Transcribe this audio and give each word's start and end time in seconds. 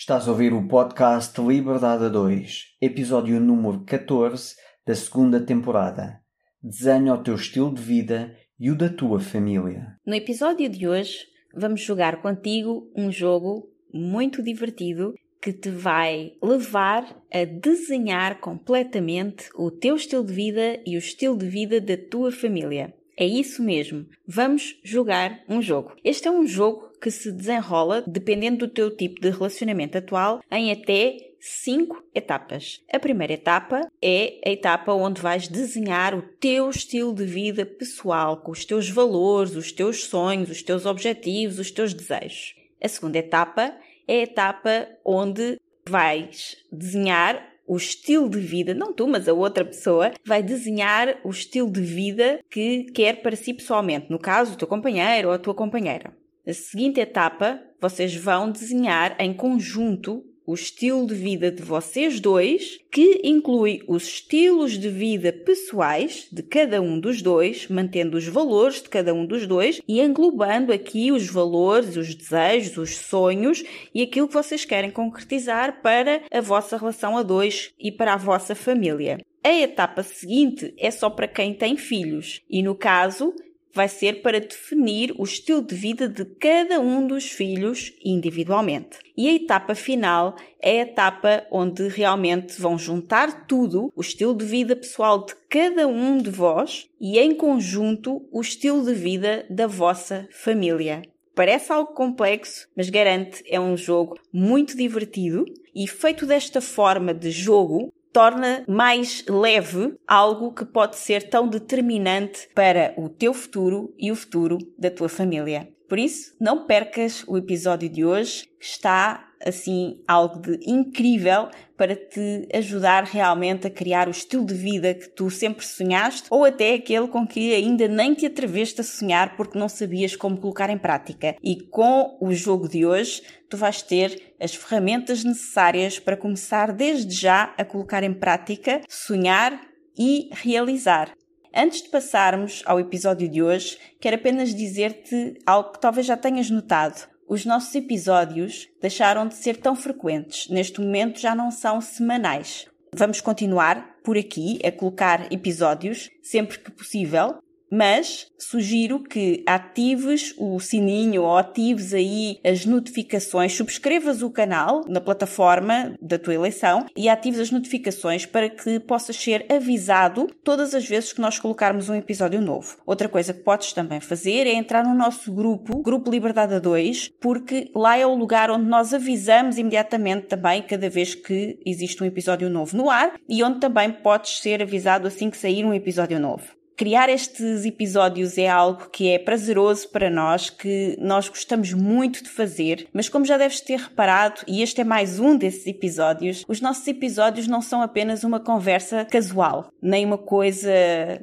Estás 0.00 0.26
a 0.26 0.30
ouvir 0.30 0.54
o 0.54 0.66
podcast 0.66 1.38
Liberdade 1.38 2.06
a 2.06 2.08
2, 2.08 2.78
episódio 2.80 3.38
número 3.38 3.84
14 3.84 4.54
da 4.86 4.94
segunda 4.94 5.38
temporada. 5.38 6.22
Desenha 6.62 7.12
o 7.12 7.22
teu 7.22 7.34
estilo 7.34 7.74
de 7.74 7.82
vida 7.82 8.34
e 8.58 8.70
o 8.70 8.74
da 8.74 8.88
tua 8.88 9.20
família. 9.20 9.98
No 10.06 10.14
episódio 10.14 10.70
de 10.70 10.88
hoje, 10.88 11.26
vamos 11.54 11.82
jogar 11.82 12.22
contigo 12.22 12.90
um 12.96 13.12
jogo 13.12 13.68
muito 13.92 14.42
divertido 14.42 15.12
que 15.38 15.52
te 15.52 15.68
vai 15.68 16.32
levar 16.42 17.22
a 17.30 17.44
desenhar 17.44 18.40
completamente 18.40 19.50
o 19.54 19.70
teu 19.70 19.96
estilo 19.96 20.24
de 20.24 20.32
vida 20.32 20.80
e 20.86 20.96
o 20.96 20.98
estilo 20.98 21.36
de 21.36 21.46
vida 21.46 21.78
da 21.78 21.98
tua 21.98 22.32
família. 22.32 22.94
É 23.18 23.26
isso 23.26 23.62
mesmo. 23.62 24.06
Vamos 24.26 24.80
jogar 24.82 25.44
um 25.46 25.60
jogo. 25.60 25.94
Este 26.02 26.26
é 26.26 26.30
um 26.30 26.46
jogo 26.46 26.89
que 27.00 27.10
se 27.10 27.32
desenrola, 27.32 28.04
dependendo 28.06 28.66
do 28.66 28.72
teu 28.72 28.94
tipo 28.94 29.20
de 29.20 29.30
relacionamento 29.30 29.98
atual, 29.98 30.40
em 30.50 30.70
até 30.70 31.16
cinco 31.40 32.04
etapas. 32.14 32.82
A 32.92 32.98
primeira 32.98 33.32
etapa 33.32 33.90
é 34.02 34.40
a 34.44 34.50
etapa 34.50 34.92
onde 34.92 35.22
vais 35.22 35.48
desenhar 35.48 36.14
o 36.14 36.22
teu 36.22 36.68
estilo 36.68 37.14
de 37.14 37.24
vida 37.24 37.64
pessoal, 37.64 38.36
com 38.36 38.52
os 38.52 38.64
teus 38.64 38.90
valores, 38.90 39.56
os 39.56 39.72
teus 39.72 40.04
sonhos, 40.04 40.50
os 40.50 40.62
teus 40.62 40.84
objetivos, 40.84 41.58
os 41.58 41.70
teus 41.70 41.94
desejos. 41.94 42.54
A 42.82 42.88
segunda 42.88 43.18
etapa 43.18 43.74
é 44.06 44.20
a 44.20 44.22
etapa 44.22 44.88
onde 45.04 45.58
vais 45.88 46.56
desenhar 46.70 47.48
o 47.66 47.76
estilo 47.76 48.28
de 48.28 48.40
vida, 48.40 48.74
não 48.74 48.92
tu, 48.92 49.06
mas 49.06 49.28
a 49.28 49.32
outra 49.32 49.64
pessoa, 49.64 50.10
vai 50.24 50.42
desenhar 50.42 51.20
o 51.22 51.30
estilo 51.30 51.70
de 51.70 51.80
vida 51.80 52.40
que 52.50 52.84
quer 52.92 53.22
para 53.22 53.36
si 53.36 53.54
pessoalmente, 53.54 54.10
no 54.10 54.18
caso, 54.18 54.54
o 54.54 54.56
teu 54.56 54.66
companheiro 54.66 55.28
ou 55.28 55.34
a 55.34 55.38
tua 55.38 55.54
companheira. 55.54 56.12
Na 56.46 56.54
seguinte 56.54 57.00
etapa, 57.00 57.60
vocês 57.80 58.14
vão 58.14 58.50
desenhar 58.50 59.14
em 59.18 59.32
conjunto 59.32 60.24
o 60.50 60.54
estilo 60.54 61.06
de 61.06 61.14
vida 61.14 61.48
de 61.48 61.62
vocês 61.62 62.18
dois, 62.18 62.80
que 62.90 63.20
inclui 63.22 63.84
os 63.86 64.02
estilos 64.02 64.72
de 64.72 64.88
vida 64.88 65.32
pessoais 65.32 66.26
de 66.32 66.42
cada 66.42 66.82
um 66.82 66.98
dos 66.98 67.22
dois, 67.22 67.68
mantendo 67.68 68.16
os 68.16 68.26
valores 68.26 68.82
de 68.82 68.88
cada 68.88 69.14
um 69.14 69.24
dos 69.24 69.46
dois 69.46 69.80
e 69.86 70.00
englobando 70.00 70.72
aqui 70.72 71.12
os 71.12 71.28
valores, 71.28 71.96
os 71.96 72.14
desejos, 72.16 72.76
os 72.78 72.96
sonhos 72.96 73.62
e 73.94 74.02
aquilo 74.02 74.26
que 74.26 74.34
vocês 74.34 74.64
querem 74.64 74.90
concretizar 74.90 75.80
para 75.82 76.22
a 76.32 76.40
vossa 76.40 76.76
relação 76.76 77.16
a 77.16 77.22
dois 77.22 77.72
e 77.78 77.92
para 77.92 78.14
a 78.14 78.16
vossa 78.16 78.54
família. 78.54 79.20
A 79.44 79.52
etapa 79.52 80.02
seguinte 80.02 80.74
é 80.76 80.90
só 80.90 81.08
para 81.08 81.28
quem 81.28 81.54
tem 81.54 81.76
filhos 81.76 82.42
e, 82.50 82.60
no 82.62 82.74
caso, 82.74 83.32
vai 83.72 83.88
ser 83.88 84.22
para 84.22 84.40
definir 84.40 85.14
o 85.18 85.24
estilo 85.24 85.62
de 85.62 85.74
vida 85.74 86.08
de 86.08 86.24
cada 86.24 86.80
um 86.80 87.06
dos 87.06 87.30
filhos 87.30 87.92
individualmente. 88.04 88.98
E 89.16 89.28
a 89.28 89.34
etapa 89.34 89.74
final 89.74 90.36
é 90.60 90.80
a 90.80 90.82
etapa 90.82 91.46
onde 91.50 91.88
realmente 91.88 92.60
vão 92.60 92.78
juntar 92.78 93.46
tudo, 93.46 93.92
o 93.94 94.00
estilo 94.00 94.34
de 94.34 94.44
vida 94.44 94.74
pessoal 94.74 95.24
de 95.24 95.34
cada 95.48 95.86
um 95.86 96.18
de 96.18 96.30
vós 96.30 96.88
e 97.00 97.18
em 97.18 97.34
conjunto 97.34 98.26
o 98.32 98.40
estilo 98.40 98.84
de 98.84 98.94
vida 98.94 99.46
da 99.50 99.66
vossa 99.66 100.28
família. 100.30 101.02
Parece 101.34 101.72
algo 101.72 101.94
complexo, 101.94 102.68
mas 102.76 102.90
garante 102.90 103.42
é 103.46 103.58
um 103.58 103.76
jogo 103.76 104.18
muito 104.32 104.76
divertido 104.76 105.44
e 105.74 105.86
feito 105.86 106.26
desta 106.26 106.60
forma 106.60 107.14
de 107.14 107.30
jogo, 107.30 107.92
torna 108.12 108.64
mais 108.68 109.24
leve 109.28 109.94
algo 110.06 110.52
que 110.52 110.64
pode 110.64 110.96
ser 110.96 111.28
tão 111.28 111.48
determinante 111.48 112.48
para 112.54 112.94
o 112.96 113.08
teu 113.08 113.32
futuro 113.32 113.94
e 113.98 114.10
o 114.10 114.16
futuro 114.16 114.58
da 114.78 114.90
tua 114.90 115.08
família. 115.08 115.68
Por 115.88 115.98
isso, 115.98 116.34
não 116.40 116.66
percas 116.66 117.24
o 117.26 117.36
episódio 117.36 117.88
de 117.88 118.04
hoje, 118.04 118.44
que 118.58 118.64
está 118.64 119.29
assim 119.44 120.02
algo 120.06 120.40
de 120.40 120.58
incrível 120.70 121.48
para 121.76 121.96
te 121.96 122.46
ajudar 122.52 123.04
realmente 123.04 123.66
a 123.66 123.70
criar 123.70 124.06
o 124.06 124.10
estilo 124.10 124.44
de 124.44 124.54
vida 124.54 124.92
que 124.92 125.08
tu 125.08 125.30
sempre 125.30 125.64
sonhaste 125.64 126.28
ou 126.30 126.44
até 126.44 126.74
aquele 126.74 127.08
com 127.08 127.26
que 127.26 127.54
ainda 127.54 127.88
nem 127.88 128.14
te 128.14 128.26
atreveste 128.26 128.80
a 128.82 128.84
sonhar 128.84 129.36
porque 129.36 129.58
não 129.58 129.68
sabias 129.68 130.14
como 130.14 130.36
colocar 130.36 130.68
em 130.68 130.76
prática. 130.76 131.36
E 131.42 131.56
com 131.56 132.18
o 132.20 132.32
jogo 132.32 132.68
de 132.68 132.84
hoje, 132.84 133.22
tu 133.48 133.56
vais 133.56 133.80
ter 133.80 134.34
as 134.38 134.54
ferramentas 134.54 135.24
necessárias 135.24 135.98
para 135.98 136.16
começar 136.16 136.72
desde 136.72 137.14
já 137.14 137.54
a 137.56 137.64
colocar 137.64 138.02
em 138.02 138.12
prática, 138.12 138.82
sonhar 138.88 139.58
e 139.98 140.28
realizar. 140.32 141.12
Antes 141.54 141.82
de 141.82 141.88
passarmos 141.88 142.62
ao 142.64 142.78
episódio 142.78 143.28
de 143.28 143.42
hoje, 143.42 143.76
quero 143.98 144.16
apenas 144.16 144.54
dizer-te 144.54 145.34
algo 145.44 145.72
que 145.72 145.80
talvez 145.80 146.06
já 146.06 146.16
tenhas 146.16 146.48
notado 146.48 147.08
os 147.30 147.46
nossos 147.46 147.72
episódios 147.76 148.68
deixaram 148.80 149.28
de 149.28 149.36
ser 149.36 149.56
tão 149.56 149.76
frequentes. 149.76 150.48
Neste 150.48 150.80
momento 150.80 151.20
já 151.20 151.32
não 151.32 151.52
são 151.52 151.80
semanais. 151.80 152.66
Vamos 152.92 153.20
continuar 153.20 153.98
por 154.02 154.18
aqui 154.18 154.58
a 154.66 154.72
colocar 154.72 155.32
episódios 155.32 156.10
sempre 156.20 156.58
que 156.58 156.72
possível, 156.72 157.38
mas 157.70 158.26
sugiro 158.38 159.02
que 159.02 159.44
atives 159.46 160.34
o 160.38 160.58
sininho 160.58 161.22
ou 161.22 161.36
atives 161.36 161.94
aí 161.94 162.38
as 162.44 162.64
notificações, 162.64 163.54
subscrevas 163.54 164.22
o 164.22 164.30
canal 164.30 164.84
na 164.88 165.00
plataforma 165.00 165.94
da 166.00 166.18
tua 166.18 166.34
eleição 166.34 166.86
e 166.96 167.08
atives 167.08 167.40
as 167.40 167.50
notificações 167.50 168.26
para 168.26 168.48
que 168.48 168.80
possas 168.80 169.16
ser 169.16 169.46
avisado 169.50 170.28
todas 170.42 170.74
as 170.74 170.86
vezes 170.86 171.12
que 171.12 171.20
nós 171.20 171.38
colocarmos 171.38 171.88
um 171.88 171.94
episódio 171.94 172.40
novo. 172.40 172.76
Outra 172.86 173.08
coisa 173.08 173.32
que 173.32 173.40
podes 173.40 173.72
também 173.72 174.00
fazer 174.00 174.46
é 174.46 174.54
entrar 174.54 174.84
no 174.84 174.94
nosso 174.94 175.32
grupo, 175.32 175.82
Grupo 175.82 176.10
Liberdade 176.10 176.58
2, 176.58 177.12
porque 177.20 177.70
lá 177.74 177.96
é 177.96 178.06
o 178.06 178.14
lugar 178.14 178.50
onde 178.50 178.66
nós 178.66 178.92
avisamos 178.92 179.58
imediatamente 179.58 180.26
também 180.26 180.62
cada 180.62 180.88
vez 180.88 181.14
que 181.14 181.58
existe 181.64 182.02
um 182.02 182.06
episódio 182.06 182.48
novo 182.48 182.76
no 182.76 182.90
ar 182.90 183.14
e 183.28 183.42
onde 183.42 183.60
também 183.60 183.92
podes 183.92 184.40
ser 184.40 184.62
avisado 184.62 185.06
assim 185.06 185.30
que 185.30 185.36
sair 185.36 185.64
um 185.64 185.74
episódio 185.74 186.18
novo. 186.18 186.59
Criar 186.80 187.10
estes 187.10 187.66
episódios 187.66 188.38
é 188.38 188.48
algo 188.48 188.88
que 188.88 189.10
é 189.10 189.18
prazeroso 189.18 189.86
para 189.90 190.08
nós, 190.08 190.48
que 190.48 190.96
nós 190.98 191.28
gostamos 191.28 191.74
muito 191.74 192.24
de 192.24 192.30
fazer, 192.30 192.88
mas 192.90 193.06
como 193.06 193.26
já 193.26 193.36
deves 193.36 193.60
ter 193.60 193.78
reparado, 193.78 194.40
e 194.48 194.62
este 194.62 194.80
é 194.80 194.84
mais 194.84 195.20
um 195.20 195.36
desses 195.36 195.66
episódios, 195.66 196.42
os 196.48 196.58
nossos 196.62 196.88
episódios 196.88 197.46
não 197.46 197.60
são 197.60 197.82
apenas 197.82 198.24
uma 198.24 198.40
conversa 198.40 199.04
casual, 199.04 199.68
nem 199.82 200.06
uma 200.06 200.16
coisa 200.16 200.72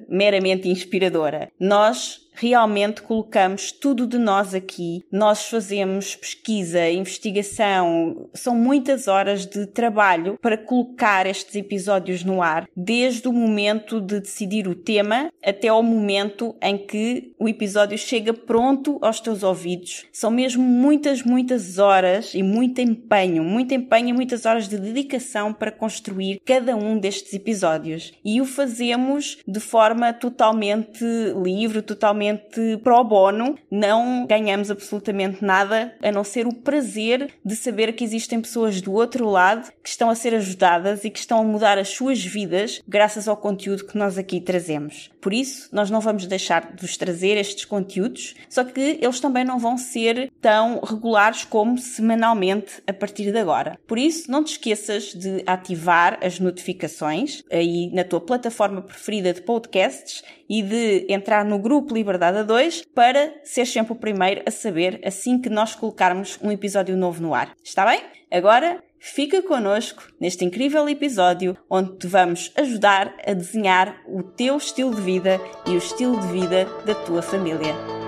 meramente 0.08 0.70
inspiradora. 0.70 1.52
Nós 1.60 2.27
realmente 2.38 3.02
colocamos 3.02 3.72
tudo 3.72 4.06
de 4.06 4.18
nós 4.18 4.54
aqui. 4.54 5.04
Nós 5.12 5.50
fazemos 5.50 6.16
pesquisa, 6.16 6.90
investigação, 6.90 8.30
são 8.34 8.56
muitas 8.56 9.08
horas 9.08 9.46
de 9.46 9.66
trabalho 9.66 10.38
para 10.42 10.58
colocar 10.58 11.26
estes 11.26 11.56
episódios 11.56 12.24
no 12.24 12.42
ar, 12.42 12.68
desde 12.76 13.28
o 13.28 13.34
momento 13.34 14.00
de 14.00 14.20
decidir 14.20 14.68
o 14.68 14.76
tema 14.76 15.32
até 15.44 15.68
ao 15.68 15.82
momento 15.82 16.56
em 16.62 16.78
que 16.78 17.34
o 17.40 17.50
episódio 17.50 17.98
chega 17.98 18.34
pronto 18.34 19.00
aos 19.02 19.20
teus 19.20 19.44
ouvidos. 19.44 20.06
São 20.12 20.30
mesmo 20.30 20.64
muitas, 20.64 21.24
muitas 21.24 21.80
horas 21.80 22.34
e 22.34 22.44
muito 22.44 22.82
empenho, 22.82 23.44
muito 23.44 23.74
empenho 23.74 24.10
e 24.10 24.14
muitas 24.14 24.46
horas 24.46 24.68
de 24.68 24.78
dedicação 24.78 25.54
para 25.54 25.72
construir 25.72 26.40
cada 26.46 26.76
um 26.76 27.00
destes 27.00 27.34
episódios. 27.34 28.14
E 28.24 28.40
o 28.40 28.46
fazemos 28.46 29.38
de 29.48 29.60
forma 29.60 30.14
totalmente 30.14 31.04
livre, 31.44 31.82
totalmente 31.82 32.27
totalmente 32.36 32.78
pro 32.84 33.04
bono, 33.04 33.58
não 33.70 34.26
ganhamos 34.26 34.70
absolutamente 34.72 35.44
nada 35.44 35.96
a 36.02 36.12
não 36.12 36.24
ser 36.24 36.48
o 36.48 36.54
prazer 36.54 37.34
de 37.46 37.56
saber 37.56 37.94
que 37.94 38.04
existem 38.04 38.42
pessoas 38.42 38.82
do 38.82 38.94
outro 38.94 39.30
lado 39.30 39.72
que 39.84 39.90
estão 39.90 40.10
a 40.10 40.16
ser 40.16 40.34
ajudadas 40.34 41.06
e 41.06 41.10
que 41.10 41.20
estão 41.20 41.40
a 41.40 41.44
mudar 41.44 41.78
as 41.78 41.90
suas 41.90 42.24
vidas 42.24 42.82
graças 42.88 43.28
ao 43.28 43.38
conteúdo 43.38 43.86
que 43.86 43.98
nós 43.98 44.18
aqui 44.18 44.42
trazemos. 44.42 45.10
Por 45.22 45.34
isso, 45.34 45.70
nós 45.72 45.90
não 45.90 46.00
vamos 46.00 46.26
deixar 46.26 46.74
de 46.74 46.82
vos 46.82 46.98
trazer 46.98 47.38
estes 47.38 47.66
conteúdos, 47.66 48.36
só 48.50 48.64
que 48.64 49.00
eles 49.02 49.20
também 49.20 49.44
não 49.44 49.60
vão 49.60 49.78
ser 49.78 50.32
tão 50.42 50.80
regulares 50.80 51.44
como 51.44 51.78
semanalmente 51.78 52.82
a 52.88 52.94
partir 52.94 53.32
de 53.32 53.38
agora. 53.38 53.78
Por 53.86 53.98
isso, 53.98 54.32
não 54.32 54.44
te 54.44 54.54
esqueças 54.54 55.14
de 55.14 55.44
ativar 55.46 56.20
as 56.24 56.40
notificações 56.40 57.44
aí 57.52 57.90
na 57.94 58.04
tua 58.04 58.22
plataforma 58.22 58.82
preferida 58.82 59.34
de 59.34 59.42
podcasts 59.42 60.24
e 60.50 60.62
de 60.62 61.06
entrar 61.10 61.44
no 61.44 61.60
grupo 61.60 61.94
Liberdade 61.94 62.17
a 62.24 62.44
2 62.44 62.84
para 62.94 63.34
ser 63.44 63.66
sempre 63.66 63.94
o 63.94 63.96
primeiro 63.96 64.42
a 64.46 64.52
saber 64.52 65.00
assim 65.04 65.40
que 65.40 65.50
nós 65.50 65.76
colocarmos 65.76 66.40
um 66.42 66.52
episódio 66.52 66.98
novo 66.98 67.22
no 67.22 67.34
ar. 67.34 67.56
Está 67.64 67.86
bem? 67.86 68.02
Agora 68.32 68.84
fica 69.00 69.42
connosco 69.42 70.04
neste 70.20 70.44
incrível 70.44 70.88
episódio 70.90 71.58
onde 71.70 71.98
te 71.98 72.08
vamos 72.08 72.52
ajudar 72.56 73.16
a 73.26 73.34
desenhar 73.34 74.02
o 74.08 74.24
teu 74.24 74.58
estilo 74.58 74.96
de 74.96 75.02
vida 75.02 75.40
e 75.66 75.72
o 75.72 75.78
estilo 75.78 76.20
de 76.20 76.28
vida 76.28 76.66
da 76.86 76.96
tua 76.96 77.22
família. 77.22 78.07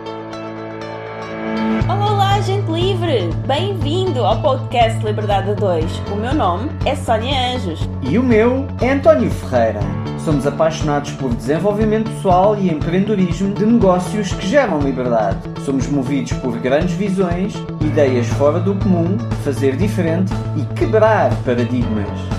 Olá, 2.39 2.45
gente 2.45 2.71
livre! 2.71 3.29
Bem-vindo 3.45 4.23
ao 4.23 4.41
podcast 4.41 5.05
Liberdade 5.05 5.55
2. 5.55 5.85
O 6.09 6.15
meu 6.15 6.33
nome 6.33 6.69
é 6.85 6.95
Sónia 6.95 7.53
Anjos. 7.53 7.81
E 8.01 8.17
o 8.17 8.23
meu 8.23 8.65
é 8.79 8.91
António 8.91 9.29
Ferreira. 9.29 9.81
Somos 10.23 10.47
apaixonados 10.47 11.11
por 11.11 11.35
desenvolvimento 11.35 12.09
pessoal 12.09 12.57
e 12.57 12.69
empreendedorismo 12.69 13.53
de 13.53 13.65
negócios 13.65 14.31
que 14.31 14.47
geram 14.47 14.79
liberdade. 14.79 15.37
Somos 15.65 15.87
movidos 15.87 16.31
por 16.31 16.57
grandes 16.59 16.93
visões, 16.93 17.55
ideias 17.81 18.27
fora 18.27 18.61
do 18.61 18.73
comum, 18.75 19.17
fazer 19.43 19.75
diferente 19.75 20.31
e 20.55 20.63
quebrar 20.75 21.35
paradigmas. 21.43 22.38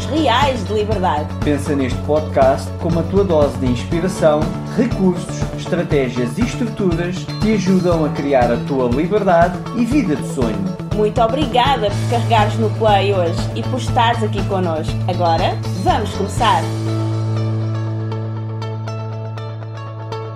reais 0.00 0.64
de 0.64 0.72
liberdade. 0.72 1.28
Pensa 1.44 1.76
neste 1.76 1.98
podcast 2.02 2.70
como 2.80 3.00
a 3.00 3.02
tua 3.04 3.24
dose 3.24 3.56
de 3.58 3.66
inspiração, 3.66 4.40
recursos, 4.76 5.42
estratégias 5.56 6.38
e 6.38 6.42
estruturas 6.42 7.16
que 7.18 7.40
te 7.40 7.52
ajudam 7.52 8.04
a 8.04 8.08
criar 8.10 8.50
a 8.50 8.56
tua 8.66 8.88
liberdade 8.88 9.58
e 9.76 9.84
vida 9.84 10.16
de 10.16 10.26
sonho. 10.28 10.58
Muito 10.94 11.20
obrigada 11.20 11.90
por 11.90 12.10
carregares 12.10 12.54
no 12.58 12.70
play 12.78 13.12
hoje 13.12 13.40
e 13.54 13.62
por 13.62 13.78
estares 13.78 14.22
aqui 14.22 14.42
connosco. 14.46 14.94
Agora, 15.08 15.56
vamos 15.82 16.10
começar! 16.14 16.62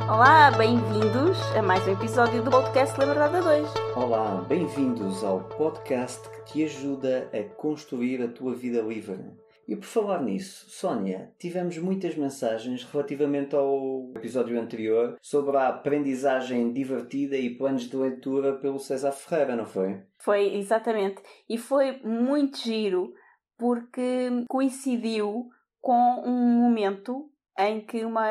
Olá, 0.09 0.50
bem-vindos 0.52 1.38
a 1.56 1.62
mais 1.62 1.87
um 1.87 1.93
episódio 1.93 2.43
do 2.43 2.50
podcast 2.50 2.99
Liberdade 2.99 3.43
2. 3.43 3.69
Olá, 3.97 4.44
bem-vindos 4.49 5.23
ao 5.23 5.41
podcast 5.41 6.26
que 6.31 6.52
te 6.52 6.64
ajuda 6.64 7.29
a 7.35 7.43
construir 7.56 8.23
a 8.23 8.29
tua 8.29 8.55
vida 8.55 8.81
livre. 8.81 9.45
E 9.68 9.74
por 9.74 9.84
falar 9.84 10.22
nisso, 10.22 10.66
Sónia, 10.68 11.32
tivemos 11.38 11.76
muitas 11.78 12.14
mensagens 12.14 12.84
relativamente 12.84 13.54
ao 13.56 14.12
episódio 14.14 14.60
anterior 14.60 15.16
sobre 15.20 15.56
a 15.56 15.68
aprendizagem 15.68 16.72
divertida 16.72 17.36
e 17.36 17.56
planos 17.56 17.82
de 17.82 17.96
leitura 17.96 18.54
pelo 18.54 18.78
César 18.78 19.12
Ferreira, 19.12 19.56
não 19.56 19.66
foi? 19.66 20.00
Foi, 20.18 20.54
exatamente. 20.54 21.20
E 21.48 21.58
foi 21.58 22.00
muito 22.02 22.58
giro 22.58 23.12
porque 23.58 24.44
coincidiu 24.48 25.48
com 25.80 26.22
um 26.24 26.60
momento 26.60 27.30
em 27.58 27.80
que 27.80 28.04
uma, 28.04 28.28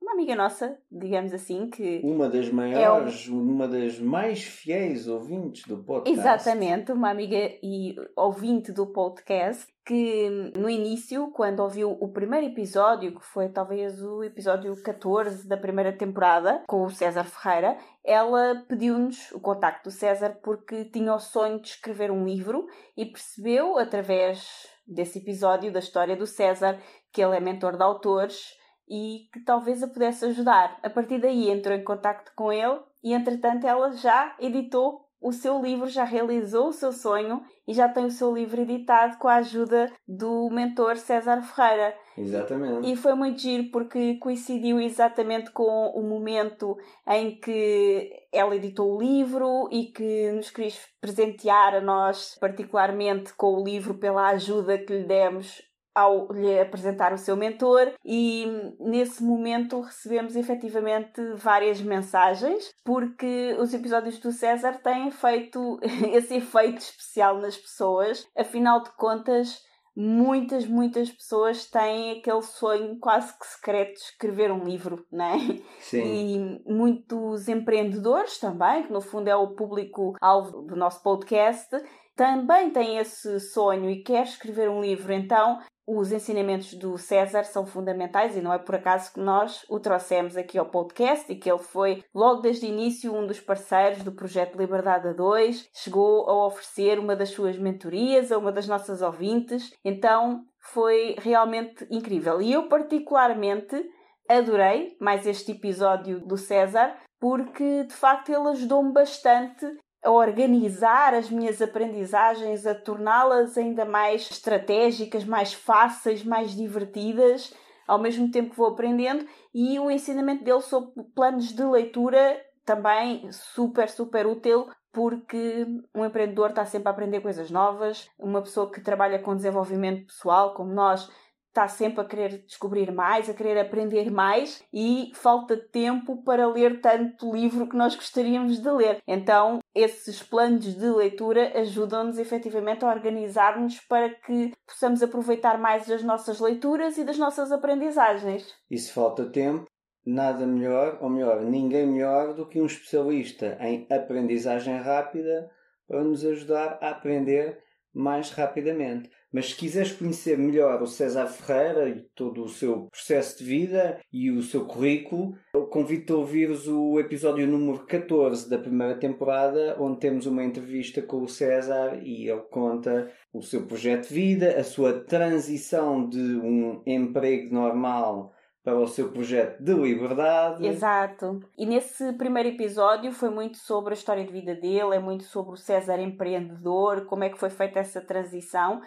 uma 0.00 0.12
amiga 0.12 0.36
nossa, 0.36 0.78
digamos 0.90 1.32
assim, 1.32 1.70
que. 1.70 2.00
Uma 2.04 2.28
das 2.28 2.50
maiores, 2.50 3.26
é 3.28 3.30
um... 3.32 3.40
uma 3.40 3.66
das 3.66 3.98
mais 3.98 4.42
fiéis 4.42 5.08
ouvintes 5.08 5.66
do 5.66 5.78
podcast. 5.78 6.20
Exatamente, 6.20 6.92
uma 6.92 7.10
amiga 7.10 7.36
e 7.62 7.94
ouvinte 8.16 8.72
do 8.72 8.86
podcast, 8.86 9.66
que 9.88 10.28
no 10.54 10.68
início, 10.68 11.30
quando 11.30 11.60
ouviu 11.60 11.90
o 11.92 12.12
primeiro 12.12 12.46
episódio, 12.46 13.18
que 13.18 13.24
foi 13.24 13.48
talvez 13.48 14.02
o 14.02 14.22
episódio 14.22 14.76
14 14.82 15.48
da 15.48 15.56
primeira 15.56 15.96
temporada, 15.96 16.62
com 16.68 16.84
o 16.84 16.90
César 16.90 17.24
Ferreira, 17.24 17.78
ela 18.04 18.66
pediu-nos 18.68 19.32
o 19.32 19.40
contacto 19.40 19.88
do 19.88 19.90
César 19.90 20.40
porque 20.42 20.84
tinha 20.84 21.14
o 21.14 21.18
sonho 21.18 21.58
de 21.62 21.68
escrever 21.68 22.10
um 22.10 22.26
livro 22.26 22.66
e 22.94 23.06
percebeu, 23.06 23.78
através 23.78 24.68
desse 24.86 25.20
episódio 25.20 25.72
da 25.72 25.78
história 25.78 26.14
do 26.14 26.26
César, 26.26 26.78
que 27.10 27.22
ele 27.22 27.38
é 27.38 27.40
mentor 27.40 27.74
de 27.74 27.82
autores 27.82 28.58
e 28.86 29.30
que 29.32 29.42
talvez 29.42 29.82
a 29.82 29.88
pudesse 29.88 30.26
ajudar. 30.26 30.78
A 30.82 30.90
partir 30.90 31.18
daí 31.18 31.48
entrou 31.48 31.74
em 31.74 31.82
contato 31.82 32.30
com 32.36 32.52
ele 32.52 32.78
e, 33.02 33.14
entretanto, 33.14 33.66
ela 33.66 33.90
já 33.92 34.36
editou 34.38 35.08
o 35.18 35.32
seu 35.32 35.62
livro, 35.62 35.86
já 35.86 36.04
realizou 36.04 36.68
o 36.68 36.72
seu 36.74 36.92
sonho 36.92 37.42
e 37.68 37.74
já 37.74 37.86
tem 37.86 38.06
o 38.06 38.10
seu 38.10 38.34
livro 38.34 38.62
editado 38.62 39.18
com 39.18 39.28
a 39.28 39.36
ajuda 39.36 39.92
do 40.08 40.48
mentor 40.48 40.96
César 40.96 41.42
Ferreira. 41.42 41.94
Exatamente. 42.16 42.90
E 42.90 42.96
foi 42.96 43.14
muito 43.14 43.38
giro 43.42 43.70
porque 43.70 44.14
coincidiu 44.14 44.80
exatamente 44.80 45.50
com 45.50 45.92
o 45.94 46.02
momento 46.02 46.78
em 47.06 47.38
que 47.38 48.10
ela 48.32 48.56
editou 48.56 48.96
o 48.96 48.98
livro 48.98 49.68
e 49.70 49.84
que 49.84 50.32
nos 50.32 50.50
quis 50.50 50.80
presentear 50.98 51.74
a 51.74 51.80
nós, 51.82 52.38
particularmente 52.40 53.34
com 53.34 53.54
o 53.54 53.62
livro, 53.62 53.92
pela 53.92 54.30
ajuda 54.30 54.78
que 54.78 54.94
lhe 54.94 55.04
demos 55.04 55.67
ao 55.98 56.30
lhe 56.32 56.60
apresentar 56.60 57.12
o 57.12 57.18
seu 57.18 57.36
mentor 57.36 57.92
e 58.04 58.46
nesse 58.78 59.20
momento 59.20 59.80
recebemos 59.80 60.36
efetivamente 60.36 61.20
várias 61.34 61.80
mensagens 61.80 62.70
porque 62.84 63.56
os 63.58 63.74
episódios 63.74 64.20
do 64.20 64.30
César 64.30 64.78
têm 64.80 65.10
feito 65.10 65.80
esse 66.14 66.36
efeito 66.36 66.78
especial 66.78 67.40
nas 67.40 67.56
pessoas. 67.56 68.24
Afinal 68.36 68.80
de 68.84 68.90
contas, 68.92 69.60
muitas, 69.96 70.68
muitas 70.68 71.10
pessoas 71.10 71.68
têm 71.68 72.20
aquele 72.20 72.42
sonho 72.42 72.96
quase 73.00 73.36
que 73.36 73.44
secreto 73.44 73.94
de 73.94 73.98
escrever 73.98 74.52
um 74.52 74.62
livro, 74.62 75.04
né? 75.10 75.36
Sim. 75.80 76.62
E 76.66 76.72
muitos 76.72 77.48
empreendedores 77.48 78.38
também, 78.38 78.84
que 78.84 78.92
no 78.92 79.00
fundo 79.00 79.26
é 79.26 79.34
o 79.34 79.56
público-alvo 79.56 80.62
do 80.62 80.76
nosso 80.76 81.02
podcast, 81.02 81.68
também 82.14 82.70
têm 82.70 82.98
esse 82.98 83.40
sonho 83.40 83.90
e 83.90 84.02
quer 84.04 84.22
escrever 84.22 84.70
um 84.70 84.80
livro. 84.80 85.12
Então, 85.12 85.58
os 85.88 86.12
ensinamentos 86.12 86.74
do 86.74 86.98
César 86.98 87.44
são 87.44 87.64
fundamentais 87.64 88.36
e 88.36 88.42
não 88.42 88.52
é 88.52 88.58
por 88.58 88.74
acaso 88.74 89.10
que 89.10 89.20
nós 89.20 89.64
o 89.70 89.80
trouxemos 89.80 90.36
aqui 90.36 90.58
ao 90.58 90.68
podcast 90.68 91.32
e 91.32 91.36
que 91.36 91.50
ele 91.50 91.62
foi, 91.62 92.04
logo 92.14 92.42
desde 92.42 92.66
o 92.66 92.68
início, 92.68 93.14
um 93.14 93.26
dos 93.26 93.40
parceiros 93.40 94.02
do 94.02 94.12
projeto 94.12 94.58
Liberdade 94.58 95.08
a 95.08 95.12
2, 95.14 95.70
chegou 95.74 96.28
a 96.28 96.46
oferecer 96.46 96.98
uma 96.98 97.16
das 97.16 97.30
suas 97.30 97.56
mentorias 97.56 98.30
a 98.30 98.36
uma 98.36 98.52
das 98.52 98.68
nossas 98.68 99.00
ouvintes, 99.00 99.72
então 99.82 100.42
foi 100.60 101.16
realmente 101.18 101.86
incrível. 101.90 102.42
E 102.42 102.52
eu, 102.52 102.68
particularmente, 102.68 103.82
adorei 104.28 104.94
mais 105.00 105.26
este 105.26 105.52
episódio 105.52 106.20
do 106.20 106.36
César 106.36 106.94
porque 107.20 107.84
de 107.84 107.94
facto 107.94 108.28
ele 108.28 108.48
ajudou-me 108.50 108.92
bastante 108.92 109.66
a 110.04 110.10
organizar 110.10 111.14
as 111.14 111.30
minhas 111.30 111.60
aprendizagens, 111.60 112.66
a 112.66 112.74
torná-las 112.74 113.58
ainda 113.58 113.84
mais 113.84 114.30
estratégicas, 114.30 115.24
mais 115.24 115.52
fáceis, 115.52 116.24
mais 116.24 116.54
divertidas, 116.54 117.52
ao 117.86 117.98
mesmo 117.98 118.30
tempo 118.30 118.50
que 118.50 118.56
vou 118.56 118.68
aprendendo, 118.68 119.26
e 119.54 119.78
o 119.78 119.90
ensinamento 119.90 120.44
dele 120.44 120.60
sobre 120.60 121.02
planos 121.14 121.52
de 121.52 121.64
leitura 121.64 122.40
também 122.64 123.32
super, 123.32 123.88
super 123.88 124.26
útil, 124.26 124.68
porque 124.92 125.66
um 125.94 126.04
empreendedor 126.04 126.50
está 126.50 126.64
sempre 126.66 126.88
a 126.88 126.92
aprender 126.92 127.20
coisas 127.20 127.50
novas, 127.50 128.08
uma 128.18 128.42
pessoa 128.42 128.70
que 128.70 128.80
trabalha 128.80 129.18
com 129.18 129.34
desenvolvimento 129.34 130.06
pessoal, 130.06 130.54
como 130.54 130.72
nós, 130.72 131.10
está 131.48 131.66
sempre 131.66 132.00
a 132.00 132.04
querer 132.04 132.44
descobrir 132.46 132.92
mais, 132.92 133.28
a 133.28 133.34
querer 133.34 133.58
aprender 133.58 134.10
mais 134.10 134.62
e 134.72 135.10
falta 135.14 135.56
tempo 135.56 136.22
para 136.22 136.46
ler 136.46 136.80
tanto 136.80 137.32
livro 137.32 137.68
que 137.68 137.76
nós 137.76 137.96
gostaríamos 137.96 138.62
de 138.62 138.70
ler. 138.70 138.98
Então, 139.06 139.58
esses 139.74 140.22
planos 140.22 140.74
de 140.74 140.88
leitura 140.88 141.58
ajudam-nos 141.58 142.18
efetivamente 142.18 142.84
a 142.84 142.88
organizar-nos 142.88 143.80
para 143.80 144.10
que 144.10 144.52
possamos 144.66 145.02
aproveitar 145.02 145.58
mais 145.58 145.86
das 145.86 146.02
nossas 146.02 146.38
leituras 146.38 146.96
e 146.98 147.04
das 147.04 147.18
nossas 147.18 147.50
aprendizagens. 147.50 148.54
E 148.70 148.78
se 148.78 148.92
falta 148.92 149.26
tempo, 149.26 149.66
nada 150.06 150.46
melhor, 150.46 150.98
ou 151.00 151.10
melhor, 151.10 151.42
ninguém 151.42 151.86
melhor 151.86 152.34
do 152.34 152.46
que 152.46 152.60
um 152.60 152.66
especialista 152.66 153.58
em 153.60 153.86
aprendizagem 153.90 154.78
rápida 154.78 155.50
para 155.86 156.04
nos 156.04 156.24
ajudar 156.24 156.78
a 156.80 156.90
aprender 156.90 157.58
mais 157.92 158.30
rapidamente. 158.30 159.10
Mas 159.32 159.50
se 159.50 159.56
quiseres 159.56 159.92
conhecer 159.92 160.38
melhor 160.38 160.82
o 160.82 160.86
César 160.86 161.26
Ferreira 161.26 161.88
e 161.88 162.00
todo 162.14 162.42
o 162.42 162.48
seu 162.48 162.86
processo 162.90 163.38
de 163.38 163.44
vida 163.44 164.00
e 164.10 164.30
o 164.30 164.42
seu 164.42 164.64
currículo, 164.64 165.34
eu 165.54 165.66
convido-te 165.66 166.12
a 166.12 166.16
ouvires 166.16 166.66
o 166.66 166.98
episódio 166.98 167.46
número 167.46 167.84
14 167.84 168.48
da 168.48 168.58
primeira 168.58 168.98
temporada, 168.98 169.76
onde 169.78 170.00
temos 170.00 170.24
uma 170.24 170.42
entrevista 170.42 171.02
com 171.02 171.22
o 171.22 171.28
César 171.28 172.00
e 172.02 172.28
ele 172.28 172.40
conta 172.50 173.12
o 173.32 173.42
seu 173.42 173.66
projeto 173.66 174.08
de 174.08 174.14
vida, 174.14 174.58
a 174.58 174.64
sua 174.64 175.00
transição 175.04 176.08
de 176.08 176.18
um 176.18 176.82
emprego 176.86 177.54
normal 177.54 178.32
para 178.68 178.78
o 178.78 178.86
seu 178.86 179.10
projeto 179.10 179.62
de 179.62 179.72
liberdade. 179.72 180.66
Exato. 180.66 181.40
E 181.56 181.64
nesse 181.64 182.12
primeiro 182.14 182.50
episódio 182.50 183.12
foi 183.12 183.30
muito 183.30 183.56
sobre 183.56 183.92
a 183.92 183.96
história 183.96 184.24
de 184.24 184.32
vida 184.32 184.54
dele, 184.54 184.94
é 184.94 184.98
muito 184.98 185.24
sobre 185.24 185.54
o 185.54 185.56
César 185.56 185.98
empreendedor, 185.98 187.06
como 187.06 187.24
é 187.24 187.30
que 187.30 187.38
foi 187.38 187.48
feita 187.48 187.78
essa 187.78 188.00
transição 188.00 188.80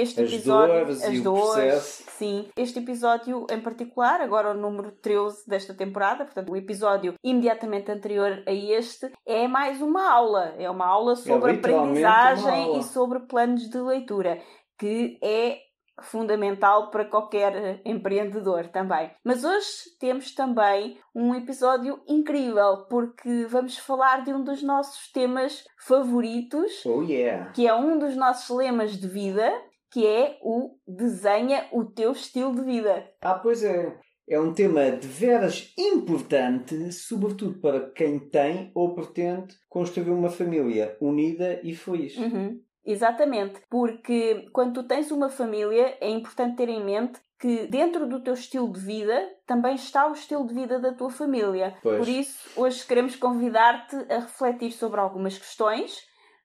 este 0.00 0.22
as 0.22 0.32
episódio, 0.32 0.74
dores 0.84 1.02
as 1.04 1.12
e 1.14 1.18
o 1.20 1.22
dores, 1.22 1.52
processo. 1.54 2.04
sim, 2.18 2.48
este 2.56 2.78
episódio 2.78 3.46
em 3.50 3.60
particular, 3.60 4.20
agora 4.20 4.50
o 4.50 4.54
número 4.54 4.90
13 5.00 5.48
desta 5.48 5.72
temporada, 5.74 6.24
portanto, 6.24 6.50
o 6.52 6.56
episódio 6.56 7.14
imediatamente 7.22 7.90
anterior 7.90 8.42
a 8.46 8.52
este, 8.52 9.10
é 9.26 9.46
mais 9.48 9.80
uma 9.80 10.10
aula. 10.10 10.54
É 10.58 10.68
uma 10.70 10.86
aula 10.86 11.16
sobre 11.16 11.52
literalmente 11.52 12.00
uma 12.00 12.10
aprendizagem 12.10 12.64
aula. 12.64 12.78
e 12.78 12.82
sobre 12.82 13.20
planos 13.20 13.68
de 13.70 13.78
leitura, 13.78 14.40
que 14.78 15.18
é 15.22 15.58
fundamental 16.02 16.90
para 16.90 17.04
qualquer 17.04 17.54
eh, 17.54 17.80
empreendedor 17.84 18.66
também. 18.66 19.10
Mas 19.24 19.44
hoje 19.44 19.66
temos 20.00 20.34
também 20.34 20.98
um 21.14 21.32
episódio 21.36 22.00
incrível, 22.08 22.84
porque 22.90 23.46
vamos 23.46 23.78
falar 23.78 24.24
de 24.24 24.32
um 24.34 24.42
dos 24.42 24.60
nossos 24.60 25.12
temas 25.12 25.64
favoritos, 25.78 26.84
Oh 26.84 27.02
yeah! 27.02 27.52
que 27.52 27.66
é 27.68 27.72
um 27.74 27.96
dos 27.96 28.16
nossos 28.16 28.54
lemas 28.56 28.96
de 28.98 29.06
vida, 29.06 29.52
que 29.94 30.04
é 30.04 30.36
o 30.42 30.76
desenha 30.88 31.68
o 31.70 31.84
teu 31.84 32.10
estilo 32.10 32.52
de 32.52 32.62
vida. 32.62 33.08
Ah, 33.22 33.36
pois 33.36 33.62
é. 33.62 33.96
É 34.28 34.40
um 34.40 34.52
tema 34.52 34.90
de 34.90 35.06
veras 35.06 35.72
importante, 35.78 36.90
sobretudo 36.90 37.60
para 37.60 37.90
quem 37.90 38.18
tem 38.18 38.72
ou 38.74 38.92
pretende 38.92 39.54
construir 39.68 40.10
uma 40.10 40.30
família 40.30 40.96
unida 41.00 41.60
e 41.62 41.76
feliz. 41.76 42.16
Uhum. 42.16 42.60
Exatamente, 42.84 43.60
porque 43.70 44.48
quando 44.52 44.82
tu 44.82 44.88
tens 44.88 45.12
uma 45.12 45.28
família 45.28 45.96
é 46.00 46.10
importante 46.10 46.56
ter 46.56 46.68
em 46.68 46.84
mente 46.84 47.20
que 47.38 47.68
dentro 47.68 48.08
do 48.08 48.20
teu 48.20 48.34
estilo 48.34 48.72
de 48.72 48.80
vida 48.80 49.30
também 49.46 49.76
está 49.76 50.08
o 50.08 50.12
estilo 50.12 50.44
de 50.44 50.54
vida 50.54 50.80
da 50.80 50.92
tua 50.92 51.10
família. 51.10 51.76
Pois. 51.82 51.98
Por 51.98 52.08
isso, 52.08 52.50
hoje 52.56 52.84
queremos 52.84 53.14
convidar-te 53.14 53.94
a 54.12 54.18
refletir 54.20 54.72
sobre 54.72 54.98
algumas 54.98 55.38
questões, 55.38 56.04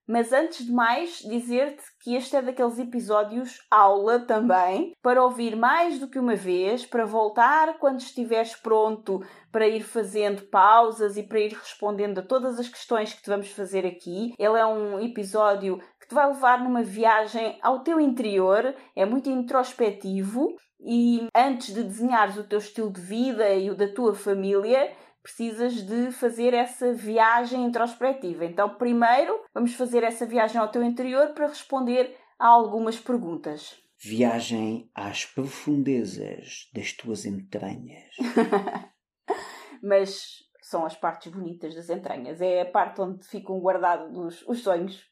mas 0.10 0.34
antes 0.34 0.66
de 0.66 0.72
mais, 0.72 1.20
dizer-te 1.20 1.84
que 2.02 2.16
este 2.16 2.36
é 2.36 2.42
daqueles 2.42 2.80
episódios 2.80 3.62
aula 3.70 4.20
também, 4.20 4.96
para 5.04 5.24
ouvir 5.24 5.56
mais 5.56 6.00
do 6.00 6.08
que 6.08 6.18
uma 6.18 6.36
vez, 6.36 6.84
para 6.84 7.06
voltar 7.06 7.78
quando 7.78 8.00
estiveres 8.00 8.56
pronto 8.56 9.24
para 9.52 9.68
ir 9.68 9.82
fazendo 9.82 10.42
pausas 10.48 11.16
e 11.16 11.22
para 11.22 11.40
ir 11.40 11.54
respondendo 11.54 12.18
a 12.18 12.24
todas 12.24 12.60
as 12.60 12.68
questões 12.68 13.14
que 13.14 13.22
te 13.22 13.30
vamos 13.30 13.52
fazer 13.52 13.86
aqui. 13.86 14.34
Ele 14.40 14.58
é 14.58 14.66
um 14.66 15.00
episódio 15.00 15.80
que 16.02 16.08
te 16.08 16.16
vai 16.16 16.28
levar 16.28 16.64
numa 16.64 16.82
viagem 16.82 17.60
ao 17.62 17.84
teu 17.84 18.00
interior, 18.00 18.74
é 18.96 19.06
muito 19.06 19.30
introspectivo 19.30 20.56
e 20.80 21.28
antes 21.36 21.72
de 21.72 21.84
desenhares 21.84 22.36
o 22.36 22.44
teu 22.44 22.58
estilo 22.58 22.92
de 22.92 23.02
vida 23.02 23.54
e 23.54 23.70
o 23.70 23.76
da 23.76 23.88
tua 23.88 24.16
família, 24.16 24.92
precisas 25.30 25.84
de 25.84 26.12
fazer 26.12 26.54
essa 26.54 26.92
viagem 26.92 27.64
introspectiva. 27.64 28.46
Então, 28.46 28.76
primeiro, 28.76 29.40
vamos 29.54 29.76
fazer 29.76 30.04
essa 30.04 30.26
viagem 30.26 30.60
ao 30.60 30.70
teu 30.70 30.84
interior 30.84 31.30
para 31.30 31.48
responder 31.48 32.16
a 32.40 32.48
algumas 32.48 32.98
perguntas. 32.98 33.78
Viagem 34.02 34.90
às 34.96 35.26
profundezas 35.26 36.70
das 36.74 36.94
tuas 36.94 37.26
entranhas. 37.26 38.10
Mas 39.84 40.40
são 40.62 40.86
as 40.86 40.96
partes 40.96 41.32
bonitas 41.32 41.76
das 41.76 41.90
entranhas. 41.90 42.42
É 42.42 42.62
a 42.62 42.66
parte 42.66 43.02
onde 43.02 43.28
ficam 43.28 43.60
guardados 43.60 44.44
os 44.48 44.62
sonhos, 44.62 45.04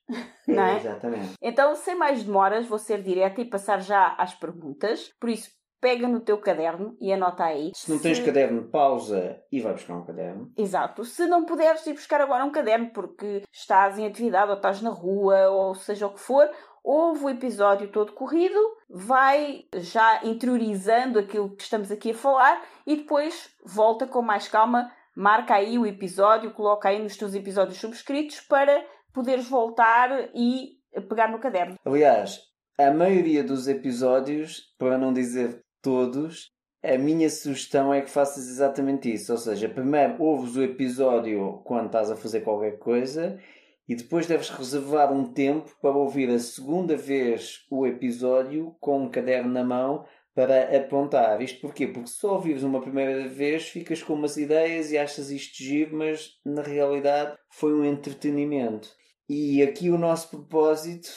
não 0.48 0.64
é? 0.64 0.78
Exatamente. 0.78 1.34
Então, 1.42 1.76
sem 1.76 1.96
mais 1.96 2.24
demoras, 2.24 2.68
vou 2.68 2.80
ser 2.80 3.02
direta 3.02 3.42
e 3.42 3.50
passar 3.50 3.82
já 3.82 4.16
às 4.18 4.34
perguntas. 4.34 5.12
Por 5.20 5.30
isso, 5.30 5.50
pega 5.80 6.08
no 6.08 6.20
teu 6.20 6.38
caderno 6.38 6.96
e 7.00 7.12
anota 7.12 7.44
aí. 7.44 7.72
Se 7.74 7.92
não 7.92 8.00
tens 8.00 8.20
caderno, 8.20 8.70
pausa 8.70 9.42
e 9.52 9.62
vai 9.62 9.74
buscar 9.74 9.96
um 9.96 10.06
caderno. 10.06 10.52
Exato. 10.58 11.04
Se 11.04 11.26
não 11.28 11.46
puderes 11.46 11.86
ir 11.86 11.94
buscar 11.94 12.22
agora 12.22 12.46
um 12.46 12.52
caderno 12.52 12.92
porque 12.92 13.44
estás 13.52 13.98
em 13.98 14.06
atividade 14.06 14.50
ou 14.50 14.58
estás 14.58 14.82
na 14.82 14.90
rua 14.90 15.50
ou 15.50 15.76
seja 15.76 16.08
o 16.08 16.14
que 16.14 16.20
for, 16.20 16.50
ouve 16.84 17.26
o 17.26 17.30
episódio 17.30 17.92
todo 17.92 18.14
corrido, 18.14 18.60
vai 18.90 19.66
já 19.76 20.24
interiorizando 20.24 21.20
aquilo 21.20 21.56
que 21.56 21.64
estamos 21.64 21.92
aqui 21.92 22.12
a 22.12 22.16
falar 22.16 22.64
e 22.86 22.96
depois 22.96 23.50
volta 23.66 24.08
com 24.08 24.22
mais 24.22 24.48
calma, 24.48 24.92
marca 25.16 25.56
aí 25.56 25.78
o 25.78 25.86
episódio, 25.86 26.54
coloca 26.54 26.90
aí 26.90 27.02
nos 27.02 27.18
teus 27.18 27.36
episódios 27.36 27.78
subscritos 27.78 28.40
para 28.40 28.86
poderes 29.14 29.50
voltar 29.50 30.30
e 30.34 30.78
pegar 31.10 31.30
no 31.30 31.40
caderno. 31.40 31.76
Aliás, 31.86 32.40
a 32.80 32.92
maioria 32.92 33.44
dos 33.44 33.68
episódios, 33.68 34.74
para 34.78 34.98
não 34.98 35.12
dizer 35.12 35.60
todos, 35.82 36.52
a 36.84 36.98
minha 36.98 37.30
sugestão 37.30 37.94
é 37.94 38.02
que 38.02 38.10
faças 38.10 38.48
exatamente 38.48 39.12
isso. 39.12 39.32
Ou 39.32 39.38
seja, 39.38 39.68
primeiro 39.68 40.22
ouves 40.22 40.56
o 40.56 40.64
episódio 40.64 41.62
quando 41.66 41.88
estás 41.88 42.10
a 42.12 42.16
fazer 42.16 42.42
qualquer 42.42 42.78
coisa 42.78 43.40
e 43.88 43.96
depois 43.96 44.28
deves 44.28 44.50
reservar 44.50 45.12
um 45.12 45.32
tempo 45.32 45.76
para 45.82 45.96
ouvir 45.96 46.30
a 46.30 46.40
segunda 46.40 46.96
vez 46.96 47.66
o 47.72 47.86
episódio 47.88 48.76
com 48.80 49.04
um 49.04 49.10
caderno 49.10 49.52
na 49.52 49.64
mão 49.64 50.06
para 50.36 50.78
apontar. 50.78 51.42
Isto 51.42 51.62
porquê? 51.62 51.88
Porque 51.88 52.10
só 52.10 52.34
ouvires 52.34 52.64
uma 52.64 52.82
primeira 52.82 53.28
vez 53.28 53.70
ficas 53.70 54.04
com 54.04 54.14
umas 54.14 54.38
ideias 54.38 54.92
e 54.92 54.98
achas 54.98 55.32
isto 55.32 55.58
giro, 55.58 55.98
mas 55.98 56.34
na 56.46 56.62
realidade 56.62 57.36
foi 57.50 57.74
um 57.74 57.84
entretenimento. 57.84 58.90
E 59.28 59.64
aqui 59.64 59.90
o 59.90 59.98
nosso 59.98 60.30
propósito 60.30 61.10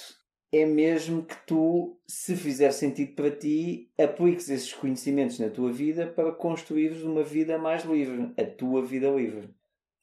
é 0.53 0.67
mesmo 0.67 1.25
que 1.25 1.37
tu, 1.47 2.01
se 2.07 2.35
fizer 2.35 2.73
sentido 2.73 3.15
para 3.15 3.31
ti, 3.31 3.93
apliques 4.01 4.49
esses 4.49 4.73
conhecimentos 4.73 5.39
na 5.39 5.49
tua 5.49 5.71
vida 5.71 6.07
para 6.07 6.33
construires 6.33 7.03
uma 7.03 7.23
vida 7.23 7.57
mais 7.57 7.85
livre, 7.85 8.33
a 8.37 8.45
tua 8.45 8.85
vida 8.85 9.09
livre. 9.09 9.55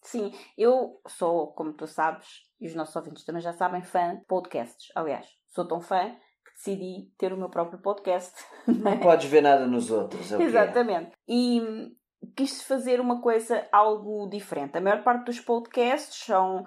Sim, 0.03 0.31
eu 0.57 1.01
sou, 1.07 1.47
como 1.47 1.73
tu 1.73 1.85
sabes, 1.85 2.27
e 2.61 2.67
os 2.67 2.75
nossos 2.75 2.95
ouvintes 2.95 3.25
também 3.25 3.41
já 3.41 3.51
sabem, 3.51 3.83
fã 3.83 4.15
de 4.15 4.25
podcasts. 4.25 4.87
Aliás, 4.95 5.27
sou 5.47 5.67
tão 5.67 5.81
fã 5.81 6.15
que 6.45 6.53
decidi 6.55 7.11
ter 7.17 7.33
o 7.33 7.37
meu 7.37 7.49
próprio 7.49 7.79
podcast. 7.79 8.33
Não 8.65 8.99
podes 8.99 9.29
ver 9.29 9.41
nada 9.41 9.67
nos 9.67 9.91
outros, 9.91 10.31
é 10.31 10.37
é. 10.37 10.43
Exatamente. 10.43 11.11
E 11.27 11.59
hum, 11.59 11.93
quis 12.37 12.61
fazer 12.61 13.01
uma 13.01 13.21
coisa 13.21 13.67
algo 13.69 14.29
diferente. 14.29 14.77
A 14.77 14.81
maior 14.81 15.03
parte 15.03 15.25
dos 15.25 15.41
podcasts 15.41 16.25
são 16.25 16.63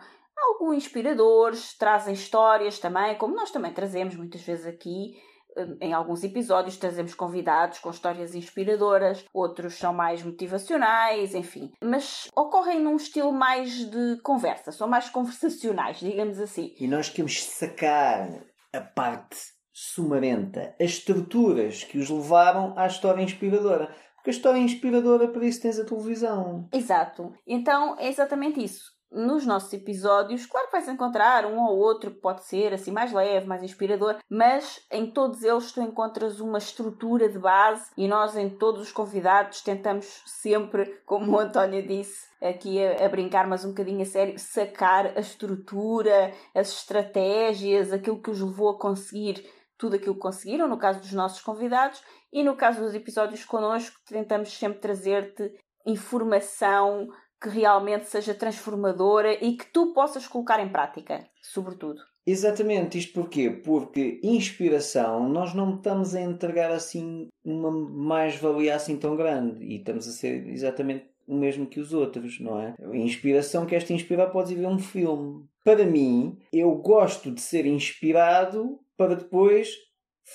algo 0.48 0.74
inspiradores, 0.74 1.76
trazem 1.76 2.14
histórias 2.14 2.78
também, 2.78 3.16
como 3.18 3.34
nós 3.34 3.50
também 3.50 3.72
trazemos 3.72 4.14
muitas 4.16 4.42
vezes 4.42 4.66
aqui. 4.66 5.14
hum, 5.56 5.76
Em 5.80 5.92
alguns 5.92 6.22
episódios 6.22 6.76
trazemos 6.76 7.14
convidados 7.14 7.78
com 7.78 7.90
histórias 7.90 8.34
inspiradoras, 8.34 9.24
outros 9.32 9.74
são 9.74 9.92
mais 9.92 10.22
motivacionais, 10.22 11.34
enfim. 11.34 11.72
Mas 11.82 12.28
ocorrem 12.36 12.80
num 12.80 12.96
estilo 12.96 13.32
mais 13.32 13.72
de 13.90 14.20
conversa, 14.22 14.72
são 14.72 14.88
mais 14.88 15.08
conversacionais, 15.10 15.98
digamos 16.00 16.38
assim. 16.38 16.74
E 16.78 16.86
nós 16.86 17.08
queremos 17.08 17.42
sacar 17.42 18.28
a 18.72 18.80
parte 18.80 19.36
sumarenta, 19.72 20.74
as 20.80 20.90
estruturas 20.90 21.84
que 21.84 21.98
os 21.98 22.10
levaram 22.10 22.74
à 22.76 22.86
história 22.86 23.22
inspiradora. 23.22 23.94
Porque 24.16 24.30
a 24.30 24.32
história 24.32 24.58
inspiradora, 24.58 25.28
para 25.28 25.46
isso 25.46 25.62
tens 25.62 25.78
a 25.78 25.84
televisão. 25.84 26.68
Exato. 26.72 27.32
Então 27.46 27.96
é 27.98 28.08
exatamente 28.08 28.62
isso. 28.62 28.92
Nos 29.12 29.44
nossos 29.44 29.72
episódios, 29.72 30.46
claro 30.46 30.66
que 30.66 30.72
vais 30.72 30.88
encontrar 30.88 31.44
um 31.44 31.58
ou 31.58 31.78
outro 31.78 32.12
que 32.12 32.20
pode 32.20 32.44
ser 32.44 32.72
assim 32.72 32.92
mais 32.92 33.12
leve, 33.12 33.44
mais 33.44 33.62
inspirador, 33.62 34.18
mas 34.28 34.86
em 34.90 35.10
todos 35.10 35.42
eles 35.42 35.72
tu 35.72 35.80
encontras 35.82 36.38
uma 36.38 36.58
estrutura 36.58 37.28
de 37.28 37.38
base 37.38 37.90
e 37.96 38.06
nós 38.06 38.36
em 38.36 38.48
todos 38.48 38.80
os 38.80 38.92
convidados 38.92 39.62
tentamos 39.62 40.22
sempre, 40.26 41.00
como 41.04 41.32
o 41.32 41.40
António 41.40 41.84
disse, 41.84 42.28
aqui 42.40 42.82
a, 42.84 43.04
a 43.04 43.08
brincar 43.08 43.48
mas 43.48 43.64
um 43.64 43.70
bocadinho 43.70 44.02
a 44.02 44.06
sério, 44.06 44.38
sacar 44.38 45.06
a 45.16 45.20
estrutura, 45.20 46.32
as 46.54 46.68
estratégias, 46.68 47.92
aquilo 47.92 48.22
que 48.22 48.30
os 48.30 48.40
levou 48.40 48.70
a 48.70 48.78
conseguir 48.78 49.44
tudo 49.76 49.96
aquilo 49.96 50.14
que 50.14 50.20
conseguiram, 50.20 50.68
no 50.68 50.78
caso 50.78 51.00
dos 51.00 51.12
nossos 51.12 51.40
convidados, 51.40 52.02
e 52.30 52.44
no 52.44 52.54
caso 52.54 52.80
dos 52.80 52.94
episódios 52.94 53.44
connosco, 53.44 53.98
tentamos 54.06 54.56
sempre 54.56 54.78
trazer-te 54.78 55.52
informação 55.86 57.08
que 57.40 57.48
realmente 57.48 58.06
seja 58.06 58.34
transformadora 58.34 59.32
e 59.44 59.56
que 59.56 59.66
tu 59.66 59.92
possas 59.92 60.26
colocar 60.26 60.60
em 60.60 60.68
prática, 60.68 61.26
sobretudo. 61.40 62.00
Exatamente, 62.26 62.98
isto 62.98 63.14
porquê? 63.14 63.50
Porque 63.50 64.20
inspiração 64.22 65.28
nós 65.28 65.54
não 65.54 65.76
estamos 65.76 66.14
a 66.14 66.20
entregar 66.20 66.70
assim 66.70 67.28
uma 67.42 67.70
mais-valia 67.70 68.74
assim 68.74 68.96
tão 68.96 69.16
grande 69.16 69.64
e 69.64 69.78
estamos 69.78 70.06
a 70.06 70.12
ser 70.12 70.46
exatamente 70.48 71.06
o 71.26 71.34
mesmo 71.34 71.66
que 71.66 71.80
os 71.80 71.94
outros, 71.94 72.38
não 72.40 72.60
é? 72.60 72.74
Inspiração 72.92 73.64
queres 73.64 73.84
te 73.84 73.94
inspirar, 73.94 74.26
podes 74.26 74.50
ir 74.50 74.56
ver 74.56 74.66
um 74.66 74.78
filme. 74.78 75.44
Para 75.64 75.84
mim, 75.84 76.38
eu 76.52 76.74
gosto 76.74 77.30
de 77.30 77.40
ser 77.40 77.66
inspirado 77.66 78.78
para 78.96 79.14
depois 79.14 79.76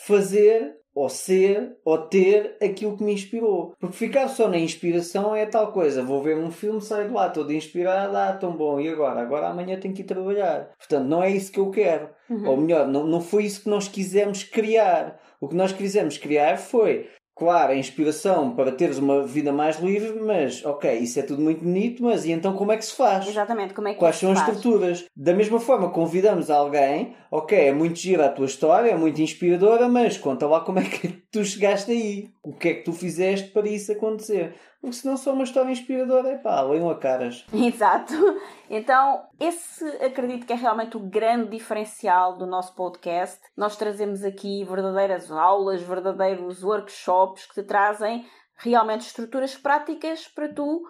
fazer 0.06 0.76
ou 0.96 1.10
ser 1.10 1.76
ou 1.84 1.98
ter 1.98 2.56
aquilo 2.64 2.96
que 2.98 3.04
me 3.04 3.14
inspirou. 3.14 3.76
Porque 3.78 3.98
ficar 3.98 4.30
só 4.30 4.48
na 4.48 4.58
inspiração 4.58 5.36
é 5.36 5.46
tal 5.46 5.74
coisa. 5.74 6.02
Vou 6.02 6.24
ver 6.24 6.38
um 6.38 6.50
filme, 6.50 6.82
saio 6.82 7.10
de 7.10 7.14
lá 7.14 7.30
todo 7.30 7.52
inspirado, 7.52 8.16
ah, 8.16 8.32
tão 8.32 8.56
bom, 8.56 8.80
e 8.80 8.88
agora? 8.88 9.22
Agora 9.22 9.50
amanhã 9.50 9.78
tenho 9.78 9.94
que 9.94 10.02
ir 10.02 10.06
trabalhar. 10.06 10.72
Portanto, 10.78 11.06
não 11.06 11.22
é 11.22 11.30
isso 11.30 11.52
que 11.52 11.60
eu 11.60 11.70
quero. 11.70 12.10
Uhum. 12.30 12.48
Ou 12.48 12.58
melhor, 12.58 12.88
não, 12.88 13.06
não 13.06 13.20
foi 13.20 13.44
isso 13.44 13.64
que 13.64 13.70
nós 13.70 13.90
quisemos 13.90 14.44
criar. 14.44 15.20
O 15.42 15.50
que 15.50 15.56
nós 15.56 15.74
quisemos 15.74 16.18
criar 16.18 16.58
foi 16.58 17.10
claro, 17.36 17.74
a 17.74 17.76
inspiração 17.76 18.56
para 18.56 18.72
teres 18.72 18.98
uma 18.98 19.24
vida 19.24 19.52
mais 19.52 19.80
livre, 19.80 20.20
mas 20.22 20.64
ok, 20.66 20.98
isso 21.00 21.20
é 21.20 21.24
tudo 21.24 21.42
muito 21.42 21.64
bonito, 21.64 22.02
mas 22.02 22.26
e 22.26 22.32
então 22.32 22.54
como 22.54 22.72
é 22.72 22.78
que 22.78 22.86
se 22.86 22.96
faz? 22.96 23.28
Exatamente, 23.28 23.74
como 23.74 23.88
é 23.88 23.94
que 23.94 24.00
Quais 24.00 24.16
são 24.16 24.32
as 24.32 24.40
faz? 24.40 24.56
estruturas? 24.56 25.06
Da 25.16 25.34
mesma 25.34 25.60
forma, 25.60 25.90
convidamos 25.90 26.50
alguém, 26.50 27.14
ok, 27.30 27.58
é 27.58 27.74
muito 27.74 28.00
gira 28.00 28.28
a 28.28 28.30
tua 28.30 28.46
história, 28.46 28.90
é 28.92 28.96
muito 28.96 29.22
inspiradora, 29.22 29.90
mas 29.90 30.18
conta 30.18 30.48
lá 30.48 30.62
como 30.62 30.80
é 30.80 30.84
que 30.84 31.10
tu 31.32 31.44
chegaste 31.44 31.92
aí. 31.92 32.30
O 32.42 32.54
que 32.54 32.70
é 32.70 32.74
que 32.76 32.84
tu 32.84 32.94
fizeste 32.94 33.50
para 33.50 33.68
isso 33.68 33.92
acontecer? 33.92 34.54
Porque 34.86 34.98
senão 34.98 35.18
só 35.18 35.34
uma 35.34 35.44
história 35.44 35.72
inspiradora, 35.72 36.30
é 36.30 36.38
pá, 36.38 36.62
leiam 36.62 36.88
a 36.92 36.96
caras. 36.96 37.44
Exato. 37.52 38.14
Então, 38.70 39.24
esse 39.40 39.84
acredito 39.98 40.46
que 40.46 40.54
é 40.54 40.56
realmente 40.56 40.96
o 40.96 41.00
grande 41.00 41.50
diferencial 41.50 42.38
do 42.38 42.46
nosso 42.46 42.76
podcast. 42.76 43.42
Nós 43.58 43.76
trazemos 43.76 44.24
aqui 44.24 44.64
verdadeiras 44.64 45.32
aulas, 45.32 45.82
verdadeiros 45.82 46.64
workshops 46.64 47.48
que 47.48 47.56
te 47.56 47.64
trazem 47.64 48.28
realmente 48.58 49.08
estruturas 49.08 49.58
práticas 49.58 50.28
para 50.28 50.54
tu 50.54 50.84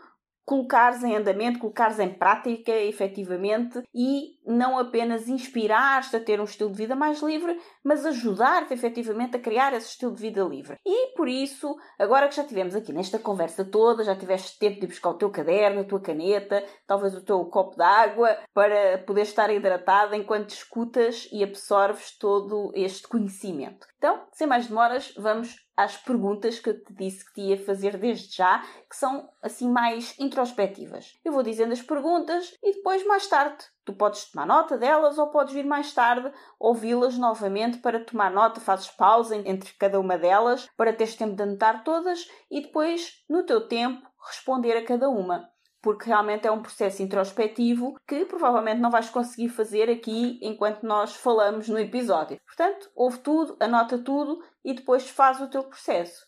colocares 0.46 1.04
em 1.04 1.16
andamento, 1.16 1.60
colocares 1.60 2.00
em 2.00 2.14
prática 2.14 2.72
efetivamente 2.72 3.82
e 3.94 4.36
não 4.46 4.78
apenas 4.78 5.28
inspirar-te 5.28 6.16
a 6.16 6.20
ter 6.20 6.40
um 6.40 6.44
estilo 6.44 6.72
de 6.72 6.78
vida 6.78 6.96
mais 6.96 7.22
livre, 7.22 7.60
mas 7.84 8.06
ajudar-te 8.06 8.74
efetivamente 8.74 9.36
a 9.36 9.40
criar 9.40 9.74
esse 9.74 9.90
estilo 9.90 10.14
de 10.14 10.22
vida 10.22 10.44
livre. 10.44 10.78
E 10.86 11.16
por 11.16 11.28
isso, 11.28 11.76
agora 11.98 12.28
que 12.28 12.36
já 12.36 12.44
tivemos 12.44 12.76
aqui 12.76 12.94
nesta 12.94 13.18
conversa 13.18 13.66
toda, 13.66 14.04
já 14.04 14.16
tiveste 14.16 14.60
tempo 14.60 14.80
de 14.80 14.88
buscar 14.88 15.10
o 15.10 15.18
teu 15.18 15.32
caderno, 15.32 15.82
a 15.82 15.86
tua 15.86 16.00
caneta, 16.00 16.64
talvez 16.86 17.16
o 17.16 17.26
teu 17.26 17.44
copo 17.46 17.76
de 17.76 17.84
água, 17.84 18.38
para 18.54 19.00
poder 19.00 19.24
estar 19.24 19.50
hidratada 19.50 20.16
enquanto 20.16 20.52
escutas 20.52 21.28
e 21.32 21.44
absorves 21.44 22.16
todo 22.18 22.72
este 22.76 23.08
conhecimento. 23.08 23.88
Então, 23.98 24.28
sem 24.32 24.46
mais 24.46 24.68
demoras, 24.68 25.12
vamos 25.18 25.65
às 25.76 25.98
perguntas 25.98 26.60
que 26.60 26.70
eu 26.70 26.84
te 26.84 26.94
disse 26.94 27.26
que 27.26 27.34
te 27.34 27.42
ia 27.42 27.58
fazer 27.58 27.98
desde 27.98 28.36
já, 28.36 28.60
que 28.90 28.96
são 28.96 29.30
assim 29.42 29.70
mais 29.70 30.18
introspectivas. 30.20 31.20
Eu 31.24 31.34
vou 31.34 31.44
dizendo 31.44 31.74
as 31.74 31.82
perguntas 31.82 32.56
e 32.64 32.74
depois, 32.74 33.06
mais 33.06 33.28
tarde, 33.28 33.58
tu 33.84 33.94
podes 33.94 34.32
tomar 34.32 34.46
nota 34.46 34.78
delas 34.78 35.18
ou 35.18 35.30
podes 35.30 35.54
vir 35.54 35.66
mais 35.66 35.94
tarde 35.94 36.32
ouvi-las 36.60 37.18
novamente 37.18 37.78
para 37.80 38.04
tomar 38.04 38.32
nota, 38.32 38.60
fazes 38.60 38.90
pausa 38.90 39.36
entre 39.36 39.74
cada 39.74 40.00
uma 40.00 40.18
delas 40.18 40.68
para 40.78 40.94
teres 40.94 41.16
tempo 41.16 41.36
de 41.36 41.44
anotar 41.44 41.84
todas 41.84 42.28
e 42.50 42.62
depois, 42.62 43.24
no 43.30 43.44
teu 43.44 43.68
tempo, 43.68 44.08
responder 44.28 44.78
a 44.78 44.86
cada 44.86 45.10
uma 45.10 45.50
porque 45.86 46.08
realmente 46.08 46.48
é 46.48 46.52
um 46.52 46.64
processo 46.64 47.04
introspectivo 47.04 47.94
que 48.08 48.26
provavelmente 48.26 48.82
não 48.82 48.90
vais 48.90 49.08
conseguir 49.08 49.50
fazer 49.50 49.88
aqui 49.88 50.40
enquanto 50.42 50.82
nós 50.82 51.16
falamos 51.16 51.70
no 51.70 51.78
episódio. 51.78 52.42
Portanto, 52.44 52.90
ouve 52.96 53.20
tudo, 53.20 53.56
anota 53.60 54.00
tudo 54.00 54.44
e 54.64 54.74
depois 54.74 55.08
faz 55.08 55.40
o 55.40 55.48
teu 55.48 55.64
processo. 55.64 56.26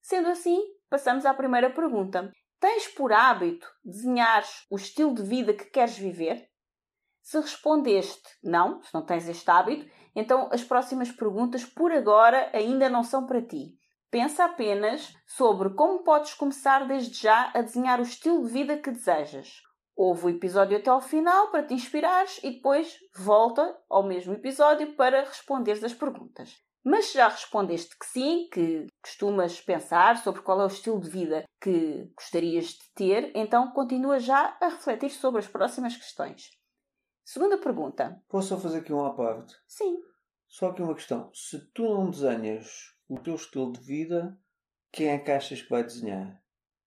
Sendo 0.00 0.28
assim, 0.28 0.62
passamos 0.88 1.26
à 1.26 1.34
primeira 1.34 1.70
pergunta. 1.70 2.30
Tens 2.60 2.86
por 2.86 3.12
hábito 3.12 3.66
desenhar 3.84 4.44
o 4.70 4.76
estilo 4.76 5.12
de 5.12 5.24
vida 5.24 5.54
que 5.54 5.64
queres 5.64 5.98
viver? 5.98 6.46
Se 7.20 7.36
respondeste 7.40 8.28
não, 8.44 8.80
se 8.80 8.94
não 8.94 9.04
tens 9.04 9.28
este 9.28 9.50
hábito, 9.50 9.90
então 10.14 10.48
as 10.52 10.62
próximas 10.62 11.10
perguntas 11.10 11.64
por 11.64 11.90
agora 11.90 12.48
ainda 12.52 12.88
não 12.88 13.02
são 13.02 13.26
para 13.26 13.42
ti. 13.42 13.76
Pensa 14.10 14.44
apenas 14.44 15.14
sobre 15.24 15.70
como 15.70 16.02
podes 16.02 16.34
começar 16.34 16.86
desde 16.88 17.22
já 17.22 17.52
a 17.54 17.62
desenhar 17.62 18.00
o 18.00 18.02
estilo 18.02 18.44
de 18.44 18.52
vida 18.52 18.76
que 18.76 18.90
desejas. 18.90 19.62
Ouve 19.94 20.26
o 20.26 20.28
episódio 20.30 20.76
até 20.76 20.90
ao 20.90 21.00
final 21.00 21.52
para 21.52 21.62
te 21.62 21.74
inspirares 21.74 22.40
e 22.42 22.50
depois 22.50 22.98
volta 23.14 23.78
ao 23.88 24.02
mesmo 24.02 24.32
episódio 24.32 24.96
para 24.96 25.24
responderes 25.24 25.84
as 25.84 25.94
perguntas. 25.94 26.56
Mas 26.82 27.06
se 27.06 27.18
já 27.18 27.28
respondeste 27.28 27.96
que 27.96 28.06
sim, 28.06 28.48
que 28.52 28.86
costumas 29.00 29.60
pensar 29.60 30.16
sobre 30.16 30.40
qual 30.40 30.60
é 30.60 30.64
o 30.64 30.68
estilo 30.68 30.98
de 30.98 31.08
vida 31.08 31.44
que 31.60 32.10
gostarias 32.16 32.68
de 32.68 32.92
ter, 32.94 33.30
então 33.36 33.70
continua 33.70 34.18
já 34.18 34.56
a 34.60 34.68
refletir 34.68 35.10
sobre 35.10 35.38
as 35.38 35.46
próximas 35.46 35.96
questões. 35.96 36.50
Segunda 37.24 37.58
pergunta. 37.58 38.20
Posso 38.28 38.48
só 38.48 38.58
fazer 38.58 38.78
aqui 38.78 38.92
um 38.92 39.04
à 39.04 39.14
parte? 39.14 39.54
Sim. 39.68 40.00
Só 40.48 40.70
aqui 40.70 40.82
uma 40.82 40.94
questão. 40.94 41.30
Se 41.32 41.70
tu 41.72 41.84
não 41.84 42.10
desenhas 42.10 42.98
o 43.10 43.18
teu 43.18 43.34
estilo 43.34 43.72
de 43.72 43.80
vida, 43.80 44.38
quem 44.92 45.08
é 45.08 45.18
que 45.18 45.32
achas 45.32 45.60
que 45.60 45.68
vai 45.68 45.82
desenhar? 45.82 46.40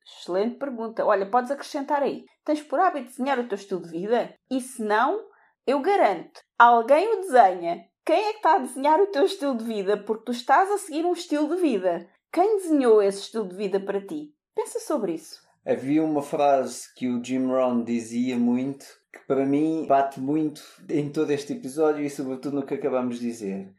Excelente 0.05 0.55
pergunta. 0.55 1.05
Olha, 1.05 1.29
podes 1.29 1.51
acrescentar 1.51 2.01
aí. 2.01 2.25
Tens 2.45 2.61
por 2.61 2.79
hábito 2.79 3.09
desenhar 3.09 3.37
o 3.39 3.47
teu 3.47 3.57
estilo 3.57 3.81
de 3.81 3.89
vida? 3.89 4.33
E 4.49 4.61
se 4.61 4.81
não, 4.81 5.21
eu 5.67 5.81
garanto, 5.81 6.41
alguém 6.57 7.07
o 7.13 7.21
desenha. 7.21 7.85
Quem 8.05 8.21
é 8.25 8.31
que 8.31 8.37
está 8.37 8.55
a 8.55 8.59
desenhar 8.59 8.99
o 9.01 9.07
teu 9.07 9.25
estilo 9.25 9.57
de 9.57 9.65
vida? 9.65 9.97
Porque 9.97 10.25
tu 10.25 10.31
estás 10.31 10.71
a 10.71 10.77
seguir 10.77 11.05
um 11.05 11.13
estilo 11.13 11.53
de 11.53 11.61
vida. 11.61 12.07
Quem 12.31 12.57
desenhou 12.57 13.01
esse 13.01 13.21
estilo 13.21 13.47
de 13.47 13.55
vida 13.55 13.79
para 13.79 14.05
ti? 14.05 14.33
Pensa 14.55 14.79
sobre 14.79 15.13
isso. 15.13 15.41
Havia 15.65 16.03
uma 16.03 16.21
frase 16.21 16.93
que 16.95 17.07
o 17.07 17.23
Jim 17.23 17.45
Rohn 17.47 17.83
dizia 17.83 18.37
muito, 18.37 18.85
que 19.11 19.19
para 19.25 19.45
mim 19.45 19.85
bate 19.87 20.19
muito 20.19 20.61
em 20.89 21.09
todo 21.09 21.31
este 21.31 21.53
episódio 21.53 22.03
e 22.03 22.09
sobretudo 22.09 22.57
no 22.57 22.65
que 22.65 22.73
acabamos 22.73 23.19
de 23.19 23.27
dizer. 23.27 23.73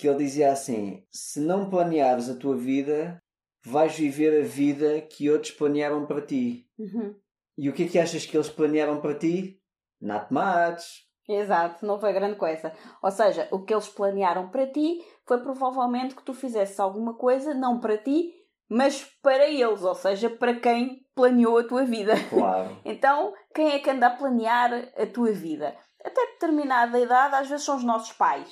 Que 0.00 0.08
ele 0.08 0.24
dizia 0.24 0.50
assim: 0.50 1.04
se 1.10 1.38
não 1.40 1.68
planeares 1.68 2.30
a 2.30 2.34
tua 2.34 2.56
vida, 2.56 3.22
vais 3.62 3.94
viver 3.94 4.40
a 4.40 4.46
vida 4.46 4.98
que 5.02 5.28
outros 5.28 5.52
planearam 5.52 6.06
para 6.06 6.22
ti. 6.22 6.66
Uhum. 6.78 7.14
E 7.58 7.68
o 7.68 7.74
que 7.74 7.84
é 7.84 7.86
que 7.86 7.98
achas 7.98 8.24
que 8.24 8.34
eles 8.34 8.48
planearam 8.48 8.98
para 9.02 9.18
ti? 9.18 9.60
Not 10.00 10.32
much. 10.32 11.04
Exato, 11.28 11.84
não 11.84 12.00
foi 12.00 12.14
grande 12.14 12.36
coisa. 12.36 12.72
Ou 13.02 13.10
seja, 13.10 13.46
o 13.50 13.62
que 13.62 13.74
eles 13.74 13.88
planearam 13.88 14.48
para 14.48 14.72
ti 14.72 15.04
foi 15.28 15.42
provavelmente 15.42 16.14
que 16.14 16.24
tu 16.24 16.32
fizesses 16.32 16.80
alguma 16.80 17.12
coisa, 17.18 17.52
não 17.52 17.78
para 17.78 17.98
ti, 17.98 18.32
mas 18.70 19.04
para 19.22 19.46
eles, 19.48 19.82
ou 19.82 19.94
seja, 19.94 20.30
para 20.30 20.58
quem 20.58 21.04
planeou 21.14 21.58
a 21.58 21.64
tua 21.64 21.84
vida. 21.84 22.14
Claro. 22.30 22.80
Então, 22.86 23.34
quem 23.54 23.72
é 23.72 23.78
que 23.78 23.90
anda 23.90 24.06
a 24.06 24.16
planear 24.16 24.72
a 24.96 25.04
tua 25.04 25.30
vida? 25.30 25.76
Até 26.02 26.24
determinada 26.32 26.98
idade, 26.98 27.34
às 27.34 27.48
vezes 27.50 27.66
são 27.66 27.76
os 27.76 27.84
nossos 27.84 28.12
pais, 28.12 28.50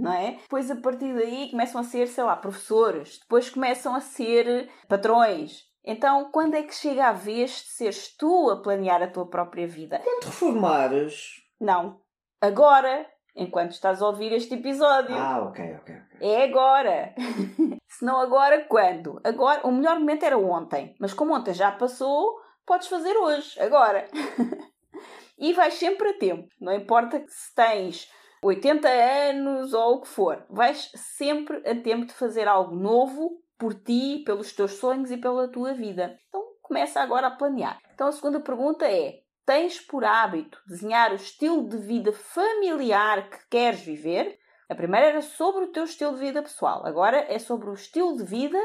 não 0.00 0.12
é? 0.12 0.32
Depois, 0.32 0.70
a 0.70 0.76
partir 0.76 1.14
daí, 1.14 1.50
começam 1.50 1.80
a 1.80 1.84
ser, 1.84 2.08
sei 2.08 2.24
lá, 2.24 2.36
professores, 2.36 3.18
depois 3.20 3.50
começam 3.50 3.94
a 3.94 4.00
ser 4.00 4.70
patrões. 4.88 5.68
Então, 5.84 6.30
quando 6.30 6.54
é 6.54 6.62
que 6.62 6.74
chega 6.74 7.08
a 7.08 7.12
vez 7.12 7.50
de 7.50 7.70
seres 7.70 8.14
tu 8.16 8.50
a 8.50 8.60
planear 8.60 9.02
a 9.02 9.08
tua 9.08 9.26
própria 9.26 9.66
vida? 9.66 10.00
Quando 10.02 10.24
reformares. 10.24 11.42
Não. 11.60 12.00
Agora, 12.40 13.06
enquanto 13.34 13.72
estás 13.72 14.02
a 14.02 14.06
ouvir 14.06 14.32
este 14.32 14.54
episódio. 14.54 15.16
Ah, 15.16 15.42
ok, 15.42 15.76
ok. 15.80 15.94
ok. 15.94 16.28
É 16.28 16.44
agora. 16.44 17.14
Se 17.88 18.04
não 18.04 18.20
agora, 18.20 18.64
quando? 18.64 19.20
Agora, 19.24 19.66
o 19.66 19.72
melhor 19.72 19.98
momento 19.98 20.24
era 20.24 20.38
ontem. 20.38 20.94
Mas 20.98 21.14
como 21.14 21.34
ontem 21.34 21.54
já 21.54 21.72
passou, 21.72 22.38
podes 22.66 22.88
fazer 22.88 23.16
hoje, 23.16 23.58
agora. 23.60 24.06
e 25.38 25.52
vais 25.52 25.74
sempre 25.74 26.10
a 26.10 26.18
tempo. 26.18 26.48
Não 26.60 26.72
importa 26.72 27.22
se 27.26 27.54
tens 27.54 28.10
80 28.42 28.88
anos 28.88 29.74
ou 29.74 29.96
o 29.96 30.00
que 30.00 30.08
for. 30.08 30.44
Vais 30.48 30.90
sempre 30.94 31.58
a 31.68 31.74
tempo 31.74 32.06
de 32.06 32.14
fazer 32.14 32.48
algo 32.48 32.74
novo 32.74 33.40
por 33.58 33.74
ti, 33.74 34.22
pelos 34.24 34.52
teus 34.52 34.72
sonhos 34.72 35.10
e 35.10 35.18
pela 35.18 35.48
tua 35.48 35.74
vida. 35.74 36.18
Então, 36.28 36.42
começa 36.62 37.00
agora 37.00 37.26
a 37.26 37.30
planear. 37.30 37.78
Então, 37.92 38.06
a 38.06 38.12
segunda 38.12 38.40
pergunta 38.40 38.86
é: 38.86 39.20
tens 39.44 39.78
por 39.78 40.04
hábito 40.04 40.58
desenhar 40.66 41.12
o 41.12 41.16
estilo 41.16 41.68
de 41.68 41.76
vida 41.76 42.12
familiar 42.12 43.28
que 43.28 43.48
queres 43.50 43.80
viver? 43.80 44.38
A 44.68 44.74
primeira 44.74 45.08
era 45.08 45.20
sobre 45.20 45.64
o 45.64 45.72
teu 45.72 45.84
estilo 45.84 46.14
de 46.14 46.20
vida 46.20 46.42
pessoal, 46.42 46.86
agora 46.86 47.26
é 47.28 47.38
sobre 47.38 47.68
o 47.68 47.74
estilo 47.74 48.16
de 48.16 48.24
vida 48.24 48.58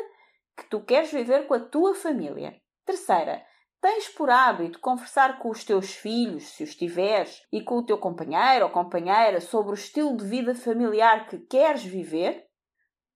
que 0.56 0.70
tu 0.70 0.80
queres 0.80 1.12
viver 1.12 1.48
com 1.48 1.56
a 1.56 1.60
tua 1.60 1.96
família. 1.96 2.56
Terceira, 2.86 3.44
tens 3.86 4.10
por 4.10 4.32
hábito 4.32 4.80
conversar 4.80 5.38
com 5.38 5.52
os 5.52 5.64
teus 5.64 5.94
filhos, 5.94 6.56
se 6.56 6.64
os 6.64 6.76
tiveres, 6.76 7.44
e 7.52 7.62
com 7.62 7.78
o 7.78 7.86
teu 7.86 8.00
companheiro 8.00 8.66
ou 8.66 8.72
companheira 8.72 9.40
sobre 9.40 9.74
o 9.74 9.76
estilo 9.76 10.18
de 10.18 10.26
vida 10.26 10.56
familiar 10.56 11.28
que 11.28 11.38
queres 11.38 11.84
viver? 11.84 12.48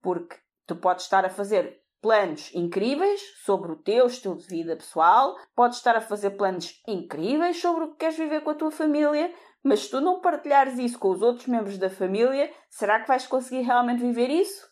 Porque 0.00 0.36
tu 0.68 0.76
podes 0.76 1.06
estar 1.06 1.24
a 1.24 1.28
fazer 1.28 1.82
planos 2.00 2.54
incríveis 2.54 3.20
sobre 3.44 3.72
o 3.72 3.82
teu 3.82 4.06
estilo 4.06 4.36
de 4.36 4.46
vida 4.46 4.76
pessoal, 4.76 5.34
podes 5.56 5.78
estar 5.78 5.96
a 5.96 6.00
fazer 6.00 6.36
planos 6.36 6.80
incríveis 6.86 7.60
sobre 7.60 7.82
o 7.82 7.90
que 7.90 7.96
queres 7.96 8.16
viver 8.16 8.42
com 8.42 8.50
a 8.50 8.54
tua 8.54 8.70
família, 8.70 9.34
mas 9.64 9.80
se 9.80 9.90
tu 9.90 10.00
não 10.00 10.20
partilhares 10.20 10.78
isso 10.78 11.00
com 11.00 11.10
os 11.10 11.20
outros 11.20 11.48
membros 11.48 11.78
da 11.78 11.90
família, 11.90 12.48
será 12.68 13.00
que 13.00 13.08
vais 13.08 13.26
conseguir 13.26 13.62
realmente 13.62 14.02
viver 14.02 14.30
isso? 14.30 14.70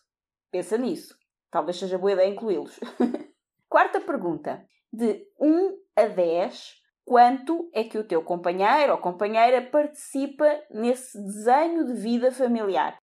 Pensa 0.49 0.77
nisso. 0.77 1.13
Talvez 1.51 1.77
seja 1.77 1.97
boa 1.97 2.13
ideia 2.13 2.29
incluí-los. 2.29 2.79
Quarta 3.67 3.99
pergunta. 3.99 4.65
De 4.91 5.27
1 5.39 5.88
a 5.99 6.07
10, 6.07 6.75
quanto 7.03 7.69
é 7.73 7.83
que 7.83 7.97
o 7.97 8.07
teu 8.07 8.23
companheiro 8.23 8.93
ou 8.93 8.97
companheira 8.97 9.61
participa 9.61 10.45
nesse 10.71 11.21
desenho 11.21 11.85
de 11.85 11.93
vida 11.93 12.31
familiar? 12.31 12.97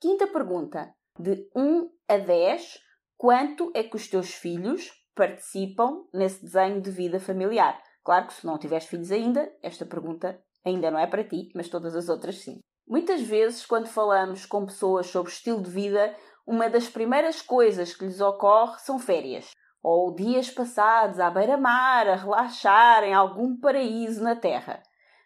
Quinta 0.00 0.26
pergunta. 0.26 0.92
De 1.16 1.48
1 1.54 1.88
a 2.08 2.18
10, 2.18 2.80
quanto 3.16 3.70
é 3.72 3.84
que 3.84 3.94
os 3.94 4.08
teus 4.08 4.34
filhos 4.34 4.90
participam 5.14 6.04
nesse 6.12 6.42
desenho 6.42 6.80
de 6.80 6.90
vida 6.90 7.20
familiar? 7.20 7.80
Claro 8.02 8.26
que 8.26 8.34
se 8.34 8.44
não 8.44 8.58
tiveres 8.58 8.86
filhos 8.86 9.12
ainda, 9.12 9.48
esta 9.62 9.86
pergunta 9.86 10.42
ainda 10.64 10.90
não 10.90 10.98
é 10.98 11.06
para 11.06 11.22
ti, 11.22 11.50
mas 11.54 11.68
todas 11.68 11.94
as 11.94 12.08
outras 12.08 12.38
sim. 12.38 12.58
Muitas 12.86 13.22
vezes, 13.22 13.64
quando 13.64 13.86
falamos 13.86 14.44
com 14.44 14.66
pessoas 14.66 15.06
sobre 15.06 15.30
estilo 15.30 15.62
de 15.62 15.70
vida, 15.70 16.14
uma 16.44 16.68
das 16.68 16.88
primeiras 16.88 17.40
coisas 17.40 17.94
que 17.94 18.04
lhes 18.04 18.20
ocorre 18.20 18.78
são 18.80 18.98
férias. 18.98 19.50
Ou 19.84 20.14
dias 20.14 20.50
passados 20.50 21.20
à 21.20 21.30
beira-mar, 21.30 22.08
a 22.08 22.16
relaxar 22.16 23.04
em 23.04 23.12
algum 23.12 23.54
paraíso 23.54 24.22
na 24.22 24.34
Terra. 24.34 24.82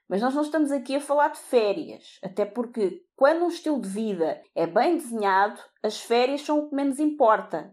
Mas 0.08 0.20
nós 0.20 0.34
não 0.34 0.42
estamos 0.42 0.72
aqui 0.72 0.96
a 0.96 1.00
falar 1.00 1.28
de 1.28 1.38
férias, 1.38 2.18
até 2.24 2.44
porque 2.44 3.04
quando 3.14 3.44
um 3.44 3.48
estilo 3.48 3.80
de 3.80 3.88
vida 3.88 4.42
é 4.56 4.66
bem 4.66 4.96
desenhado, 4.96 5.60
as 5.80 6.00
férias 6.00 6.40
são 6.40 6.58
o 6.58 6.68
que 6.68 6.74
menos 6.74 6.98
importa. 6.98 7.72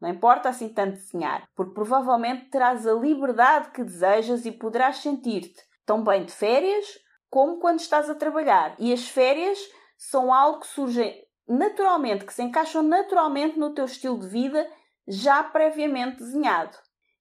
Não 0.00 0.10
importa 0.10 0.48
assim 0.48 0.68
tanto 0.68 0.92
desenhar, 0.92 1.48
porque 1.56 1.74
provavelmente 1.74 2.50
terás 2.50 2.86
a 2.86 2.92
liberdade 2.92 3.72
que 3.72 3.82
desejas 3.82 4.46
e 4.46 4.52
poderás 4.52 4.98
sentir-te 4.98 5.60
tão 5.84 6.04
bem 6.04 6.24
de 6.24 6.32
férias 6.32 6.86
como 7.28 7.58
quando 7.58 7.80
estás 7.80 8.08
a 8.08 8.14
trabalhar. 8.14 8.76
E 8.78 8.92
as 8.92 9.08
férias 9.08 9.58
são 9.96 10.32
algo 10.32 10.60
que 10.60 10.68
surge 10.68 11.12
naturalmente, 11.48 12.24
que 12.24 12.32
se 12.32 12.42
encaixam 12.42 12.82
naturalmente 12.82 13.58
no 13.58 13.74
teu 13.74 13.86
estilo 13.86 14.20
de 14.20 14.28
vida 14.28 14.68
já 15.06 15.42
previamente 15.42 16.18
desenhado. 16.18 16.76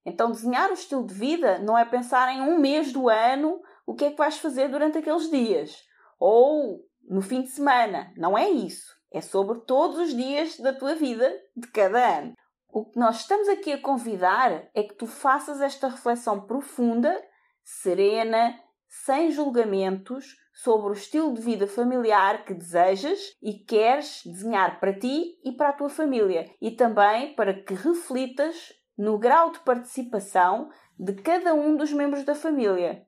Então, 0.06 0.32
desenhar 0.32 0.70
o 0.70 0.74
estilo 0.74 1.06
de 1.06 1.14
vida 1.14 1.60
não 1.60 1.78
é 1.78 1.86
pensar 1.86 2.34
em 2.34 2.42
um 2.42 2.60
mês 2.60 2.92
do 2.92 3.10
ano 3.10 3.62
o 3.86 3.94
que 3.94 4.06
é 4.06 4.12
que 4.12 4.18
vais 4.18 4.38
fazer 4.38 4.70
durante 4.70 4.98
aqueles 4.98 5.30
dias. 5.30 5.76
Ou 6.20 6.84
no 7.08 7.22
fim 7.22 7.42
de 7.42 7.50
semana. 7.50 8.12
Não 8.18 8.38
é 8.38 8.50
isso. 8.50 8.96
É 9.12 9.22
sobre 9.22 9.60
todos 9.62 9.98
os 9.98 10.16
dias 10.16 10.58
da 10.58 10.74
tua 10.74 10.96
vida 10.96 11.32
de 11.56 11.68
cada 11.68 12.20
ano. 12.20 12.34
O 12.70 12.86
que 12.86 12.98
nós 12.98 13.22
estamos 13.22 13.50
aqui 13.50 13.74
a 13.74 13.82
convidar 13.82 14.70
é 14.74 14.84
que 14.84 14.96
tu 14.96 15.06
faças 15.06 15.60
esta 15.60 15.90
reflexão 15.90 16.48
profunda, 16.48 17.22
serena, 17.64 18.58
sem 18.88 19.30
julgamentos, 19.30 20.38
sobre 20.54 20.90
o 20.90 20.94
estilo 20.94 21.34
de 21.34 21.42
vida 21.42 21.68
familiar 21.68 22.44
que 22.44 22.54
desejas 22.54 23.20
e 23.42 23.54
queres 23.54 24.22
desenhar 24.26 24.80
para 24.80 24.98
ti 24.98 25.40
e 25.44 25.52
para 25.52 25.70
a 25.70 25.74
tua 25.74 25.90
família. 25.90 26.50
E 26.62 26.72
também 26.72 27.34
para 27.36 27.54
que 27.54 27.74
reflitas 27.74 28.74
no 28.98 29.18
grau 29.18 29.52
de 29.52 29.60
participação 29.60 30.70
de 31.00 31.14
cada 31.14 31.54
um 31.54 31.76
dos 31.76 31.92
membros 31.92 32.24
da 32.24 32.36
família. 32.36 33.06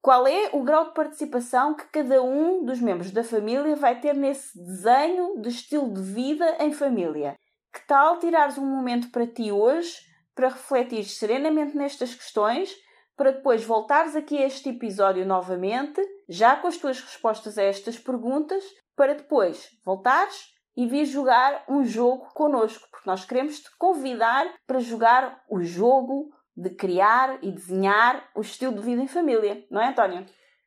Qual 0.00 0.26
é 0.26 0.50
o 0.52 0.62
grau 0.62 0.86
de 0.86 0.94
participação 0.94 1.74
que 1.74 1.84
cada 1.86 2.22
um 2.22 2.64
dos 2.64 2.80
membros 2.80 3.10
da 3.10 3.24
família 3.24 3.74
vai 3.76 4.00
ter 4.00 4.14
nesse 4.14 4.56
desenho 4.56 5.40
de 5.40 5.48
estilo 5.48 5.92
de 5.92 6.00
vida 6.00 6.56
em 6.60 6.72
família? 6.72 7.34
Que 7.72 7.86
tal 7.86 8.18
tirares 8.18 8.56
um 8.56 8.64
momento 8.64 9.10
para 9.10 9.26
ti 9.26 9.50
hoje 9.50 10.06
para 10.36 10.48
refletir 10.48 11.04
serenamente 11.04 11.74
nestas 11.74 12.14
questões, 12.14 12.70
para 13.16 13.32
depois 13.32 13.64
voltares 13.64 14.14
aqui 14.14 14.36
a 14.36 14.46
este 14.46 14.68
episódio 14.68 15.24
novamente, 15.24 16.00
já 16.28 16.56
com 16.56 16.68
as 16.68 16.76
tuas 16.76 17.00
respostas 17.00 17.58
a 17.58 17.62
estas 17.62 17.98
perguntas, 17.98 18.64
para 18.94 19.14
depois 19.14 19.70
voltares 19.84 20.54
e 20.76 20.86
vir 20.86 21.04
jogar 21.04 21.64
um 21.68 21.84
jogo 21.84 22.28
connosco, 22.34 22.86
porque 22.90 23.08
nós 23.08 23.24
queremos 23.24 23.60
te 23.60 23.70
convidar 23.78 24.46
para 24.66 24.78
jogar 24.80 25.42
o 25.48 25.62
jogo 25.62 26.30
de 26.56 26.70
criar 26.70 27.38
e 27.42 27.50
desenhar 27.50 28.30
o 28.34 28.40
estilo 28.40 28.74
de 28.74 28.82
vida 28.82 29.02
em 29.02 29.08
família, 29.08 29.64
não 29.70 29.80
é, 29.80 29.88
António? 29.88 30.24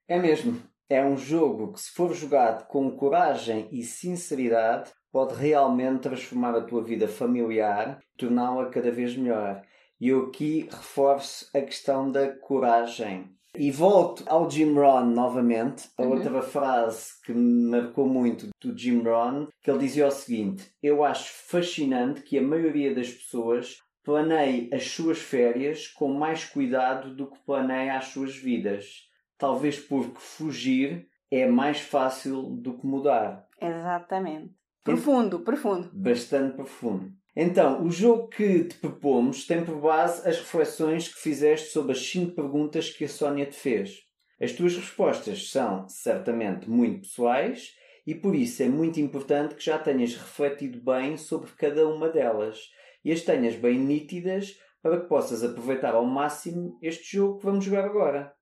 É 0.08 0.18
mesmo. 0.18 0.62
É 0.88 1.04
um 1.06 1.18
jogo 1.18 1.74
que, 1.74 1.82
se 1.82 1.92
for 1.92 2.14
jogado 2.14 2.68
com 2.68 2.96
coragem 2.96 3.68
e 3.72 3.84
sinceridade, 3.84 4.92
pode 5.12 5.36
realmente 5.36 6.02
transformar 6.02 6.56
a 6.56 6.64
tua 6.64 6.84
vida 6.84 7.08
familiar, 7.08 8.00
torná-la 8.18 8.70
cada 8.70 8.92
vez 8.92 9.16
melhor. 9.16 9.64
E 10.00 10.10
eu 10.10 10.28
aqui 10.28 10.68
reforço 10.72 11.50
a 11.56 11.62
questão 11.62 12.12
da 12.12 12.36
coragem. 12.40 13.36
E 13.60 13.72
volto 13.72 14.24
ao 14.26 14.50
Jim 14.50 14.74
Rohn 14.74 15.08
novamente, 15.08 15.90
a 15.98 16.04
uhum. 16.04 16.12
outra 16.12 16.42
frase 16.42 17.22
que 17.26 17.34
me 17.34 17.70
marcou 17.70 18.08
muito 18.08 18.48
do 18.62 18.78
Jim 18.78 19.02
Rohn, 19.02 19.48
que 19.62 19.70
ele 19.70 19.80
dizia 19.80 20.08
o 20.08 20.12
seguinte: 20.12 20.72
Eu 20.82 21.04
acho 21.04 21.30
fascinante 21.30 22.22
que 22.22 22.38
a 22.38 22.42
maioria 22.42 22.96
das 22.96 23.12
pessoas 23.12 23.80
planeie 24.02 24.70
as 24.74 24.86
suas 24.86 25.20
férias 25.20 25.90
com 25.90 26.14
mais 26.14 26.46
cuidado 26.46 27.14
do 27.14 27.30
que 27.30 27.38
planeia 27.40 27.98
as 27.98 28.06
suas 28.06 28.34
vidas. 28.34 29.10
Talvez 29.38 29.78
porque 29.78 30.20
fugir 30.20 31.10
é 31.30 31.46
mais 31.46 31.82
fácil 31.82 32.44
do 32.44 32.78
que 32.78 32.88
mudar. 32.88 33.46
Exatamente. 33.60 34.56
Profundo, 34.86 35.42
profundo. 35.42 35.90
Bastante 35.94 36.56
profundo. 36.56 37.12
Então, 37.42 37.86
o 37.86 37.90
jogo 37.90 38.28
que 38.28 38.66
te 38.66 38.76
propomos 38.80 39.48
tem 39.48 39.64
por 39.64 39.80
base 39.80 40.28
as 40.28 40.40
reflexões 40.40 41.08
que 41.08 41.22
fizeste 41.22 41.70
sobre 41.70 41.94
as 41.94 42.06
5 42.06 42.36
perguntas 42.36 42.90
que 42.90 43.06
a 43.06 43.08
Sónia 43.08 43.46
te 43.46 43.56
fez. 43.56 44.02
As 44.42 44.52
tuas 44.52 44.76
respostas 44.76 45.50
são 45.50 45.88
certamente 45.88 46.70
muito 46.70 47.08
pessoais 47.08 47.74
e 48.06 48.14
por 48.14 48.36
isso 48.36 48.62
é 48.62 48.68
muito 48.68 49.00
importante 49.00 49.56
que 49.56 49.64
já 49.64 49.80
tenhas 49.80 50.14
refletido 50.14 50.82
bem 50.82 51.16
sobre 51.16 51.50
cada 51.52 51.88
uma 51.88 52.10
delas 52.10 52.60
e 53.06 53.12
as 53.14 53.22
tenhas 53.22 53.56
bem 53.56 53.80
nítidas 53.80 54.60
para 54.82 55.00
que 55.00 55.08
possas 55.08 55.42
aproveitar 55.42 55.96
ao 55.96 56.06
máximo 56.06 56.78
este 56.82 57.16
jogo 57.16 57.38
que 57.38 57.46
vamos 57.46 57.64
jogar 57.64 57.86
agora. 57.86 58.34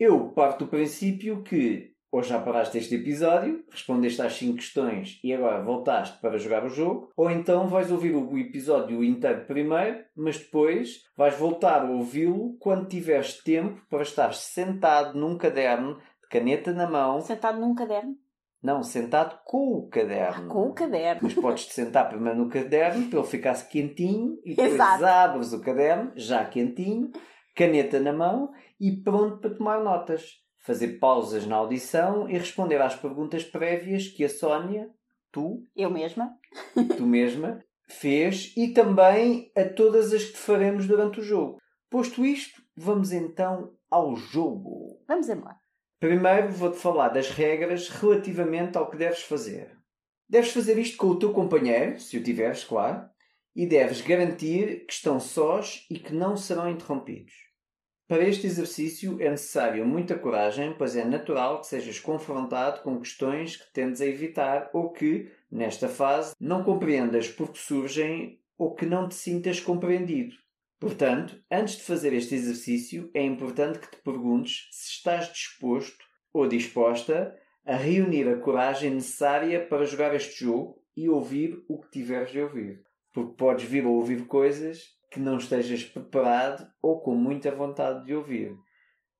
Eu 0.00 0.30
parto 0.30 0.64
do 0.64 0.70
princípio 0.70 1.42
que 1.42 1.92
ou 2.10 2.22
já 2.22 2.40
paraste 2.40 2.78
este 2.78 2.94
episódio, 2.94 3.64
respondeste 3.70 4.22
às 4.22 4.32
5 4.34 4.56
questões 4.56 5.20
e 5.22 5.32
agora 5.32 5.62
voltaste 5.62 6.18
para 6.20 6.38
jogar 6.38 6.64
o 6.64 6.70
jogo, 6.70 7.10
ou 7.16 7.30
então 7.30 7.68
vais 7.68 7.90
ouvir 7.92 8.14
o 8.14 8.38
episódio 8.38 9.04
inteiro 9.04 9.44
primeiro, 9.46 10.04
mas 10.16 10.38
depois 10.38 11.02
vais 11.16 11.36
voltar 11.36 11.82
a 11.82 11.90
ouvi-lo 11.90 12.56
quando 12.58 12.88
tiveres 12.88 13.42
tempo 13.42 13.80
para 13.90 14.02
estar 14.02 14.32
sentado 14.32 15.18
num 15.18 15.36
caderno, 15.36 15.96
de 16.22 16.28
caneta 16.30 16.72
na 16.72 16.88
mão. 16.88 17.20
Sentado 17.20 17.60
num 17.60 17.74
caderno? 17.74 18.16
Não, 18.62 18.82
sentado 18.82 19.38
com 19.44 19.74
o 19.74 19.88
caderno. 19.88 20.46
Ah, 20.46 20.52
com 20.52 20.68
o 20.68 20.72
caderno. 20.72 21.20
Mas 21.22 21.34
podes-te 21.34 21.74
sentar 21.74 22.08
primeiro 22.08 22.38
no 22.38 22.48
caderno 22.48 23.08
para 23.08 23.20
ele 23.20 23.28
ficar 23.28 23.54
quentinho 23.68 24.36
e 24.44 24.50
depois 24.50 24.74
Exato. 24.74 25.06
abres 25.06 25.52
o 25.52 25.60
caderno, 25.60 26.12
já 26.16 26.44
quentinho, 26.44 27.10
caneta 27.54 28.00
na 28.00 28.12
mão 28.12 28.50
e 28.80 28.90
pronto 28.96 29.38
para 29.38 29.54
tomar 29.54 29.80
notas. 29.82 30.42
Fazer 30.68 30.98
pausas 30.98 31.46
na 31.46 31.56
audição 31.56 32.28
e 32.28 32.36
responder 32.36 32.78
às 32.78 32.94
perguntas 32.94 33.42
prévias 33.42 34.06
que 34.08 34.22
a 34.22 34.28
Sónia, 34.28 34.90
tu. 35.32 35.62
Eu 35.74 35.90
mesma. 35.90 36.36
tu 36.94 37.06
mesma, 37.06 37.64
fez 37.88 38.52
e 38.54 38.74
também 38.74 39.50
a 39.56 39.64
todas 39.64 40.12
as 40.12 40.26
que 40.26 40.36
faremos 40.36 40.86
durante 40.86 41.20
o 41.20 41.22
jogo. 41.22 41.58
Posto 41.88 42.22
isto, 42.22 42.62
vamos 42.76 43.12
então 43.12 43.72
ao 43.90 44.14
jogo. 44.14 45.02
Vamos 45.08 45.30
embora. 45.30 45.56
Primeiro 45.98 46.50
vou-te 46.50 46.76
falar 46.76 47.08
das 47.08 47.30
regras 47.30 47.88
relativamente 47.88 48.76
ao 48.76 48.90
que 48.90 48.98
deves 48.98 49.22
fazer. 49.22 49.74
Deves 50.28 50.52
fazer 50.52 50.78
isto 50.78 50.98
com 50.98 51.06
o 51.06 51.18
teu 51.18 51.32
companheiro, 51.32 51.98
se 51.98 52.18
o 52.18 52.22
tiveres, 52.22 52.62
claro, 52.62 53.08
e 53.56 53.66
deves 53.66 54.02
garantir 54.02 54.84
que 54.84 54.92
estão 54.92 55.18
sós 55.18 55.86
e 55.90 55.98
que 55.98 56.12
não 56.12 56.36
serão 56.36 56.68
interrompidos. 56.68 57.47
Para 58.08 58.26
este 58.26 58.46
exercício 58.46 59.20
é 59.20 59.28
necessário 59.28 59.84
muita 59.86 60.18
coragem, 60.18 60.74
pois 60.78 60.96
é 60.96 61.04
natural 61.04 61.60
que 61.60 61.66
sejas 61.66 62.00
confrontado 62.00 62.80
com 62.80 62.98
questões 62.98 63.58
que 63.58 63.70
tendes 63.70 64.00
a 64.00 64.06
evitar 64.06 64.70
ou 64.72 64.90
que, 64.90 65.30
nesta 65.50 65.90
fase, 65.90 66.34
não 66.40 66.64
compreendas 66.64 67.28
porque 67.28 67.58
surgem 67.58 68.40
ou 68.56 68.74
que 68.74 68.86
não 68.86 69.06
te 69.06 69.14
sintas 69.14 69.60
compreendido. 69.60 70.34
Portanto, 70.80 71.38
antes 71.50 71.76
de 71.76 71.82
fazer 71.82 72.14
este 72.14 72.34
exercício, 72.34 73.10
é 73.12 73.22
importante 73.22 73.78
que 73.78 73.90
te 73.90 74.02
perguntes 74.02 74.68
se 74.72 74.92
estás 74.92 75.30
disposto 75.30 76.02
ou 76.32 76.48
disposta 76.48 77.36
a 77.66 77.76
reunir 77.76 78.26
a 78.26 78.38
coragem 78.38 78.94
necessária 78.94 79.66
para 79.66 79.84
jogar 79.84 80.14
este 80.14 80.46
jogo 80.46 80.82
e 80.96 81.10
ouvir 81.10 81.62
o 81.68 81.78
que 81.78 81.90
tiveres 81.90 82.30
de 82.30 82.40
ouvir. 82.40 82.82
Porque 83.12 83.36
podes 83.36 83.66
vir 83.66 83.84
a 83.84 83.88
ouvir 83.88 84.26
coisas 84.26 84.97
que 85.10 85.20
não 85.20 85.38
estejas 85.38 85.84
preparado 85.84 86.70
ou 86.82 87.00
com 87.00 87.14
muita 87.14 87.50
vontade 87.50 88.04
de 88.04 88.14
ouvir. 88.14 88.56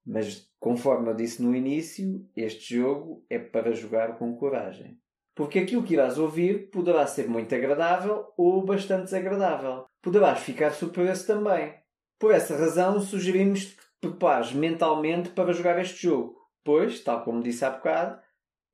Mas, 0.05 0.51
conforme 0.59 1.11
eu 1.11 1.15
disse 1.15 1.43
no 1.43 1.55
início, 1.55 2.27
este 2.37 2.77
jogo 2.77 3.25
é 3.29 3.39
para 3.39 3.73
jogar 3.73 4.19
com 4.19 4.37
coragem. 4.37 4.99
Porque 5.35 5.59
aquilo 5.59 5.83
que 5.83 5.95
irás 5.95 6.19
ouvir 6.19 6.71
poderá 6.71 7.07
ser 7.07 7.29
muito 7.29 7.55
agradável 7.55 8.27
ou 8.37 8.65
bastante 8.65 9.05
desagradável. 9.05 9.85
Poderás 10.03 10.41
ficar 10.41 10.71
surpreso 10.73 11.27
também. 11.27 11.75
Por 12.19 12.33
essa 12.33 12.57
razão, 12.57 13.01
sugerimos 13.01 13.65
que 13.65 13.77
te 13.77 13.89
prepares 14.01 14.53
mentalmente 14.53 15.31
para 15.31 15.53
jogar 15.53 15.79
este 15.81 16.03
jogo, 16.03 16.37
pois, 16.65 17.01
tal 17.05 17.23
como 17.23 17.43
disse 17.43 17.65
há 17.65 17.71
bocado, 17.71 18.21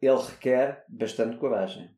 ele 0.00 0.22
requer 0.22 0.84
bastante 0.88 1.36
coragem. 1.36 1.90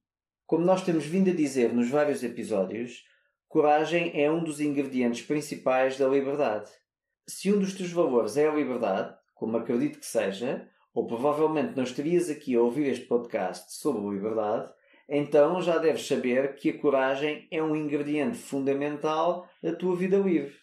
Como 0.47 0.65
nós 0.65 0.83
temos 0.83 1.05
vindo 1.05 1.31
a 1.31 1.35
dizer 1.35 1.73
nos 1.73 1.89
vários 1.91 2.23
episódios, 2.25 3.05
coragem 3.49 4.13
é 4.15 4.31
um 4.31 4.43
dos 4.43 4.61
ingredientes 4.61 5.23
principais 5.23 5.97
da 5.97 6.09
liberdade. 6.09 6.71
Se 7.27 7.53
um 7.53 7.59
dos 7.59 7.75
teus 7.75 7.91
valores 7.91 8.37
é 8.37 8.49
a 8.49 8.55
liberdade, 8.55 9.15
como 9.35 9.57
acredito 9.57 9.99
que 9.99 10.07
seja, 10.07 10.69
ou 10.95 11.07
provavelmente 11.07 11.77
não 11.77 11.85
estarias 11.85 12.31
aqui 12.31 12.55
a 12.55 12.61
ouvir 12.61 12.87
este 12.89 13.07
podcast 13.07 13.75
sobre 13.77 14.17
liberdade, 14.17 14.73
então 15.09 15.61
já 15.61 15.79
deves 15.79 16.07
saber 16.07 16.55
que 16.57 16.71
a 16.71 16.79
coragem 16.79 17.47
é 17.51 17.63
um 17.63 17.77
ingrediente 17.77 18.39
fundamental 18.39 19.49
da 19.63 19.75
tua 19.75 19.95
vida 19.95 20.17
livre. 20.17 20.55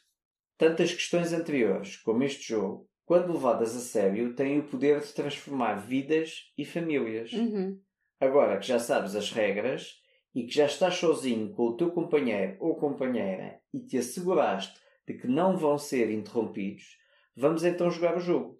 Tantas 0.57 0.93
questões 0.93 1.31
anteriores, 1.33 1.97
como 1.97 2.23
este 2.23 2.49
jogo, 2.49 2.89
quando 3.05 3.33
levadas 3.33 3.75
a 3.75 3.79
sério, 3.79 4.33
têm 4.33 4.59
o 4.59 4.63
poder 4.63 5.01
de 5.01 5.13
transformar 5.13 5.75
vidas 5.75 6.51
e 6.57 6.65
famílias. 6.65 7.31
Uhum. 7.31 7.79
Agora 8.19 8.57
que 8.57 8.67
já 8.67 8.79
sabes 8.79 9.15
as 9.15 9.31
regras 9.31 10.01
e 10.33 10.45
que 10.45 10.53
já 10.53 10.65
estás 10.65 10.95
sozinho 10.95 11.53
com 11.53 11.67
o 11.67 11.77
teu 11.77 11.91
companheiro 11.91 12.57
ou 12.59 12.75
companheira 12.75 13.59
e 13.73 13.79
te 13.79 13.97
asseguraste 13.97 14.79
de 15.07 15.13
que 15.13 15.27
não 15.27 15.57
vão 15.57 15.77
ser 15.77 16.09
interrompidos, 16.09 16.97
vamos 17.35 17.63
então 17.63 17.91
jogar 17.91 18.17
o 18.17 18.21
jogo. 18.21 18.59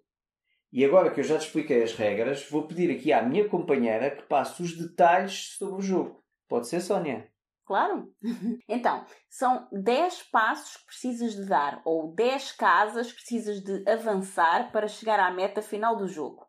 E 0.72 0.84
agora 0.84 1.10
que 1.10 1.20
eu 1.20 1.24
já 1.24 1.38
te 1.38 1.46
expliquei 1.46 1.82
as 1.82 1.94
regras, 1.94 2.48
vou 2.50 2.66
pedir 2.66 2.90
aqui 2.90 3.12
à 3.12 3.22
minha 3.22 3.48
companheira 3.48 4.10
que 4.10 4.24
passe 4.24 4.62
os 4.62 4.76
detalhes 4.76 5.56
sobre 5.56 5.76
o 5.78 5.82
jogo. 5.82 6.24
Pode 6.48 6.68
ser, 6.68 6.80
Sónia? 6.80 7.28
Claro. 7.64 8.12
Então, 8.68 9.06
são 9.30 9.68
10 9.72 10.24
passos 10.24 10.76
que 10.78 10.86
precisas 10.86 11.34
de 11.34 11.46
dar 11.46 11.80
ou 11.84 12.14
10 12.14 12.52
casas 12.52 13.12
que 13.12 13.18
precisas 13.18 13.62
de 13.62 13.88
avançar 13.88 14.72
para 14.72 14.88
chegar 14.88 15.20
à 15.20 15.30
meta 15.30 15.62
final 15.62 15.96
do 15.96 16.08
jogo. 16.08 16.44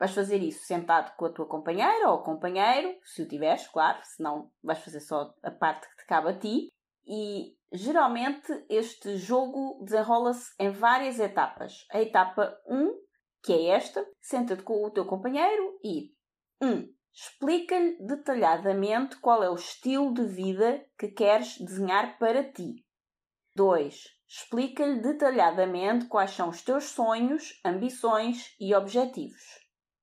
Vais 0.00 0.14
fazer 0.14 0.42
isso 0.42 0.64
sentado 0.64 1.14
com 1.14 1.26
a 1.26 1.30
tua 1.30 1.44
companheira 1.44 2.08
ou 2.08 2.22
companheiro, 2.22 2.98
se 3.04 3.20
o 3.20 3.28
tiveres, 3.28 3.68
claro, 3.68 4.00
senão 4.02 4.50
vais 4.64 4.78
fazer 4.78 5.00
só 5.00 5.34
a 5.42 5.50
parte 5.50 5.86
que 5.90 5.96
te 5.98 6.06
cabe 6.06 6.30
a 6.30 6.38
ti. 6.38 6.72
E 7.06 7.54
geralmente 7.70 8.64
este 8.70 9.18
jogo 9.18 9.84
desenrola-se 9.84 10.54
em 10.58 10.70
várias 10.70 11.20
etapas. 11.20 11.86
A 11.92 12.00
etapa 12.00 12.58
1, 12.66 12.98
que 13.42 13.52
é 13.52 13.66
esta, 13.76 14.02
senta-te 14.22 14.62
com 14.62 14.82
o 14.86 14.90
teu 14.90 15.04
companheiro 15.04 15.78
e 15.84 16.14
1. 16.62 16.66
Um, 16.66 16.94
Explica-lhe 17.12 17.98
detalhadamente 18.00 19.16
qual 19.16 19.42
é 19.42 19.50
o 19.50 19.54
estilo 19.54 20.14
de 20.14 20.24
vida 20.24 20.82
que 20.98 21.08
queres 21.08 21.58
desenhar 21.58 22.18
para 22.18 22.42
ti. 22.50 22.86
2. 23.56 24.04
Explica-lhe 24.26 25.00
detalhadamente 25.02 26.06
quais 26.06 26.30
são 26.30 26.48
os 26.48 26.62
teus 26.62 26.84
sonhos, 26.84 27.60
ambições 27.64 28.54
e 28.58 28.74
objetivos. 28.74 29.59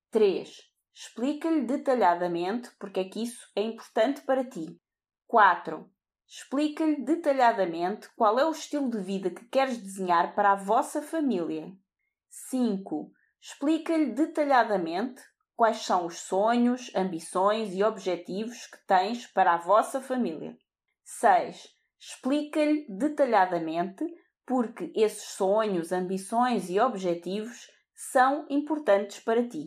3. 0.09 0.49
Explica-lhe 0.93 1.61
detalhadamente 1.61 2.71
porque 2.79 3.01
é 3.01 3.03
que 3.03 3.23
isso 3.23 3.45
é 3.55 3.61
importante 3.61 4.21
para 4.21 4.47
ti. 4.47 4.79
4. 5.27 5.89
Explica-lhe 6.25 7.03
detalhadamente 7.03 8.09
qual 8.15 8.39
é 8.39 8.45
o 8.45 8.51
estilo 8.51 8.89
de 8.89 9.01
vida 9.01 9.29
que 9.29 9.45
queres 9.49 9.77
desenhar 9.77 10.33
para 10.33 10.53
a 10.53 10.55
vossa 10.55 11.01
família. 11.01 11.71
5. 12.29 13.11
Explica-lhe 13.41 14.13
detalhadamente 14.13 15.21
quais 15.55 15.85
são 15.85 16.05
os 16.05 16.19
sonhos, 16.19 16.89
ambições 16.95 17.73
e 17.73 17.83
objetivos 17.83 18.65
que 18.67 18.77
tens 18.87 19.27
para 19.27 19.55
a 19.55 19.57
vossa 19.57 20.01
família. 20.01 20.57
6. 21.03 21.67
Explica-lhe 21.99 22.85
detalhadamente 22.89 24.05
porque 24.45 24.91
esses 24.95 25.31
sonhos, 25.31 25.91
ambições 25.91 26.69
e 26.69 26.79
objetivos 26.79 27.67
são 27.93 28.45
importantes 28.49 29.19
para 29.19 29.45
ti. 29.47 29.65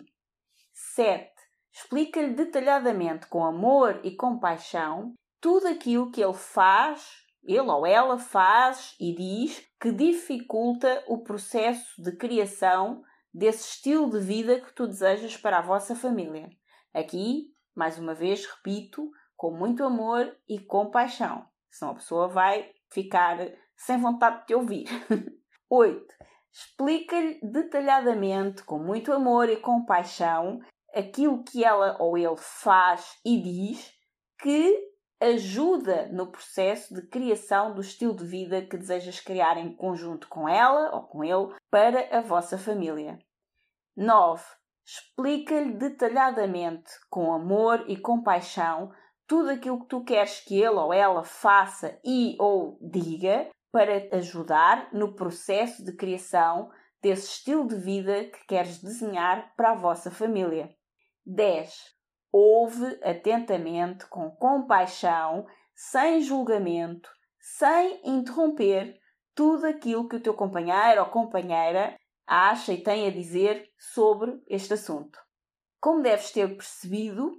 7. 0.94 1.30
Explica-lhe 1.72 2.34
detalhadamente, 2.34 3.26
com 3.26 3.44
amor 3.44 4.00
e 4.02 4.16
compaixão, 4.16 5.14
tudo 5.40 5.68
aquilo 5.68 6.10
que 6.10 6.22
ele 6.22 6.34
faz, 6.34 7.24
ele 7.42 7.60
ou 7.60 7.86
ela 7.86 8.18
faz 8.18 8.94
e 9.00 9.14
diz 9.14 9.64
que 9.80 9.92
dificulta 9.92 11.02
o 11.06 11.22
processo 11.22 12.02
de 12.02 12.16
criação 12.16 13.02
desse 13.32 13.68
estilo 13.68 14.10
de 14.10 14.20
vida 14.20 14.60
que 14.60 14.74
tu 14.74 14.86
desejas 14.86 15.36
para 15.36 15.58
a 15.58 15.62
vossa 15.62 15.94
família. 15.94 16.50
Aqui, 16.92 17.52
mais 17.74 17.98
uma 17.98 18.14
vez, 18.14 18.44
repito, 18.44 19.10
com 19.36 19.52
muito 19.52 19.84
amor 19.84 20.36
e 20.48 20.58
compaixão, 20.58 21.46
senão 21.70 21.92
a 21.92 21.94
pessoa 21.94 22.28
vai 22.28 22.70
ficar 22.92 23.38
sem 23.76 23.96
vontade 23.98 24.40
de 24.40 24.46
te 24.46 24.54
ouvir. 24.54 24.86
8. 25.70 26.04
Explica-lhe 26.52 27.40
detalhadamente, 27.42 28.64
com 28.64 28.78
muito 28.78 29.12
amor 29.12 29.48
e 29.48 29.56
compaixão, 29.56 30.60
aquilo 30.94 31.44
que 31.44 31.64
ela 31.64 31.96
ou 32.00 32.18
ele 32.18 32.36
faz 32.36 33.18
e 33.24 33.40
diz 33.40 33.92
que 34.40 34.90
ajuda 35.20 36.08
no 36.08 36.30
processo 36.32 36.94
de 36.94 37.02
criação 37.02 37.74
do 37.74 37.80
estilo 37.80 38.16
de 38.16 38.24
vida 38.24 38.62
que 38.62 38.76
desejas 38.76 39.20
criar 39.20 39.58
em 39.58 39.74
conjunto 39.76 40.26
com 40.28 40.48
ela 40.48 40.94
ou 40.94 41.02
com 41.02 41.22
ele 41.22 41.54
para 41.70 42.08
a 42.16 42.20
vossa 42.20 42.56
família. 42.56 43.18
9. 43.96 44.42
Explica-lhe 44.84 45.74
detalhadamente, 45.74 46.90
com 47.10 47.32
amor 47.32 47.84
e 47.86 47.96
compaixão, 47.96 48.90
tudo 49.26 49.50
aquilo 49.50 49.80
que 49.80 49.86
tu 49.86 50.02
queres 50.02 50.40
que 50.40 50.56
ele 50.56 50.70
ou 50.70 50.92
ela 50.92 51.22
faça 51.22 52.00
e 52.04 52.34
ou 52.40 52.78
diga 52.80 53.48
para 53.72 54.08
ajudar 54.16 54.88
no 54.92 55.14
processo 55.14 55.84
de 55.84 55.92
criação 55.96 56.70
desse 57.02 57.28
estilo 57.28 57.66
de 57.66 57.76
vida 57.76 58.24
que 58.24 58.46
queres 58.46 58.82
desenhar 58.82 59.54
para 59.56 59.72
a 59.72 59.76
vossa 59.76 60.10
família. 60.10 60.68
10 61.24 61.98
Ouve 62.32 62.98
atentamente, 63.02 64.06
com 64.06 64.30
compaixão, 64.30 65.46
sem 65.74 66.20
julgamento, 66.20 67.10
sem 67.40 68.00
interromper 68.04 68.96
tudo 69.34 69.66
aquilo 69.66 70.08
que 70.08 70.16
o 70.16 70.22
teu 70.22 70.34
companheiro 70.34 71.00
ou 71.00 71.06
companheira 71.08 71.96
acha 72.26 72.72
e 72.72 72.82
tem 72.82 73.08
a 73.08 73.10
dizer 73.10 73.68
sobre 73.76 74.40
este 74.46 74.74
assunto. 74.74 75.18
Como 75.80 76.02
deves 76.02 76.30
ter 76.30 76.46
percebido, 76.56 77.32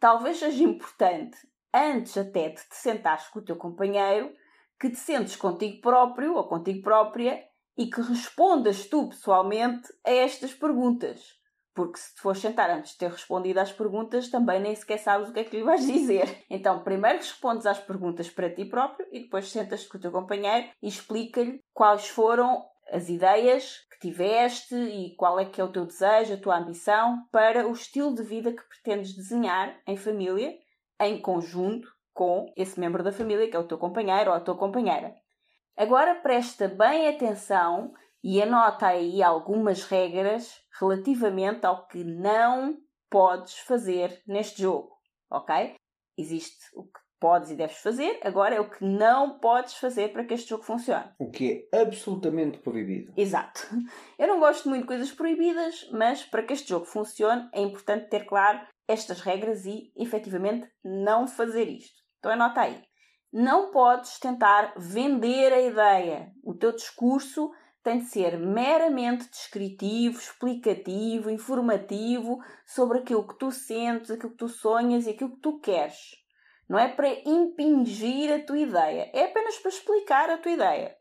talvez 0.00 0.38
seja 0.38 0.64
importante, 0.64 1.36
antes 1.74 2.16
até 2.16 2.48
de 2.48 2.66
te 2.68 2.76
sentares 2.76 3.28
com 3.28 3.40
o 3.40 3.44
teu 3.44 3.56
companheiro, 3.56 4.32
que 4.80 4.90
te 4.90 4.96
sentes 4.96 5.36
contigo 5.36 5.80
próprio 5.80 6.34
ou 6.34 6.48
contigo 6.48 6.82
própria 6.82 7.42
e 7.76 7.86
que 7.88 8.00
respondas 8.00 8.86
tu 8.86 9.08
pessoalmente 9.08 9.88
a 10.04 10.10
estas 10.10 10.52
perguntas. 10.52 11.36
Porque 11.74 11.98
se 11.98 12.14
te 12.14 12.20
fores 12.20 12.40
sentar 12.40 12.68
antes 12.70 12.92
de 12.92 12.98
ter 12.98 13.10
respondido 13.10 13.60
às 13.60 13.70
perguntas, 13.70 14.28
também 14.28 14.60
nem 14.60 14.74
sequer 14.74 14.98
sabes 14.98 15.28
o 15.28 15.32
que 15.32 15.40
é 15.40 15.44
que 15.44 15.56
lhe 15.56 15.62
vais 15.62 15.84
dizer. 15.86 16.44
Então, 16.50 16.82
primeiro 16.82 17.18
respondes 17.18 17.66
às 17.66 17.78
perguntas 17.78 18.28
para 18.28 18.52
ti 18.52 18.64
próprio 18.64 19.06
e 19.12 19.20
depois 19.20 19.48
sentas-te 19.48 19.88
com 19.88 19.98
o 19.98 20.00
teu 20.00 20.10
companheiro 20.10 20.68
e 20.82 20.88
explica-lhe 20.88 21.60
quais 21.72 22.08
foram 22.08 22.64
as 22.90 23.08
ideias 23.08 23.86
que 23.92 24.08
tiveste 24.08 24.74
e 24.74 25.14
qual 25.14 25.38
é 25.38 25.44
que 25.44 25.60
é 25.60 25.64
o 25.64 25.70
teu 25.70 25.86
desejo, 25.86 26.34
a 26.34 26.40
tua 26.40 26.58
ambição 26.58 27.24
para 27.30 27.68
o 27.68 27.72
estilo 27.72 28.14
de 28.14 28.22
vida 28.22 28.52
que 28.52 28.62
pretendes 28.68 29.14
desenhar 29.14 29.78
em 29.86 29.96
família, 29.96 30.52
em 31.00 31.20
conjunto 31.20 31.88
com 32.18 32.52
esse 32.56 32.80
membro 32.80 33.04
da 33.04 33.12
família, 33.12 33.48
que 33.48 33.54
é 33.54 33.60
o 33.60 33.68
teu 33.68 33.78
companheiro 33.78 34.30
ou 34.30 34.36
a 34.36 34.40
tua 34.40 34.58
companheira. 34.58 35.14
Agora 35.76 36.16
presta 36.16 36.66
bem 36.66 37.06
atenção 37.06 37.92
e 38.24 38.42
anota 38.42 38.88
aí 38.88 39.22
algumas 39.22 39.84
regras 39.84 40.52
relativamente 40.80 41.64
ao 41.64 41.86
que 41.86 42.02
não 42.02 42.76
podes 43.08 43.58
fazer 43.58 44.20
neste 44.26 44.62
jogo, 44.62 44.90
ok? 45.30 45.76
Existe 46.18 46.58
o 46.74 46.82
que 46.82 46.98
podes 47.20 47.52
e 47.52 47.54
deves 47.54 47.78
fazer, 47.78 48.18
agora 48.24 48.56
é 48.56 48.60
o 48.60 48.68
que 48.68 48.84
não 48.84 49.38
podes 49.38 49.74
fazer 49.74 50.12
para 50.12 50.24
que 50.24 50.34
este 50.34 50.48
jogo 50.48 50.64
funcione. 50.64 51.08
O 51.20 51.30
que 51.30 51.68
é 51.72 51.82
absolutamente 51.82 52.58
proibido. 52.58 53.12
Exato. 53.16 53.60
Eu 54.18 54.26
não 54.26 54.40
gosto 54.40 54.68
muito 54.68 54.82
de 54.82 54.88
coisas 54.88 55.12
proibidas, 55.12 55.88
mas 55.92 56.24
para 56.24 56.42
que 56.42 56.52
este 56.52 56.68
jogo 56.68 56.84
funcione 56.84 57.48
é 57.54 57.60
importante 57.60 58.08
ter 58.08 58.26
claro 58.26 58.66
estas 58.88 59.20
regras 59.20 59.64
e 59.64 59.92
efetivamente 59.96 60.68
não 60.82 61.28
fazer 61.28 61.68
isto. 61.68 61.97
Então 62.18 62.32
anota 62.32 62.62
aí. 62.62 62.82
Não 63.32 63.70
podes 63.70 64.18
tentar 64.18 64.74
vender 64.76 65.52
a 65.52 65.60
ideia. 65.60 66.32
O 66.42 66.54
teu 66.54 66.72
discurso 66.72 67.50
tem 67.82 67.98
de 67.98 68.06
ser 68.06 68.38
meramente 68.38 69.28
descritivo, 69.30 70.18
explicativo, 70.18 71.30
informativo 71.30 72.38
sobre 72.66 72.98
aquilo 72.98 73.26
que 73.26 73.38
tu 73.38 73.50
sentes, 73.50 74.10
aquilo 74.10 74.32
que 74.32 74.38
tu 74.38 74.48
sonhas 74.48 75.06
e 75.06 75.10
aquilo 75.10 75.32
que 75.32 75.40
tu 75.40 75.58
queres. 75.60 75.96
Não 76.68 76.78
é 76.78 76.88
para 76.88 77.08
impingir 77.26 78.32
a 78.32 78.44
tua 78.44 78.58
ideia, 78.58 79.10
é 79.14 79.24
apenas 79.24 79.56
para 79.58 79.70
explicar 79.70 80.30
a 80.30 80.38
tua 80.38 80.52
ideia. 80.52 80.94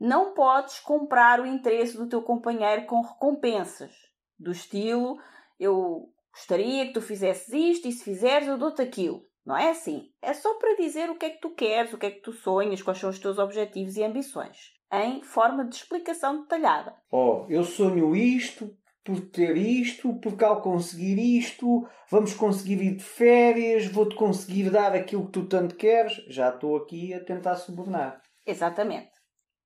Não 0.00 0.32
podes 0.34 0.80
comprar 0.80 1.40
o 1.40 1.46
interesse 1.46 1.96
do 1.96 2.08
teu 2.08 2.22
companheiro 2.22 2.86
com 2.86 3.02
recompensas, 3.02 3.92
do 4.38 4.50
estilo 4.50 5.18
eu 5.58 6.10
gostaria 6.32 6.86
que 6.86 6.92
tu 6.92 7.00
fizesses 7.00 7.52
isto 7.52 7.88
e 7.88 7.92
se 7.92 8.04
fizeres 8.04 8.48
eu 8.48 8.58
dou-te 8.58 8.82
aquilo. 8.82 9.22
Não 9.44 9.56
é 9.56 9.70
assim. 9.70 10.10
É 10.22 10.32
só 10.32 10.54
para 10.54 10.76
dizer 10.76 11.10
o 11.10 11.16
que 11.16 11.26
é 11.26 11.30
que 11.30 11.40
tu 11.40 11.50
queres, 11.50 11.92
o 11.92 11.98
que 11.98 12.06
é 12.06 12.10
que 12.10 12.20
tu 12.20 12.32
sonhas, 12.32 12.82
quais 12.82 12.98
são 12.98 13.10
os 13.10 13.18
teus 13.18 13.38
objetivos 13.38 13.96
e 13.96 14.02
ambições 14.02 14.74
em 14.92 15.22
forma 15.22 15.64
de 15.64 15.74
explicação 15.74 16.42
detalhada. 16.42 16.94
Oh, 17.10 17.46
eu 17.48 17.64
sonho 17.64 18.14
isto 18.14 18.76
por 19.02 19.20
ter 19.20 19.56
isto, 19.56 20.14
porque 20.20 20.44
ao 20.44 20.62
conseguir 20.62 21.18
isto, 21.18 21.86
vamos 22.10 22.32
conseguir 22.32 22.82
ir 22.82 22.96
de 22.96 23.04
férias, 23.04 23.86
vou-te 23.86 24.14
conseguir 24.14 24.70
dar 24.70 24.94
aquilo 24.94 25.26
que 25.26 25.32
tu 25.32 25.46
tanto 25.46 25.76
queres. 25.76 26.14
Já 26.28 26.48
estou 26.48 26.76
aqui 26.76 27.12
a 27.12 27.22
tentar 27.22 27.56
subornar. 27.56 28.22
Exatamente. 28.46 29.12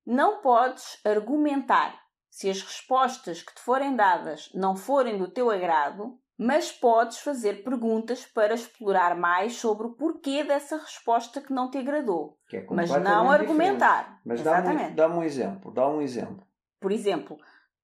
Não 0.05 0.41
podes 0.41 0.99
argumentar 1.05 1.97
se 2.29 2.49
as 2.49 2.61
respostas 2.61 3.41
que 3.41 3.53
te 3.53 3.61
forem 3.61 3.95
dadas 3.95 4.49
não 4.53 4.75
forem 4.75 5.17
do 5.17 5.31
teu 5.31 5.49
agrado, 5.49 6.19
mas 6.39 6.71
podes 6.71 7.19
fazer 7.19 7.65
perguntas 7.65 8.25
para 8.25 8.53
explorar 8.53 9.13
mais 9.13 9.57
sobre 9.57 9.87
o 9.87 9.91
porquê 9.91 10.41
dessa 10.41 10.77
resposta 10.77 11.41
que 11.41 11.51
não 11.51 11.69
te 11.69 11.77
agradou. 11.77 12.39
É 12.53 12.65
mas 12.71 12.89
não 12.89 13.29
argumentar. 13.29 14.21
Diferente. 14.23 14.25
Mas 14.25 14.41
dá-me 14.41 14.89
dá 14.91 15.09
um 15.09 15.21
exemplo, 15.21 15.73
dá 15.73 15.85
um 15.89 16.01
exemplo. 16.01 16.47
Por 16.79 16.93
exemplo, 16.93 17.37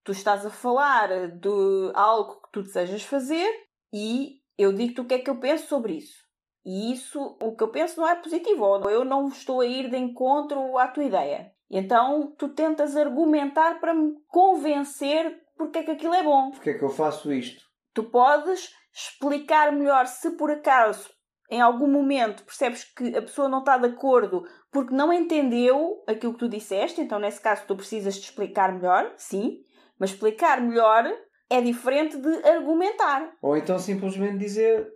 tu 0.05 0.13
estás 0.13 0.45
a 0.45 0.49
falar 0.49 1.09
de 1.31 1.91
algo 1.93 2.41
que 2.43 2.51
tu 2.53 2.63
desejas 2.63 3.03
fazer 3.03 3.51
e 3.91 4.39
eu 4.57 4.71
digo-te 4.71 5.01
o 5.01 5.05
que 5.05 5.15
é 5.15 5.19
que 5.19 5.29
eu 5.29 5.35
penso 5.35 5.67
sobre 5.67 5.97
isso. 5.97 6.23
E 6.65 6.93
isso, 6.93 7.37
o 7.41 7.57
que 7.57 7.63
eu 7.63 7.67
penso 7.67 7.99
não 7.99 8.07
é 8.07 8.15
positivo, 8.15 8.63
ou 8.63 8.89
eu 8.89 9.03
não 9.03 9.27
estou 9.27 9.59
a 9.59 9.65
ir 9.65 9.89
de 9.89 9.97
encontro 9.97 10.77
à 10.77 10.87
tua 10.87 11.03
ideia. 11.03 11.51
Então 11.69 12.33
tu 12.37 12.47
tentas 12.47 12.95
argumentar 12.95 13.81
para 13.81 13.93
me 13.93 14.13
convencer 14.29 15.43
porque 15.57 15.79
é 15.79 15.83
que 15.83 15.91
aquilo 15.91 16.13
é 16.13 16.23
bom. 16.23 16.51
Porque 16.51 16.69
é 16.69 16.73
que 16.73 16.83
eu 16.83 16.89
faço 16.89 17.33
isto? 17.33 17.64
Tu 17.95 18.03
podes 18.03 18.69
explicar 18.93 19.71
melhor 19.71 20.05
se 20.05 20.31
por 20.31 20.51
acaso 20.51 21.10
em 21.49 21.62
algum 21.62 21.88
momento 21.88 22.43
percebes 22.43 22.84
que 22.84 23.15
a 23.15 23.21
pessoa 23.21 23.47
não 23.47 23.60
está 23.60 23.77
de 23.77 23.88
acordo 23.88 24.43
porque 24.71 24.93
não 24.93 25.13
entendeu 25.13 26.03
aquilo 26.08 26.34
que 26.34 26.39
tu 26.39 26.49
disseste, 26.49 27.01
então 27.01 27.19
nesse 27.19 27.39
caso 27.39 27.63
tu 27.67 27.75
precisas 27.75 28.15
de 28.15 28.21
explicar 28.21 28.73
melhor, 28.73 29.13
sim, 29.15 29.60
mas 29.97 30.12
explicar 30.12 30.60
melhor 30.60 31.05
é 31.49 31.62
diferente 31.62 32.17
de 32.17 32.47
argumentar. 32.47 33.31
Ou 33.41 33.55
então 33.55 33.79
simplesmente 33.79 34.38
dizer 34.38 34.91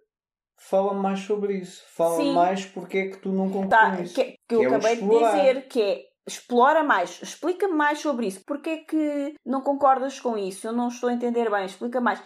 fala 0.58 0.94
mais 0.94 1.22
sobre 1.22 1.54
isso, 1.54 1.84
fala 1.88 2.18
Sim. 2.18 2.34
mais 2.34 2.66
porque 2.66 2.98
é 2.98 3.08
que 3.10 3.18
tu 3.18 3.32
não 3.32 3.50
concordas 3.50 3.70
tá, 3.70 3.96
com 3.96 4.04
isso. 4.04 4.16
Que, 4.16 4.24
que, 4.24 4.38
que 4.50 4.56
eu 4.56 4.64
é 4.64 4.68
acabei 4.68 4.96
de 4.98 5.08
dizer, 5.08 5.68
que 5.70 5.82
é 5.82 6.10
explora 6.30 6.84
mais, 6.84 7.20
explica 7.22 7.68
mais 7.68 8.00
sobre 8.00 8.28
isso. 8.28 8.42
Porque 8.46 8.70
é 8.70 8.78
que 8.78 9.36
não 9.46 9.62
concordas 9.62 10.20
com 10.20 10.38
isso? 10.38 10.68
Eu 10.68 10.74
não 10.74 10.88
estou 10.88 11.10
a 11.10 11.14
entender 11.14 11.50
bem, 11.50 11.66
explica 11.66 12.00
mais. 12.00 12.22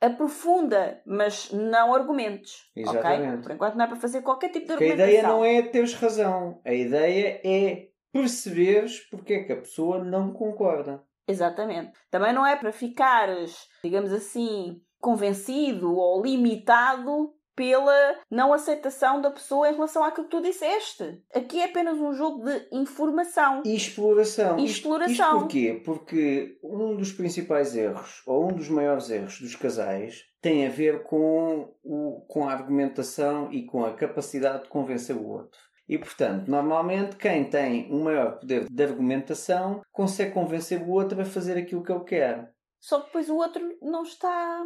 Aprofunda, 0.00 1.02
mas 1.04 1.50
não 1.52 1.92
argumentos. 1.94 2.70
Exatamente. 2.76 3.28
Okay? 3.28 3.42
Por 3.42 3.52
enquanto 3.52 3.74
não 3.74 3.84
é 3.84 3.88
para 3.88 3.96
fazer 3.96 4.22
qualquer 4.22 4.48
tipo 4.50 4.66
de 4.66 4.72
Porque 4.72 4.84
argumentação. 4.84 5.06
a 5.06 5.18
ideia 5.18 5.28
não 5.28 5.44
é 5.44 5.62
teres 5.62 5.94
razão. 5.94 6.60
A 6.64 6.72
ideia 6.72 7.40
é 7.44 7.88
perceberes 8.12 9.00
porque 9.10 9.34
é 9.34 9.44
que 9.44 9.52
a 9.52 9.56
pessoa 9.56 10.02
não 10.02 10.32
concorda. 10.32 11.02
Exatamente. 11.26 11.92
Também 12.10 12.32
não 12.32 12.46
é 12.46 12.56
para 12.56 12.72
ficares, 12.72 13.66
digamos 13.84 14.12
assim, 14.12 14.80
convencido 15.00 15.94
ou 15.94 16.22
limitado 16.22 17.34
pela 17.58 18.14
não 18.30 18.52
aceitação 18.52 19.20
da 19.20 19.32
pessoa 19.32 19.68
em 19.68 19.72
relação 19.72 20.04
àquilo 20.04 20.28
que 20.28 20.30
tu 20.30 20.40
disseste. 20.40 21.20
Aqui 21.34 21.60
é 21.60 21.64
apenas 21.64 21.98
um 21.98 22.12
jogo 22.12 22.44
de 22.44 22.68
informação. 22.70 23.62
E 23.66 23.74
exploração. 23.74 24.56
E 24.60 24.64
exploração. 24.64 25.10
Isto, 25.10 25.22
isto 25.24 25.38
porquê? 25.40 25.82
Porque 25.84 26.58
um 26.62 26.94
dos 26.94 27.10
principais 27.10 27.74
erros, 27.74 28.22
ou 28.24 28.44
um 28.44 28.54
dos 28.54 28.68
maiores 28.68 29.10
erros 29.10 29.40
dos 29.40 29.56
casais, 29.56 30.22
tem 30.40 30.68
a 30.68 30.70
ver 30.70 31.02
com, 31.02 31.74
o, 31.82 32.24
com 32.28 32.48
a 32.48 32.52
argumentação 32.52 33.52
e 33.52 33.66
com 33.66 33.84
a 33.84 33.92
capacidade 33.92 34.62
de 34.62 34.68
convencer 34.68 35.16
o 35.16 35.26
outro. 35.26 35.58
E, 35.88 35.98
portanto, 35.98 36.46
normalmente 36.46 37.16
quem 37.16 37.50
tem 37.50 37.92
um 37.92 38.04
maior 38.04 38.38
poder 38.38 38.68
de 38.70 38.82
argumentação 38.84 39.82
consegue 39.90 40.30
convencer 40.30 40.80
o 40.80 40.90
outro 40.90 41.20
a 41.20 41.24
fazer 41.24 41.58
aquilo 41.58 41.82
que 41.82 41.90
ele 41.90 42.04
quer. 42.04 42.52
Só 42.78 43.00
que 43.00 43.06
depois 43.06 43.28
o 43.28 43.34
outro 43.34 43.76
não 43.82 44.04
está 44.04 44.64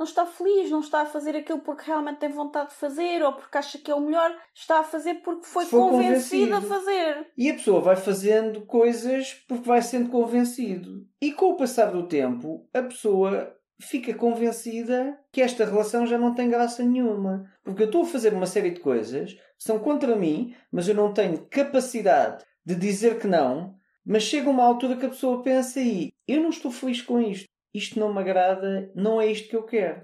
não 0.00 0.06
está 0.06 0.24
feliz, 0.24 0.70
não 0.70 0.80
está 0.80 1.02
a 1.02 1.06
fazer 1.06 1.36
aquilo 1.36 1.58
porque 1.58 1.84
realmente 1.84 2.20
tem 2.20 2.30
vontade 2.30 2.70
de 2.70 2.76
fazer 2.76 3.22
ou 3.22 3.34
porque 3.34 3.58
acha 3.58 3.76
que 3.76 3.90
é 3.90 3.94
o 3.94 4.00
melhor, 4.00 4.34
está 4.54 4.80
a 4.80 4.82
fazer 4.82 5.16
porque 5.16 5.44
foi, 5.44 5.66
foi 5.66 5.78
convencido, 5.78 6.50
convencido 6.50 6.54
a 6.54 6.60
fazer. 6.62 7.26
E 7.36 7.50
a 7.50 7.54
pessoa 7.54 7.82
vai 7.82 7.96
fazendo 7.96 8.62
coisas 8.62 9.34
porque 9.46 9.68
vai 9.68 9.82
sendo 9.82 10.08
convencido. 10.08 11.06
E 11.20 11.32
com 11.32 11.50
o 11.50 11.56
passar 11.56 11.92
do 11.92 12.08
tempo, 12.08 12.66
a 12.72 12.82
pessoa 12.82 13.54
fica 13.78 14.14
convencida 14.14 15.18
que 15.30 15.42
esta 15.42 15.66
relação 15.66 16.06
já 16.06 16.16
não 16.16 16.34
tem 16.34 16.48
graça 16.48 16.82
nenhuma. 16.82 17.44
Porque 17.62 17.82
eu 17.82 17.86
estou 17.86 18.02
a 18.02 18.06
fazer 18.06 18.32
uma 18.32 18.46
série 18.46 18.70
de 18.70 18.80
coisas 18.80 19.34
que 19.34 19.40
são 19.58 19.78
contra 19.78 20.16
mim, 20.16 20.56
mas 20.72 20.88
eu 20.88 20.94
não 20.94 21.12
tenho 21.12 21.46
capacidade 21.50 22.42
de 22.64 22.74
dizer 22.74 23.18
que 23.18 23.26
não. 23.26 23.74
Mas 24.02 24.22
chega 24.22 24.48
uma 24.48 24.64
altura 24.64 24.96
que 24.96 25.04
a 25.04 25.10
pessoa 25.10 25.42
pensa 25.42 25.78
e 25.78 26.08
eu 26.26 26.40
não 26.40 26.48
estou 26.48 26.70
feliz 26.70 27.02
com 27.02 27.20
isto 27.20 27.50
isto 27.72 27.98
não 27.98 28.12
me 28.12 28.20
agrada, 28.20 28.90
não 28.94 29.20
é 29.20 29.26
isto 29.26 29.48
que 29.48 29.56
eu 29.56 29.62
quero. 29.62 30.02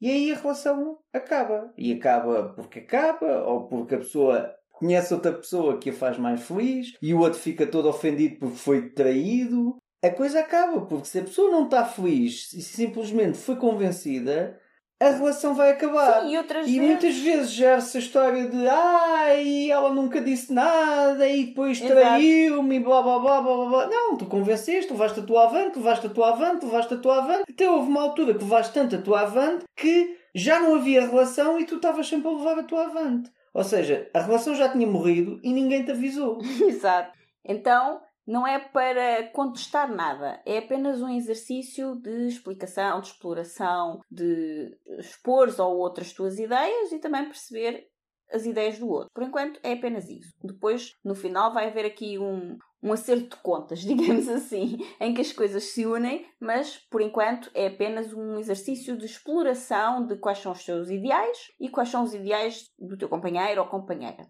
E 0.00 0.10
aí 0.10 0.32
a 0.32 0.36
relação 0.36 0.98
acaba. 1.12 1.72
E 1.76 1.92
acaba 1.92 2.50
porque 2.54 2.80
acaba, 2.80 3.44
ou 3.44 3.66
porque 3.66 3.96
a 3.96 3.98
pessoa 3.98 4.54
conhece 4.70 5.12
outra 5.12 5.32
pessoa 5.32 5.78
que 5.78 5.90
a 5.90 5.92
faz 5.92 6.16
mais 6.16 6.40
feliz, 6.42 6.96
e 7.02 7.12
o 7.12 7.18
outro 7.18 7.38
fica 7.38 7.66
todo 7.66 7.88
ofendido 7.88 8.36
porque 8.38 8.56
foi 8.56 8.90
traído. 8.90 9.76
A 10.00 10.10
coisa 10.10 10.38
acaba, 10.38 10.82
porque 10.86 11.06
se 11.06 11.18
a 11.18 11.24
pessoa 11.24 11.50
não 11.50 11.64
está 11.64 11.84
feliz 11.84 12.52
e 12.52 12.62
simplesmente 12.62 13.38
foi 13.38 13.56
convencida, 13.56 14.56
a 15.00 15.10
relação 15.10 15.54
vai 15.54 15.70
acabar. 15.70 16.22
Sim, 16.22 16.32
e 16.32 16.38
outras 16.38 16.66
e 16.66 16.72
vezes... 16.72 16.86
muitas 16.86 17.18
vezes 17.18 17.50
gera-se 17.50 17.96
a 17.96 18.00
história 18.00 18.48
de 18.48 18.68
ai, 18.68 19.70
ela 19.70 19.90
nunca 19.90 20.20
disse 20.20 20.52
nada 20.52 21.26
e 21.28 21.46
depois 21.46 21.80
traiu-me 21.80 22.76
e 22.76 22.80
blá 22.80 23.00
blá 23.02 23.18
blá 23.20 23.40
blá 23.40 23.66
blá. 23.66 23.86
Não, 23.86 24.16
tu 24.16 24.26
convenceste, 24.26 24.92
levaste 24.92 25.20
a 25.20 25.22
tua 25.22 25.44
avante, 25.44 25.78
levaste 25.78 26.06
a 26.06 26.10
tua 26.10 26.30
avante, 26.30 26.64
levaste 26.64 26.94
a 26.94 26.98
tua 26.98 27.18
avante. 27.18 27.44
Até 27.48 27.70
houve 27.70 27.88
uma 27.88 28.02
altura 28.02 28.34
que 28.34 28.42
levaste 28.42 28.74
tanto 28.74 28.96
a 28.96 29.02
tua 29.02 29.20
avante 29.20 29.64
que 29.76 30.18
já 30.34 30.60
não 30.60 30.74
havia 30.74 31.06
relação 31.06 31.58
e 31.60 31.64
tu 31.64 31.76
estavas 31.76 32.08
sempre 32.08 32.28
a 32.28 32.32
levar 32.32 32.58
a 32.58 32.64
tua 32.64 32.86
avante. 32.86 33.30
Ou 33.54 33.64
seja, 33.64 34.10
a 34.12 34.20
relação 34.20 34.54
já 34.54 34.68
tinha 34.68 34.86
morrido 34.86 35.40
e 35.42 35.52
ninguém 35.52 35.84
te 35.84 35.92
avisou. 35.92 36.40
Exato. 36.66 37.16
Então, 37.44 38.00
não 38.28 38.46
é 38.46 38.58
para 38.58 39.30
contestar 39.32 39.90
nada, 39.90 40.38
é 40.44 40.58
apenas 40.58 41.00
um 41.00 41.08
exercício 41.08 41.96
de 41.96 42.28
explicação, 42.28 43.00
de 43.00 43.06
exploração, 43.06 44.02
de 44.10 44.70
expor 44.98 45.48
ao 45.58 45.74
outro 45.74 46.02
as 46.04 46.12
tuas 46.12 46.38
ideias 46.38 46.92
e 46.92 46.98
também 46.98 47.24
perceber 47.24 47.86
as 48.30 48.44
ideias 48.44 48.78
do 48.78 48.86
outro. 48.86 49.08
Por 49.14 49.24
enquanto 49.24 49.58
é 49.62 49.72
apenas 49.72 50.10
isso. 50.10 50.30
Depois, 50.44 50.92
no 51.02 51.14
final, 51.14 51.54
vai 51.54 51.68
haver 51.68 51.86
aqui 51.86 52.18
um, 52.18 52.58
um 52.82 52.92
acerto 52.92 53.34
de 53.34 53.42
contas, 53.42 53.80
digamos 53.80 54.28
assim, 54.28 54.76
em 55.00 55.14
que 55.14 55.22
as 55.22 55.32
coisas 55.32 55.64
se 55.64 55.86
unem, 55.86 56.26
mas 56.38 56.76
por 56.90 57.00
enquanto 57.00 57.50
é 57.54 57.68
apenas 57.68 58.12
um 58.12 58.38
exercício 58.38 58.94
de 58.98 59.06
exploração 59.06 60.06
de 60.06 60.18
quais 60.18 60.40
são 60.40 60.52
os 60.52 60.62
teus 60.62 60.90
ideais 60.90 61.38
e 61.58 61.70
quais 61.70 61.88
são 61.88 62.04
os 62.04 62.12
ideais 62.12 62.66
do 62.78 62.98
teu 62.98 63.08
companheiro 63.08 63.62
ou 63.62 63.68
companheira. 63.68 64.26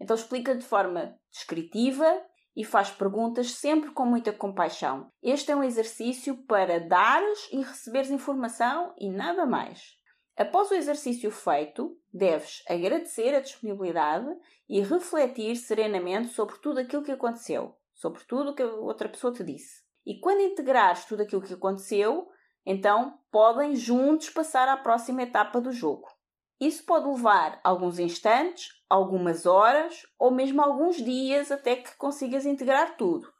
Então 0.00 0.14
explica 0.14 0.54
de 0.54 0.64
forma 0.64 1.14
descritiva, 1.30 2.06
e 2.56 2.64
faz 2.64 2.90
perguntas 2.90 3.52
sempre 3.52 3.90
com 3.90 4.04
muita 4.04 4.32
compaixão. 4.32 5.10
Este 5.22 5.52
é 5.52 5.56
um 5.56 5.62
exercício 5.62 6.36
para 6.44 6.80
dares 6.80 7.48
e 7.52 7.62
receberes 7.62 8.10
informação 8.10 8.94
e 8.98 9.08
nada 9.08 9.46
mais. 9.46 9.98
Após 10.36 10.70
o 10.70 10.74
exercício 10.74 11.30
feito, 11.30 11.96
deves 12.12 12.62
agradecer 12.68 13.34
a 13.34 13.40
disponibilidade 13.40 14.26
e 14.68 14.80
refletir 14.80 15.56
serenamente 15.56 16.28
sobre 16.28 16.56
tudo 16.58 16.80
aquilo 16.80 17.02
que 17.02 17.12
aconteceu, 17.12 17.76
sobre 17.94 18.24
tudo 18.24 18.50
o 18.50 18.54
que 18.54 18.62
a 18.62 18.66
outra 18.66 19.08
pessoa 19.08 19.32
te 19.32 19.44
disse. 19.44 19.82
E 20.06 20.18
quando 20.18 20.40
integrares 20.40 21.04
tudo 21.04 21.22
aquilo 21.22 21.42
que 21.42 21.52
aconteceu, 21.52 22.28
então 22.64 23.18
podem 23.30 23.76
juntos 23.76 24.30
passar 24.30 24.68
à 24.68 24.76
próxima 24.76 25.22
etapa 25.22 25.60
do 25.60 25.72
jogo. 25.72 26.08
Isso 26.60 26.84
pode 26.84 27.08
levar 27.08 27.58
alguns 27.64 27.98
instantes, 27.98 28.68
algumas 28.88 29.46
horas 29.46 30.02
ou 30.18 30.30
mesmo 30.30 30.60
alguns 30.60 30.96
dias 30.96 31.50
até 31.50 31.76
que 31.76 31.96
consigas 31.96 32.44
integrar 32.44 32.96
tudo. 32.98 33.32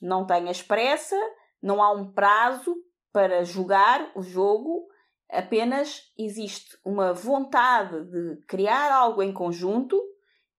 Não 0.00 0.26
tenhas 0.26 0.62
pressa, 0.62 1.16
não 1.62 1.82
há 1.82 1.92
um 1.92 2.10
prazo 2.10 2.74
para 3.12 3.44
jogar 3.44 4.10
o 4.14 4.22
jogo, 4.22 4.88
apenas 5.30 6.00
existe 6.18 6.78
uma 6.82 7.12
vontade 7.12 8.04
de 8.06 8.36
criar 8.46 8.90
algo 8.90 9.22
em 9.22 9.32
conjunto 9.32 10.00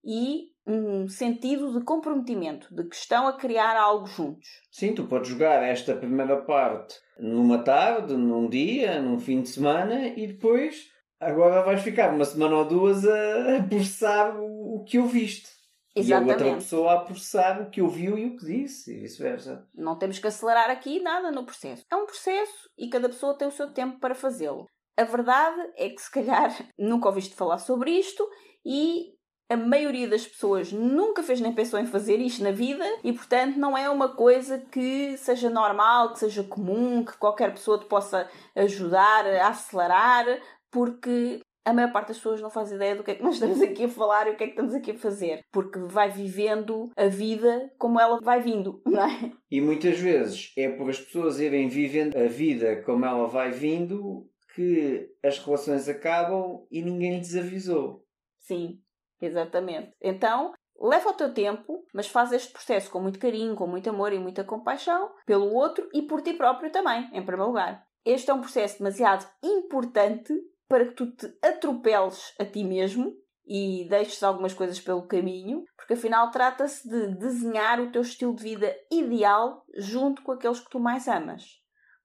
e 0.06 0.54
um 0.66 1.08
sentido 1.08 1.78
de 1.78 1.84
comprometimento, 1.84 2.74
de 2.74 2.84
que 2.88 2.96
estão 2.96 3.28
a 3.28 3.34
criar 3.34 3.76
algo 3.76 4.06
juntos. 4.06 4.48
Sim, 4.72 4.94
tu 4.94 5.06
podes 5.06 5.30
jogar 5.30 5.64
esta 5.64 5.96
primeira 5.96 6.42
parte 6.42 6.96
numa 7.18 7.58
tarde, 7.64 8.16
num 8.16 8.48
dia, 8.48 9.02
num 9.02 9.20
fim 9.20 9.42
de 9.42 9.50
semana 9.50 10.08
e 10.08 10.28
depois 10.28 10.93
Agora 11.20 11.64
vais 11.64 11.82
ficar 11.82 12.14
uma 12.14 12.26
semana 12.26 12.58
ou 12.58 12.66
duas 12.66 13.06
a, 13.06 13.64
processar 13.68 14.36
o, 14.38 14.76
o 14.76 14.84
que 14.84 15.00
ouviste. 15.00 15.50
Exatamente. 15.96 16.40
E 16.40 16.44
a 16.44 16.48
outra 16.48 16.56
pessoa 16.56 16.94
a 16.94 17.00
processar 17.02 17.62
o 17.62 17.70
que 17.70 17.82
ouviu 17.82 18.18
e 18.18 18.26
o 18.26 18.36
que 18.36 18.46
disse, 18.46 18.96
e 18.96 19.00
vice-versa. 19.00 19.68
Não 19.74 19.98
temos 19.98 20.18
que 20.18 20.28
acelerar 20.28 20.70
aqui 20.70 21.00
nada 21.00 21.32
no 21.32 21.46
processo. 21.46 21.86
É 21.90 21.96
um 21.96 22.06
processo 22.06 22.70
e 22.78 22.90
cada 22.90 23.08
pessoa 23.08 23.38
tem 23.38 23.48
o 23.48 23.52
seu 23.52 23.72
tempo 23.72 24.00
para 24.00 24.16
fazê-lo. 24.16 24.68
A 24.98 25.04
verdade 25.04 25.62
é 25.76 25.90
que, 25.90 26.02
se 26.02 26.12
calhar, 26.12 26.52
nunca 26.78 27.08
ouviste 27.08 27.36
falar 27.36 27.60
sobre 27.60 27.92
isto 27.92 28.28
e 28.66 29.14
a 29.50 29.58
maioria 29.58 30.08
das 30.08 30.26
pessoas 30.26 30.72
nunca 30.72 31.22
fez 31.22 31.40
nem 31.40 31.54
pensou 31.54 31.80
em 31.80 31.86
fazer 31.86 32.18
isto 32.18 32.44
na 32.44 32.52
vida 32.52 32.84
e, 33.04 33.14
portanto, 33.14 33.58
não 33.58 33.78
é 33.78 33.88
uma 33.90 34.16
coisa 34.16 34.58
que 34.58 35.16
seja 35.18 35.50
normal, 35.50 36.14
que 36.14 36.20
seja 36.20 36.44
comum, 36.44 37.06
que 37.06 37.18
qualquer 37.18 37.52
pessoa 37.52 37.78
te 37.78 37.86
possa 37.86 38.28
ajudar 38.56 39.28
a 39.28 39.50
acelerar 39.50 40.26
porque 40.74 41.40
a 41.66 41.72
maior 41.72 41.94
parte 41.94 42.10
das 42.10 42.18
pessoas 42.18 42.42
não 42.42 42.50
faz 42.50 42.72
ideia 42.72 42.96
do 42.96 43.04
que 43.04 43.12
é 43.12 43.16
que 43.16 43.24
nós 43.24 43.36
estamos 43.40 43.62
aqui 43.62 43.86
a 43.86 43.90
falar 43.90 44.28
e 44.28 44.32
o 44.32 44.36
que 44.36 44.44
é 44.44 44.48
que 44.48 44.54
estamos 44.54 44.74
aqui 44.74 44.92
a 44.92 44.98
fazer, 44.98 45.46
porque 45.52 45.80
vai 45.80 46.10
vivendo 46.10 46.92
a 46.98 47.06
vida 47.06 47.72
como 47.78 48.00
ela 48.00 48.20
vai 48.22 48.42
vindo, 48.42 48.82
não 48.86 49.06
é? 49.06 49.32
E 49.50 49.62
muitas 49.62 49.98
vezes 50.00 50.52
é 50.58 50.70
por 50.70 50.90
as 50.90 51.00
pessoas 51.00 51.40
irem 51.40 51.70
vivendo 51.70 52.18
a 52.18 52.28
vida 52.28 52.82
como 52.82 53.06
ela 53.06 53.28
vai 53.28 53.52
vindo 53.52 54.28
que 54.56 55.10
as 55.24 55.40
relações 55.40 55.88
acabam 55.88 56.66
e 56.70 56.82
ninguém 56.82 57.18
lhes 57.18 57.36
avisou. 57.36 58.04
Sim, 58.40 58.80
exatamente. 59.20 59.94
Então, 60.02 60.54
leva 60.80 61.10
o 61.10 61.14
teu 61.14 61.34
tempo, 61.34 61.86
mas 61.94 62.08
faz 62.08 62.32
este 62.32 62.52
processo 62.52 62.92
com 62.92 63.00
muito 63.00 63.18
carinho, 63.18 63.56
com 63.56 63.66
muito 63.66 63.90
amor 63.90 64.14
e 64.14 64.20
muita 64.20 64.44
compaixão 64.44 65.12
pelo 65.26 65.52
outro 65.54 65.88
e 65.94 66.04
por 66.04 66.22
ti 66.22 66.34
próprio 66.34 66.72
também, 66.72 67.10
em 67.14 67.26
primeiro 67.26 67.48
lugar. 67.48 67.84
Este 68.06 68.30
é 68.30 68.34
um 68.34 68.42
processo 68.42 68.80
demasiado 68.80 69.26
importante 69.42 70.34
para 70.74 70.86
que 70.88 70.96
tu 70.96 71.12
te 71.12 71.32
atropeles 71.44 72.34
a 72.40 72.46
ti 72.46 72.64
mesmo 72.64 73.16
e 73.46 73.88
deixes 73.88 74.24
algumas 74.24 74.56
coisas 74.56 74.80
pelo 74.80 75.06
caminho, 75.06 75.64
porque 75.78 75.94
afinal 75.94 76.32
trata-se 76.32 76.90
de 76.90 77.16
desenhar 77.16 77.80
o 77.80 77.92
teu 77.92 78.02
estilo 78.02 78.34
de 78.34 78.42
vida 78.42 78.76
ideal 78.92 79.64
junto 79.78 80.24
com 80.24 80.32
aqueles 80.32 80.60
que 80.60 80.72
tu 80.72 80.80
mais 80.80 81.08
amas. 81.08 81.44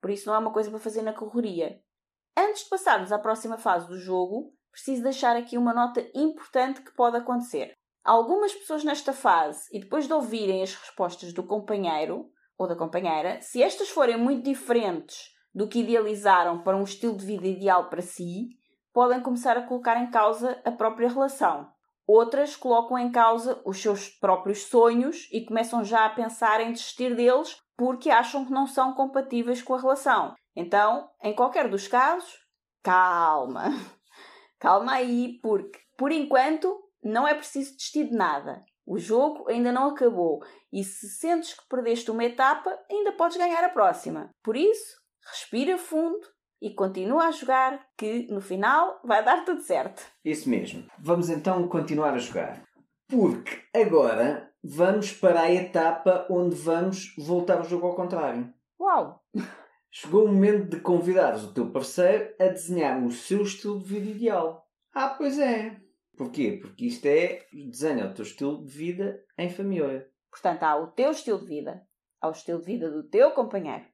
Por 0.02 0.10
isso 0.10 0.28
não 0.28 0.34
é 0.34 0.38
uma 0.38 0.52
coisa 0.52 0.68
para 0.68 0.78
fazer 0.78 1.00
na 1.00 1.14
correria. 1.14 1.80
Antes 2.36 2.64
de 2.64 2.68
passarmos 2.68 3.10
à 3.10 3.18
próxima 3.18 3.56
fase 3.56 3.88
do 3.88 3.96
jogo, 3.96 4.52
preciso 4.70 5.02
deixar 5.02 5.34
aqui 5.34 5.56
uma 5.56 5.72
nota 5.72 6.06
importante 6.14 6.82
que 6.82 6.92
pode 6.92 7.16
acontecer. 7.16 7.72
Algumas 8.04 8.52
pessoas 8.52 8.84
nesta 8.84 9.14
fase, 9.14 9.62
e 9.72 9.80
depois 9.80 10.06
de 10.06 10.12
ouvirem 10.12 10.62
as 10.62 10.74
respostas 10.74 11.32
do 11.32 11.42
companheiro 11.42 12.30
ou 12.58 12.68
da 12.68 12.76
companheira, 12.76 13.40
se 13.40 13.62
estas 13.62 13.88
forem 13.88 14.18
muito 14.18 14.44
diferentes 14.44 15.37
do 15.58 15.66
que 15.66 15.80
idealizaram 15.80 16.62
para 16.62 16.76
um 16.76 16.84
estilo 16.84 17.16
de 17.16 17.26
vida 17.26 17.48
ideal 17.48 17.88
para 17.90 18.00
si, 18.00 18.50
podem 18.92 19.20
começar 19.20 19.56
a 19.56 19.62
colocar 19.62 20.00
em 20.00 20.08
causa 20.08 20.56
a 20.64 20.70
própria 20.70 21.08
relação. 21.08 21.68
Outras 22.06 22.54
colocam 22.54 22.96
em 22.96 23.10
causa 23.10 23.60
os 23.64 23.82
seus 23.82 24.08
próprios 24.08 24.62
sonhos 24.66 25.28
e 25.32 25.44
começam 25.44 25.82
já 25.82 26.04
a 26.04 26.10
pensar 26.10 26.60
em 26.60 26.70
desistir 26.70 27.16
deles 27.16 27.60
porque 27.76 28.08
acham 28.08 28.44
que 28.44 28.52
não 28.52 28.68
são 28.68 28.94
compatíveis 28.94 29.60
com 29.60 29.74
a 29.74 29.80
relação. 29.80 30.36
Então, 30.54 31.10
em 31.20 31.34
qualquer 31.34 31.68
dos 31.68 31.88
casos, 31.88 32.38
calma. 32.80 33.64
Calma 34.60 34.92
aí, 34.92 35.40
porque 35.40 35.78
por 35.96 36.10
enquanto 36.12 36.72
não 37.02 37.26
é 37.26 37.34
preciso 37.34 37.76
desistir 37.76 38.08
de 38.08 38.16
nada. 38.16 38.64
O 38.86 38.96
jogo 38.96 39.48
ainda 39.48 39.72
não 39.72 39.88
acabou 39.88 40.40
e 40.72 40.84
se 40.84 41.08
sentes 41.08 41.54
que 41.54 41.66
perdeste 41.68 42.10
uma 42.12 42.24
etapa, 42.24 42.76
ainda 42.88 43.12
podes 43.12 43.36
ganhar 43.36 43.62
a 43.62 43.68
próxima. 43.68 44.30
Por 44.42 44.56
isso, 44.56 44.98
respira 45.30 45.76
fundo 45.78 46.20
e 46.60 46.74
continua 46.74 47.26
a 47.26 47.30
jogar, 47.30 47.86
que 47.96 48.26
no 48.32 48.40
final 48.40 49.00
vai 49.04 49.24
dar 49.24 49.44
tudo 49.44 49.60
certo. 49.60 50.02
Isso 50.24 50.48
mesmo. 50.48 50.84
Vamos 50.98 51.28
então 51.28 51.68
continuar 51.68 52.14
a 52.14 52.18
jogar. 52.18 52.62
Porque 53.08 53.62
agora 53.74 54.52
vamos 54.62 55.12
para 55.12 55.42
a 55.42 55.52
etapa 55.52 56.26
onde 56.30 56.56
vamos 56.56 57.14
voltar 57.16 57.60
o 57.60 57.64
jogo 57.64 57.86
ao 57.86 57.94
contrário. 57.94 58.52
Uau! 58.80 59.22
Chegou 59.90 60.24
o 60.24 60.28
momento 60.28 60.68
de 60.68 60.80
convidares 60.80 61.42
o 61.42 61.54
teu 61.54 61.70
parceiro 61.70 62.34
a 62.38 62.48
desenhar 62.48 63.02
o 63.02 63.10
seu 63.10 63.42
estilo 63.42 63.78
de 63.78 63.84
vida 63.86 64.10
ideal. 64.10 64.66
Ah, 64.92 65.08
pois 65.08 65.38
é. 65.38 65.80
Porquê? 66.16 66.58
Porque 66.60 66.86
isto 66.86 67.06
é 67.06 67.46
desenha 67.52 68.06
o 68.06 68.14
teu 68.14 68.24
estilo 68.24 68.64
de 68.64 68.70
vida 68.70 69.24
em 69.38 69.48
família. 69.48 70.06
Portanto, 70.30 70.62
há 70.64 70.76
o 70.76 70.88
teu 70.88 71.12
estilo 71.12 71.38
de 71.38 71.46
vida, 71.46 71.82
há 72.20 72.28
o 72.28 72.32
estilo 72.32 72.58
de 72.58 72.66
vida 72.66 72.90
do 72.90 73.08
teu 73.08 73.30
companheiro 73.30 73.84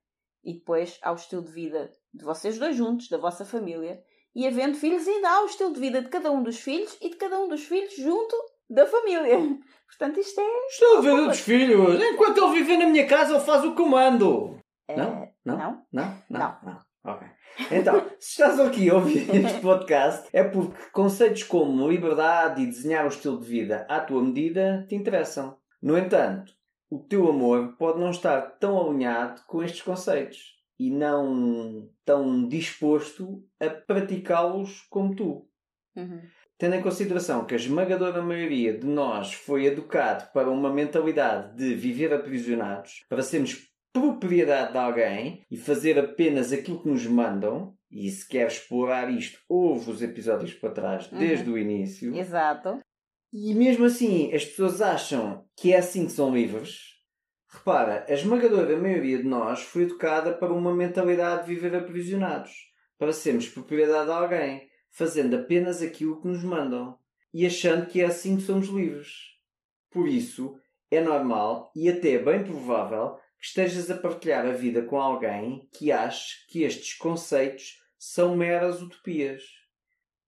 e 0.45 0.55
depois 0.55 0.99
há 1.03 1.13
o 1.13 1.17
estilo 1.17 1.43
de 1.43 1.53
vida 1.53 1.91
de 2.13 2.25
vocês 2.25 2.59
dois 2.59 2.77
juntos, 2.77 3.09
da 3.09 3.19
vossa 3.19 3.45
família. 3.45 4.03
E 4.35 4.47
havendo 4.47 4.77
filhos, 4.77 5.07
ainda 5.07 5.29
há 5.29 5.43
o 5.43 5.47
estilo 5.47 5.73
de 5.73 5.81
vida 5.81 6.03
de 6.03 6.09
cada 6.09 6.31
um 6.31 6.43
dos 6.43 6.59
filhos 6.59 6.97
e 7.01 7.11
de 7.11 7.17
cada 7.17 7.39
um 7.39 7.49
dos 7.49 7.65
filhos 7.65 7.95
junto 7.97 8.37
da 8.69 8.87
família. 8.87 9.39
Portanto, 9.87 10.21
isto 10.21 10.41
é. 10.41 10.67
Estilo 10.69 11.01
de 11.01 11.09
vida 11.09 11.27
dos 11.29 11.41
filhos! 11.41 12.03
Enquanto 12.03 12.39
ele 12.39 12.53
vive 12.53 12.77
na 12.77 12.87
minha 12.87 13.07
casa, 13.07 13.35
ele 13.35 13.45
faz 13.45 13.65
o 13.65 13.75
comando! 13.75 14.59
É... 14.89 14.97
Não? 14.97 15.29
Não? 15.45 15.57
Não? 15.57 15.85
Não? 15.93 16.23
Não? 16.31 16.59
Não. 16.63 16.81
Ok. 17.05 17.29
Então, 17.71 18.05
se 18.19 18.43
estás 18.43 18.59
aqui 18.59 18.91
a 18.91 18.95
ouvir 18.95 19.33
este 19.35 19.61
podcast, 19.61 20.29
é 20.33 20.43
porque 20.43 20.91
conceitos 20.91 21.45
como 21.45 21.89
liberdade 21.89 22.63
e 22.63 22.67
desenhar 22.67 23.05
o 23.05 23.09
estilo 23.09 23.39
de 23.39 23.47
vida 23.47 23.87
à 23.89 24.01
tua 24.01 24.23
medida 24.23 24.85
te 24.89 24.95
interessam. 24.95 25.57
No 25.81 25.97
entanto, 25.97 26.53
o 26.95 26.99
teu 27.01 27.29
amor 27.29 27.75
pode 27.77 27.99
não 27.99 28.11
estar 28.11 28.41
tão 28.61 28.81
alinhado 28.81 29.43
com 29.49 29.63
estes 29.63 29.83
conceitos 29.83 30.55
e 30.79 30.91
não 30.91 31.89
tão 32.05 32.47
disposto 32.47 33.43
a 33.61 33.69
praticá-los 33.69 34.83
como 34.91 35.15
tu. 35.15 35.49
Uhum. 35.97 36.21
Tendo 36.57 36.77
em 36.77 36.83
consideração 36.83 37.45
que 37.45 37.55
a 37.55 37.57
esmagadora 37.57 38.23
maioria 38.23 38.79
de 38.79 38.87
nós 38.87 39.33
foi 39.35 39.67
educado 39.67 40.31
para 40.33 40.51
uma 40.51 40.73
mentalidade 40.73 41.57
de 41.57 41.75
viver 41.75 42.13
aprisionados, 42.15 43.05
para 43.09 43.23
sermos 43.23 43.69
propriedade 43.93 44.73
de 44.73 44.79
alguém 44.79 45.45
e 45.51 45.57
fazer 45.57 45.99
apenas 45.99 46.53
aquilo 46.53 46.81
que 46.81 46.89
nos 46.89 47.07
mandam, 47.07 47.75
e 47.91 48.09
se 48.11 48.29
quer 48.29 48.47
explorar 48.49 49.11
isto, 49.11 49.39
ouve 49.49 49.91
os 49.91 50.03
episódios 50.03 50.53
para 50.55 50.71
trás 50.71 51.07
desde 51.09 51.49
Uhum. 51.49 51.55
o 51.55 51.59
início. 51.59 52.17
Exato. 52.17 52.81
E 53.37 53.53
mesmo 53.53 53.87
assim, 53.87 54.33
as 54.33 54.45
pessoas 54.45 54.81
acham 54.81 55.45
que 55.57 55.73
é 55.73 55.79
assim 55.79 56.07
que 56.07 56.13
são 56.13 56.33
livres. 56.33 57.01
Repara, 57.49 58.07
a 58.09 58.13
esmagadora 58.13 58.79
maioria 58.79 59.19
de 59.19 59.25
nós 59.25 59.61
foi 59.61 59.83
educada 59.83 60.33
para 60.33 60.53
uma 60.53 60.73
mentalidade 60.73 61.45
de 61.45 61.53
viver 61.53 61.75
aprisionados, 61.75 62.53
para 62.97 63.13
sermos 63.13 63.49
propriedade 63.49 64.07
de 64.07 64.13
alguém, 64.13 64.69
fazendo 64.89 65.35
apenas 65.35 65.83
aquilo 65.83 66.21
que 66.21 66.29
nos 66.29 66.45
mandam 66.45 66.97
e 67.33 67.45
achando 67.45 67.87
que 67.87 68.01
é 68.01 68.05
assim 68.05 68.37
que 68.37 68.45
somos 68.45 68.69
livres. 68.69 69.09
Por 69.91 70.07
isso, 70.07 70.57
é 70.89 71.01
normal 71.01 71.73
e 71.75 71.89
até 71.89 72.17
bem 72.17 72.45
provável 72.45 73.17
que 73.37 73.47
estejas 73.47 73.91
a 73.91 73.97
partilhar 73.97 74.47
a 74.47 74.53
vida 74.53 74.81
com 74.83 75.01
alguém 75.01 75.69
que 75.73 75.91
ache 75.91 76.47
que 76.47 76.63
estes 76.63 76.95
conceitos 76.95 77.81
são 77.99 78.37
meras 78.37 78.81
utopias. 78.81 79.43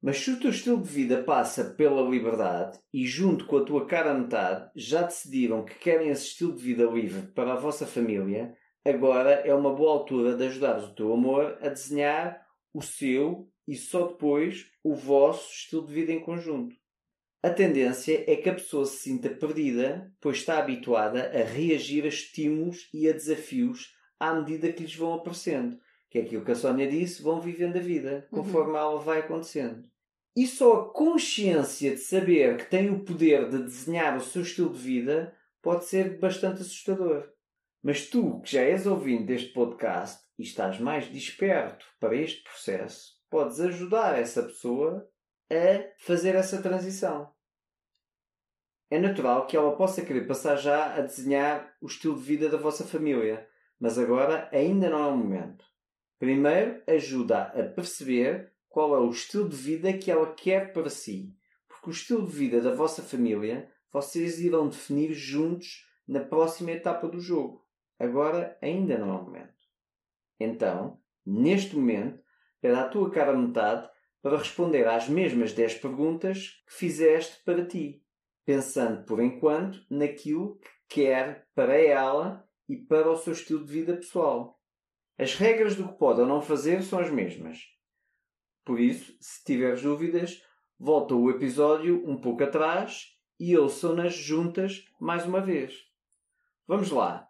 Mas 0.02 0.18
se 0.18 0.30
o 0.30 0.38
teu 0.38 0.50
estilo 0.50 0.82
de 0.82 0.88
vida 0.88 1.22
passa 1.22 1.64
pela 1.74 2.08
liberdade 2.08 2.78
e, 2.92 3.04
junto 3.04 3.46
com 3.46 3.56
a 3.56 3.64
tua 3.64 3.86
cara 3.86 4.14
metade, 4.14 4.70
já 4.76 5.02
decidiram 5.02 5.64
que 5.64 5.74
querem 5.76 6.10
esse 6.10 6.26
estilo 6.26 6.54
de 6.54 6.62
vida 6.62 6.84
livre 6.84 7.28
para 7.32 7.54
a 7.54 7.58
vossa 7.58 7.86
família, 7.86 8.54
agora 8.84 9.30
é 9.30 9.54
uma 9.54 9.74
boa 9.74 9.92
altura 9.92 10.36
de 10.36 10.44
ajudares 10.44 10.84
o 10.84 10.94
teu 10.94 11.12
amor 11.12 11.58
a 11.60 11.68
desenhar 11.68 12.46
o 12.72 12.82
seu 12.82 13.48
e 13.66 13.74
só 13.74 14.06
depois 14.06 14.66
o 14.84 14.94
vosso 14.94 15.50
estilo 15.50 15.86
de 15.86 15.94
vida 15.94 16.12
em 16.12 16.20
conjunto. 16.20 16.76
A 17.42 17.50
tendência 17.50 18.24
é 18.26 18.36
que 18.36 18.48
a 18.48 18.54
pessoa 18.54 18.84
se 18.86 18.98
sinta 18.98 19.30
perdida, 19.30 20.12
pois 20.20 20.38
está 20.38 20.58
habituada 20.58 21.30
a 21.30 21.44
reagir 21.44 22.04
a 22.04 22.08
estímulos 22.08 22.88
e 22.92 23.08
a 23.08 23.12
desafios 23.12 23.94
à 24.18 24.34
medida 24.34 24.72
que 24.72 24.82
lhes 24.82 24.94
vão 24.94 25.14
aparecendo. 25.14 25.78
Que 26.10 26.18
é 26.18 26.22
aquilo 26.22 26.44
que 26.44 26.52
a 26.52 26.56
Sónia 26.56 26.88
disse, 26.88 27.22
vão 27.22 27.40
vivendo 27.40 27.76
a 27.76 27.80
vida, 27.80 28.26
conforme 28.30 28.76
ela 28.76 28.98
vai 28.98 29.20
acontecendo. 29.20 29.84
E 30.36 30.46
só 30.46 30.80
a 30.80 30.92
consciência 30.92 31.92
de 31.92 31.98
saber 31.98 32.58
que 32.58 32.66
tem 32.66 32.90
o 32.90 33.04
poder 33.04 33.48
de 33.48 33.62
desenhar 33.62 34.16
o 34.16 34.20
seu 34.20 34.42
estilo 34.42 34.72
de 34.72 34.78
vida 34.78 35.34
pode 35.62 35.86
ser 35.86 36.18
bastante 36.18 36.60
assustador. 36.60 37.28
Mas 37.82 38.08
tu, 38.08 38.40
que 38.42 38.52
já 38.52 38.60
és 38.60 38.86
ouvinte 38.86 39.24
deste 39.24 39.52
podcast 39.52 40.22
e 40.38 40.42
estás 40.42 40.78
mais 40.78 41.06
desperto 41.10 41.86
para 41.98 42.14
este 42.14 42.42
processo, 42.42 43.12
podes 43.30 43.60
ajudar 43.60 44.18
essa 44.18 44.42
pessoa 44.42 45.08
a 45.50 45.94
fazer 45.98 46.34
essa 46.34 46.60
transição. 46.60 47.32
É 48.90 48.98
natural 48.98 49.46
que 49.46 49.56
ela 49.56 49.76
possa 49.76 50.04
querer 50.04 50.26
passar 50.26 50.56
já 50.56 50.94
a 50.94 51.00
desenhar 51.00 51.74
o 51.80 51.86
estilo 51.86 52.16
de 52.16 52.22
vida 52.22 52.48
da 52.48 52.56
vossa 52.56 52.84
família, 52.84 53.48
mas 53.80 53.98
agora 53.98 54.48
ainda 54.52 54.88
não 54.88 54.98
é 54.98 55.06
o 55.06 55.16
momento. 55.16 55.64
Primeiro, 56.18 56.82
ajuda 56.86 57.42
a 57.42 57.62
perceber 57.62 58.52
qual 58.68 58.94
é 58.94 58.98
o 58.98 59.10
estilo 59.10 59.48
de 59.48 59.56
vida 59.56 59.92
que 59.92 60.10
ela 60.10 60.32
quer 60.34 60.72
para 60.72 60.88
si, 60.88 61.34
porque 61.68 61.90
o 61.90 61.92
estilo 61.92 62.26
de 62.26 62.32
vida 62.32 62.60
da 62.60 62.74
vossa 62.74 63.02
família 63.02 63.70
vocês 63.92 64.40
irão 64.40 64.68
definir 64.68 65.12
juntos 65.12 65.86
na 66.06 66.20
próxima 66.20 66.72
etapa 66.72 67.08
do 67.08 67.20
jogo. 67.20 67.66
Agora 67.98 68.58
ainda 68.60 68.98
não 68.98 69.10
é 69.10 69.14
o 69.14 69.24
momento. 69.24 69.54
Então, 70.38 71.00
neste 71.24 71.74
momento, 71.74 72.22
pede 72.60 72.74
à 72.74 72.88
tua 72.88 73.10
cara 73.10 73.36
metade 73.36 73.88
para 74.20 74.38
responder 74.38 74.86
às 74.86 75.08
mesmas 75.08 75.52
10 75.52 75.74
perguntas 75.74 76.62
que 76.66 76.74
fizeste 76.74 77.42
para 77.44 77.64
ti, 77.64 78.02
pensando 78.44 79.04
por 79.04 79.22
enquanto 79.22 79.84
naquilo 79.90 80.58
que 80.58 81.04
quer 81.04 81.48
para 81.54 81.76
ela 81.76 82.46
e 82.68 82.76
para 82.76 83.10
o 83.10 83.16
seu 83.16 83.32
estilo 83.32 83.64
de 83.64 83.72
vida 83.72 83.96
pessoal. 83.96 84.55
As 85.18 85.34
regras 85.34 85.76
do 85.76 85.88
que 85.88 85.98
pode 85.98 86.20
ou 86.20 86.26
não 86.26 86.42
fazer 86.42 86.82
são 86.82 86.98
as 86.98 87.10
mesmas. 87.10 87.60
Por 88.64 88.78
isso, 88.78 89.16
se 89.20 89.44
tiveres 89.44 89.82
dúvidas, 89.82 90.42
volta 90.78 91.14
o 91.14 91.30
episódio 91.30 92.06
um 92.06 92.20
pouco 92.20 92.44
atrás 92.44 93.16
e 93.38 93.56
ouçam-nas 93.56 94.14
juntas 94.14 94.84
mais 95.00 95.24
uma 95.24 95.40
vez. 95.40 95.84
Vamos 96.66 96.90
lá. 96.90 97.28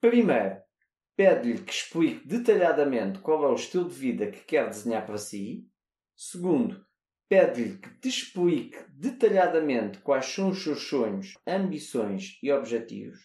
Primeiro, 0.00 0.60
pede-lhe 1.16 1.62
que 1.62 1.72
explique 1.72 2.26
detalhadamente 2.26 3.18
qual 3.20 3.44
é 3.44 3.48
o 3.48 3.54
estilo 3.54 3.88
de 3.88 3.94
vida 3.94 4.30
que 4.30 4.40
quer 4.40 4.68
desenhar 4.68 5.04
para 5.04 5.18
si. 5.18 5.68
Segundo, 6.14 6.84
pede-lhe 7.28 7.78
que 7.78 7.90
te 8.00 8.08
explique 8.08 8.78
detalhadamente 8.90 9.98
quais 9.98 10.26
são 10.26 10.50
os 10.50 10.62
seus 10.62 10.82
sonhos, 10.88 11.34
ambições 11.46 12.38
e 12.42 12.52
objetivos. 12.52 13.20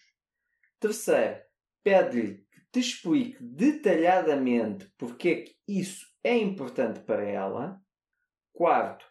Terceiro, 0.79 1.41
pede-lhe 1.83 2.44
te 2.75 2.79
explique 2.81 3.41
detalhadamente 3.41 4.91
porque 4.97 5.29
é 5.29 5.41
que 5.43 5.55
isso 5.65 6.05
é 6.21 6.35
importante 6.37 6.99
para 6.99 7.23
ela. 7.23 7.81
Quarto, 8.51 9.05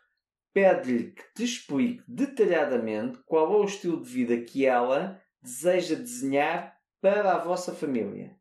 pede-lhe 0.52 1.12
que 1.12 1.22
te 1.34 1.44
explique 1.44 2.04
detalhadamente 2.06 3.18
qual 3.24 3.54
é 3.54 3.56
o 3.56 3.64
estilo 3.64 4.02
de 4.02 4.10
vida 4.10 4.38
que 4.42 4.66
ela 4.66 5.18
deseja 5.40 5.94
desenhar 5.94 6.78
para 7.00 7.32
a 7.32 7.38
vossa 7.38 7.74
família. 7.74 8.38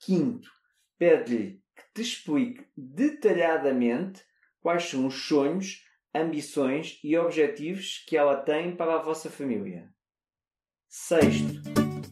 Quinto, 0.00 0.50
pede-lhe 0.98 1.62
que 1.76 1.84
te 1.94 2.02
explique 2.02 2.66
detalhadamente 2.76 4.24
quais 4.58 4.82
são 4.90 5.06
os 5.06 5.28
sonhos, 5.28 5.84
ambições 6.12 6.98
e 7.04 7.16
objetivos 7.16 8.04
que 8.08 8.16
ela 8.16 8.42
tem 8.42 8.74
para 8.74 8.96
a 8.96 9.02
vossa 9.02 9.30
família. 9.30 9.88
Sexto, 10.88 11.71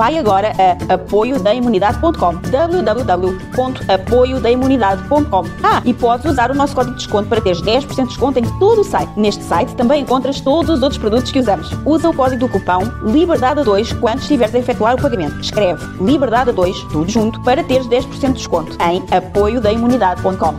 Vai 0.00 0.16
agora 0.16 0.52
a 0.56 0.72
apoiodaimunidade.com 0.94 2.40
www.apoiodaimunidade.com 2.50 5.44
Ah, 5.62 5.82
e 5.84 5.92
podes 5.92 6.24
usar 6.24 6.50
o 6.50 6.54
nosso 6.54 6.74
código 6.74 6.96
de 6.96 7.02
desconto 7.02 7.28
para 7.28 7.42
teres 7.42 7.60
10% 7.60 7.88
de 7.88 8.04
desconto 8.04 8.38
em 8.38 8.58
todo 8.58 8.80
o 8.80 8.84
site. 8.84 9.12
Neste 9.20 9.44
site 9.44 9.76
também 9.76 10.00
encontras 10.00 10.40
todos 10.40 10.70
os 10.70 10.82
outros 10.82 10.98
produtos 10.98 11.30
que 11.30 11.38
usamos. 11.38 11.70
Usa 11.84 12.08
o 12.08 12.16
código 12.16 12.40
do 12.40 12.48
cupão 12.48 12.80
LIBERDADE2 13.02 14.00
quando 14.00 14.20
estiveres 14.20 14.54
a 14.54 14.60
efetuar 14.60 14.94
o 14.94 15.02
pagamento. 15.02 15.38
Escreve 15.38 15.84
LIBERDADE2, 16.02 16.90
tudo 16.90 17.10
junto, 17.10 17.42
para 17.42 17.62
teres 17.62 17.86
10% 17.86 18.28
de 18.28 18.32
desconto 18.32 18.78
em 18.82 19.04
apoiodaimunidade.com 19.14 20.54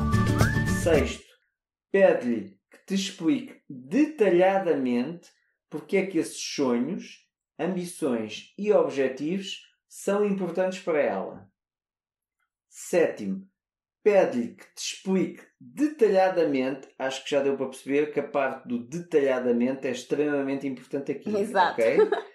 Sexto, 0.83 1.23
pede-lhe 1.91 2.59
que 2.69 2.77
te 2.85 2.93
explique 2.93 3.55
detalhadamente 3.67 5.29
porque 5.67 5.97
é 5.97 6.05
que 6.05 6.19
esses 6.19 6.39
sonhos, 6.39 7.20
ambições 7.61 8.53
e 8.57 8.71
objetivos 8.71 9.67
são 9.87 10.25
importantes 10.25 10.79
para 10.79 11.01
ela. 11.01 11.51
Sétimo, 12.69 13.47
pede-lhe 14.03 14.55
que 14.55 14.65
te 14.73 14.79
explique 14.79 15.43
detalhadamente, 15.59 16.87
acho 16.97 17.23
que 17.23 17.31
já 17.31 17.43
deu 17.43 17.57
para 17.57 17.67
perceber 17.67 18.13
que 18.13 18.19
a 18.19 18.27
parte 18.27 18.67
do 18.67 18.79
detalhadamente 18.79 19.87
é 19.87 19.91
extremamente 19.91 20.67
importante 20.67 21.11
aqui. 21.11 21.35
Exato. 21.35 21.81
ok? 21.81 21.97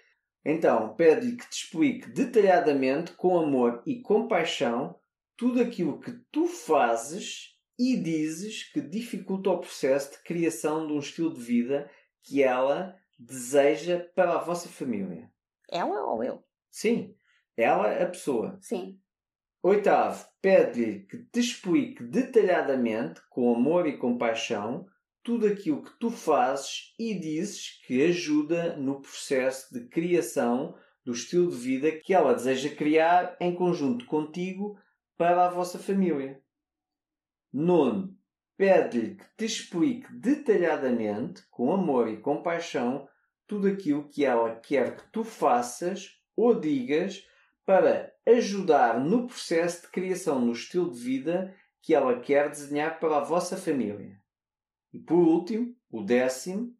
Então, 0.49 0.95
pede-lhe 0.95 1.35
que 1.35 1.49
te 1.49 1.57
explique 1.57 2.09
detalhadamente, 2.09 3.11
com 3.11 3.37
amor 3.37 3.83
e 3.85 3.99
compaixão, 3.99 4.97
tudo 5.35 5.61
aquilo 5.61 5.99
que 5.99 6.13
tu 6.31 6.47
fazes 6.47 7.57
e 7.77 7.97
dizes 7.97 8.63
que 8.71 8.79
dificulta 8.79 9.49
o 9.49 9.59
processo 9.59 10.13
de 10.13 10.23
criação 10.23 10.87
de 10.87 10.93
um 10.93 10.99
estilo 10.99 11.33
de 11.33 11.41
vida 11.41 11.91
que 12.23 12.41
ela 12.41 12.95
deseja 13.17 13.99
para 14.15 14.35
a 14.35 14.43
vossa 14.43 14.69
família. 14.69 15.31
Ela 15.69 16.03
ou 16.05 16.23
eu? 16.23 16.43
Sim, 16.69 17.15
ela, 17.55 17.91
a 17.91 18.05
pessoa. 18.05 18.57
Sim. 18.61 18.99
Oitavo, 19.63 20.25
pede-lhe 20.41 21.01
que 21.07 21.17
te 21.25 21.39
explique 21.39 22.03
detalhadamente, 22.03 23.21
com 23.29 23.53
amor 23.53 23.87
e 23.87 23.97
compaixão, 23.97 24.85
tudo 25.23 25.47
aquilo 25.47 25.83
que 25.83 25.97
tu 25.99 26.09
fazes 26.09 26.93
e 26.97 27.19
dizes 27.19 27.81
que 27.85 28.01
ajuda 28.03 28.77
no 28.77 29.01
processo 29.01 29.73
de 29.73 29.87
criação 29.89 30.75
do 31.03 31.11
estilo 31.11 31.49
de 31.49 31.57
vida 31.57 31.91
que 31.91 32.13
ela 32.13 32.33
deseja 32.33 32.73
criar 32.73 33.35
em 33.39 33.53
conjunto 33.55 34.05
contigo 34.05 34.79
para 35.17 35.45
a 35.45 35.49
vossa 35.49 35.79
família. 35.79 36.41
Nono, 37.51 38.15
pede-lhe 38.57 39.15
que 39.15 39.25
te 39.37 39.45
explique 39.45 40.11
detalhadamente, 40.11 41.43
com 41.51 41.71
amor 41.71 42.09
e 42.09 42.17
compaixão, 42.17 43.07
tudo 43.45 43.67
aquilo 43.67 44.09
que 44.09 44.25
ela 44.25 44.55
quer 44.55 44.97
que 44.97 45.07
tu 45.11 45.23
faças 45.23 46.19
ou 46.35 46.59
digas 46.59 47.25
para 47.65 48.11
ajudar 48.25 48.99
no 48.99 49.27
processo 49.27 49.83
de 49.83 49.87
criação 49.89 50.39
no 50.39 50.51
estilo 50.51 50.91
de 50.91 50.99
vida 50.99 51.55
que 51.81 51.93
ela 51.93 52.19
quer 52.19 52.49
desenhar 52.49 52.99
para 52.99 53.17
a 53.17 53.23
vossa 53.23 53.55
família. 53.55 54.19
E 54.91 54.99
por 54.99 55.19
último, 55.19 55.75
o 55.89 56.01
décimo, 56.01 56.75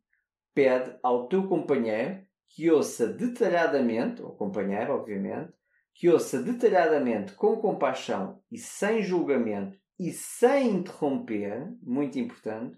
pede 0.54 0.98
ao 1.04 1.28
teu 1.28 1.48
companheiro 1.48 2.26
que 2.50 2.72
ouça 2.72 3.08
detalhadamente, 3.08 4.22
ou 4.24 4.36
companheiro, 4.36 4.94
obviamente, 4.94 5.54
que 5.94 6.10
ouça 6.10 6.42
detalhadamente, 6.42 7.34
com 7.34 7.58
compaixão 7.58 8.42
e 8.52 8.58
sem 8.58 9.04
julgamento 9.04 9.78
e 10.00 10.12
sem 10.12 10.70
interromper, 10.70 11.74
muito 11.82 12.20
importante, 12.20 12.78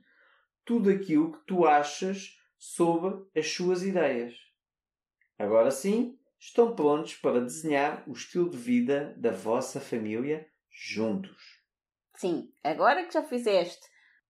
tudo 0.65 0.89
aquilo 0.89 1.32
que 1.32 1.45
tu 1.45 1.65
achas 1.65 2.38
sobre 2.57 3.26
as 3.36 3.51
suas 3.51 3.84
ideias. 3.84 4.36
Agora 5.38 5.72
sim, 5.72 6.17
estão 6.39 6.76
prontos 6.76 7.15
para 7.15 7.41
desenhar 7.41 8.03
o 8.07 8.13
estilo 8.13 8.49
de 8.49 8.57
vida 8.57 9.13
da 9.17 9.32
vossa 9.32 9.80
família 9.80 10.47
juntos. 10.72 11.59
Sim, 12.15 12.51
agora 12.63 13.05
que 13.05 13.13
já 13.13 13.24
fizeste 13.24 13.88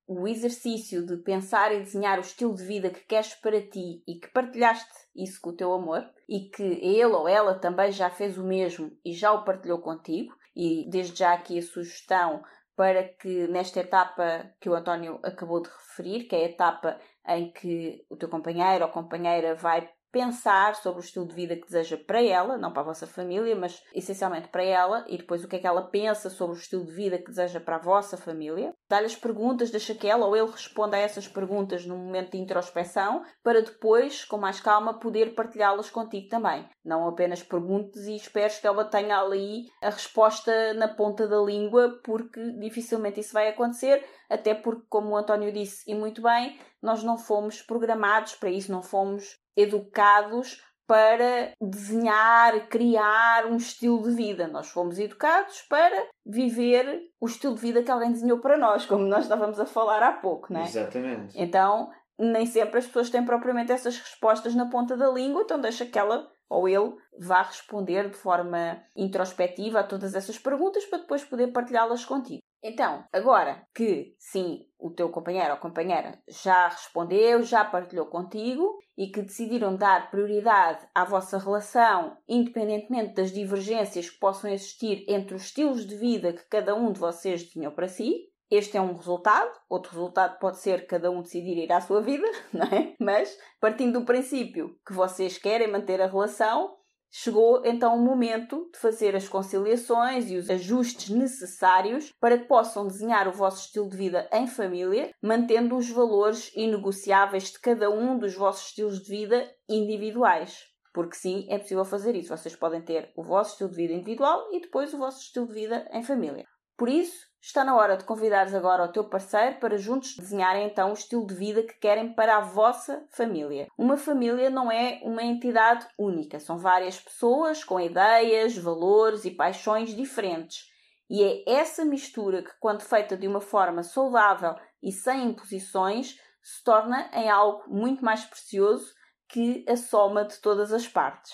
o 0.08 0.28
exercício 0.28 1.06
de 1.06 1.18
pensar 1.18 1.72
e 1.72 1.84
desenhar 1.84 2.18
o 2.18 2.22
estilo 2.22 2.56
de 2.56 2.64
vida 2.64 2.90
que 2.90 3.06
queres 3.06 3.36
para 3.36 3.62
ti 3.62 4.04
e 4.08 4.20
que 4.20 4.28
partilhaste 4.30 4.92
isso 5.16 5.40
com 5.40 5.52
o 5.52 5.56
teu 5.56 5.72
amor 5.72 6.04
e 6.28 6.50
que 6.50 6.64
ele 6.64 7.06
ou 7.06 7.28
ela 7.28 7.60
também 7.60 7.92
já 7.92 8.10
fez 8.10 8.36
o 8.36 8.44
mesmo 8.44 8.92
e 9.06 9.14
já 9.14 9.32
o 9.32 9.44
partilhou 9.44 9.80
contigo, 9.80 10.36
e 10.56 10.90
desde 10.90 11.20
já 11.20 11.34
aqui 11.34 11.60
a 11.60 11.62
sugestão 11.62 12.44
para 12.80 13.04
que 13.04 13.46
nesta 13.50 13.82
etapa 13.82 14.56
que 14.58 14.70
o 14.70 14.74
António 14.74 15.20
acabou 15.22 15.62
de 15.62 15.68
referir, 15.68 16.30
que 16.30 16.36
é 16.38 16.40
a 16.40 16.50
etapa 16.50 16.98
em 17.28 17.52
que 17.52 18.06
o 18.10 18.16
teu 18.16 18.30
companheiro 18.30 18.86
ou 18.86 18.90
companheira 18.90 19.54
vai 19.54 19.92
pensar 20.12 20.76
sobre 20.76 20.99
o 20.99 21.03
estilo 21.03 21.28
de 21.28 21.36
vida 21.36 21.55
que 21.55 21.66
deseja 21.66 21.97
para 21.97 22.22
ela, 22.24 22.57
não 22.57 22.72
para 22.72 22.82
a 22.82 22.86
vossa 22.86 23.05
família, 23.05 23.55
mas 23.55 23.84
essencialmente 23.93 24.47
para 24.47 24.64
ela, 24.64 25.05
e 25.07 25.18
depois 25.18 25.43
o 25.43 25.47
que 25.47 25.57
é 25.57 25.60
que 25.60 25.68
ela 25.68 25.84
pensa 25.84 26.30
sobre 26.30 26.55
o 26.55 26.60
estilo 26.60 26.86
de 26.86 26.91
vida 26.91 27.18
que 27.18 27.30
deseja 27.30 27.60
para 27.60 27.76
a 27.76 27.82
vossa 27.82 28.18
família. 28.18 28.74
Dá-lhe 28.89 29.05
as 29.05 29.16
perguntas, 29.16 29.72
deixa 29.72 29.93
que 29.93 30.07
ela 30.07 30.26
ou 30.26 30.36
ele 30.36 30.51
responda 30.51 30.97
a 30.97 30.99
essas 30.99 31.28
perguntas 31.28 31.86
num 31.86 31.97
momento 31.97 32.32
de 32.32 32.38
introspeção, 32.38 33.24
para 33.43 33.62
depois, 33.62 34.26
com 34.26 34.38
mais 34.38 34.60
calma, 34.60 34.99
poder 34.99 35.36
partilhá-las 35.36 35.89
contigo 35.89 36.28
também. 36.30 36.68
Não 36.84 37.07
apenas 37.07 37.43
perguntes 37.43 38.05
e 38.07 38.16
esperes 38.16 38.60
que 38.60 38.68
ela 38.68 38.86
tenha 38.86 39.20
ali 39.20 39.66
a 39.82 39.89
resposta 39.89 40.74
na 40.74 40.88
ponta 40.88 41.28
da 41.28 41.39
língua, 41.39 41.99
porque 42.03 42.41
dificilmente 42.60 43.20
isso 43.20 43.34
vai 43.34 43.49
acontecer, 43.49 44.03
até 44.30 44.53
porque, 44.53 44.86
como 44.89 45.10
o 45.10 45.18
António 45.18 45.51
disse 45.51 45.89
e 45.89 45.95
muito 45.95 46.22
bem, 46.22 46.60
nós 46.82 47.03
não 47.03 47.18
fomos 47.18 47.62
programados 47.62 48.36
para 48.36 48.49
isso, 48.49 48.72
não 48.72 48.82
fomos 48.82 49.38
educados 49.62 50.62
para 50.88 51.51
desenhar, 51.62 52.68
criar 52.68 53.45
um 53.45 53.57
estilo 53.57 54.01
de 54.01 54.16
vida. 54.16 54.47
Nós 54.47 54.70
fomos 54.70 54.97
educados 54.97 55.62
para 55.70 56.07
viver 56.26 57.03
o 57.22 57.28
estilo 57.28 57.53
de 57.53 57.62
vida 57.62 57.84
que 57.84 57.91
alguém 57.91 58.12
desenhou 58.12 58.39
para 58.39 58.57
nós, 58.57 58.88
como 58.88 59.05
nós 59.05 59.24
estávamos 59.26 59.60
a 59.60 59.68
falar 59.68 60.01
há 60.01 60.14
pouco, 60.14 60.51
não 60.51 60.62
é? 60.62 60.64
Exatamente. 60.64 61.39
Então, 61.39 61.91
nem 62.18 62.45
sempre 62.47 62.80
as 62.80 62.88
pessoas 62.88 63.12
têm 63.12 63.24
propriamente 63.24 63.72
essas 63.72 63.99
respostas 63.99 64.55
na 64.55 64.68
ponta 64.68 64.97
da 64.97 65.10
língua, 65.12 65.43
então 65.43 65.62
deixa 65.62 65.86
que 65.86 65.99
ela 65.99 66.28
ou 66.49 66.68
ele 66.68 66.95
vá 67.20 67.43
responder 67.43 68.10
de 68.10 68.18
forma 68.18 68.82
introspectiva 68.95 69.82
a 69.82 69.84
todas 69.84 70.16
essas 70.16 70.39
perguntas 70.39 70.84
para 70.86 70.99
depois 70.99 71.24
poder 71.24 71.51
partilhá-las 71.51 72.03
contigo. 72.03 72.41
Então, 72.62 73.05
agora 73.14 73.66
que 73.74 74.14
sim, 74.18 74.66
o 74.78 74.89
teu 74.89 75.10
companheiro 75.10 75.51
ou 75.51 75.60
companheira 75.60 76.22
já 76.28 76.68
respondeu, 76.68 77.41
já 77.41 77.64
partilhou 77.64 78.07
contigo 78.07 78.78
e 78.97 79.07
que 79.07 79.22
decidiram 79.22 79.78
dar 79.78 80.12
prioridade 80.12 80.86
à 80.93 81.05
vossa 81.05 81.38
relação, 81.38 82.18
independentemente 82.28 83.14
das 83.14 83.32
divergências 83.32 84.10
que 84.10 84.20
possam 84.20 84.51
existir 84.51 85.05
entre 85.07 85.36
os 85.36 85.43
estilos 85.43 85.86
de 85.86 85.95
vida 85.95 86.34
que 86.34 86.47
cada 86.49 86.76
um 86.76 86.91
de 86.91 86.99
vocês 86.99 87.43
desenhou 87.43 87.72
para 87.72 87.88
si, 87.88 88.30
este 88.51 88.78
é 88.78 88.82
um 88.82 88.93
resultado, 88.93 89.51
outro 89.70 89.91
resultado 89.91 90.39
pode 90.39 90.57
ser 90.57 90.88
cada 90.88 91.12
um 91.12 91.22
decidir 91.22 91.55
ir 91.55 91.72
à 91.72 91.80
sua 91.80 92.01
vida, 92.01 92.26
não 92.51 92.66
é? 92.66 92.95
Mas 92.99 93.38
partindo 93.60 93.99
do 93.99 94.05
princípio 94.05 94.76
que 94.86 94.91
vocês 94.91 95.38
querem 95.38 95.72
manter 95.72 96.01
a 96.01 96.07
relação, 96.07 96.76
Chegou 97.12 97.66
então 97.66 97.95
o 97.95 98.01
momento 98.01 98.70
de 98.72 98.80
fazer 98.80 99.16
as 99.16 99.28
conciliações 99.28 100.30
e 100.30 100.38
os 100.38 100.49
ajustes 100.49 101.10
necessários 101.10 102.12
para 102.20 102.38
que 102.38 102.45
possam 102.45 102.86
desenhar 102.86 103.28
o 103.28 103.34
vosso 103.34 103.66
estilo 103.66 103.89
de 103.89 103.97
vida 103.97 104.30
em 104.32 104.45
família, 104.45 105.12
mantendo 105.22 105.76
os 105.76 105.89
valores 105.89 106.51
inegociáveis 106.55 107.51
de 107.51 107.60
cada 107.60 107.89
um 107.89 108.18
dos 108.18 108.36
vossos 108.36 108.68
estilos 108.68 109.01
de 109.01 109.10
vida 109.10 109.51
individuais. 109.68 110.70
Porque 110.93 111.16
sim, 111.16 111.47
é 111.49 111.57
possível 111.57 111.86
fazer 111.86 112.16
isso. 112.16 112.36
Vocês 112.36 112.55
podem 112.55 112.82
ter 112.82 113.12
o 113.16 113.24
vosso 113.24 113.51
estilo 113.51 113.70
de 113.70 113.76
vida 113.76 113.93
individual 113.93 114.47
e 114.51 114.62
depois 114.62 114.93
o 114.93 114.97
vosso 114.97 115.20
estilo 115.22 115.47
de 115.47 115.53
vida 115.53 115.88
em 115.91 116.03
família. 116.03 116.45
Por 116.78 116.89
isso, 116.89 117.29
está 117.42 117.64
na 117.64 117.76
hora 117.76 117.98
de 117.98 118.04
convidares 118.04 118.54
agora 118.54 118.84
o 118.84 118.92
teu 118.92 119.04
parceiro 119.04 119.58
para 119.60 119.78
juntos 119.78 120.16
desenharem 120.16 120.68
então 120.68 120.90
o 120.90 120.94
estilo 120.94 121.26
de 121.26 121.34
vida 121.34 121.64
que 121.64 121.74
querem 121.74 122.14
para 122.14 122.38
a 122.38 122.42
vossa 122.42 123.06
família. 123.12 123.68
Uma 123.78 123.98
família 123.98 124.50
não 124.50 124.72
é 124.72 125.00
uma 125.04 125.24
entidade 125.24 125.88
única, 125.98 126.40
são 126.40 126.58
várias 126.58 127.00
pessoas 127.00 127.64
com 127.64 127.80
ideias, 127.80 128.58
valores 128.58 129.26
e 129.26 129.32
paixões 129.32 129.96
diferentes. 129.96 130.68
E 131.10 131.24
é 131.24 131.50
essa 131.50 131.84
mistura 131.84 132.44
que, 132.44 132.52
quando 132.60 132.82
feita 132.82 133.18
de 133.18 133.28
uma 133.28 133.42
forma 133.42 133.82
saudável 133.82 134.56
e 134.84 134.92
sem 134.92 135.26
imposições, 135.26 136.20
se 136.42 136.64
torna 136.64 137.10
em 137.14 137.30
algo 137.30 137.64
muito 137.68 138.04
mais 138.06 138.24
precioso 138.24 138.94
que 139.28 139.66
a 139.68 139.76
soma 139.76 140.26
de 140.26 140.38
todas 140.40 140.72
as 140.72 140.88
partes. 140.88 141.34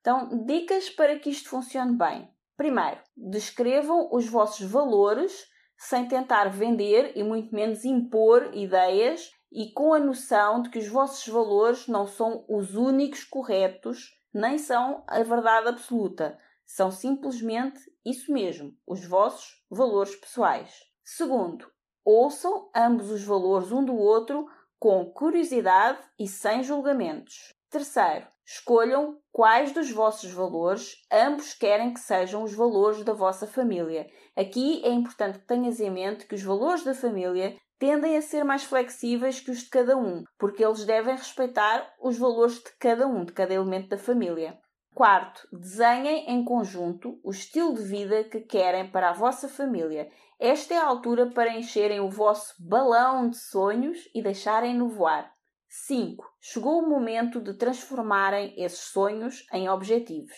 Então, 0.00 0.44
dicas 0.44 0.90
para 0.90 1.18
que 1.18 1.30
isto 1.30 1.48
funcione 1.48 1.96
bem. 1.96 2.35
Primeiro, 2.56 3.00
descrevam 3.16 4.08
os 4.12 4.26
vossos 4.26 4.70
valores 4.70 5.46
sem 5.78 6.08
tentar 6.08 6.48
vender 6.48 7.12
e 7.14 7.22
muito 7.22 7.54
menos 7.54 7.84
impor 7.84 8.50
ideias 8.54 9.30
e 9.52 9.72
com 9.72 9.92
a 9.92 9.98
noção 9.98 10.62
de 10.62 10.70
que 10.70 10.78
os 10.78 10.88
vossos 10.88 11.26
valores 11.32 11.86
não 11.86 12.06
são 12.06 12.44
os 12.48 12.74
únicos 12.74 13.24
corretos, 13.24 14.18
nem 14.32 14.58
são 14.58 15.04
a 15.06 15.22
verdade 15.22 15.68
absoluta. 15.68 16.38
São 16.64 16.90
simplesmente 16.90 17.78
isso 18.04 18.32
mesmo, 18.32 18.74
os 18.86 19.04
vossos 19.04 19.62
valores 19.70 20.16
pessoais. 20.16 20.74
Segundo, 21.04 21.70
ouçam 22.04 22.70
ambos 22.74 23.10
os 23.10 23.22
valores 23.22 23.70
um 23.70 23.84
do 23.84 23.96
outro 23.96 24.46
com 24.78 25.04
curiosidade 25.06 26.00
e 26.18 26.26
sem 26.26 26.62
julgamentos. 26.62 27.55
Terceiro, 27.76 28.26
escolham 28.42 29.18
quais 29.30 29.70
dos 29.70 29.90
vossos 29.90 30.32
valores 30.32 30.94
ambos 31.12 31.52
querem 31.52 31.92
que 31.92 32.00
sejam 32.00 32.42
os 32.42 32.54
valores 32.54 33.04
da 33.04 33.12
vossa 33.12 33.46
família. 33.46 34.06
Aqui 34.34 34.80
é 34.82 34.88
importante 34.88 35.40
que 35.40 35.46
tenhas 35.46 35.78
em 35.78 35.90
mente 35.90 36.24
que 36.24 36.34
os 36.34 36.42
valores 36.42 36.84
da 36.84 36.94
família 36.94 37.54
tendem 37.78 38.16
a 38.16 38.22
ser 38.22 38.44
mais 38.44 38.64
flexíveis 38.64 39.40
que 39.40 39.50
os 39.50 39.58
de 39.58 39.68
cada 39.68 39.94
um, 39.94 40.24
porque 40.38 40.64
eles 40.64 40.86
devem 40.86 41.16
respeitar 41.16 41.86
os 42.00 42.16
valores 42.16 42.54
de 42.54 42.72
cada 42.78 43.06
um, 43.06 43.26
de 43.26 43.34
cada 43.34 43.52
elemento 43.52 43.90
da 43.90 43.98
família. 43.98 44.58
Quarto, 44.94 45.46
desenhem 45.52 46.30
em 46.30 46.42
conjunto 46.46 47.20
o 47.22 47.30
estilo 47.30 47.74
de 47.74 47.82
vida 47.82 48.24
que 48.24 48.40
querem 48.40 48.90
para 48.90 49.10
a 49.10 49.12
vossa 49.12 49.50
família. 49.50 50.08
Esta 50.40 50.72
é 50.72 50.78
a 50.78 50.86
altura 50.86 51.26
para 51.26 51.54
encherem 51.54 52.00
o 52.00 52.08
vosso 52.08 52.54
balão 52.58 53.28
de 53.28 53.36
sonhos 53.36 53.98
e 54.14 54.22
deixarem-no 54.22 54.88
voar. 54.88 55.35
5. 55.84 56.24
Chegou 56.40 56.80
o 56.80 56.88
momento 56.88 57.38
de 57.38 57.52
transformarem 57.52 58.54
esses 58.56 58.78
sonhos 58.78 59.46
em 59.52 59.68
objetivos. 59.68 60.34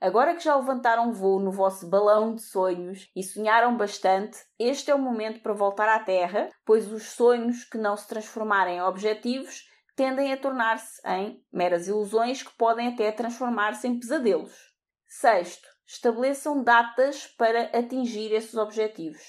Agora 0.00 0.34
que 0.34 0.42
já 0.42 0.56
levantaram 0.56 1.12
voo 1.12 1.38
no 1.38 1.52
vosso 1.52 1.88
balão 1.88 2.34
de 2.34 2.42
sonhos 2.42 3.08
e 3.14 3.22
sonharam 3.22 3.76
bastante, 3.76 4.38
este 4.58 4.90
é 4.90 4.94
o 4.94 4.98
momento 4.98 5.40
para 5.40 5.52
voltar 5.52 5.88
à 5.88 6.00
Terra, 6.00 6.48
pois 6.64 6.90
os 6.90 7.10
sonhos 7.10 7.62
que 7.62 7.78
não 7.78 7.96
se 7.96 8.08
transformarem 8.08 8.78
em 8.78 8.82
objetivos 8.82 9.70
tendem 9.94 10.32
a 10.32 10.36
tornar-se 10.36 11.00
em 11.06 11.40
meras 11.52 11.86
ilusões 11.86 12.42
que 12.42 12.56
podem 12.56 12.88
até 12.88 13.12
transformar-se 13.12 13.86
em 13.86 14.00
pesadelos. 14.00 14.52
Sexto, 15.06 15.68
estabeleçam 15.86 16.64
datas 16.64 17.28
para 17.28 17.70
atingir 17.78 18.32
esses 18.32 18.56
objetivos. 18.56 19.22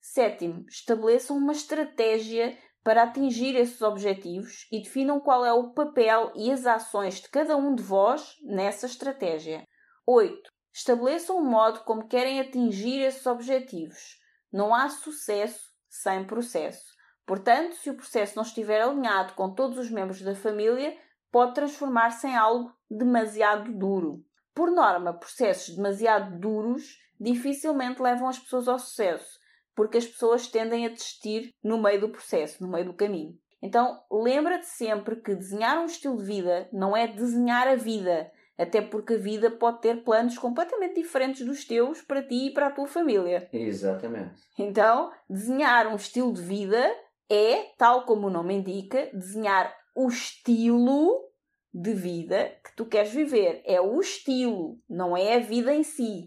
Sétimo, 0.00 0.64
estabeleçam 0.70 1.36
uma 1.36 1.52
estratégia 1.52 2.56
para 2.88 3.02
atingir 3.02 3.54
esses 3.54 3.82
objetivos 3.82 4.66
e 4.72 4.82
definam 4.82 5.20
qual 5.20 5.44
é 5.44 5.52
o 5.52 5.74
papel 5.74 6.32
e 6.34 6.50
as 6.50 6.64
ações 6.64 7.20
de 7.20 7.28
cada 7.28 7.54
um 7.54 7.74
de 7.74 7.82
vós 7.82 8.38
nessa 8.42 8.86
estratégia. 8.86 9.62
8. 10.06 10.50
Estabeleçam 10.72 11.36
o 11.36 11.44
modo 11.44 11.80
como 11.80 12.08
querem 12.08 12.40
atingir 12.40 13.02
esses 13.02 13.26
objetivos. 13.26 14.18
Não 14.50 14.74
há 14.74 14.88
sucesso 14.88 15.68
sem 15.86 16.24
processo. 16.24 16.82
Portanto, 17.26 17.74
se 17.74 17.90
o 17.90 17.94
processo 17.94 18.36
não 18.36 18.42
estiver 18.42 18.80
alinhado 18.80 19.34
com 19.34 19.52
todos 19.52 19.76
os 19.76 19.90
membros 19.90 20.22
da 20.22 20.34
família, 20.34 20.96
pode 21.30 21.52
transformar-se 21.52 22.26
em 22.26 22.36
algo 22.36 22.72
demasiado 22.90 23.70
duro. 23.70 24.24
Por 24.54 24.70
norma, 24.70 25.12
processos 25.12 25.76
demasiado 25.76 26.40
duros 26.40 26.98
dificilmente 27.20 28.00
levam 28.00 28.30
as 28.30 28.38
pessoas 28.38 28.66
ao 28.66 28.78
sucesso 28.78 29.37
porque 29.78 29.98
as 29.98 30.06
pessoas 30.08 30.48
tendem 30.48 30.86
a 30.86 30.88
desistir 30.88 31.54
no 31.62 31.80
meio 31.80 32.00
do 32.00 32.08
processo, 32.08 32.60
no 32.60 32.68
meio 32.68 32.86
do 32.86 32.94
caminho. 32.94 33.38
Então, 33.62 34.02
lembra-te 34.10 34.66
sempre 34.66 35.14
que 35.14 35.36
desenhar 35.36 35.78
um 35.78 35.84
estilo 35.84 36.16
de 36.16 36.24
vida 36.24 36.68
não 36.72 36.96
é 36.96 37.06
desenhar 37.06 37.68
a 37.68 37.76
vida, 37.76 38.28
até 38.58 38.82
porque 38.82 39.14
a 39.14 39.18
vida 39.18 39.52
pode 39.52 39.80
ter 39.80 40.02
planos 40.02 40.36
completamente 40.36 41.00
diferentes 41.00 41.46
dos 41.46 41.64
teus 41.64 42.02
para 42.02 42.26
ti 42.26 42.48
e 42.48 42.52
para 42.52 42.66
a 42.66 42.70
tua 42.72 42.88
família. 42.88 43.48
Exatamente. 43.52 44.42
Então, 44.58 45.12
desenhar 45.30 45.86
um 45.86 45.94
estilo 45.94 46.32
de 46.32 46.42
vida 46.42 46.84
é, 47.30 47.66
tal 47.78 48.04
como 48.04 48.26
o 48.26 48.30
nome 48.30 48.54
indica, 48.54 49.08
desenhar 49.12 49.72
o 49.94 50.08
estilo 50.08 51.24
de 51.72 51.94
vida 51.94 52.52
que 52.64 52.74
tu 52.74 52.84
queres 52.84 53.12
viver. 53.12 53.62
É 53.64 53.80
o 53.80 54.00
estilo, 54.00 54.76
não 54.90 55.16
é 55.16 55.36
a 55.36 55.38
vida 55.38 55.72
em 55.72 55.84
si. 55.84 56.26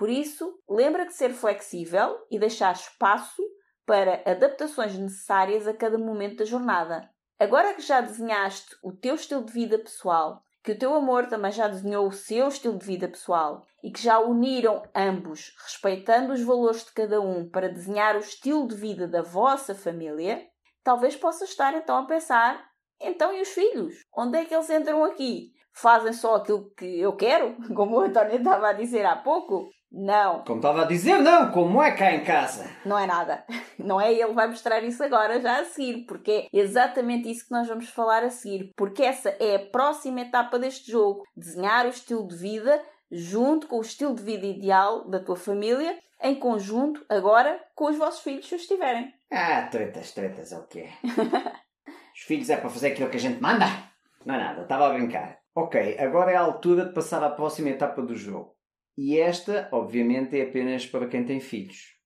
Por 0.00 0.08
isso, 0.08 0.58
lembra 0.66 1.04
de 1.04 1.12
ser 1.12 1.34
flexível 1.34 2.16
e 2.30 2.38
deixar 2.38 2.72
espaço 2.72 3.42
para 3.84 4.22
adaptações 4.24 4.96
necessárias 4.96 5.68
a 5.68 5.74
cada 5.74 5.98
momento 5.98 6.38
da 6.38 6.46
jornada. 6.46 7.06
Agora 7.38 7.74
que 7.74 7.82
já 7.82 8.00
desenhaste 8.00 8.74
o 8.82 8.92
teu 8.92 9.14
estilo 9.14 9.44
de 9.44 9.52
vida 9.52 9.78
pessoal, 9.78 10.42
que 10.64 10.72
o 10.72 10.78
teu 10.78 10.94
amor 10.94 11.26
também 11.26 11.52
já 11.52 11.68
desenhou 11.68 12.08
o 12.08 12.12
seu 12.12 12.48
estilo 12.48 12.78
de 12.78 12.86
vida 12.86 13.08
pessoal 13.08 13.62
e 13.84 13.92
que 13.92 14.02
já 14.02 14.18
uniram 14.18 14.82
ambos, 14.94 15.54
respeitando 15.62 16.32
os 16.32 16.40
valores 16.40 16.82
de 16.86 16.92
cada 16.92 17.20
um 17.20 17.46
para 17.46 17.68
desenhar 17.68 18.16
o 18.16 18.20
estilo 18.20 18.66
de 18.66 18.76
vida 18.76 19.06
da 19.06 19.20
vossa 19.20 19.74
família, 19.74 20.46
talvez 20.82 21.14
possa 21.14 21.44
estar 21.44 21.74
então 21.74 21.98
a 21.98 22.06
pensar: 22.06 22.70
então 22.98 23.34
e 23.34 23.42
os 23.42 23.50
filhos? 23.50 23.96
Onde 24.16 24.38
é 24.38 24.46
que 24.46 24.54
eles 24.54 24.70
entram 24.70 25.04
aqui? 25.04 25.52
Fazem 25.74 26.14
só 26.14 26.36
aquilo 26.36 26.70
que 26.70 26.98
eu 26.98 27.14
quero, 27.14 27.54
como 27.76 27.98
o 27.98 28.00
António 28.00 28.36
estava 28.36 28.70
a 28.70 28.72
dizer 28.72 29.04
há 29.04 29.16
pouco? 29.16 29.68
Não. 29.92 30.44
Como 30.44 30.60
estava 30.60 30.82
a 30.82 30.86
dizer, 30.86 31.18
não, 31.18 31.50
como 31.50 31.82
é 31.82 31.90
cá 31.90 32.12
em 32.12 32.22
casa? 32.22 32.70
Não 32.84 32.98
é 32.98 33.06
nada. 33.06 33.44
Não 33.78 33.98
é 33.98 34.12
ele 34.12 34.34
vai 34.34 34.46
mostrar 34.46 34.84
isso 34.84 35.02
agora, 35.02 35.40
já 35.40 35.60
a 35.60 35.64
seguir, 35.64 36.04
porque 36.04 36.48
é 36.52 36.58
exatamente 36.58 37.30
isso 37.30 37.46
que 37.46 37.50
nós 37.50 37.66
vamos 37.66 37.88
falar 37.88 38.22
a 38.22 38.28
seguir. 38.28 38.72
Porque 38.76 39.02
essa 39.02 39.30
é 39.40 39.56
a 39.56 39.70
próxima 39.70 40.20
etapa 40.20 40.58
deste 40.58 40.92
jogo. 40.92 41.22
Desenhar 41.34 41.86
o 41.86 41.88
estilo 41.88 42.28
de 42.28 42.36
vida 42.36 42.80
junto 43.10 43.66
com 43.66 43.78
o 43.78 43.82
estilo 43.82 44.14
de 44.14 44.22
vida 44.22 44.46
ideal 44.46 45.08
da 45.08 45.18
tua 45.18 45.36
família, 45.36 45.98
em 46.22 46.34
conjunto, 46.34 47.04
agora, 47.08 47.60
com 47.74 47.86
os 47.86 47.96
vossos 47.96 48.20
filhos, 48.20 48.46
se 48.46 48.54
os 48.54 48.66
tiverem. 48.66 49.12
Ah, 49.30 49.62
tretas, 49.70 50.12
tretas, 50.12 50.52
é 50.52 50.58
o 50.58 50.66
quê? 50.66 50.88
os 52.14 52.20
filhos 52.20 52.50
é 52.50 52.56
para 52.56 52.70
fazer 52.70 52.88
aquilo 52.88 53.10
que 53.10 53.16
a 53.16 53.20
gente 53.20 53.40
manda? 53.40 53.66
Não 54.24 54.34
é 54.34 54.38
nada, 54.38 54.62
estava 54.62 54.86
a 54.86 54.92
brincar. 54.92 55.38
Ok, 55.54 55.96
agora 55.98 56.30
é 56.30 56.36
a 56.36 56.40
altura 56.40 56.84
de 56.84 56.92
passar 56.92 57.24
à 57.24 57.30
próxima 57.30 57.70
etapa 57.70 58.02
do 58.02 58.14
jogo. 58.14 58.54
E 59.02 59.18
esta, 59.18 59.66
obviamente, 59.72 60.38
é 60.38 60.42
apenas 60.42 60.84
para 60.84 61.08
quem 61.08 61.24
tem 61.24 61.40
filhos. 61.40 61.96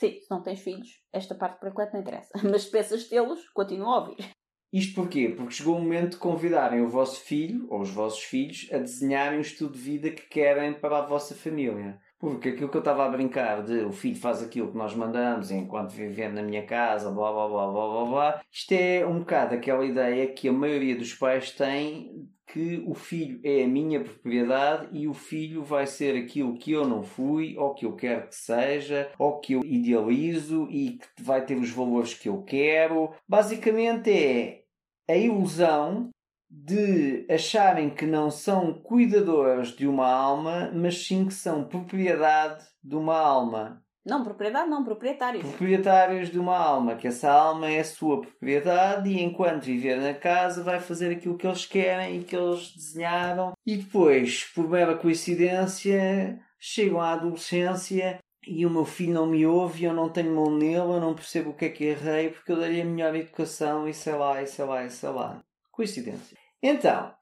Sim, 0.00 0.18
se 0.18 0.30
não 0.30 0.42
tens 0.42 0.60
filhos, 0.60 0.88
esta 1.12 1.34
parte 1.34 1.60
por 1.60 1.68
enquanto 1.68 1.92
não 1.92 2.00
interessa. 2.00 2.30
Mas 2.42 2.62
se 2.62 2.70
pensas 2.70 3.06
tê-los, 3.06 3.46
continua 3.50 3.96
a 3.96 4.00
ouvir. 4.00 4.30
Isto 4.72 4.94
porquê? 4.94 5.28
Porque 5.28 5.52
chegou 5.52 5.76
o 5.76 5.78
momento 5.78 6.12
de 6.12 6.16
convidarem 6.16 6.80
o 6.80 6.88
vosso 6.88 7.20
filho 7.20 7.66
ou 7.68 7.82
os 7.82 7.90
vossos 7.90 8.22
filhos 8.22 8.66
a 8.72 8.78
desenharem 8.78 9.36
o 9.38 9.42
estilo 9.42 9.70
de 9.70 9.78
vida 9.78 10.10
que 10.10 10.22
querem 10.22 10.72
para 10.72 11.00
a 11.00 11.06
vossa 11.06 11.34
família. 11.34 12.00
Porque 12.18 12.50
aquilo 12.50 12.68
que 12.68 12.76
eu 12.76 12.80
estava 12.80 13.04
a 13.06 13.08
brincar 13.08 13.62
de 13.62 13.80
o 13.84 13.92
filho 13.92 14.16
faz 14.16 14.42
aquilo 14.42 14.70
que 14.72 14.76
nós 14.76 14.94
mandamos 14.94 15.50
enquanto 15.50 15.92
vivendo 15.92 16.34
na 16.34 16.42
minha 16.42 16.66
casa, 16.66 17.10
blá 17.10 17.32
blá 17.32 17.48
blá 17.48 17.66
blá 17.70 17.88
blá 17.88 18.04
blá, 18.04 18.42
isto 18.50 18.72
é 18.72 19.06
um 19.06 19.20
bocado 19.20 19.54
aquela 19.54 19.84
ideia 19.84 20.26
que 20.26 20.48
a 20.48 20.52
maioria 20.52 20.96
dos 20.96 21.14
pais 21.14 21.52
tem 21.52 22.28
que 22.48 22.82
o 22.86 22.94
filho 22.94 23.40
é 23.44 23.64
a 23.64 23.68
minha 23.68 24.00
propriedade 24.00 24.88
e 24.92 25.06
o 25.06 25.12
filho 25.12 25.62
vai 25.62 25.86
ser 25.86 26.16
aquilo 26.16 26.56
que 26.58 26.72
eu 26.72 26.86
não 26.86 27.02
fui, 27.02 27.56
ou 27.58 27.74
que 27.74 27.84
eu 27.84 27.94
quero 27.94 28.28
que 28.28 28.34
seja, 28.34 29.10
ou 29.18 29.38
que 29.38 29.52
eu 29.52 29.60
idealizo 29.64 30.66
e 30.70 30.98
que 30.98 31.22
vai 31.22 31.44
ter 31.44 31.56
os 31.56 31.70
valores 31.70 32.14
que 32.14 32.28
eu 32.28 32.42
quero. 32.42 33.12
Basicamente 33.28 34.10
é 34.10 34.62
a 35.08 35.14
ilusão 35.14 36.10
de 36.50 37.26
acharem 37.30 37.90
que 37.90 38.06
não 38.06 38.30
são 38.30 38.72
cuidadores 38.72 39.68
de 39.76 39.86
uma 39.86 40.08
alma, 40.08 40.70
mas 40.74 41.06
sim 41.06 41.26
que 41.26 41.34
são 41.34 41.64
propriedade 41.64 42.64
de 42.82 42.96
uma 42.96 43.18
alma. 43.18 43.82
Não, 44.08 44.24
propriedade 44.24 44.70
não, 44.70 44.82
proprietários. 44.82 45.44
Proprietários 45.44 46.30
de 46.30 46.38
uma 46.38 46.56
alma, 46.56 46.96
que 46.96 47.06
essa 47.06 47.30
alma 47.30 47.70
é 47.70 47.80
a 47.80 47.84
sua 47.84 48.22
propriedade 48.22 49.10
e 49.10 49.22
enquanto 49.22 49.64
viver 49.64 50.00
na 50.00 50.14
casa 50.14 50.62
vai 50.62 50.80
fazer 50.80 51.12
aquilo 51.12 51.36
que 51.36 51.46
eles 51.46 51.66
querem 51.66 52.18
e 52.18 52.24
que 52.24 52.34
eles 52.34 52.72
desenharam. 52.74 53.52
E 53.66 53.76
depois, 53.76 54.44
por 54.54 54.66
mera 54.66 54.96
coincidência, 54.96 56.40
chegam 56.58 57.02
à 57.02 57.12
adolescência 57.12 58.18
e 58.46 58.64
o 58.64 58.70
meu 58.70 58.86
filho 58.86 59.12
não 59.12 59.26
me 59.26 59.44
ouve, 59.44 59.84
eu 59.84 59.92
não 59.92 60.08
tenho 60.08 60.34
mão 60.34 60.50
nele, 60.56 60.78
eu 60.78 61.00
não 61.00 61.14
percebo 61.14 61.50
o 61.50 61.54
que 61.54 61.66
é 61.66 61.68
que 61.68 61.84
errei 61.84 62.30
porque 62.30 62.50
eu 62.50 62.56
dei-lhe 62.56 62.80
a 62.80 62.84
melhor 62.86 63.14
educação 63.14 63.86
e 63.86 63.92
sei 63.92 64.14
lá, 64.14 64.42
e 64.42 64.46
sei 64.46 64.64
lá, 64.64 64.84
e 64.86 64.90
sei 64.90 65.10
lá. 65.10 65.38
Coincidência. 65.78 66.36
Então, 66.60 67.14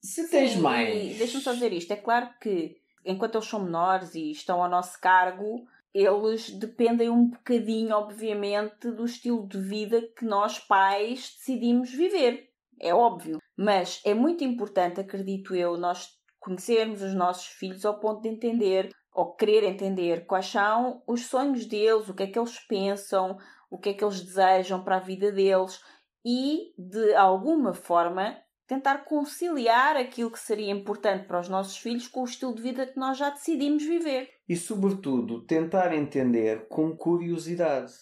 se 0.00 0.30
tens 0.30 0.52
Sim, 0.52 0.60
mais. 0.60 1.18
Deixa-me 1.18 1.42
só 1.42 1.52
dizer 1.52 1.72
isto. 1.72 1.90
É 1.92 1.96
claro 1.96 2.28
que 2.40 2.76
enquanto 3.04 3.34
eles 3.34 3.48
são 3.48 3.64
menores 3.64 4.14
e 4.14 4.30
estão 4.30 4.62
ao 4.62 4.70
nosso 4.70 5.00
cargo, 5.00 5.66
eles 5.92 6.50
dependem 6.50 7.10
um 7.10 7.26
bocadinho, 7.26 7.96
obviamente, 7.96 8.92
do 8.92 9.04
estilo 9.04 9.48
de 9.48 9.58
vida 9.58 10.00
que 10.16 10.24
nós 10.24 10.56
pais 10.56 11.34
decidimos 11.36 11.90
viver. 11.90 12.48
É 12.80 12.94
óbvio. 12.94 13.38
Mas 13.56 14.00
é 14.04 14.14
muito 14.14 14.44
importante, 14.44 15.00
acredito 15.00 15.52
eu, 15.56 15.76
nós 15.76 16.10
conhecermos 16.38 17.02
os 17.02 17.12
nossos 17.12 17.46
filhos 17.46 17.84
ao 17.84 17.98
ponto 17.98 18.22
de 18.22 18.28
entender 18.28 18.88
ou 19.12 19.34
querer 19.34 19.64
entender 19.64 20.26
quais 20.26 20.46
são 20.46 21.02
os 21.08 21.26
sonhos 21.26 21.66
deles, 21.66 22.08
o 22.08 22.14
que 22.14 22.22
é 22.22 22.26
que 22.28 22.38
eles 22.38 22.56
pensam, 22.68 23.36
o 23.68 23.78
que 23.78 23.88
é 23.88 23.94
que 23.94 24.04
eles 24.04 24.20
desejam 24.20 24.84
para 24.84 24.98
a 24.98 25.00
vida 25.00 25.32
deles 25.32 25.80
e, 26.28 26.74
de 26.76 27.14
alguma 27.14 27.72
forma, 27.72 28.36
tentar 28.66 29.04
conciliar 29.04 29.96
aquilo 29.96 30.28
que 30.28 30.40
seria 30.40 30.72
importante 30.72 31.24
para 31.24 31.38
os 31.38 31.48
nossos 31.48 31.76
filhos 31.78 32.08
com 32.08 32.22
o 32.22 32.24
estilo 32.24 32.52
de 32.52 32.62
vida 32.62 32.84
que 32.84 32.98
nós 32.98 33.16
já 33.16 33.30
decidimos 33.30 33.84
viver. 33.84 34.28
E, 34.48 34.56
sobretudo, 34.56 35.42
tentar 35.42 35.94
entender 35.94 36.66
com 36.66 36.96
curiosidade. 36.96 37.92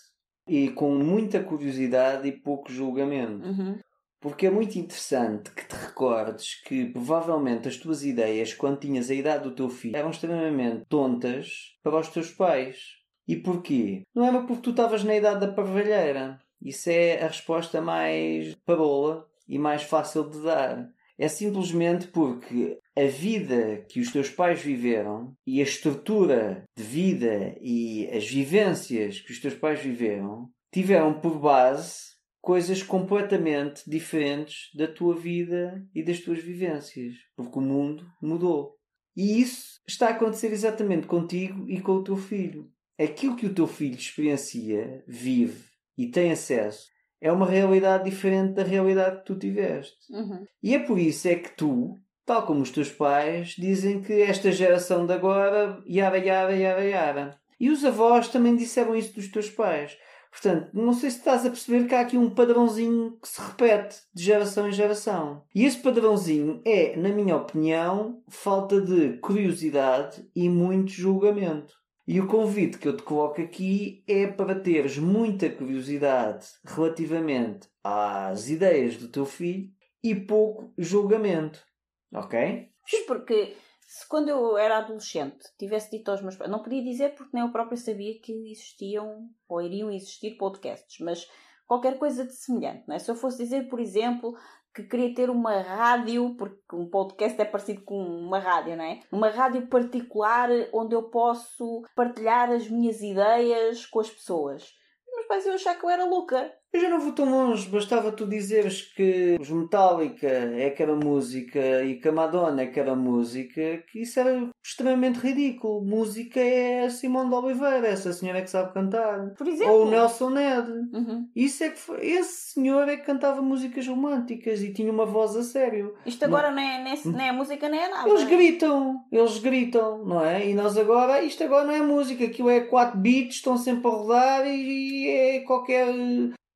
E 0.49 0.71
com 0.71 0.95
muita 0.95 1.43
curiosidade 1.43 2.27
e 2.27 2.33
pouco 2.33 2.73
julgamento. 2.73 3.47
Uhum. 3.47 3.79
Porque 4.21 4.47
é 4.47 4.51
muito 4.51 4.79
interessante 4.79 5.51
que 5.51 5.69
te 5.69 5.75
recordes 5.75 6.63
que 6.63 6.87
provavelmente 6.87 7.69
as 7.69 7.77
tuas 7.77 8.03
ideias, 8.03 8.55
quando 8.55 8.81
tinhas 8.81 9.11
a 9.11 9.15
idade 9.15 9.45
do 9.45 9.55
teu 9.55 9.69
filho, 9.69 9.97
eram 9.97 10.09
extremamente 10.09 10.87
tontas 10.89 11.77
para 11.83 11.99
os 11.99 12.09
teus 12.09 12.31
pais. 12.31 13.05
E 13.29 13.37
porquê? 13.37 14.03
Não 14.15 14.25
era 14.25 14.43
porque 14.43 14.63
tu 14.63 14.71
estavas 14.71 15.05
na 15.05 15.15
idade 15.15 15.41
da 15.41 15.53
parvalheira. 15.53 16.41
Isso 16.65 16.89
é 16.89 17.23
a 17.23 17.27
resposta 17.27 17.83
mais 17.83 18.55
parola 18.65 19.29
e 19.47 19.59
mais 19.59 19.83
fácil 19.83 20.31
de 20.31 20.43
dar. 20.43 20.89
É 21.19 21.29
simplesmente 21.29 22.09
porque 22.09 22.79
a 22.97 23.05
vida 23.05 23.85
que 23.89 24.01
os 24.01 24.11
teus 24.11 24.31
pais 24.31 24.63
viveram 24.63 25.37
e 25.47 25.61
a 25.61 25.65
estrutura 25.65 26.65
de 26.77 26.83
vida 26.83 27.55
e 27.61 28.09
as 28.09 28.27
vivências 28.27 29.21
que 29.21 29.31
os 29.31 29.39
teus 29.39 29.55
pais 29.55 29.81
viveram 29.81 30.49
tiveram 30.73 31.21
por 31.21 31.39
base 31.39 32.15
coisas 32.41 32.83
completamente 32.83 33.89
diferentes 33.89 34.71
da 34.75 34.89
tua 34.89 35.15
vida 35.15 35.87
e 35.95 36.03
das 36.03 36.21
tuas 36.21 36.43
vivências, 36.43 37.15
porque 37.37 37.59
o 37.59 37.63
mundo 37.63 38.07
mudou. 38.21 38.77
E 39.17 39.41
isso 39.41 39.81
está 39.87 40.09
a 40.09 40.11
acontecer 40.11 40.53
exatamente 40.53 41.07
contigo 41.07 41.65
e 41.69 41.81
com 41.81 41.93
o 41.93 42.05
teu 42.05 42.17
filho. 42.17 42.69
Aquilo 42.99 43.37
que 43.37 43.47
o 43.47 43.55
teu 43.55 43.67
filho 43.67 43.97
experiencia, 43.97 45.03
vive 45.07 45.74
e 45.97 46.07
tem 46.09 46.33
acesso 46.33 46.95
é 47.25 47.33
uma 47.33 47.47
realidade 47.47 48.05
diferente 48.05 48.53
da 48.53 48.63
realidade 48.63 49.21
que 49.21 49.25
tu 49.25 49.35
tiveste. 49.35 49.97
Uhum. 50.11 50.45
E 50.63 50.75
é 50.75 50.79
por 50.79 50.99
isso 50.99 51.27
é 51.27 51.37
que 51.37 51.57
tu, 51.57 51.95
tal 52.27 52.45
como 52.45 52.61
os 52.61 52.71
teus 52.71 52.91
pais, 52.91 53.55
dizem 53.57 54.03
que 54.03 54.13
esta 54.21 54.53
geração 54.53 55.07
de 55.07 55.15
agora, 55.15 55.83
yara, 55.89 56.19
yara, 56.19 56.55
yara, 56.55 56.85
yara. 56.85 57.41
E 57.59 57.71
os 57.71 57.83
avós 57.83 58.29
também 58.29 58.55
disseram 58.55 58.95
isso 58.95 59.15
dos 59.15 59.29
teus 59.29 59.49
pais. 59.49 59.97
Portanto, 60.31 60.69
não 60.75 60.93
sei 60.93 61.11
se 61.11 61.19
estás 61.19 61.47
a 61.47 61.49
perceber 61.49 61.87
que 61.87 61.95
há 61.95 62.01
aqui 62.01 62.19
um 62.19 62.29
padrãozinho 62.29 63.17
que 63.23 63.29
se 63.29 63.41
repete 63.41 63.97
de 64.13 64.23
geração 64.23 64.69
em 64.69 64.73
geração. 64.73 65.45
E 65.55 65.65
esse 65.65 65.79
padrãozinho 65.79 66.61
é, 66.63 66.95
na 66.95 67.09
minha 67.09 67.37
opinião, 67.37 68.23
falta 68.29 68.83
de 68.83 69.17
curiosidade 69.19 70.29
e 70.37 70.47
muito 70.51 70.91
julgamento. 70.91 71.73
E 72.07 72.21
o 72.21 72.29
convite 72.29 72.79
que 72.79 72.87
eu 72.87 72.97
te 72.97 73.03
coloco 73.03 73.41
aqui 73.41 74.05
é 74.07 74.27
para 74.27 74.61
teres 74.61 74.99
muita 74.99 75.49
curiosidade 75.49 76.47
relativamente 76.63 77.69
às 77.83 78.51
ideias 78.51 78.99
do 78.99 79.09
teu 79.09 79.25
filho 79.25 79.71
e 80.03 80.15
pouco 80.15 80.73
julgamento. 80.77 81.65
Ok? 82.13 82.71
Sim, 82.87 83.07
porque 83.07 83.57
se 83.81 84.07
quando 84.07 84.29
eu 84.29 84.59
era 84.59 84.79
adolescente 84.79 85.49
tivesse 85.59 85.91
dito 85.91 86.11
aos 86.11 86.21
meus 86.21 86.37
pais, 86.37 86.51
não 86.51 86.63
podia 86.63 86.83
dizer 86.83 87.15
porque 87.15 87.31
nem 87.33 87.43
eu 87.43 87.53
própria 87.53 87.77
sabia 87.77 88.21
que 88.21 88.33
existiam 88.51 89.29
ou 89.49 89.63
iriam 89.63 89.91
existir 89.91 90.37
podcasts, 90.37 90.99
mas 91.01 91.27
qualquer 91.67 91.99
coisa 91.99 92.27
de 92.27 92.35
semelhante. 92.35 92.85
Não 92.87 92.97
é? 92.97 92.99
Se 92.99 93.11
eu 93.11 93.15
fosse 93.15 93.43
dizer, 93.43 93.69
por 93.69 93.81
exemplo, 93.81 94.37
que 94.75 94.83
queria 94.83 95.15
ter 95.15 95.31
uma 95.31 95.61
rádio, 95.61 96.35
porque 96.37 96.75
um 96.75 96.91
podcast 96.91 97.41
é 97.41 97.45
parecido 97.45 97.83
com 97.85 97.97
uma 97.97 98.41
rádio, 98.41 98.77
não 98.77 98.85
é? 98.85 99.01
Uma 99.13 99.31
rádio 99.31 99.69
particular 99.69 100.51
onde 100.73 100.95
eu 100.95 101.05
posso 101.05 101.83
partilhar 101.95 102.51
as 102.51 102.69
minhas 102.69 103.01
ideias 103.01 103.87
com 103.87 104.01
as 104.01 104.11
pessoas. 104.11 104.75
Meus 105.15 105.29
pais 105.29 105.47
iam 105.47 105.55
achar 105.55 105.79
que 105.79 105.85
eu 105.85 105.91
era 105.91 106.05
louca. 106.05 106.53
Eu 106.75 106.81
já 106.81 106.89
não 106.89 106.99
vou 106.99 107.13
tão 107.13 107.31
longe, 107.31 107.69
bastava 107.69 108.11
tu 108.11 108.27
dizeres 108.27 108.83
que 108.83 109.37
os 109.41 109.49
Metallica 109.49 110.27
é 110.27 110.67
aquela 110.67 110.97
música 110.97 111.85
e 111.85 112.01
que 112.01 112.09
a 112.09 112.13
Madonna 112.13 112.63
é 112.63 112.65
aquela 112.65 112.97
música, 112.97 113.85
que 113.87 114.03
isso 114.03 114.19
era 114.19 114.51
extremamente 114.61 115.21
ridículo. 115.21 115.85
Música 115.85 116.41
é 116.41 116.87
a 116.87 116.91
Simone 116.91 117.29
de 117.29 117.35
Oliveira, 117.37 117.87
essa 117.87 118.13
senhora 118.13 118.41
é 118.41 118.43
que 118.43 118.51
sabe 118.51 118.75
cantar. 118.75 119.35
Por 119.39 119.47
exemplo. 119.47 119.73
Ou 119.73 119.87
o 119.87 119.89
Nelson 119.89 120.31
Ned. 120.31 120.69
Uhum. 120.93 121.29
Isso 121.37 121.63
é 121.63 121.71
que 121.71 121.79
foi, 121.79 122.05
esse 122.05 122.55
senhor 122.55 122.89
é 122.89 122.97
que 122.97 123.07
cantava 123.07 123.41
músicas 123.41 123.87
românticas 123.87 124.61
e 124.61 124.73
tinha 124.73 124.91
uma 124.91 125.07
voz 125.07 125.37
a 125.37 125.45
sério. 125.45 125.95
Isto 126.05 126.25
agora 126.25 126.51
nem, 126.51 126.69
é, 126.69 126.83
nem, 126.83 126.99
nem 127.05 127.29
é 127.29 127.33
música 127.33 127.69
nem 127.69 127.85
é 127.85 127.89
nada. 127.89 128.09
Eles 128.09 128.25
gritam, 128.25 128.97
eles 129.13 129.39
gritam, 129.39 130.05
não 130.05 130.25
é? 130.25 130.45
E 130.45 130.55
nós 130.55 130.77
agora, 130.77 131.23
isto 131.23 131.45
agora 131.45 131.69
não 131.69 131.75
é 131.75 131.83
música, 131.83 132.25
aquilo 132.25 132.51
é 132.51 132.63
4 132.63 132.99
beats, 132.99 133.37
estão 133.37 133.57
sempre 133.57 133.87
a 133.87 133.91
rodar 133.91 134.45
e 134.45 135.09
é 135.09 135.41
qualquer 135.43 135.87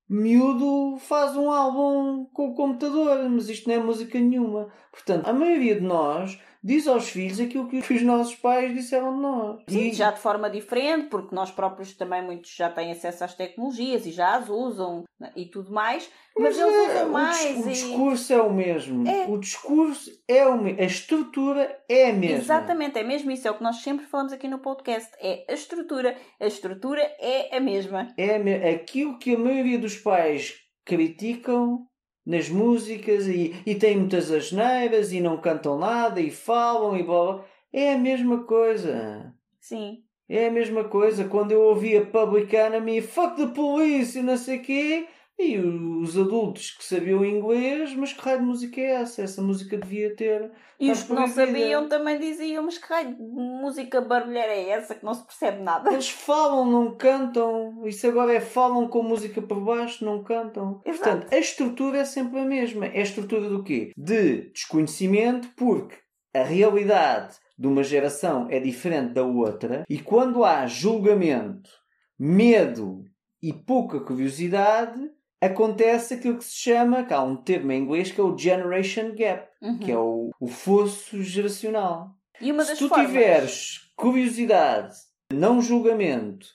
miúdo 0.09 0.97
faz 0.99 1.37
um 1.37 1.51
álbum 1.51 2.25
com 2.33 2.49
o 2.49 2.55
computador, 2.55 3.29
mas 3.29 3.49
isto 3.49 3.69
não 3.69 3.77
é 3.77 3.79
música 3.79 4.19
nenhuma. 4.19 4.69
Portanto, 4.91 5.29
a 5.29 5.33
maioria 5.33 5.75
de 5.75 5.83
nós 5.83 6.41
diz 6.63 6.87
aos 6.87 7.09
filhos 7.09 7.41
aquilo 7.41 7.69
que 7.69 7.79
os 7.79 8.03
nossos 8.03 8.35
pais 8.35 8.75
disseram 8.75 9.15
de 9.15 9.23
nós. 9.23 9.61
Sim, 9.69 9.89
e... 9.89 9.93
já 9.93 10.11
de 10.11 10.21
forma 10.21 10.51
diferente, 10.51 11.09
porque 11.09 11.35
nós 11.35 11.51
próprios 11.51 11.95
também 11.95 12.23
muitos 12.23 12.55
já 12.55 12.69
têm 12.69 12.93
acesso 12.93 13.25
às 13.25 13.35
tecnologias 13.35 14.07
e 14.07 14.11
já 14.11 14.37
as 14.37 14.49
usam 14.49 15.05
né, 15.19 15.33
e 15.35 15.47
tudo 15.47 15.73
mais, 15.73 16.11
mas, 16.37 16.57
mas 16.57 16.59
eles 16.59 16.75
é, 16.75 16.93
usam 16.93 17.09
mais. 17.11 17.59
O, 17.59 17.69
discurso 17.69 18.33
é 18.33 18.43
o 18.43 18.53
mesmo. 18.53 19.09
É. 19.09 19.27
O 19.27 19.39
discurso 19.39 20.11
é 20.29 20.47
o 20.47 20.57
mesmo. 20.61 20.81
A 20.81 20.85
estrutura 20.85 21.83
é 21.89 22.11
a 22.11 22.13
mesma. 22.13 22.39
Exatamente, 22.39 22.99
é 22.99 23.03
mesmo 23.03 23.31
isso. 23.31 23.49
É 23.49 23.51
o 23.51 23.55
que 23.55 23.63
nós 23.63 23.77
sempre 23.77 24.07
falamos 24.07 24.33
aqui 24.33 24.47
no 24.47 24.61
podcast. 24.61 25.11
É 25.21 25.45
a 25.49 25.53
estrutura. 25.53 26.17
A 26.39 26.47
estrutura 26.47 27.03
é 27.19 27.57
a 27.57 27.61
mesma. 27.61 28.15
É 28.17 28.71
aquilo 28.71 29.19
que 29.19 29.35
a 29.35 29.39
maioria 29.39 29.79
dos 29.79 29.97
pais 29.97 30.55
criticam 30.85 31.88
nas 32.29 32.51
músicas 32.51 33.27
e, 33.27 33.55
e 33.65 33.75
têm 33.75 33.97
muitas 33.97 34.31
asneiras 34.31 35.15
e 35.15 35.21
não 35.21 35.39
cantam 35.39 35.79
nada 35.79 36.21
e 36.21 36.31
falam 36.31 36.95
e 36.95 37.03
blá, 37.03 37.33
blá. 37.33 37.45
É 37.73 37.95
a 37.95 37.99
mesma 37.99 38.45
coisa. 38.45 39.35
Sim. 39.59 40.03
É 40.29 40.49
a 40.49 40.51
mesma 40.51 40.85
coisa. 40.85 41.25
Quando 41.25 41.53
eu 41.53 41.63
ouvia 41.63 42.05
Public 42.05 42.55
Enemy, 42.55 43.01
fuck 43.01 43.35
the 43.35 43.47
police 43.47 44.19
e 44.19 44.23
não 44.23 44.37
sei 44.37 44.59
o 44.59 44.63
quê, 44.63 45.07
e 45.39 45.57
os 45.59 46.19
adultos 46.19 46.73
que 46.73 46.85
sabiam 46.85 47.25
inglês, 47.25 47.95
mas 47.95 48.13
que 48.13 48.21
raio 48.21 48.41
de 48.41 48.45
música 48.45 48.81
é 48.81 48.91
essa? 49.03 49.23
Essa 49.23 49.41
música 49.41 49.77
devia 49.77 50.15
ter. 50.17 50.51
E 50.81 50.91
os 50.91 51.05
que 51.05 51.13
não 51.13 51.29
sabiam 51.29 51.89
também 51.89 52.19
diziam, 52.19 52.65
mas 52.65 52.77
que 52.77 52.87
raio 52.89 53.15
de 53.15 53.23
música 53.23 54.01
barulheira 54.01 54.53
é 54.53 54.71
essa 54.71 54.95
que 54.95 55.05
não 55.05 55.15
se 55.15 55.25
percebe 55.25 55.63
nada? 55.63 55.93
Eles 55.93 56.09
falam, 56.09 56.69
não 56.69 56.97
cantam. 56.97 57.87
Isso 57.87 58.07
agora 58.09 58.35
é 58.35 58.41
falam 58.41 58.89
com 58.89 59.03
música 59.03 59.41
por 59.41 59.61
baixo, 59.61 60.05
não 60.05 60.25
cantam. 60.25 60.81
Exato. 60.85 61.05
Portanto, 61.05 61.33
a 61.33 61.39
estrutura 61.39 61.99
é 61.99 62.05
sempre 62.05 62.41
a 62.41 62.45
mesma. 62.45 62.87
É 62.87 62.99
a 62.99 63.03
estrutura 63.03 63.49
do 63.49 63.63
quê? 63.63 63.93
De 63.97 64.51
desconhecimento, 64.51 65.49
porque 65.57 65.97
a 66.35 66.43
realidade 66.43 67.37
de 67.57 67.67
uma 67.67 67.83
geração 67.83 68.47
é 68.51 68.61
diferente 68.61 69.15
da 69.15 69.25
outra, 69.25 69.85
e 69.89 69.99
quando 69.99 70.45
há 70.45 70.67
julgamento, 70.67 71.71
medo 72.19 73.05
e 73.43 73.53
pouca 73.53 74.01
curiosidade, 74.01 75.01
acontece 75.41 76.15
aquilo 76.15 76.39
que 76.39 76.45
se 76.45 76.57
chama, 76.57 77.05
que 77.05 77.15
há 77.15 77.23
um 77.23 77.37
termo 77.37 77.73
em 77.73 77.83
inglês 77.83 78.11
que 78.11 78.21
é 78.21 78.25
o 78.25 78.37
Generation 78.37 79.15
Gap, 79.15 79.49
uhum. 79.63 79.79
que 79.79 79.91
é 79.91 79.99
o, 79.99 80.31
o 80.41 80.49
fosso 80.49 81.23
geracional. 81.23 82.15
E 82.41 82.51
uma 82.51 82.65
das 82.65 82.79
se 82.79 82.85
tu 82.85 82.89
formas... 82.89 83.07
tiveres 83.07 83.93
curiosidade, 83.97 84.95
não 85.33 85.61
julgamento, 85.61 86.47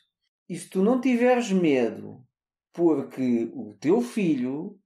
e 0.50 0.56
se 0.58 0.70
tu 0.70 0.82
não 0.82 1.00
tiveres 1.00 1.52
medo, 1.52 2.24
porque 2.74 3.50
o 3.54 3.76
teu 3.80 4.02
filho, 4.02 4.78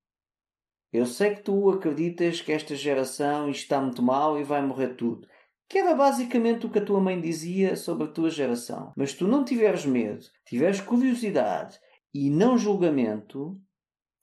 eu 0.91 1.05
sei 1.05 1.35
que 1.35 1.41
tu 1.41 1.69
acreditas 1.69 2.41
que 2.41 2.51
esta 2.51 2.75
geração 2.75 3.49
está 3.49 3.81
muito 3.81 4.01
mal 4.01 4.39
e 4.39 4.43
vai 4.43 4.61
morrer 4.61 4.95
tudo. 4.95 5.27
Que 5.69 5.79
era 5.79 5.93
basicamente 5.93 6.65
o 6.65 6.69
que 6.69 6.79
a 6.79 6.85
tua 6.85 6.99
mãe 7.01 7.19
dizia 7.19 7.75
sobre 7.75 8.05
a 8.05 8.11
tua 8.11 8.29
geração. 8.29 8.93
Mas 8.95 9.11
se 9.11 9.17
tu 9.17 9.27
não 9.27 9.43
tiveres 9.43 9.85
medo, 9.85 10.25
tiveres 10.45 10.79
curiosidade 10.79 11.77
e 12.13 12.29
não 12.29 12.57
julgamento, 12.57 13.59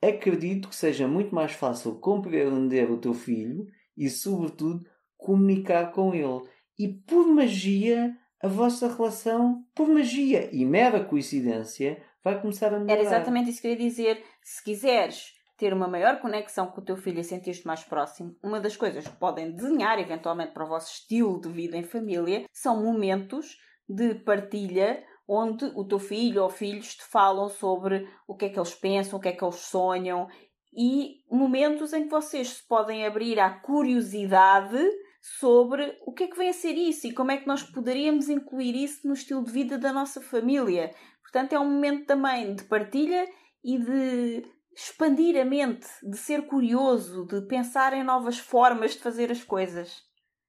acredito 0.09 0.69
que 0.69 0.77
seja 0.77 1.07
muito 1.07 1.35
mais 1.35 1.53
fácil 1.53 1.95
compreender 1.97 2.91
o 2.91 2.99
teu 2.99 3.15
filho 3.15 3.67
e, 3.97 4.09
sobretudo, 4.09 4.85
comunicar 5.17 5.93
com 5.93 6.15
ele. 6.15 6.43
E 6.79 6.89
por 6.89 7.27
magia, 7.27 8.17
a 8.43 8.49
vossa 8.49 8.89
relação, 8.89 9.65
por 9.75 9.89
magia 9.89 10.49
e 10.53 10.65
mera 10.65 11.05
coincidência, 11.05 12.03
vai 12.23 12.41
começar 12.41 12.69
a 12.69 12.81
melhorar. 12.81 12.93
Era 12.93 13.03
exatamente 13.03 13.51
isso 13.51 13.61
que 13.61 13.69
eu 13.69 13.73
queria 13.73 13.89
dizer. 13.89 14.25
Se 14.43 14.63
quiseres 14.63 15.35
ter 15.57 15.73
uma 15.73 15.87
maior 15.87 16.21
conexão 16.21 16.67
com 16.67 16.81
o 16.81 16.85
teu 16.85 16.97
filho 16.97 17.21
e 17.21 17.25
sentir-te 17.25 17.67
mais 17.67 17.85
próximo, 17.85 18.37
uma 18.43 18.61
das 18.61 18.77
coisas 18.77 19.07
que 19.07 19.17
podem 19.17 19.53
desenhar 19.53 19.99
eventualmente 19.99 20.53
para 20.53 20.65
o 20.65 20.69
vosso 20.69 20.93
estilo 20.93 21.41
de 21.41 21.49
vida 21.49 21.77
em 21.77 21.85
família 21.85 22.45
são 22.53 22.83
momentos 22.83 23.57
de 23.89 24.15
partilha 24.15 25.05
onde 25.27 25.65
o 25.75 25.85
teu 25.85 25.99
filho 25.99 26.43
ou 26.43 26.51
filhos 26.51 26.95
te 26.95 27.05
falam 27.05 27.49
sobre 27.49 28.09
o 28.27 28.37
que 28.37 28.47
é 28.47 28.49
que 28.49 28.59
eles 28.59 28.75
pensam, 28.75 29.19
o 29.19 29.23
que 29.23 29.29
é 29.29 29.33
que 29.33 29.45
eles 29.45 29.57
sonham 29.57 30.29
e 30.77 31.23
momentos 31.31 31.93
em 31.93 32.05
que 32.05 32.11
vocês 32.11 32.49
se 32.49 32.67
podem 32.67 33.07
abrir 33.07 33.39
à 33.39 33.51
curiosidade 33.51 34.79
sobre 35.39 35.97
o 36.05 36.13
que 36.13 36.25
é 36.25 36.27
que 36.29 36.37
vem 36.37 36.49
a 36.49 36.53
ser 36.53 36.73
isso 36.73 37.07
e 37.07 37.15
como 37.15 37.31
é 37.31 37.37
que 37.37 37.47
nós 37.47 37.63
poderíamos 37.63 38.29
incluir 38.29 38.75
isso 38.75 39.07
no 39.07 39.15
estilo 39.15 39.45
de 39.45 39.53
vida 39.53 39.79
da 39.79 39.93
nossa 39.93 40.21
família. 40.21 40.91
Portanto, 41.23 41.55
é 41.55 41.61
um 41.61 41.71
momento 41.71 42.07
também 42.07 42.55
de 42.55 42.65
partilha 42.65 43.27
e 43.63 43.79
de 43.79 44.43
expandir 44.77 45.41
a 45.41 45.45
mente, 45.45 45.87
de 46.03 46.17
ser 46.19 46.47
curioso, 46.47 47.25
de 47.27 47.41
pensar 47.47 47.93
em 47.95 48.03
novas 48.03 48.39
formas 48.39 48.93
de 48.93 48.99
fazer 48.99 49.31
as 49.31 49.43
coisas. 49.43 50.03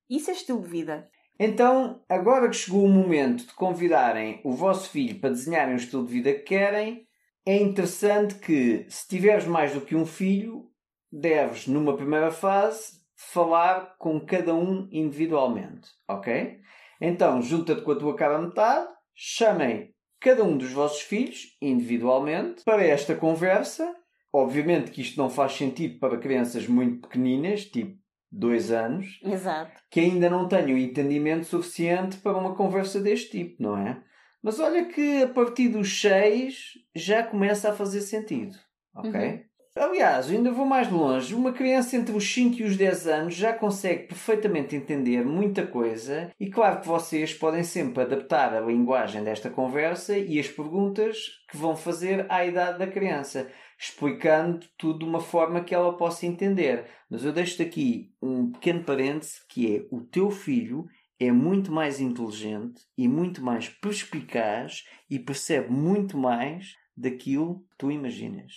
Isso 0.09 0.32
é 0.32 0.34
estilo 0.34 0.61
de 0.61 0.67
vida. 0.67 1.09
Então, 1.38 2.01
agora 2.07 2.49
que 2.49 2.55
chegou 2.55 2.86
o 2.86 2.89
momento 2.89 3.45
de 3.45 3.53
convidarem 3.53 4.39
o 4.43 4.53
vosso 4.53 4.89
filho 4.89 5.19
para 5.19 5.31
desenharem 5.31 5.73
o 5.73 5.77
estilo 5.77 6.05
de 6.05 6.13
vida 6.13 6.33
que 6.33 6.43
querem, 6.43 7.05
é 7.45 7.57
interessante 7.57 8.36
que, 8.36 8.86
se 8.89 9.07
tiveres 9.07 9.45
mais 9.45 9.73
do 9.73 9.81
que 9.81 9.95
um 9.95 10.05
filho, 10.05 10.69
deves, 11.11 11.67
numa 11.67 11.95
primeira 11.95 12.31
fase, 12.31 13.01
falar 13.15 13.95
com 13.97 14.19
cada 14.19 14.55
um 14.55 14.88
individualmente, 14.91 15.89
ok? 16.07 16.57
Então, 17.01 17.41
junta-te 17.41 17.81
com 17.81 17.91
a 17.91 17.97
tua 17.97 18.15
cara 18.15 18.39
metade, 18.39 18.88
chamem 19.13 19.93
cada 20.19 20.43
um 20.43 20.57
dos 20.57 20.71
vossos 20.71 21.01
filhos 21.01 21.57
individualmente 21.61 22.63
para 22.63 22.83
esta 22.83 23.13
conversa. 23.13 23.93
Obviamente 24.33 24.91
que 24.91 25.01
isto 25.01 25.17
não 25.17 25.29
faz 25.29 25.53
sentido 25.53 25.99
para 25.99 26.17
crianças 26.17 26.67
muito 26.67 27.07
pequeninas, 27.07 27.65
tipo 27.65 27.97
dois 28.38 28.71
anos, 28.71 29.19
Exato. 29.23 29.81
que 29.89 29.99
ainda 29.99 30.29
não 30.29 30.47
tenho 30.47 30.77
entendimento 30.77 31.45
suficiente 31.45 32.17
para 32.17 32.38
uma 32.38 32.53
conversa 32.53 32.99
deste 32.99 33.31
tipo, 33.31 33.63
não 33.63 33.77
é? 33.77 34.01
Mas 34.43 34.59
olha 34.59 34.86
que 34.86 35.23
a 35.23 35.27
partir 35.27 35.69
dos 35.69 35.99
seis 35.99 36.73
já 36.93 37.23
começa 37.23 37.69
a 37.69 37.73
fazer 37.73 38.01
sentido, 38.01 38.55
ok? 38.93 39.11
Uhum. 39.11 39.39
Aliás, 39.77 40.29
ainda 40.29 40.51
vou 40.51 40.65
mais 40.65 40.89
longe. 40.89 41.36
Uma 41.36 41.51
criança 41.51 41.97
entre 41.97 42.15
os 42.15 42.33
5 42.33 42.61
e 42.61 42.63
os 42.63 42.77
10 42.77 43.07
anos 43.07 43.36
já 43.36 43.51
consegue 43.51 44.07
perfeitamente 44.07 44.73
entender 44.73 45.25
muita 45.25 45.67
coisa, 45.67 46.31
e 46.39 46.49
claro 46.49 46.79
que 46.79 46.88
vocês 46.88 47.33
podem 47.33 47.61
sempre 47.61 48.03
adaptar 48.03 48.53
a 48.53 48.61
linguagem 48.61 49.21
desta 49.21 49.49
conversa 49.49 50.17
e 50.17 50.39
as 50.39 50.47
perguntas 50.47 51.17
que 51.51 51.57
vão 51.57 51.75
fazer 51.75 52.25
à 52.29 52.45
idade 52.45 52.79
da 52.79 52.88
criança 52.88 53.49
explicando 53.78 54.65
tudo 54.78 54.99
de 54.99 55.05
uma 55.05 55.19
forma 55.19 55.63
que 55.63 55.76
ela 55.76 55.97
possa 55.97 56.26
entender. 56.26 56.88
Mas 57.09 57.23
eu 57.23 57.32
deixo-te 57.32 57.63
aqui 57.63 58.13
um 58.21 58.51
pequeno 58.51 58.84
parêntese 58.84 59.39
que 59.49 59.76
é 59.76 59.88
o 59.91 60.01
teu 60.01 60.32
filho 60.32 60.86
é 61.19 61.32
muito 61.32 61.71
mais 61.71 61.99
inteligente 61.99 62.82
e 62.97 63.07
muito 63.07 63.43
mais 63.43 63.69
perspicaz 63.69 64.84
e 65.09 65.17
percebe 65.17 65.71
muito 65.71 66.17
mais 66.17 66.76
daquilo 66.95 67.61
que 67.69 67.78
tu 67.78 67.91
imaginas. 67.91 68.53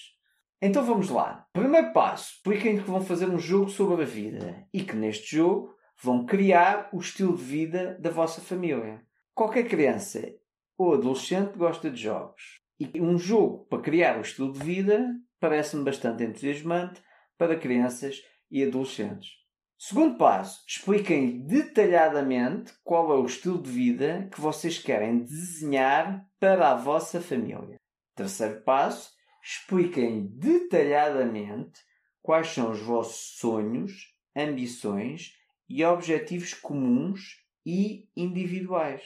Então 0.61 0.85
vamos 0.85 1.09
lá. 1.09 1.47
Primeiro 1.53 1.93
passo: 1.93 2.35
expliquem 2.35 2.79
que 2.79 2.91
vão 2.91 3.01
fazer 3.01 3.29
um 3.29 3.39
jogo 3.39 3.71
sobre 3.71 4.03
a 4.03 4.07
vida 4.07 4.66
e 4.73 4.83
que 4.83 4.97
neste 4.97 5.37
jogo 5.37 5.75
vão 6.03 6.27
criar 6.27 6.89
o 6.93 6.99
estilo 6.99 7.37
de 7.37 7.43
vida 7.43 7.97
da 8.01 8.11
vossa 8.11 8.41
família. 8.41 9.03
Qualquer 9.35 9.69
criança 9.69 10.21
ou 10.77 10.95
adolescente 10.95 11.57
gosta 11.57 11.91
de 11.91 12.01
jogos. 12.01 12.58
E 12.79 13.01
um 13.01 13.18
jogo 13.18 13.66
para 13.66 13.83
criar 13.83 14.18
o 14.18 14.22
estilo 14.22 14.53
de 14.53 14.61
vida 14.61 15.14
parece-me 15.41 15.85
bastante 15.85 16.22
entusiasmante 16.24 17.03
para 17.37 17.59
crianças 17.59 18.22
e 18.51 18.64
adolescentes. 18.64 19.31
Segundo 19.81 20.18
passo, 20.18 20.64
expliquem 20.66 21.47
detalhadamente 21.47 22.72
qual 22.83 23.12
é 23.12 23.14
o 23.14 23.26
estilo 23.26 23.62
de 23.62 23.70
vida 23.70 24.29
que 24.33 24.41
vocês 24.41 24.79
querem 24.79 25.20
desenhar 25.20 26.26
para 26.41 26.72
a 26.72 26.74
vossa 26.74 27.20
família. 27.20 27.76
Terceiro 28.16 28.61
passo, 28.62 29.12
expliquem 29.41 30.26
detalhadamente 30.26 31.81
quais 32.20 32.49
são 32.49 32.72
os 32.72 32.81
vossos 32.81 33.39
sonhos, 33.39 34.12
ambições 34.37 35.33
e 35.68 35.85
objetivos 35.85 36.55
comuns 36.55 37.45
e 37.64 38.09
individuais. 38.16 39.03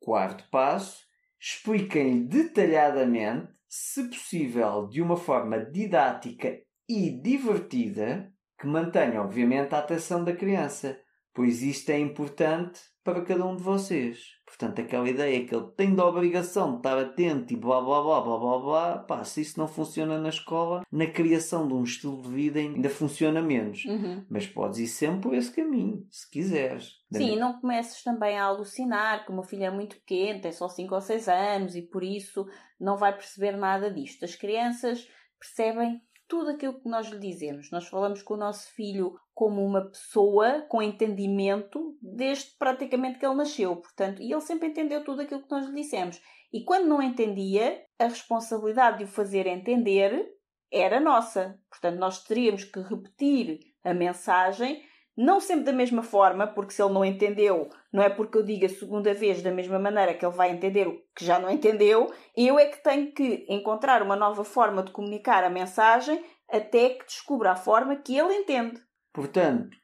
Quarto 0.00 0.48
passo, 0.50 1.03
expliquem 1.44 2.24
detalhadamente, 2.26 3.52
se 3.68 4.08
possível 4.08 4.88
de 4.88 5.02
uma 5.02 5.14
forma 5.14 5.58
didática 5.58 6.58
e 6.88 7.10
divertida, 7.10 8.32
que 8.58 8.66
mantenha, 8.66 9.20
obviamente, 9.20 9.74
a 9.74 9.80
atenção 9.80 10.24
da 10.24 10.34
criança, 10.34 10.98
pois 11.34 11.62
isto 11.62 11.90
é 11.90 11.98
importante 11.98 12.80
para 13.02 13.22
cada 13.22 13.44
um 13.44 13.54
de 13.54 13.62
vocês. 13.62 14.34
Portanto, 14.46 14.80
aquela 14.80 15.08
ideia 15.08 15.44
que 15.44 15.54
ele 15.54 15.66
tem 15.76 15.94
da 15.94 16.06
obrigação 16.06 16.70
de 16.70 16.76
estar 16.76 16.96
atento 16.96 17.52
e 17.52 17.56
blá 17.56 17.80
blá 17.80 18.00
blá 18.00 18.20
blá 18.20 18.38
blá 18.38 18.58
blá, 18.58 18.98
pá, 18.98 19.24
se 19.24 19.40
isso 19.40 19.58
não 19.58 19.66
funciona 19.66 20.18
na 20.18 20.28
escola, 20.28 20.82
na 20.90 21.06
criação 21.06 21.66
de 21.66 21.74
um 21.74 21.82
estilo 21.82 22.22
de 22.22 22.28
vida 22.28 22.60
ainda 22.60 22.88
funciona 22.88 23.42
menos. 23.42 23.84
Uhum. 23.84 24.24
Mas 24.30 24.46
podes 24.46 24.78
ir 24.78 24.86
sempre 24.86 25.22
por 25.22 25.34
esse 25.34 25.50
caminho, 25.50 26.06
se 26.08 26.30
quiseres. 26.30 26.92
Sim, 27.12 27.32
e 27.32 27.36
não 27.36 27.60
comeces 27.60 28.02
também 28.02 28.38
a 28.38 28.44
alucinar 28.44 29.26
que 29.26 29.32
o 29.32 29.34
meu 29.34 29.42
filho 29.42 29.64
é 29.64 29.70
muito 29.70 29.96
pequeno, 29.96 30.40
tem 30.40 30.52
só 30.52 30.68
5 30.68 30.94
ou 30.94 31.00
6 31.00 31.28
anos 31.28 31.74
e 31.74 31.82
por 31.82 32.02
isso 32.02 32.46
não 32.80 32.96
vai 32.96 33.12
perceber 33.12 33.56
nada 33.56 33.90
disto. 33.90 34.24
As 34.24 34.36
crianças 34.36 35.06
percebem 35.38 36.00
tudo 36.28 36.50
aquilo 36.50 36.80
que 36.80 36.88
nós 36.88 37.08
lhe 37.08 37.18
dizemos. 37.18 37.70
Nós 37.70 37.86
falamos 37.88 38.22
com 38.22 38.34
o 38.34 38.38
nosso 38.38 38.70
filho 38.72 39.14
como 39.34 39.64
uma 39.64 39.90
pessoa 39.90 40.64
com 40.68 40.80
entendimento 40.80 41.96
desde 42.00 42.52
praticamente 42.56 43.18
que 43.18 43.26
ele 43.26 43.34
nasceu. 43.34 43.76
Portanto, 43.76 44.22
e 44.22 44.32
ele 44.32 44.40
sempre 44.40 44.68
entendeu 44.68 45.02
tudo 45.04 45.22
aquilo 45.22 45.42
que 45.42 45.50
nós 45.50 45.66
lhe 45.66 45.74
dissemos. 45.74 46.20
E 46.52 46.64
quando 46.64 46.86
não 46.86 47.02
entendia, 47.02 47.82
a 47.98 48.04
responsabilidade 48.04 48.98
de 48.98 49.04
o 49.04 49.08
fazer 49.08 49.46
entender 49.46 50.32
era 50.72 51.00
nossa. 51.00 51.58
Portanto, 51.68 51.98
nós 51.98 52.22
teríamos 52.22 52.64
que 52.64 52.80
repetir 52.80 53.58
a 53.82 53.92
mensagem, 53.92 54.82
não 55.16 55.40
sempre 55.40 55.64
da 55.64 55.72
mesma 55.72 56.02
forma, 56.02 56.46
porque 56.46 56.72
se 56.72 56.82
ele 56.82 56.92
não 56.92 57.04
entendeu, 57.04 57.68
não 57.92 58.02
é 58.02 58.08
porque 58.08 58.38
eu 58.38 58.44
diga 58.44 58.66
a 58.66 58.70
segunda 58.70 59.12
vez 59.12 59.42
da 59.42 59.50
mesma 59.50 59.78
maneira 59.78 60.14
que 60.14 60.24
ele 60.24 60.34
vai 60.34 60.50
entender 60.50 60.86
o 60.86 61.00
que 61.14 61.24
já 61.24 61.38
não 61.38 61.50
entendeu, 61.50 62.12
eu 62.36 62.58
é 62.58 62.66
que 62.66 62.82
tenho 62.82 63.12
que 63.12 63.46
encontrar 63.48 64.02
uma 64.02 64.16
nova 64.16 64.44
forma 64.44 64.82
de 64.82 64.92
comunicar 64.92 65.44
a 65.44 65.50
mensagem 65.50 66.24
até 66.48 66.90
que 66.90 67.04
descubra 67.06 67.52
a 67.52 67.56
forma 67.56 67.96
que 67.96 68.16
ele 68.16 68.34
entende. 68.34 68.80
Portanto, 69.14 69.78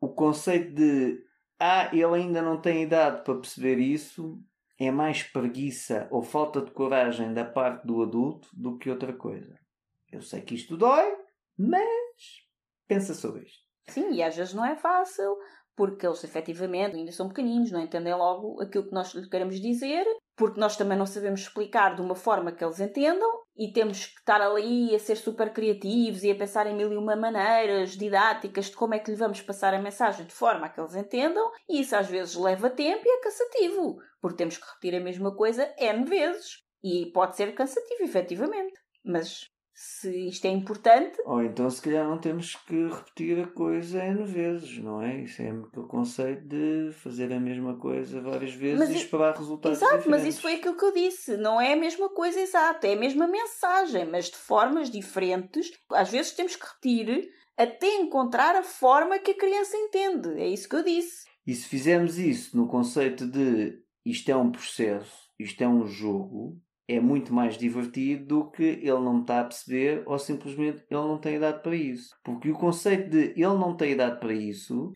o 0.00 0.08
conceito 0.08 0.72
de 0.72 1.22
ah, 1.58 1.90
ele 1.92 2.14
ainda 2.14 2.40
não 2.40 2.60
tem 2.60 2.84
idade 2.84 3.24
para 3.24 3.34
perceber 3.34 3.78
isso 3.78 4.40
é 4.78 4.90
mais 4.90 5.22
preguiça 5.22 6.06
ou 6.10 6.22
falta 6.22 6.60
de 6.62 6.70
coragem 6.70 7.34
da 7.34 7.44
parte 7.44 7.86
do 7.86 8.02
adulto 8.02 8.48
do 8.52 8.78
que 8.78 8.88
outra 8.88 9.12
coisa. 9.12 9.58
Eu 10.12 10.22
sei 10.22 10.40
que 10.40 10.54
isto 10.54 10.76
dói, 10.76 11.16
mas 11.58 12.46
pensa 12.86 13.12
sobre 13.12 13.42
isto. 13.42 13.66
Sim, 13.88 14.12
e 14.12 14.22
às 14.22 14.36
vezes 14.36 14.54
não 14.54 14.64
é 14.64 14.76
fácil, 14.76 15.36
porque 15.74 16.06
eles 16.06 16.22
efetivamente 16.22 16.96
ainda 16.96 17.10
são 17.10 17.28
pequeninos, 17.28 17.72
não 17.72 17.80
entendem 17.80 18.14
logo 18.14 18.60
aquilo 18.62 18.86
que 18.86 18.94
nós 18.94 19.12
lhes 19.14 19.28
queremos 19.28 19.60
dizer, 19.60 20.06
porque 20.36 20.60
nós 20.60 20.76
também 20.76 20.96
não 20.96 21.06
sabemos 21.06 21.40
explicar 21.40 21.96
de 21.96 22.02
uma 22.02 22.14
forma 22.14 22.52
que 22.52 22.64
eles 22.64 22.78
entendam, 22.78 23.30
e 23.56 23.72
temos 23.72 24.06
que 24.06 24.18
estar 24.18 24.40
ali 24.40 24.94
a 24.94 24.98
ser 24.98 25.16
super 25.16 25.52
criativos 25.52 26.22
e 26.22 26.30
a 26.30 26.34
pensar 26.34 26.66
em 26.66 26.74
mil 26.74 26.92
e 26.92 26.96
uma 26.96 27.16
maneiras 27.16 27.96
didáticas 27.96 28.66
de 28.66 28.76
como 28.76 28.94
é 28.94 28.98
que 28.98 29.10
lhe 29.10 29.16
vamos 29.16 29.40
passar 29.40 29.72
a 29.74 29.78
mensagem 29.78 30.26
de 30.26 30.34
forma 30.34 30.66
a 30.66 30.68
que 30.68 30.80
eles 30.80 30.94
entendam, 30.94 31.50
e 31.68 31.80
isso 31.80 31.96
às 31.96 32.08
vezes 32.08 32.34
leva 32.34 32.68
tempo 32.70 33.02
e 33.04 33.08
é 33.08 33.20
cansativo, 33.22 33.98
porque 34.20 34.36
temos 34.36 34.56
que 34.58 34.66
repetir 34.66 34.94
a 34.94 35.04
mesma 35.04 35.34
coisa 35.34 35.72
N 35.78 36.04
vezes. 36.04 36.64
E 36.82 37.06
pode 37.06 37.36
ser 37.36 37.54
cansativo, 37.54 38.04
efetivamente. 38.04 38.78
Mas 39.04 39.50
se 39.78 40.28
isto 40.28 40.46
é 40.46 40.48
importante. 40.48 41.18
Ou 41.26 41.42
então, 41.42 41.68
se 41.68 41.82
calhar, 41.82 42.08
não 42.08 42.16
temos 42.16 42.54
que 42.54 42.88
repetir 42.88 43.38
a 43.38 43.46
coisa 43.46 44.02
N 44.02 44.24
vezes, 44.24 44.78
não 44.78 45.02
é? 45.02 45.20
Isso 45.20 45.42
é 45.42 45.52
o 45.52 45.86
conceito 45.86 46.48
de 46.48 46.92
fazer 46.94 47.30
a 47.30 47.38
mesma 47.38 47.76
coisa 47.76 48.22
várias 48.22 48.54
vezes 48.54 48.78
mas, 48.78 48.88
e 48.88 48.96
esperar 48.96 49.36
resultados 49.36 49.76
Exato, 49.76 49.98
diferentes. 49.98 50.24
mas 50.24 50.34
isso 50.34 50.40
foi 50.40 50.54
aquilo 50.54 50.78
que 50.78 50.84
eu 50.86 50.94
disse. 50.94 51.36
Não 51.36 51.60
é 51.60 51.74
a 51.74 51.76
mesma 51.76 52.08
coisa 52.08 52.40
exata, 52.40 52.88
é 52.88 52.94
a 52.94 52.98
mesma 52.98 53.26
mensagem, 53.26 54.06
mas 54.06 54.30
de 54.30 54.36
formas 54.36 54.90
diferentes. 54.90 55.70
Às 55.92 56.10
vezes 56.10 56.32
temos 56.32 56.56
que 56.56 56.64
repetir 56.64 57.28
até 57.54 57.96
encontrar 57.96 58.56
a 58.56 58.62
forma 58.62 59.18
que 59.18 59.32
a 59.32 59.38
criança 59.38 59.76
entende. 59.76 60.40
É 60.40 60.48
isso 60.48 60.70
que 60.70 60.76
eu 60.76 60.84
disse. 60.84 61.26
E 61.46 61.54
se 61.54 61.68
fizermos 61.68 62.18
isso 62.18 62.56
no 62.56 62.66
conceito 62.66 63.26
de 63.26 63.78
isto 64.06 64.30
é 64.30 64.36
um 64.36 64.50
processo, 64.50 65.28
isto 65.38 65.62
é 65.62 65.68
um 65.68 65.86
jogo, 65.86 66.58
é 66.88 67.00
muito 67.00 67.34
mais 67.34 67.56
divertido 67.56 68.26
do 68.26 68.50
que 68.50 68.62
ele 68.62 69.00
não 69.00 69.20
está 69.20 69.40
a 69.40 69.44
perceber 69.44 70.02
ou 70.06 70.18
simplesmente 70.18 70.84
ele 70.90 71.00
não 71.00 71.18
tem 71.18 71.36
idade 71.36 71.62
para 71.62 71.74
isso. 71.74 72.14
Porque 72.24 72.50
o 72.50 72.58
conceito 72.58 73.10
de 73.10 73.32
ele 73.36 73.46
não 73.46 73.76
tem 73.76 73.92
idade 73.92 74.20
para 74.20 74.32
isso 74.32 74.92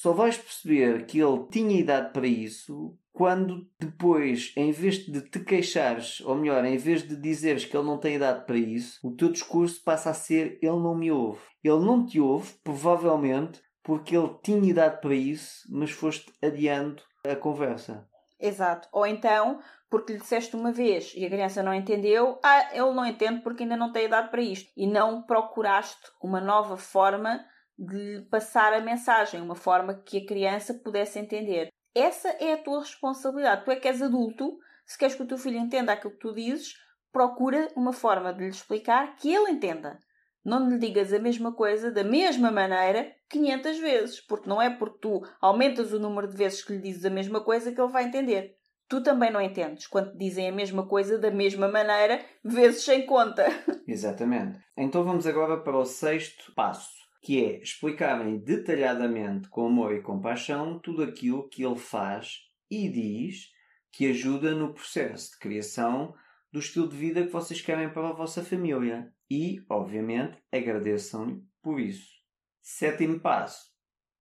só 0.00 0.12
vais 0.12 0.36
perceber 0.36 1.06
que 1.06 1.18
ele 1.20 1.46
tinha 1.50 1.78
idade 1.78 2.12
para 2.12 2.26
isso 2.26 2.98
quando 3.12 3.70
depois, 3.78 4.52
em 4.56 4.72
vez 4.72 5.06
de 5.06 5.20
te 5.22 5.38
queixares, 5.38 6.20
ou 6.22 6.34
melhor, 6.34 6.64
em 6.64 6.76
vez 6.76 7.06
de 7.06 7.16
dizeres 7.16 7.64
que 7.64 7.76
ele 7.76 7.86
não 7.86 7.96
tem 7.96 8.16
idade 8.16 8.44
para 8.44 8.58
isso, 8.58 8.98
o 9.06 9.14
teu 9.14 9.30
discurso 9.30 9.80
passa 9.84 10.10
a 10.10 10.14
ser 10.14 10.58
ele 10.60 10.72
não 10.72 10.96
me 10.96 11.12
ouve. 11.12 11.40
Ele 11.62 11.78
não 11.78 12.04
te 12.04 12.18
ouve, 12.18 12.52
provavelmente, 12.64 13.62
porque 13.84 14.16
ele 14.16 14.34
tinha 14.42 14.68
idade 14.68 15.00
para 15.00 15.14
isso, 15.14 15.62
mas 15.70 15.92
foste 15.92 16.32
adiando 16.42 17.00
a 17.24 17.36
conversa. 17.36 18.04
Exato. 18.40 18.88
Ou 18.92 19.06
então, 19.06 19.60
porque 19.94 20.12
lhe 20.12 20.18
disseste 20.18 20.56
uma 20.56 20.72
vez 20.72 21.12
e 21.14 21.24
a 21.24 21.30
criança 21.30 21.62
não 21.62 21.72
entendeu, 21.72 22.40
ah, 22.42 22.68
ele 22.72 22.90
não 22.92 23.06
entende 23.06 23.42
porque 23.42 23.62
ainda 23.62 23.76
não 23.76 23.92
tem 23.92 24.06
idade 24.06 24.28
para 24.28 24.42
isto. 24.42 24.72
E 24.76 24.88
não 24.88 25.22
procuraste 25.22 26.02
uma 26.20 26.40
nova 26.40 26.76
forma 26.76 27.40
de 27.78 28.26
passar 28.28 28.72
a 28.72 28.80
mensagem, 28.80 29.40
uma 29.40 29.54
forma 29.54 29.94
que 29.94 30.18
a 30.18 30.26
criança 30.26 30.74
pudesse 30.74 31.20
entender. 31.20 31.68
Essa 31.94 32.28
é 32.40 32.54
a 32.54 32.58
tua 32.58 32.80
responsabilidade. 32.80 33.64
Tu 33.64 33.70
é 33.70 33.76
que 33.76 33.86
és 33.86 34.02
adulto, 34.02 34.58
se 34.84 34.98
queres 34.98 35.14
que 35.14 35.22
o 35.22 35.28
teu 35.28 35.38
filho 35.38 35.58
entenda 35.58 35.92
aquilo 35.92 36.14
que 36.14 36.18
tu 36.18 36.34
dizes, 36.34 36.74
procura 37.12 37.68
uma 37.76 37.92
forma 37.92 38.32
de 38.32 38.40
lhe 38.40 38.48
explicar 38.48 39.14
que 39.14 39.32
ele 39.32 39.52
entenda. 39.52 40.00
Não 40.44 40.68
lhe 40.68 40.76
digas 40.76 41.12
a 41.12 41.20
mesma 41.20 41.54
coisa 41.54 41.92
da 41.92 42.02
mesma 42.02 42.50
maneira 42.50 43.14
500 43.30 43.78
vezes, 43.78 44.20
porque 44.26 44.48
não 44.48 44.60
é 44.60 44.70
porque 44.70 44.98
tu 45.02 45.22
aumentas 45.40 45.92
o 45.92 46.00
número 46.00 46.26
de 46.26 46.36
vezes 46.36 46.64
que 46.64 46.72
lhe 46.72 46.82
dizes 46.82 47.04
a 47.04 47.10
mesma 47.10 47.40
coisa 47.44 47.70
que 47.70 47.80
ele 47.80 47.92
vai 47.92 48.02
entender. 48.02 48.56
Tu 48.88 49.02
também 49.02 49.30
não 49.30 49.40
entendes 49.40 49.86
quando 49.86 50.16
dizem 50.16 50.48
a 50.48 50.52
mesma 50.52 50.86
coisa 50.86 51.18
da 51.18 51.30
mesma 51.30 51.68
maneira, 51.68 52.24
vezes 52.44 52.84
sem 52.84 53.06
conta. 53.06 53.44
Exatamente. 53.88 54.58
Então 54.76 55.04
vamos 55.04 55.26
agora 55.26 55.56
para 55.56 55.76
o 55.76 55.84
sexto 55.84 56.52
passo, 56.54 56.92
que 57.22 57.44
é 57.44 57.58
explicarem 57.60 58.38
detalhadamente, 58.38 59.48
com 59.48 59.66
amor 59.66 59.94
e 59.94 60.02
compaixão, 60.02 60.78
tudo 60.78 61.02
aquilo 61.02 61.48
que 61.48 61.64
ele 61.64 61.78
faz 61.78 62.40
e 62.70 62.88
diz 62.88 63.48
que 63.90 64.10
ajuda 64.10 64.54
no 64.54 64.74
processo 64.74 65.32
de 65.32 65.38
criação 65.38 66.14
do 66.52 66.58
estilo 66.58 66.88
de 66.88 66.96
vida 66.96 67.24
que 67.24 67.32
vocês 67.32 67.60
querem 67.60 67.88
para 67.90 68.08
a 68.08 68.12
vossa 68.12 68.44
família. 68.44 69.12
E, 69.30 69.64
obviamente, 69.68 70.38
agradeçam-lhe 70.52 71.42
por 71.62 71.80
isso. 71.80 72.08
Sétimo 72.60 73.18
passo. 73.20 73.72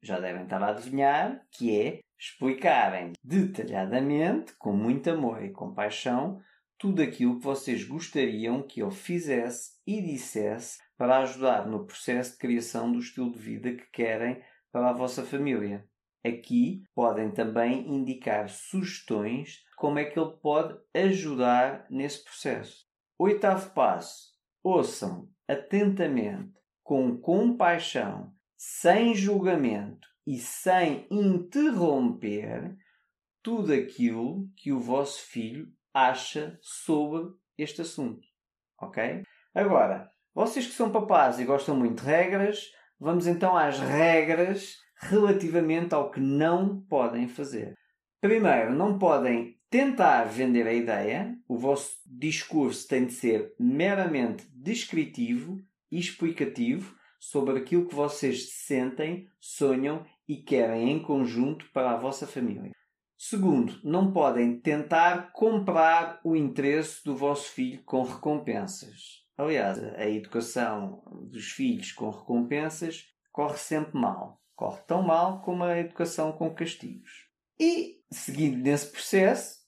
Já 0.01 0.19
devem 0.19 0.43
estar 0.43 0.61
a 0.61 0.69
adivinhar 0.69 1.45
que 1.51 1.79
é 1.79 1.99
explicarem 2.19 3.13
detalhadamente, 3.23 4.53
com 4.53 4.73
muito 4.73 5.09
amor 5.09 5.43
e 5.43 5.51
compaixão, 5.51 6.41
tudo 6.77 7.01
aquilo 7.01 7.37
que 7.37 7.45
vocês 7.45 7.83
gostariam 7.83 8.61
que 8.61 8.81
ele 8.81 8.91
fizesse 8.91 9.79
e 9.85 10.01
dissesse 10.01 10.79
para 10.97 11.19
ajudar 11.19 11.67
no 11.67 11.85
processo 11.85 12.33
de 12.33 12.37
criação 12.37 12.91
do 12.91 12.99
estilo 12.99 13.31
de 13.31 13.39
vida 13.39 13.73
que 13.73 13.85
querem 13.91 14.41
para 14.71 14.89
a 14.89 14.93
vossa 14.93 15.23
família. 15.23 15.87
Aqui 16.25 16.83
podem 16.95 17.31
também 17.31 17.87
indicar 17.93 18.49
sugestões 18.49 19.63
como 19.77 19.99
é 19.99 20.05
que 20.05 20.17
ele 20.17 20.37
pode 20.41 20.77
ajudar 20.93 21.85
nesse 21.89 22.23
processo. 22.23 22.85
Oitavo 23.19 23.71
passo: 23.71 24.33
ouçam 24.63 25.29
atentamente, 25.47 26.53
com 26.81 27.17
compaixão, 27.17 28.33
sem 28.57 29.13
julgamento 29.13 30.12
e 30.25 30.37
sem 30.37 31.07
interromper 31.11 32.75
tudo 33.41 33.73
aquilo 33.73 34.47
que 34.55 34.71
o 34.71 34.79
vosso 34.79 35.21
filho 35.21 35.67
acha 35.93 36.57
sobre 36.61 37.31
este 37.57 37.81
assunto. 37.81 38.25
Ok? 38.79 39.23
Agora, 39.53 40.09
vocês 40.33 40.65
que 40.65 40.73
são 40.73 40.91
papás 40.91 41.39
e 41.39 41.45
gostam 41.45 41.75
muito 41.75 42.01
de 42.01 42.09
regras, 42.09 42.71
vamos 42.99 43.27
então 43.27 43.55
às 43.55 43.79
regras 43.79 44.77
relativamente 44.95 45.93
ao 45.93 46.09
que 46.09 46.19
não 46.19 46.81
podem 46.83 47.27
fazer. 47.27 47.73
Primeiro, 48.21 48.73
não 48.73 48.97
podem 48.97 49.59
tentar 49.69 50.23
vender 50.25 50.65
a 50.65 50.73
ideia, 50.73 51.35
o 51.47 51.57
vosso 51.57 51.97
discurso 52.05 52.87
tem 52.87 53.05
de 53.05 53.13
ser 53.13 53.53
meramente 53.59 54.47
descritivo 54.53 55.59
e 55.91 55.99
explicativo 55.99 56.95
sobre 57.19 57.57
aquilo 57.57 57.87
que 57.87 57.95
vocês 57.95 58.51
sentem, 58.51 59.27
sonham 59.39 60.05
e 60.27 60.37
querem 60.37 60.91
em 60.91 61.01
conjunto 61.01 61.65
para 61.73 61.91
a 61.91 61.97
vossa 61.97 62.25
família. 62.25 62.71
Segundo, 63.17 63.79
não 63.83 64.11
podem 64.11 64.59
tentar 64.59 65.31
comprar 65.31 66.19
o 66.23 66.35
interesse 66.35 67.03
do 67.05 67.15
vosso 67.15 67.49
filho 67.51 67.81
com 67.83 68.03
recompensas. 68.03 69.23
Aliás, 69.37 69.81
a 69.81 70.07
educação 70.09 71.03
dos 71.31 71.45
filhos 71.51 71.91
com 71.91 72.09
recompensas 72.09 73.05
corre 73.31 73.57
sempre 73.57 73.97
mal. 73.97 74.41
Corre 74.55 74.81
tão 74.85 75.01
mal 75.01 75.41
como 75.41 75.63
a 75.63 75.79
educação 75.79 76.31
com 76.33 76.53
castigos. 76.53 77.29
E, 77.59 78.01
seguindo 78.11 78.57
nesse 78.57 78.91
processo, 78.91 79.63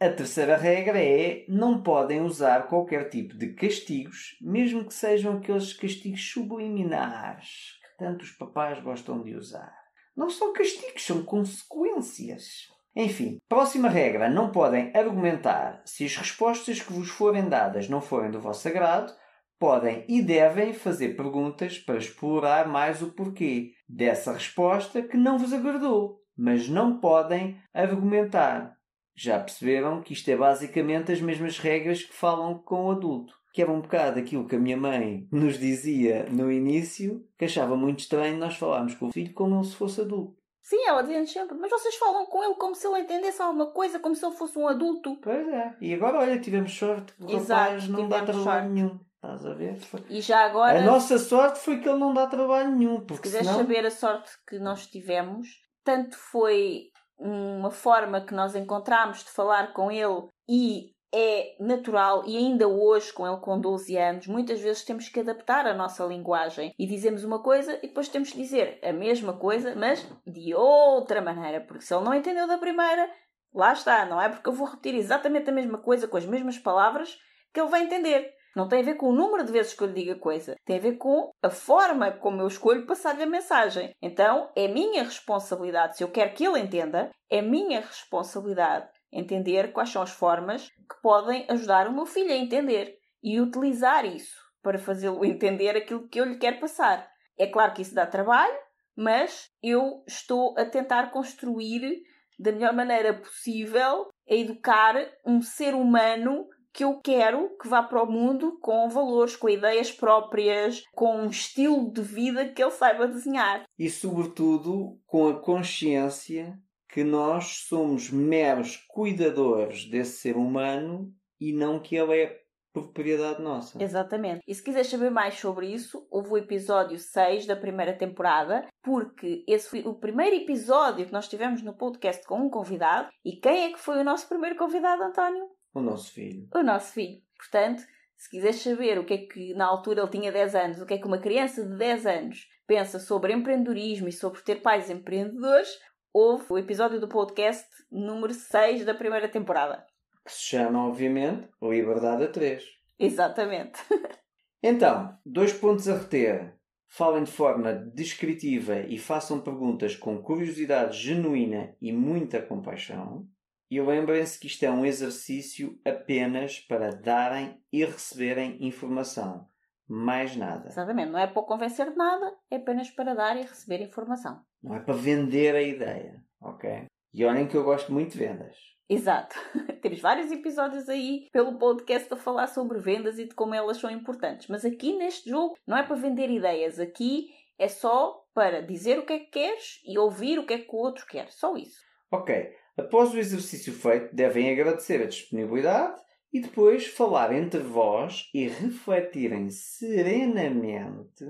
a 0.00 0.08
terceira 0.08 0.56
regra 0.56 0.98
é 0.98 1.44
não 1.48 1.82
podem 1.82 2.20
usar 2.20 2.68
qualquer 2.68 3.08
tipo 3.10 3.36
de 3.36 3.54
castigos, 3.54 4.36
mesmo 4.40 4.84
que 4.84 4.94
sejam 4.94 5.36
aqueles 5.36 5.72
castigos 5.72 6.30
subliminares 6.30 7.78
que 7.80 7.98
tanto 7.98 8.22
os 8.22 8.32
papais 8.32 8.82
gostam 8.82 9.22
de 9.22 9.34
usar. 9.34 9.83
Não 10.16 10.30
são 10.30 10.52
castigos, 10.52 11.04
são 11.04 11.24
consequências. 11.24 12.68
Enfim, 12.96 13.38
próxima 13.48 13.88
regra: 13.88 14.28
não 14.30 14.52
podem 14.52 14.92
argumentar. 14.94 15.82
Se 15.84 16.04
as 16.04 16.16
respostas 16.16 16.80
que 16.80 16.92
vos 16.92 17.08
forem 17.08 17.48
dadas 17.48 17.88
não 17.88 18.00
forem 18.00 18.30
do 18.30 18.40
vosso 18.40 18.68
agrado, 18.68 19.12
podem 19.58 20.04
e 20.08 20.22
devem 20.22 20.72
fazer 20.72 21.16
perguntas 21.16 21.78
para 21.78 21.98
explorar 21.98 22.68
mais 22.68 23.02
o 23.02 23.12
porquê 23.12 23.72
dessa 23.88 24.32
resposta 24.32 25.02
que 25.02 25.16
não 25.16 25.38
vos 25.38 25.52
agradou, 25.52 26.20
mas 26.36 26.68
não 26.68 27.00
podem 27.00 27.60
argumentar. 27.72 28.76
Já 29.16 29.38
perceberam 29.38 30.02
que 30.02 30.12
isto 30.12 30.28
é 30.28 30.36
basicamente 30.36 31.12
as 31.12 31.20
mesmas 31.20 31.58
regras 31.58 32.02
que 32.02 32.12
falam 32.12 32.58
com 32.58 32.86
o 32.86 32.90
adulto. 32.90 33.34
Que 33.54 33.62
era 33.62 33.70
um 33.70 33.80
bocado 33.80 34.18
aquilo 34.18 34.48
que 34.48 34.56
a 34.56 34.58
minha 34.58 34.76
mãe 34.76 35.28
nos 35.30 35.56
dizia 35.60 36.26
no 36.28 36.50
início, 36.50 37.24
que 37.38 37.44
achava 37.44 37.76
muito 37.76 38.00
estranho 38.00 38.36
nós 38.36 38.56
falarmos 38.56 38.94
com 38.96 39.06
o 39.06 39.12
filho 39.12 39.32
como 39.32 39.54
ele 39.54 39.64
se 39.64 39.76
fosse 39.76 40.00
adulto. 40.00 40.36
Sim, 40.60 40.82
ela 40.88 41.02
dizia 41.02 41.24
sempre, 41.26 41.56
mas 41.56 41.70
vocês 41.70 41.94
falam 41.94 42.26
com 42.26 42.42
ele 42.42 42.54
como 42.54 42.74
se 42.74 42.84
ele 42.86 43.00
entendesse 43.00 43.40
alguma 43.40 43.66
coisa, 43.70 44.00
como 44.00 44.14
se 44.16 44.26
ele 44.26 44.34
fosse 44.34 44.58
um 44.58 44.66
adulto. 44.66 45.16
Pois 45.22 45.46
é. 45.46 45.76
E 45.80 45.94
agora, 45.94 46.18
olha, 46.18 46.40
tivemos 46.40 46.76
sorte, 46.76 47.14
o 47.20 47.30
Exato, 47.30 47.60
rapaz 47.62 47.88
não 47.88 48.08
dá 48.08 48.22
trabalho 48.24 48.44
sorte. 48.44 48.68
nenhum. 48.70 48.98
Estás 49.16 49.46
a 49.46 49.54
ver? 49.54 49.76
Foi- 49.76 50.04
E 50.10 50.20
já 50.20 50.40
agora, 50.46 50.78
A 50.80 50.82
nossa 50.82 51.16
sorte 51.18 51.58
foi 51.60 51.78
que 51.78 51.88
ele 51.88 51.98
não 51.98 52.12
dá 52.12 52.26
trabalho 52.26 52.70
nenhum, 52.74 52.98
se 53.00 53.04
porque 53.06 53.22
quiseres 53.22 53.46
senão... 53.46 53.60
saber 53.60 53.86
a 53.86 53.90
sorte 53.90 54.30
que 54.48 54.58
nós 54.58 54.86
tivemos, 54.86 55.46
tanto 55.84 56.16
foi 56.18 56.86
uma 57.18 57.70
forma 57.70 58.20
que 58.20 58.34
nós 58.34 58.56
encontramos 58.56 59.18
de 59.22 59.30
falar 59.30 59.72
com 59.72 59.90
ele 59.92 60.26
e 60.48 60.93
é 61.16 61.54
natural 61.60 62.24
e 62.26 62.36
ainda 62.36 62.66
hoje, 62.66 63.12
com 63.12 63.24
ele 63.24 63.36
com 63.36 63.60
12 63.60 63.96
anos, 63.96 64.26
muitas 64.26 64.60
vezes 64.60 64.84
temos 64.84 65.08
que 65.08 65.20
adaptar 65.20 65.64
a 65.64 65.72
nossa 65.72 66.04
linguagem 66.04 66.74
e 66.76 66.86
dizemos 66.86 67.22
uma 67.22 67.40
coisa 67.40 67.78
e 67.82 67.86
depois 67.86 68.08
temos 68.08 68.32
que 68.32 68.38
dizer 68.38 68.80
a 68.82 68.92
mesma 68.92 69.32
coisa, 69.32 69.76
mas 69.76 70.04
de 70.26 70.52
outra 70.54 71.22
maneira, 71.22 71.60
porque 71.60 71.84
se 71.84 71.94
ele 71.94 72.04
não 72.04 72.14
entendeu 72.14 72.48
da 72.48 72.58
primeira, 72.58 73.08
lá 73.54 73.72
está, 73.72 74.04
não 74.04 74.20
é 74.20 74.28
porque 74.28 74.48
eu 74.48 74.52
vou 74.52 74.66
repetir 74.66 74.96
exatamente 74.96 75.48
a 75.48 75.52
mesma 75.52 75.78
coisa 75.78 76.08
com 76.08 76.16
as 76.16 76.26
mesmas 76.26 76.58
palavras 76.58 77.16
que 77.52 77.60
ele 77.60 77.70
vai 77.70 77.82
entender. 77.84 78.34
Não 78.56 78.68
tem 78.68 78.80
a 78.80 78.84
ver 78.84 78.94
com 78.94 79.06
o 79.06 79.14
número 79.14 79.44
de 79.44 79.52
vezes 79.52 79.74
que 79.74 79.82
eu 79.82 79.88
lhe 79.88 79.94
digo 79.94 80.12
a 80.12 80.20
coisa, 80.20 80.56
tem 80.64 80.78
a 80.78 80.80
ver 80.80 80.96
com 80.96 81.30
a 81.42 81.50
forma 81.50 82.10
como 82.12 82.40
eu 82.40 82.46
escolho 82.46 82.86
passar-lhe 82.86 83.22
a 83.22 83.26
mensagem. 83.26 83.92
Então, 84.02 84.50
é 84.56 84.68
minha 84.68 85.02
responsabilidade, 85.02 85.96
se 85.96 86.04
eu 86.04 86.10
quero 86.10 86.32
que 86.34 86.44
ele 86.44 86.60
entenda, 86.60 87.10
é 87.28 87.42
minha 87.42 87.80
responsabilidade 87.80 88.88
entender 89.14 89.72
quais 89.72 89.90
são 89.90 90.02
as 90.02 90.10
formas 90.10 90.68
que 90.68 91.00
podem 91.00 91.46
ajudar 91.48 91.88
o 91.88 91.94
meu 91.94 92.04
filho 92.04 92.32
a 92.32 92.36
entender 92.36 92.98
e 93.22 93.40
utilizar 93.40 94.04
isso 94.04 94.36
para 94.62 94.78
fazê-lo 94.78 95.24
entender 95.24 95.76
aquilo 95.76 96.08
que 96.08 96.20
eu 96.20 96.24
lhe 96.24 96.36
quero 96.36 96.58
passar. 96.58 97.08
É 97.38 97.46
claro 97.46 97.72
que 97.72 97.82
isso 97.82 97.94
dá 97.94 98.06
trabalho, 98.06 98.54
mas 98.96 99.48
eu 99.62 100.02
estou 100.06 100.54
a 100.58 100.64
tentar 100.64 101.10
construir 101.10 102.02
da 102.38 102.52
melhor 102.52 102.72
maneira 102.72 103.14
possível 103.14 104.08
a 104.28 104.34
educar 104.34 104.94
um 105.24 105.40
ser 105.40 105.74
humano 105.74 106.46
que 106.72 106.82
eu 106.82 107.00
quero 107.00 107.56
que 107.56 107.68
vá 107.68 107.84
para 107.84 108.02
o 108.02 108.10
mundo 108.10 108.58
com 108.60 108.88
valores, 108.88 109.36
com 109.36 109.48
ideias 109.48 109.92
próprias, 109.92 110.82
com 110.92 111.18
um 111.18 111.30
estilo 111.30 111.92
de 111.92 112.02
vida 112.02 112.48
que 112.48 112.60
ele 112.60 112.72
saiba 112.72 113.06
desenhar. 113.06 113.62
E 113.78 113.88
sobretudo 113.88 114.98
com 115.06 115.28
a 115.28 115.40
consciência 115.40 116.58
que 116.94 117.02
nós 117.02 117.64
somos 117.66 118.08
meros 118.08 118.76
cuidadores 118.86 119.84
desse 119.84 120.18
ser 120.18 120.36
humano 120.36 121.12
e 121.40 121.52
não 121.52 121.80
que 121.80 121.96
ele 121.96 122.22
é 122.22 122.40
propriedade 122.72 123.42
nossa. 123.42 123.82
Exatamente. 123.82 124.42
E 124.46 124.54
se 124.54 124.62
quiseres 124.62 124.86
saber 124.86 125.10
mais 125.10 125.34
sobre 125.34 125.66
isso, 125.66 126.06
houve 126.08 126.30
o 126.30 126.36
episódio 126.36 126.96
6 126.96 127.46
da 127.46 127.56
primeira 127.56 127.98
temporada, 127.98 128.64
porque 128.80 129.44
esse 129.48 129.70
foi 129.70 129.80
o 129.80 129.94
primeiro 129.94 130.36
episódio 130.36 131.04
que 131.04 131.12
nós 131.12 131.26
tivemos 131.26 131.62
no 131.62 131.76
podcast 131.76 132.24
com 132.28 132.38
um 132.38 132.48
convidado. 132.48 133.08
E 133.24 133.40
quem 133.40 133.64
é 133.64 133.72
que 133.72 133.80
foi 133.80 133.98
o 133.98 134.04
nosso 134.04 134.28
primeiro 134.28 134.56
convidado, 134.56 135.02
António? 135.02 135.48
O 135.74 135.80
nosso 135.80 136.12
filho. 136.12 136.46
O 136.54 136.62
nosso 136.62 136.92
filho. 136.92 137.20
Portanto, 137.36 137.82
se 138.16 138.30
quiseres 138.30 138.62
saber 138.62 139.00
o 139.00 139.04
que 139.04 139.14
é 139.14 139.18
que 139.18 139.52
na 139.54 139.66
altura 139.66 140.02
ele 140.02 140.10
tinha 140.10 140.30
10 140.30 140.54
anos, 140.54 140.80
o 140.80 140.86
que 140.86 140.94
é 140.94 140.98
que 140.98 141.08
uma 141.08 141.18
criança 141.18 141.64
de 141.64 141.76
10 141.76 142.06
anos 142.06 142.48
pensa 142.68 143.00
sobre 143.00 143.32
empreendedorismo 143.32 144.06
e 144.06 144.12
sobre 144.12 144.42
ter 144.42 144.62
pais 144.62 144.88
empreendedores, 144.88 145.68
houve 146.14 146.44
o 146.48 146.56
episódio 146.56 147.00
do 147.00 147.08
podcast 147.08 147.68
número 147.90 148.32
6 148.32 148.84
da 148.84 148.94
primeira 148.94 149.28
temporada. 149.28 149.84
Que 150.24 150.32
se 150.32 150.42
chama, 150.42 150.86
obviamente, 150.86 151.48
Liberdade 151.60 152.22
a 152.22 152.28
3. 152.28 152.64
Exatamente. 152.98 153.80
Então, 154.66 155.14
dois 155.26 155.52
pontos 155.52 155.86
a 155.90 155.98
reter. 155.98 156.56
Falem 156.88 157.22
de 157.22 157.30
forma 157.30 157.74
descritiva 157.74 158.80
e 158.80 158.96
façam 158.96 159.38
perguntas 159.38 159.94
com 159.94 160.22
curiosidade 160.22 160.96
genuína 160.96 161.76
e 161.82 161.92
muita 161.92 162.40
compaixão. 162.40 163.28
E 163.70 163.78
lembrem-se 163.78 164.40
que 164.40 164.46
isto 164.46 164.62
é 164.62 164.70
um 164.70 164.86
exercício 164.86 165.78
apenas 165.84 166.60
para 166.60 166.92
darem 166.92 167.60
e 167.70 167.84
receberem 167.84 168.56
informação. 168.66 169.46
Mais 169.88 170.36
nada. 170.36 170.68
Exatamente. 170.68 171.10
Não 171.10 171.18
é 171.18 171.26
para 171.26 171.42
convencer 171.42 171.90
de 171.90 171.96
nada, 171.96 172.34
é 172.50 172.56
apenas 172.56 172.90
para 172.90 173.14
dar 173.14 173.36
e 173.36 173.42
receber 173.42 173.82
informação. 173.82 174.40
Não 174.62 174.74
é 174.74 174.80
para 174.80 174.94
vender 174.94 175.54
a 175.54 175.62
ideia. 175.62 176.22
Ok? 176.40 176.86
E 177.12 177.24
olhem 177.24 177.46
que 177.46 177.56
eu 177.56 177.64
gosto 177.64 177.92
muito 177.92 178.12
de 178.12 178.18
vendas. 178.18 178.56
Exato. 178.88 179.36
Temos 179.80 180.00
vários 180.00 180.30
episódios 180.30 180.88
aí 180.88 181.28
pelo 181.32 181.58
podcast 181.58 182.12
a 182.12 182.16
falar 182.16 182.46
sobre 182.48 182.78
vendas 182.78 183.18
e 183.18 183.26
de 183.26 183.34
como 183.34 183.54
elas 183.54 183.78
são 183.78 183.90
importantes. 183.90 184.48
Mas 184.48 184.64
aqui 184.64 184.96
neste 184.96 185.30
jogo 185.30 185.56
não 185.66 185.76
é 185.76 185.82
para 185.82 185.96
vender 185.96 186.30
ideias. 186.30 186.78
Aqui 186.78 187.28
é 187.58 187.68
só 187.68 188.24
para 188.34 188.60
dizer 188.60 188.98
o 188.98 189.06
que 189.06 189.12
é 189.12 189.18
que 189.20 189.30
queres 189.30 189.80
e 189.86 189.98
ouvir 189.98 190.38
o 190.38 190.46
que 190.46 190.54
é 190.54 190.58
que 190.58 190.74
o 190.74 190.78
outro 190.78 191.06
quer. 191.06 191.30
Só 191.30 191.56
isso. 191.56 191.80
Ok. 192.10 192.52
Após 192.76 193.14
o 193.14 193.18
exercício 193.18 193.72
feito, 193.72 194.14
devem 194.14 194.50
agradecer 194.50 195.00
a 195.00 195.06
disponibilidade 195.06 196.00
e 196.34 196.40
depois 196.40 196.88
falar 196.88 197.32
entre 197.32 197.60
vós 197.60 198.28
e 198.34 198.48
refletirem 198.48 199.48
serenamente 199.50 201.24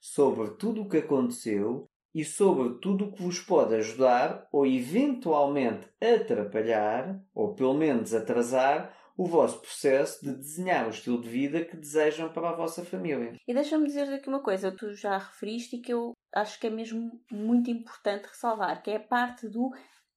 sobre 0.00 0.52
tudo 0.56 0.80
o 0.80 0.88
que 0.88 0.96
aconteceu 0.96 1.86
e 2.14 2.24
sobre 2.24 2.78
tudo 2.80 3.04
o 3.04 3.12
que 3.12 3.22
vos 3.22 3.38
pode 3.38 3.74
ajudar 3.74 4.48
ou 4.50 4.66
eventualmente 4.66 5.86
atrapalhar, 6.00 7.22
ou 7.34 7.54
pelo 7.54 7.74
menos 7.74 8.14
atrasar, 8.14 8.96
o 9.14 9.26
vosso 9.26 9.60
processo 9.60 10.24
de 10.24 10.34
desenhar 10.34 10.86
o 10.86 10.90
estilo 10.90 11.20
de 11.20 11.28
vida 11.28 11.64
que 11.64 11.76
desejam 11.76 12.32
para 12.32 12.50
a 12.50 12.56
vossa 12.56 12.82
família. 12.82 13.34
E 13.46 13.52
deixa-me 13.52 13.86
dizer 13.86 14.10
aqui 14.12 14.28
uma 14.28 14.42
coisa, 14.42 14.72
tu 14.72 14.94
já 14.94 15.18
referiste 15.18 15.76
e 15.76 15.80
que 15.80 15.92
eu 15.92 16.12
acho 16.34 16.58
que 16.58 16.66
é 16.66 16.70
mesmo 16.70 17.10
muito 17.30 17.70
importante 17.70 18.28
ressalvar, 18.28 18.82
que 18.82 18.90
é 18.90 18.96
a 18.96 19.00
parte 19.00 19.48
do 19.48 19.70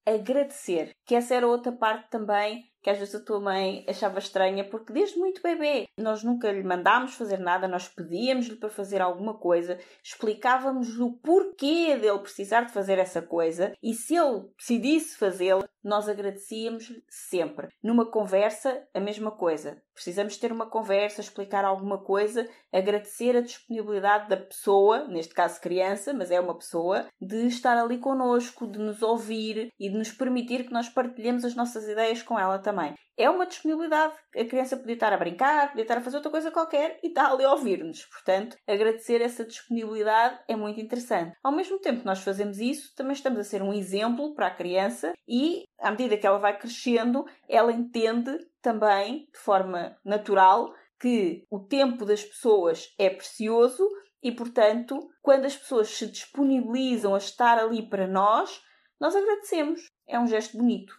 agradecer. 0.06 0.92
Que 1.06 1.16
essa 1.16 1.36
era 1.36 1.48
outra 1.48 1.72
parte 1.72 2.10
também 2.10 2.64
que 2.82 2.90
às 2.90 2.98
vezes 2.98 3.16
a 3.16 3.24
tua 3.24 3.40
mãe 3.40 3.86
achava 3.88 4.20
estranha, 4.20 4.64
porque 4.64 4.94
desde 4.94 5.18
muito 5.18 5.42
bebê 5.42 5.88
nós 5.98 6.24
nunca 6.24 6.52
lhe 6.52 6.64
mandámos 6.64 7.14
fazer 7.14 7.40
nada, 7.40 7.68
nós 7.68 7.88
pedíamos-lhe 7.88 8.56
para 8.56 8.70
fazer 8.70 9.02
alguma 9.02 9.34
coisa, 9.34 9.78
explicávamos-lhe 10.04 11.04
o 11.04 11.14
porquê 11.14 11.98
dele 11.98 12.20
precisar 12.20 12.62
de 12.62 12.74
fazer 12.74 12.98
essa 12.98 13.22
coisa 13.22 13.74
e 13.82 13.94
se 13.94 14.16
ele 14.16 14.46
decidisse 14.58 15.18
fazê-lo, 15.18 15.68
nós 15.84 16.10
agradecíamos-lhe 16.10 17.04
sempre. 17.10 17.70
Numa 17.82 18.06
conversa, 18.06 18.84
a 18.94 19.00
mesma 19.00 19.32
coisa. 19.32 19.82
Precisamos 19.94 20.38
ter 20.38 20.52
uma 20.52 20.70
conversa, 20.70 21.22
explicar 21.22 21.66
alguma 21.66 21.98
coisa, 21.98 22.48
agradecer 22.72 23.36
a 23.36 23.42
disponibilidade 23.42 24.30
da 24.30 24.38
pessoa, 24.38 25.08
neste 25.08 25.34
caso 25.34 25.60
criança, 25.60 26.14
mas 26.14 26.32
é 26.32 26.40
uma 26.40 26.56
pessoa, 26.56 27.08
de 27.22 27.48
estar 27.48 27.78
ali 27.78 27.98
connosco, 27.98 28.68
de 28.68 28.80
nos 28.80 29.02
ouvir 29.02 29.72
e 29.80 29.90
de 29.90 29.98
nos 29.98 30.12
permitir 30.12 30.66
que 30.66 30.74
nós 30.74 30.90
partilhemos 30.90 31.44
as 31.44 31.56
nossas 31.56 31.88
ideias 31.88 32.22
com 32.22 32.40
ela 32.40 32.60
também. 32.70 32.94
É 33.18 33.30
uma 33.30 33.48
disponibilidade. 33.48 34.14
A 34.38 34.46
criança 34.46 34.78
podia 34.78 34.94
estar 34.94 35.12
a 35.12 35.18
brincar, 35.18 35.70
podia 35.70 35.82
estar 35.82 35.98
a 35.98 36.02
fazer 36.02 36.18
outra 36.18 36.32
coisa 36.32 36.52
qualquer 36.52 37.00
e 37.04 37.08
está 37.08 37.32
ali 37.32 37.44
a 37.44 37.52
ouvir-nos. 37.52 38.06
Portanto, 38.06 38.56
agradecer 38.68 39.22
essa 39.22 39.44
disponibilidade 39.44 40.40
é 40.48 40.56
muito 40.56 40.80
interessante. 40.80 41.36
Ao 41.44 41.52
mesmo 41.52 41.80
tempo 41.80 42.02
que 42.02 42.06
nós 42.06 42.20
fazemos 42.20 42.60
isso, 42.60 42.94
também 42.96 43.14
estamos 43.14 43.40
a 43.40 43.44
ser 43.44 43.62
um 43.62 43.74
exemplo 43.74 44.36
para 44.36 44.48
a 44.48 44.56
criança 44.56 45.14
e, 45.28 45.64
à 45.80 45.90
medida 45.92 46.18
que 46.18 46.28
ela 46.28 46.38
vai 46.38 46.58
crescendo, 46.58 47.26
ela 47.48 47.72
entende 47.72 48.38
também, 48.62 49.28
de 49.34 49.40
forma 49.40 49.98
natural, 50.06 50.74
que 51.00 51.46
o 51.50 51.60
tempo 51.60 52.06
das 52.06 52.24
pessoas 52.24 52.94
é 53.00 53.10
precioso 53.10 53.88
e, 54.22 54.32
portanto, 54.32 55.10
quando 55.22 55.46
as 55.46 55.56
pessoas 55.56 55.90
se 55.90 56.06
disponibilizam 56.08 57.16
a 57.16 57.18
estar 57.18 57.58
ali 57.58 57.90
para 57.90 58.08
nós, 58.08 58.62
nós 59.00 59.16
agradecemos. 59.16 59.88
É 60.08 60.20
um 60.20 60.28
gesto 60.28 60.58
bonito. 60.58 60.99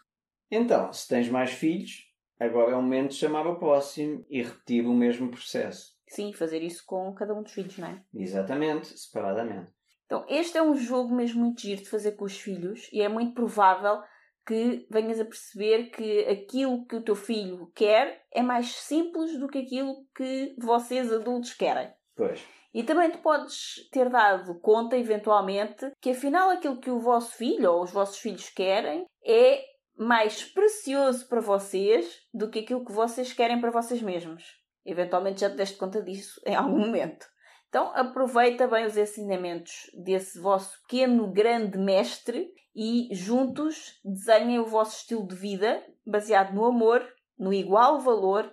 Então, 0.50 0.92
se 0.92 1.06
tens 1.06 1.28
mais 1.28 1.52
filhos, 1.52 2.06
agora 2.38 2.72
é 2.72 2.74
o 2.74 2.82
momento 2.82 3.10
de 3.10 3.16
chamar 3.16 3.46
o 3.46 3.58
próximo 3.58 4.24
e 4.28 4.42
repetir 4.42 4.84
o 4.86 4.94
mesmo 4.94 5.30
processo. 5.30 5.94
Sim, 6.08 6.32
fazer 6.32 6.62
isso 6.62 6.84
com 6.84 7.14
cada 7.14 7.34
um 7.34 7.42
dos 7.42 7.52
filhos, 7.52 7.78
não 7.78 7.88
é? 7.88 8.02
Exatamente, 8.12 8.98
separadamente. 8.98 9.70
Então, 10.06 10.26
este 10.28 10.58
é 10.58 10.62
um 10.62 10.74
jogo 10.74 11.14
mesmo 11.14 11.40
muito 11.40 11.60
giro 11.60 11.82
de 11.82 11.88
fazer 11.88 12.12
com 12.12 12.24
os 12.24 12.36
filhos 12.36 12.88
e 12.92 13.00
é 13.00 13.08
muito 13.08 13.32
provável 13.32 14.02
que 14.44 14.84
venhas 14.90 15.20
a 15.20 15.24
perceber 15.24 15.90
que 15.90 16.24
aquilo 16.24 16.84
que 16.84 16.96
o 16.96 17.04
teu 17.04 17.14
filho 17.14 17.70
quer 17.76 18.24
é 18.32 18.42
mais 18.42 18.74
simples 18.74 19.38
do 19.38 19.46
que 19.46 19.58
aquilo 19.58 20.04
que 20.12 20.56
vocês 20.58 21.12
adultos 21.12 21.54
querem. 21.54 21.92
Pois. 22.16 22.44
E 22.74 22.82
também 22.82 23.10
tu 23.10 23.18
podes 23.18 23.88
ter 23.92 24.08
dado 24.08 24.58
conta, 24.60 24.96
eventualmente, 24.96 25.92
que 26.00 26.10
afinal 26.10 26.50
aquilo 26.50 26.80
que 26.80 26.90
o 26.90 26.98
vosso 26.98 27.36
filho 27.36 27.70
ou 27.70 27.84
os 27.84 27.92
vossos 27.92 28.18
filhos 28.18 28.50
querem 28.50 29.04
é 29.24 29.62
mais 30.00 30.42
precioso 30.42 31.28
para 31.28 31.42
vocês 31.42 32.22
do 32.32 32.48
que 32.48 32.60
aquilo 32.60 32.86
que 32.86 32.90
vocês 32.90 33.34
querem 33.34 33.60
para 33.60 33.70
vocês 33.70 34.00
mesmos. 34.00 34.58
Eventualmente 34.82 35.42
já 35.42 35.50
te 35.50 35.56
deste 35.56 35.76
conta 35.76 36.02
disso 36.02 36.40
em 36.46 36.54
algum 36.54 36.78
momento. 36.78 37.26
Então 37.68 37.92
aproveita 37.94 38.66
bem 38.66 38.86
os 38.86 38.96
ensinamentos 38.96 39.90
desse 40.02 40.40
vosso 40.40 40.80
pequeno 40.82 41.30
grande 41.30 41.76
mestre 41.76 42.50
e 42.74 43.10
juntos 43.12 44.00
desenhem 44.02 44.58
o 44.58 44.64
vosso 44.64 44.96
estilo 44.96 45.28
de 45.28 45.34
vida 45.34 45.84
baseado 46.06 46.54
no 46.54 46.64
amor, 46.64 47.06
no 47.38 47.52
igual 47.52 48.00
valor 48.00 48.50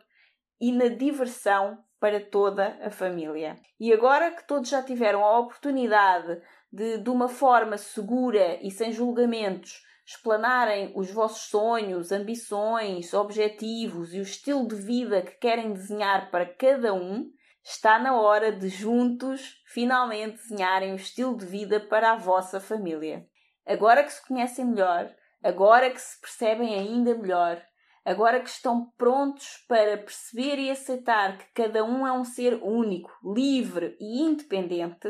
e 0.60 0.74
na 0.74 0.89
diversão 0.89 1.82
para 1.98 2.20
toda 2.20 2.78
a 2.82 2.91
família. 2.91 3.56
E 3.80 3.93
agora 3.93 4.32
que 4.32 4.45
todos 4.45 4.68
já 4.68 4.84
tiveram 4.84 5.24
a 5.24 5.39
oportunidade 5.39 6.41
de, 6.70 6.98
de 6.98 7.10
uma 7.10 7.30
forma 7.30 7.78
segura 7.78 8.60
e 8.62 8.70
sem 8.70 8.91
julgamentos, 8.91 9.88
explanarem 10.08 10.93
os 10.95 11.12
vossos 11.12 11.49
sonhos, 11.49 12.14
ambições, 12.14 13.14
objetivos 13.14 14.14
e 14.14 14.19
o 14.19 14.23
estilo 14.23 14.65
de 14.65 14.76
vida 14.76 15.22
que 15.22 15.38
querem 15.38 15.73
desenhar 15.73 16.31
para 16.31 16.45
cada 16.45 16.94
um, 16.94 17.30
está 17.61 17.99
na 17.99 18.18
hora 18.18 18.49
de 18.49 18.69
juntos 18.69 19.61
finalmente 19.65 20.38
desenharem 20.38 20.94
o 20.94 20.95
estilo 20.95 21.36
de 21.36 21.45
vida 21.45 21.81
para 21.81 22.14
a 22.14 22.15
vossa 22.15 22.61
família. 22.61 23.27
Agora 23.65 24.02
que 24.02 24.14
se 24.14 24.26
conhecem 24.26 24.64
melhor, 24.64 25.14
agora 25.44 25.90
que 25.90 25.99
se 25.99 26.22
percebem 26.22 26.73
ainda 26.73 27.14
melhor, 27.14 27.61
agora 28.06 28.40
que 28.40 28.49
estão 28.49 28.90
prontos 28.98 29.65
para 29.68 29.98
perceber 29.98 30.57
e 30.57 30.72
aceitar 30.72 31.38
que 31.38 31.52
cada 31.53 31.84
um 31.84 32.07
é 32.07 32.14
um 32.14 32.23
ser 32.23 32.53
único, 32.64 33.11
livre 33.36 33.98
e 33.99 34.22
independente, 34.22 35.10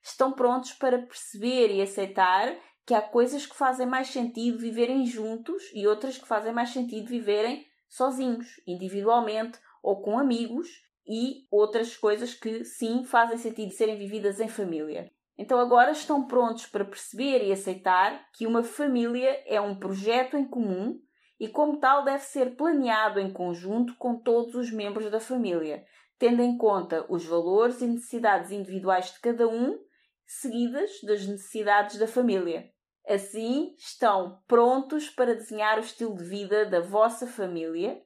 estão 0.00 0.30
prontos 0.30 0.72
para 0.72 1.02
perceber 1.02 1.74
e 1.74 1.82
aceitar 1.82 2.56
que 2.86 2.94
há 2.94 3.02
coisas 3.02 3.44
que 3.44 3.56
fazem 3.56 3.86
mais 3.86 4.08
sentido 4.08 4.58
viverem 4.58 5.04
juntos 5.04 5.62
e 5.74 5.86
outras 5.86 6.16
que 6.16 6.26
fazem 6.26 6.52
mais 6.52 6.70
sentido 6.70 7.08
viverem 7.08 7.66
sozinhos, 7.88 8.60
individualmente 8.66 9.58
ou 9.82 10.00
com 10.00 10.18
amigos, 10.18 10.68
e 11.06 11.46
outras 11.50 11.96
coisas 11.96 12.34
que 12.34 12.64
sim 12.64 13.04
fazem 13.04 13.38
sentido 13.38 13.72
serem 13.72 13.96
vividas 13.96 14.40
em 14.40 14.48
família. 14.48 15.10
Então 15.38 15.58
agora 15.58 15.92
estão 15.92 16.26
prontos 16.26 16.66
para 16.66 16.84
perceber 16.84 17.44
e 17.44 17.52
aceitar 17.52 18.28
que 18.32 18.46
uma 18.46 18.62
família 18.62 19.42
é 19.46 19.60
um 19.60 19.78
projeto 19.78 20.36
em 20.36 20.44
comum 20.44 20.98
e, 21.38 21.48
como 21.48 21.78
tal, 21.78 22.04
deve 22.04 22.24
ser 22.24 22.56
planeado 22.56 23.20
em 23.20 23.30
conjunto 23.30 23.94
com 23.98 24.18
todos 24.18 24.54
os 24.54 24.72
membros 24.72 25.10
da 25.10 25.20
família, 25.20 25.84
tendo 26.18 26.42
em 26.42 26.56
conta 26.56 27.04
os 27.08 27.24
valores 27.26 27.80
e 27.82 27.86
necessidades 27.86 28.50
individuais 28.50 29.12
de 29.12 29.20
cada 29.20 29.46
um, 29.46 29.78
seguidas 30.26 30.90
das 31.02 31.26
necessidades 31.26 31.98
da 31.98 32.08
família. 32.08 32.72
Assim, 33.08 33.74
estão 33.78 34.42
prontos 34.48 35.08
para 35.08 35.34
desenhar 35.34 35.78
o 35.78 35.82
estilo 35.82 36.16
de 36.16 36.24
vida 36.24 36.66
da 36.66 36.80
vossa 36.80 37.26
família, 37.26 38.02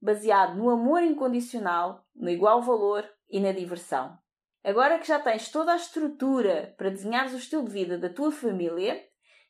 baseado 0.00 0.56
no 0.56 0.68
amor 0.68 1.02
incondicional, 1.02 2.04
no 2.14 2.28
igual 2.28 2.60
valor 2.60 3.08
e 3.30 3.40
na 3.40 3.52
diversão. 3.52 4.18
Agora 4.62 4.98
que 4.98 5.08
já 5.08 5.18
tens 5.18 5.50
toda 5.50 5.72
a 5.72 5.76
estrutura 5.76 6.74
para 6.76 6.90
desenhares 6.90 7.32
o 7.32 7.38
estilo 7.38 7.64
de 7.64 7.70
vida 7.70 7.96
da 7.96 8.10
tua 8.10 8.30
família, 8.30 9.02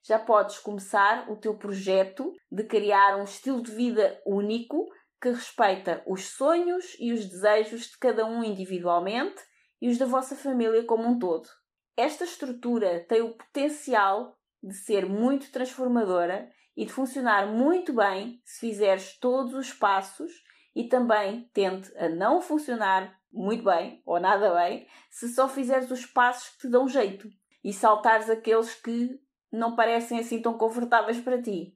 já 0.05 0.19
podes 0.19 0.59
começar 0.59 1.31
o 1.31 1.37
teu 1.37 1.57
projeto 1.57 2.33
de 2.51 2.65
criar 2.65 3.17
um 3.17 3.25
estilo 3.25 3.61
de 3.61 3.73
vida 3.73 4.21
único 4.25 4.87
que 5.21 5.31
respeita 5.31 6.03
os 6.07 6.29
sonhos 6.31 6.97
e 6.99 7.13
os 7.13 7.27
desejos 7.27 7.83
de 7.83 7.99
cada 7.99 8.25
um 8.25 8.43
individualmente 8.43 9.41
e 9.81 9.89
os 9.89 9.99
da 9.99 10.07
vossa 10.07 10.35
família 10.37 10.85
como 10.85 11.09
um 11.09 11.19
todo. 11.19 11.49
Esta 11.97 12.25
estrutura 12.25 13.05
tem 13.09 13.21
o 13.21 13.37
potencial 13.37 14.37
de 14.63 14.75
ser 14.75 15.07
muito 15.07 15.51
transformadora 15.51 16.51
e 16.77 16.85
de 16.85 16.93
funcionar 16.93 17.47
muito 17.47 17.93
bem 17.93 18.41
se 18.45 18.61
fizeres 18.61 19.19
todos 19.19 19.55
os 19.55 19.73
passos 19.73 20.33
e 20.75 20.85
também 20.85 21.51
tente 21.53 21.95
a 21.97 22.09
não 22.09 22.41
funcionar 22.41 23.19
muito 23.33 23.65
bem 23.65 24.03
ou 24.07 24.21
nada 24.21 24.55
bem 24.55 24.87
se 25.11 25.29
só 25.29 25.49
fizeres 25.49 25.91
os 25.91 26.07
passos 26.07 26.51
que 26.51 26.61
te 26.61 26.69
dão 26.69 26.89
jeito 26.89 27.29
e 27.65 27.73
saltares 27.73 28.31
aqueles 28.31 28.75
que 28.75 29.21
não 29.51 29.77
parecem 29.77 30.19
assim 30.19 30.41
tão 30.41 30.57
confortáveis 30.57 31.21
para 31.21 31.41
ti. 31.41 31.75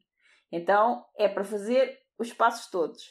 Então 0.51 1.05
é 1.17 1.29
para 1.29 1.45
fazer 1.45 1.99
os 2.19 2.33
passos 2.33 2.71
todos. 2.71 3.03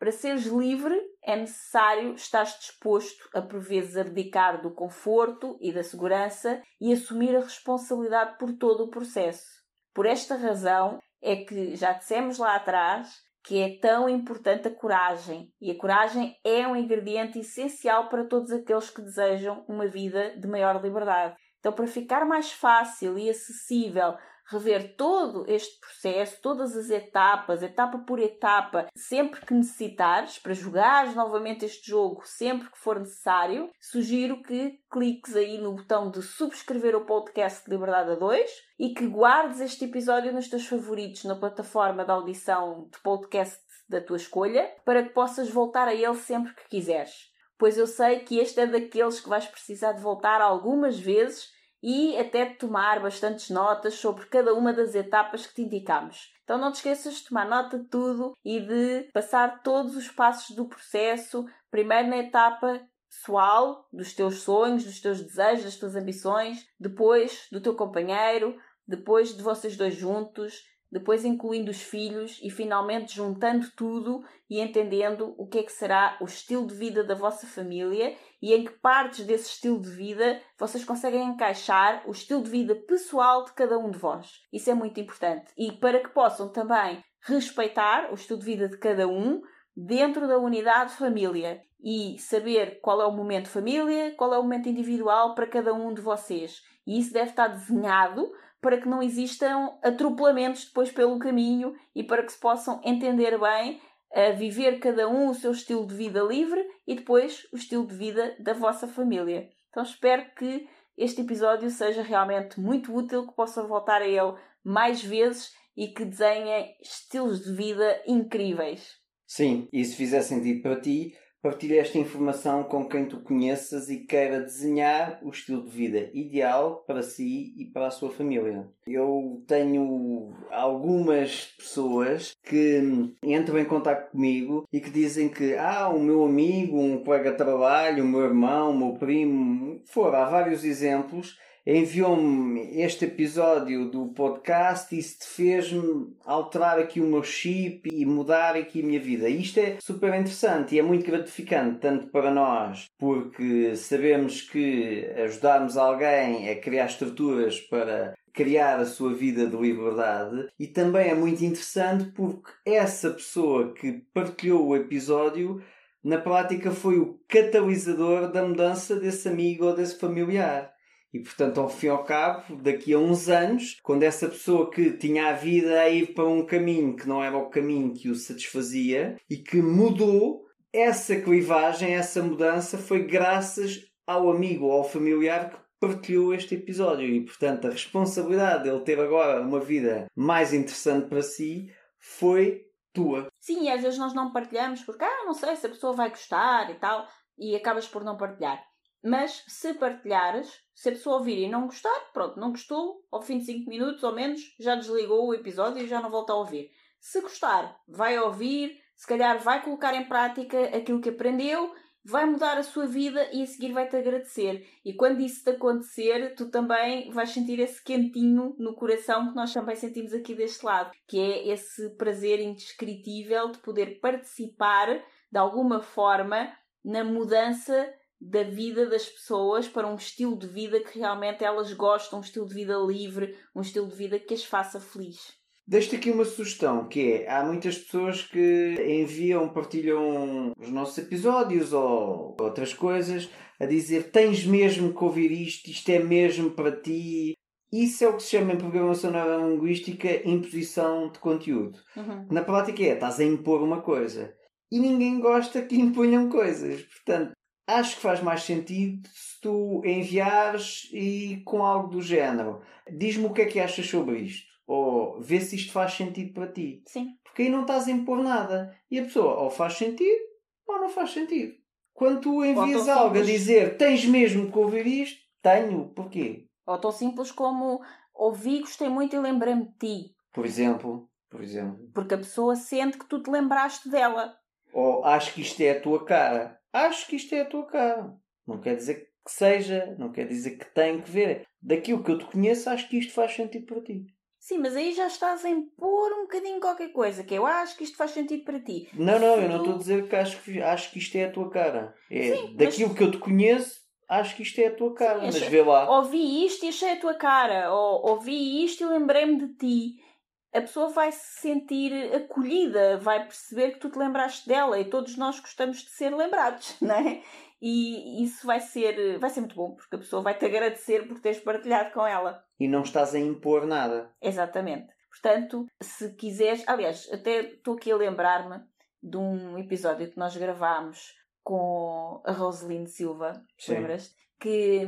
Para 0.00 0.12
seres 0.12 0.46
livre 0.46 0.98
é 1.22 1.36
necessário 1.36 2.14
estar 2.14 2.44
disposto 2.44 3.28
a 3.34 3.42
por 3.42 3.60
vezes 3.60 3.98
abdicar 3.98 4.62
do 4.62 4.70
conforto 4.70 5.58
e 5.60 5.70
da 5.74 5.82
segurança 5.82 6.62
e 6.80 6.90
assumir 6.90 7.36
a 7.36 7.40
responsabilidade 7.40 8.38
por 8.38 8.50
todo 8.54 8.84
o 8.84 8.88
processo. 8.88 9.44
Por 9.92 10.06
esta 10.06 10.36
razão 10.36 10.98
é 11.20 11.36
que 11.36 11.76
já 11.76 11.92
dissemos 11.92 12.38
lá 12.38 12.56
atrás 12.56 13.14
que 13.44 13.60
é 13.60 13.78
tão 13.78 14.08
importante 14.08 14.68
a 14.68 14.74
coragem. 14.74 15.52
E 15.60 15.70
a 15.70 15.76
coragem 15.76 16.34
é 16.42 16.66
um 16.66 16.76
ingrediente 16.76 17.38
essencial 17.38 18.08
para 18.08 18.24
todos 18.24 18.50
aqueles 18.52 18.88
que 18.88 19.02
desejam 19.02 19.66
uma 19.68 19.86
vida 19.86 20.34
de 20.34 20.48
maior 20.48 20.82
liberdade. 20.82 21.36
Então, 21.58 21.74
para 21.74 21.86
ficar 21.86 22.24
mais 22.24 22.50
fácil 22.50 23.18
e 23.18 23.28
acessível 23.28 24.14
rever 24.50 24.96
todo 24.96 25.44
este 25.48 25.78
processo, 25.80 26.40
todas 26.42 26.76
as 26.76 26.90
etapas, 26.90 27.62
etapa 27.62 27.98
por 27.98 28.18
etapa, 28.18 28.88
sempre 28.94 29.44
que 29.44 29.54
necessitares, 29.54 30.38
para 30.38 30.52
jogares 30.52 31.14
novamente 31.14 31.64
este 31.64 31.88
jogo 31.88 32.22
sempre 32.24 32.68
que 32.70 32.78
for 32.78 32.98
necessário, 32.98 33.70
sugiro 33.80 34.42
que 34.42 34.80
cliques 34.90 35.36
aí 35.36 35.58
no 35.58 35.74
botão 35.74 36.10
de 36.10 36.20
subscrever 36.22 36.96
o 36.96 37.06
podcast 37.06 37.64
de 37.64 37.70
Liberdade 37.70 38.10
a 38.10 38.14
2 38.16 38.50
e 38.78 38.92
que 38.92 39.06
guardes 39.06 39.60
este 39.60 39.84
episódio 39.84 40.32
nos 40.32 40.48
teus 40.48 40.66
favoritos 40.66 41.24
na 41.24 41.36
plataforma 41.36 42.04
de 42.04 42.10
audição 42.10 42.88
de 42.92 42.98
podcast 43.00 43.60
da 43.88 44.00
tua 44.00 44.16
escolha, 44.16 44.72
para 44.84 45.02
que 45.02 45.10
possas 45.10 45.48
voltar 45.50 45.88
a 45.88 45.94
ele 45.94 46.14
sempre 46.14 46.54
que 46.54 46.68
quiseres. 46.68 47.30
Pois 47.58 47.76
eu 47.76 47.86
sei 47.86 48.20
que 48.20 48.38
este 48.38 48.60
é 48.60 48.66
daqueles 48.66 49.20
que 49.20 49.28
vais 49.28 49.46
precisar 49.46 49.92
de 49.92 50.00
voltar 50.00 50.40
algumas 50.40 50.98
vezes 50.98 51.50
e 51.82 52.16
até 52.18 52.44
de 52.44 52.56
tomar 52.56 53.00
bastantes 53.00 53.50
notas 53.50 53.94
sobre 53.94 54.26
cada 54.26 54.54
uma 54.54 54.72
das 54.72 54.94
etapas 54.94 55.46
que 55.46 55.54
te 55.54 55.62
indicamos. 55.62 56.32
Então 56.44 56.58
não 56.58 56.72
te 56.72 56.76
esqueças 56.76 57.14
de 57.14 57.28
tomar 57.28 57.48
nota 57.48 57.78
de 57.78 57.84
tudo 57.84 58.32
e 58.44 58.60
de 58.60 59.10
passar 59.12 59.62
todos 59.62 59.96
os 59.96 60.08
passos 60.08 60.54
do 60.54 60.66
processo, 60.68 61.46
primeiro 61.70 62.08
na 62.08 62.18
etapa 62.18 62.80
pessoal, 63.08 63.88
dos 63.92 64.12
teus 64.12 64.42
sonhos, 64.42 64.84
dos 64.84 65.00
teus 65.00 65.20
desejos, 65.20 65.64
das 65.64 65.76
tuas 65.76 65.96
ambições, 65.96 66.64
depois 66.78 67.46
do 67.50 67.60
teu 67.60 67.74
companheiro, 67.74 68.56
depois 68.86 69.34
de 69.34 69.42
vocês 69.42 69.76
dois 69.76 69.94
juntos, 69.94 70.62
depois 70.90 71.24
incluindo 71.24 71.70
os 71.70 71.80
filhos 71.80 72.40
e 72.42 72.50
finalmente 72.50 73.14
juntando 73.14 73.70
tudo 73.76 74.24
e 74.48 74.60
entendendo 74.60 75.34
o 75.38 75.46
que 75.46 75.58
é 75.58 75.62
que 75.62 75.72
será 75.72 76.16
o 76.20 76.24
estilo 76.24 76.66
de 76.66 76.74
vida 76.74 77.04
da 77.04 77.14
vossa 77.14 77.46
família 77.46 78.16
e 78.42 78.52
em 78.52 78.64
que 78.64 78.72
partes 78.72 79.24
desse 79.24 79.50
estilo 79.50 79.80
de 79.80 79.90
vida 79.90 80.40
vocês 80.58 80.84
conseguem 80.84 81.28
encaixar 81.28 82.02
o 82.06 82.10
estilo 82.10 82.42
de 82.42 82.50
vida 82.50 82.74
pessoal 82.74 83.44
de 83.44 83.52
cada 83.52 83.78
um 83.78 83.90
de 83.90 83.98
vós. 83.98 84.40
Isso 84.52 84.70
é 84.70 84.74
muito 84.74 84.98
importante. 84.98 85.52
E 85.56 85.72
para 85.72 86.00
que 86.00 86.08
possam 86.08 86.50
também 86.50 87.02
respeitar 87.22 88.10
o 88.10 88.14
estilo 88.14 88.38
de 88.38 88.46
vida 88.46 88.68
de 88.68 88.78
cada 88.78 89.06
um 89.06 89.40
dentro 89.76 90.26
da 90.26 90.38
unidade 90.38 90.92
família 90.94 91.62
e 91.82 92.18
saber 92.18 92.80
qual 92.80 93.00
é 93.00 93.06
o 93.06 93.12
momento 93.12 93.48
família, 93.48 94.14
qual 94.16 94.34
é 94.34 94.38
o 94.38 94.42
momento 94.42 94.68
individual 94.68 95.34
para 95.34 95.46
cada 95.46 95.72
um 95.72 95.94
de 95.94 96.00
vocês. 96.00 96.62
E 96.86 96.98
isso 96.98 97.12
deve 97.12 97.30
estar 97.30 97.48
desenhado 97.48 98.30
para 98.60 98.80
que 98.80 98.88
não 98.88 99.02
existam 99.02 99.72
atropelamentos 99.82 100.66
depois 100.66 100.92
pelo 100.92 101.18
caminho 101.18 101.74
e 101.94 102.04
para 102.04 102.22
que 102.22 102.32
se 102.32 102.38
possam 102.38 102.80
entender 102.84 103.38
bem 103.38 103.80
a 104.12 104.30
viver 104.32 104.78
cada 104.80 105.08
um 105.08 105.28
o 105.28 105.34
seu 105.34 105.52
estilo 105.52 105.86
de 105.86 105.94
vida 105.94 106.20
livre 106.20 106.64
e 106.86 106.94
depois 106.96 107.46
o 107.52 107.56
estilo 107.56 107.86
de 107.86 107.94
vida 107.94 108.36
da 108.40 108.52
vossa 108.52 108.88
família. 108.88 109.48
Então 109.70 109.82
espero 109.82 110.24
que 110.36 110.68
este 110.96 111.22
episódio 111.22 111.70
seja 111.70 112.02
realmente 112.02 112.60
muito 112.60 112.94
útil, 112.94 113.26
que 113.26 113.34
possam 113.34 113.66
voltar 113.66 114.02
a 114.02 114.06
ele 114.06 114.34
mais 114.62 115.02
vezes 115.02 115.52
e 115.76 115.88
que 115.88 116.04
desenhem 116.04 116.76
estilos 116.82 117.42
de 117.42 117.54
vida 117.54 118.02
incríveis. 118.06 118.98
Sim, 119.26 119.68
e 119.72 119.84
se 119.84 119.96
fizer 119.96 120.22
sentido 120.22 120.60
para 120.60 120.80
ti, 120.80 121.16
Partilhe 121.42 121.78
esta 121.78 121.96
informação 121.96 122.62
com 122.62 122.86
quem 122.86 123.06
tu 123.06 123.18
conheças 123.20 123.88
e 123.88 124.00
queira 124.00 124.42
desenhar 124.42 125.18
o 125.22 125.30
estilo 125.30 125.62
de 125.62 125.70
vida 125.70 126.10
ideal 126.12 126.84
para 126.86 127.02
si 127.02 127.54
e 127.56 127.64
para 127.64 127.86
a 127.86 127.90
sua 127.90 128.10
família. 128.10 128.68
Eu 128.86 129.42
tenho 129.46 130.34
algumas 130.50 131.46
pessoas 131.56 132.36
que 132.44 132.82
entram 133.24 133.58
em 133.58 133.64
contato 133.64 134.10
comigo 134.10 134.68
e 134.70 134.80
que 134.80 134.90
dizem 134.90 135.30
que 135.30 135.54
ah, 135.56 135.88
o 135.88 135.98
meu 135.98 136.24
amigo, 136.24 136.78
um 136.78 137.02
colega 137.02 137.30
de 137.30 137.38
trabalho, 137.38 138.04
o 138.04 138.08
meu 138.08 138.20
irmão, 138.20 138.72
o 138.72 138.78
meu 138.78 138.98
primo, 138.98 139.80
fora, 139.86 140.18
há 140.18 140.28
vários 140.28 140.62
exemplos 140.62 141.38
enviou-me 141.76 142.82
este 142.82 143.04
episódio 143.04 143.88
do 143.88 144.08
podcast 144.08 144.92
e 144.92 144.98
isto 144.98 145.24
fez-me 145.24 146.16
alterar 146.24 146.78
aqui 146.80 147.00
o 147.00 147.06
meu 147.06 147.22
chip 147.22 147.88
e 147.92 148.04
mudar 148.04 148.56
aqui 148.56 148.82
a 148.82 148.86
minha 148.86 148.98
vida. 148.98 149.28
Isto 149.28 149.60
é 149.60 149.76
super 149.80 150.08
interessante 150.08 150.74
e 150.74 150.80
é 150.80 150.82
muito 150.82 151.06
gratificante, 151.06 151.78
tanto 151.78 152.08
para 152.08 152.30
nós, 152.32 152.86
porque 152.98 153.76
sabemos 153.76 154.42
que 154.42 155.08
ajudarmos 155.16 155.76
alguém 155.76 156.50
a 156.50 156.56
criar 156.56 156.86
estruturas 156.86 157.60
para 157.60 158.14
criar 158.32 158.80
a 158.80 158.86
sua 158.86 159.12
vida 159.12 159.46
de 159.46 159.56
liberdade 159.56 160.48
e 160.58 160.66
também 160.66 161.08
é 161.08 161.14
muito 161.14 161.44
interessante 161.44 162.06
porque 162.12 162.50
essa 162.64 163.10
pessoa 163.10 163.72
que 163.74 164.02
partilhou 164.12 164.66
o 164.66 164.76
episódio 164.76 165.62
na 166.02 166.18
prática 166.18 166.70
foi 166.70 166.98
o 166.98 167.20
catalisador 167.28 168.30
da 168.32 168.42
mudança 168.42 168.96
desse 168.96 169.28
amigo 169.28 169.66
ou 169.66 169.74
desse 169.74 169.98
familiar. 169.98 170.72
E 171.12 171.18
portanto, 171.18 171.60
ao 171.60 171.68
fim 171.68 171.86
e 171.86 171.90
ao 171.90 172.04
cabo, 172.04 172.56
daqui 172.56 172.92
a 172.92 172.98
uns 172.98 173.28
anos, 173.28 173.78
quando 173.82 174.04
essa 174.04 174.28
pessoa 174.28 174.70
que 174.70 174.92
tinha 174.92 175.28
a 175.28 175.32
vida 175.32 175.80
a 175.80 175.88
ir 175.88 176.14
para 176.14 176.24
um 176.24 176.46
caminho 176.46 176.94
que 176.94 177.08
não 177.08 177.22
era 177.22 177.36
o 177.36 177.50
caminho 177.50 177.92
que 177.92 178.08
o 178.08 178.14
satisfazia 178.14 179.16
e 179.28 179.36
que 179.36 179.60
mudou 179.60 180.46
essa 180.72 181.16
clivagem, 181.20 181.94
essa 181.94 182.22
mudança 182.22 182.78
foi 182.78 183.04
graças 183.04 183.80
ao 184.06 184.30
amigo 184.30 184.70
ao 184.70 184.84
familiar 184.84 185.50
que 185.50 185.58
partilhou 185.80 186.34
este 186.34 186.54
episódio 186.54 187.08
e, 187.08 187.24
portanto, 187.24 187.66
a 187.66 187.70
responsabilidade 187.70 188.64
dele 188.64 188.80
ter 188.80 189.00
agora 189.00 189.40
uma 189.40 189.58
vida 189.58 190.06
mais 190.14 190.52
interessante 190.52 191.08
para 191.08 191.22
si 191.22 191.72
foi 191.98 192.66
tua. 192.92 193.28
Sim, 193.40 193.64
e 193.64 193.70
às 193.70 193.82
vezes 193.82 193.98
nós 193.98 194.14
não 194.14 194.32
partilhamos 194.32 194.82
porque, 194.82 195.04
ah, 195.04 195.24
não 195.24 195.32
sei 195.32 195.56
se 195.56 195.66
a 195.66 195.70
pessoa 195.70 195.92
vai 195.92 196.10
gostar 196.10 196.70
e 196.70 196.74
tal, 196.74 197.06
e 197.38 197.56
acabas 197.56 197.88
por 197.88 198.04
não 198.04 198.16
partilhar. 198.16 198.62
Mas 199.02 199.44
se 199.48 199.74
partilhares, 199.74 200.60
se 200.74 200.88
a 200.88 200.92
pessoa 200.92 201.16
ouvir 201.16 201.38
e 201.38 201.48
não 201.48 201.66
gostar, 201.66 202.10
pronto, 202.12 202.38
não 202.38 202.50
gostou, 202.50 203.02
ao 203.10 203.22
fim 203.22 203.38
de 203.38 203.46
5 203.46 203.68
minutos 203.68 204.02
ou 204.02 204.14
menos, 204.14 204.40
já 204.58 204.74
desligou 204.74 205.26
o 205.26 205.34
episódio 205.34 205.82
e 205.82 205.88
já 205.88 206.00
não 206.00 206.10
volta 206.10 206.32
a 206.32 206.36
ouvir. 206.36 206.70
Se 207.00 207.20
gostar, 207.20 207.80
vai 207.88 208.18
ouvir, 208.18 208.78
se 208.94 209.06
calhar 209.06 209.38
vai 209.38 209.62
colocar 209.62 209.94
em 209.94 210.06
prática 210.06 210.76
aquilo 210.76 211.00
que 211.00 211.08
aprendeu, 211.08 211.74
vai 212.04 212.24
mudar 212.26 212.58
a 212.58 212.62
sua 212.62 212.86
vida 212.86 213.28
e 213.32 213.42
a 213.42 213.46
seguir 213.46 213.72
vai-te 213.72 213.96
agradecer. 213.96 214.66
E 214.84 214.94
quando 214.94 215.20
isso 215.20 215.42
te 215.42 215.50
acontecer, 215.50 216.34
tu 216.34 216.50
também 216.50 217.10
vais 217.10 217.30
sentir 217.30 217.58
esse 217.58 217.82
quentinho 217.82 218.54
no 218.58 218.74
coração 218.74 219.28
que 219.28 219.36
nós 219.36 219.52
também 219.52 219.76
sentimos 219.76 220.12
aqui 220.12 220.34
deste 220.34 220.64
lado, 220.64 220.90
que 221.06 221.18
é 221.18 221.48
esse 221.48 221.90
prazer 221.96 222.40
indescritível 222.40 223.50
de 223.50 223.58
poder 223.58 224.00
participar 224.00 225.02
de 225.30 225.38
alguma 225.38 225.80
forma 225.82 226.52
na 226.84 227.04
mudança 227.04 227.92
da 228.20 228.42
vida 228.42 228.86
das 228.86 229.06
pessoas 229.06 229.66
para 229.66 229.86
um 229.86 229.94
estilo 229.94 230.36
de 230.36 230.46
vida 230.46 230.80
que 230.80 230.98
realmente 230.98 231.42
elas 231.42 231.72
gostam, 231.72 232.18
um 232.18 232.22
estilo 232.22 232.46
de 232.46 232.54
vida 232.54 232.76
livre, 232.76 233.34
um 233.54 233.62
estilo 233.62 233.88
de 233.88 233.96
vida 233.96 234.18
que 234.18 234.34
as 234.34 234.44
faça 234.44 234.78
feliz. 234.78 235.38
Deixo-te 235.66 235.96
aqui 235.96 236.10
uma 236.10 236.24
sugestão, 236.24 236.88
que 236.88 237.12
é, 237.12 237.30
há 237.30 237.44
muitas 237.44 237.78
pessoas 237.78 238.22
que 238.22 238.74
enviam, 239.02 239.48
partilham 239.48 240.52
os 240.58 240.68
nossos 240.68 240.98
episódios 240.98 241.72
ou 241.72 242.36
outras 242.40 242.74
coisas, 242.74 243.30
a 243.58 243.66
dizer 243.66 244.10
tens 244.10 244.44
mesmo 244.44 244.92
que 244.92 245.04
ouvir 245.04 245.30
isto, 245.30 245.70
isto 245.70 245.88
é 245.90 246.00
mesmo 246.00 246.50
para 246.50 246.72
ti. 246.72 247.34
Isso 247.72 248.02
é 248.02 248.08
o 248.08 248.16
que 248.16 248.22
se 248.24 248.30
chama 248.30 248.52
em 248.52 248.58
programação 248.58 249.12
neurolinguística 249.12 250.28
imposição 250.28 251.08
de 251.08 251.20
conteúdo. 251.20 251.78
Uhum. 251.96 252.26
Na 252.28 252.42
prática 252.42 252.82
é, 252.82 252.94
estás 252.94 253.20
a 253.20 253.24
impor 253.24 253.62
uma 253.62 253.80
coisa. 253.80 254.34
E 254.72 254.78
ninguém 254.80 255.20
gosta 255.20 255.62
que 255.62 255.76
imponham 255.76 256.28
coisas. 256.28 256.82
Portanto, 256.82 257.32
acho 257.78 257.96
que 257.96 258.02
faz 258.02 258.22
mais 258.22 258.42
sentido 258.42 259.08
se 259.12 259.40
tu 259.40 259.82
enviares 259.84 260.88
e 260.92 261.42
com 261.44 261.64
algo 261.64 261.88
do 261.88 262.02
género. 262.02 262.60
Diz-me 262.90 263.26
o 263.26 263.32
que 263.32 263.42
é 263.42 263.46
que 263.46 263.60
achas 263.60 263.86
sobre 263.86 264.18
isto 264.18 264.50
ou 264.66 265.20
vê 265.20 265.40
se 265.40 265.56
isto 265.56 265.72
faz 265.72 265.94
sentido 265.94 266.32
para 266.32 266.52
ti. 266.52 266.82
Sim. 266.86 267.16
Porque 267.24 267.42
aí 267.42 267.48
não 267.48 267.62
estás 267.62 267.88
a 267.88 267.90
impor 267.90 268.22
nada. 268.22 268.72
E 268.88 269.00
a 269.00 269.02
pessoa 269.02 269.40
ou 269.40 269.50
faz 269.50 269.74
sentido 269.74 270.20
ou 270.64 270.80
não 270.80 270.88
faz 270.88 271.10
sentido. 271.10 271.54
Quando 271.92 272.20
tu 272.20 272.44
envias 272.44 272.88
algo 272.88 273.16
a 273.16 273.18
simples. 273.18 273.26
dizer 273.26 273.76
tens 273.76 274.04
mesmo 274.04 274.50
que 274.50 274.58
ouvir 274.58 274.86
isto, 274.86 275.20
tenho. 275.42 275.88
Porquê? 275.88 276.46
Ou 276.64 276.78
tão 276.78 276.92
simples 276.92 277.32
como 277.32 277.80
ouvi, 278.14 278.60
gostei 278.60 278.88
muito 278.88 279.16
e 279.16 279.18
lembrei-me 279.18 279.66
de 279.66 279.72
ti. 279.78 280.14
Por 280.32 280.46
exemplo, 280.46 281.10
por 281.28 281.42
exemplo. 281.42 281.90
Porque 281.92 282.14
a 282.14 282.18
pessoa 282.18 282.54
sente 282.54 282.96
que 282.96 283.06
tu 283.06 283.20
te 283.20 283.28
lembraste 283.28 283.88
dela. 283.88 284.36
Ou 284.72 285.04
acho 285.04 285.34
que 285.34 285.40
isto 285.40 285.60
é 285.62 285.72
a 285.72 285.80
tua 285.80 286.04
cara. 286.04 286.59
Acho 286.72 287.06
que 287.06 287.16
isto 287.16 287.34
é 287.34 287.40
a 287.42 287.44
tua 287.46 287.66
cara. 287.66 288.14
Não 288.46 288.60
quer 288.60 288.76
dizer 288.76 289.08
que 289.24 289.30
seja, 289.32 289.94
não 289.98 290.10
quer 290.12 290.26
dizer 290.26 290.56
que 290.56 290.64
tem 290.66 291.00
que 291.00 291.10
ver. 291.10 291.46
Daquilo 291.60 292.02
que 292.02 292.10
eu 292.10 292.18
te 292.18 292.24
conheço, 292.24 292.70
acho 292.70 292.88
que 292.88 292.98
isto 292.98 293.12
faz 293.12 293.34
sentido 293.34 293.66
para 293.66 293.82
ti. 293.82 294.06
Sim, 294.38 294.58
mas 294.58 294.74
aí 294.74 294.94
já 294.94 295.06
estás 295.06 295.44
a 295.44 295.50
impor 295.50 296.12
um 296.14 296.22
bocadinho 296.22 296.58
qualquer 296.60 296.88
coisa, 296.92 297.22
que 297.22 297.34
eu 297.34 297.44
acho 297.46 297.76
que 297.76 297.84
isto 297.84 297.96
faz 297.98 298.12
sentido 298.12 298.42
para 298.44 298.58
ti. 298.58 298.88
Não, 298.94 299.18
não, 299.18 299.36
eu 299.36 299.48
não 299.48 299.58
estou 299.58 299.74
a 299.74 299.78
dizer 299.78 300.08
que 300.08 300.16
acho 300.16 300.42
que, 300.42 300.62
acho 300.62 300.90
que 300.90 300.98
isto 300.98 301.14
é 301.16 301.24
a 301.26 301.30
tua 301.30 301.50
cara. 301.50 301.94
É 302.10 302.22
Sim, 302.34 302.56
daquilo 302.56 302.88
mas- 302.88 302.98
que 302.98 303.04
eu 303.04 303.10
te 303.10 303.18
conheço, 303.18 303.80
acho 304.08 304.34
que 304.36 304.42
isto 304.42 304.58
é 304.58 304.68
a 304.68 304.74
tua 304.74 304.94
cara. 304.94 305.18
Sim, 305.20 305.26
mas 305.26 305.36
achei- 305.36 305.48
vê 305.50 305.62
lá. 305.62 305.98
Ouvi 305.98 306.46
isto 306.46 306.64
e 306.64 306.68
achei 306.70 306.92
a 306.92 307.00
tua 307.00 307.14
cara. 307.14 307.70
Ou 307.74 308.12
ouvi 308.12 308.64
isto 308.64 308.82
e 308.82 308.86
lembrei-me 308.86 309.36
de 309.46 309.54
ti. 309.56 310.02
A 310.52 310.60
pessoa 310.60 310.88
vai 310.88 311.12
se 311.12 311.40
sentir 311.40 311.92
acolhida, 312.14 312.98
vai 312.98 313.24
perceber 313.24 313.72
que 313.72 313.78
tu 313.78 313.90
te 313.90 313.98
lembraste 313.98 314.48
dela 314.48 314.78
e 314.78 314.84
todos 314.84 315.16
nós 315.16 315.38
gostamos 315.38 315.78
de 315.78 315.90
ser 315.90 316.14
lembrados, 316.14 316.76
não 316.82 316.94
é? 316.94 317.22
E 317.62 318.24
isso 318.24 318.46
vai 318.46 318.58
ser, 318.58 319.18
vai 319.18 319.30
ser 319.30 319.40
muito 319.40 319.54
bom, 319.54 319.74
porque 319.74 319.94
a 319.94 319.98
pessoa 319.98 320.22
vai 320.22 320.36
te 320.36 320.46
agradecer 320.46 321.06
por 321.06 321.20
teres 321.20 321.40
partilhado 321.40 321.92
com 321.92 322.06
ela. 322.06 322.42
E 322.58 322.66
não 322.66 322.82
estás 322.82 323.14
a 323.14 323.18
impor 323.18 323.66
nada. 323.66 324.10
Exatamente. 324.20 324.92
Portanto, 325.10 325.66
se 325.80 326.14
quiseres. 326.14 326.66
Aliás, 326.66 327.08
até 327.12 327.40
estou 327.40 327.74
aqui 327.74 327.92
a 327.92 327.96
lembrar-me 327.96 328.62
de 329.02 329.16
um 329.16 329.58
episódio 329.58 330.10
que 330.10 330.18
nós 330.18 330.36
gravámos 330.36 331.14
com 331.42 332.22
a 332.24 332.32
Roseline 332.32 332.86
Silva, 332.86 333.44
Sim. 333.58 333.74
lembras? 333.74 334.14
Que 334.38 334.86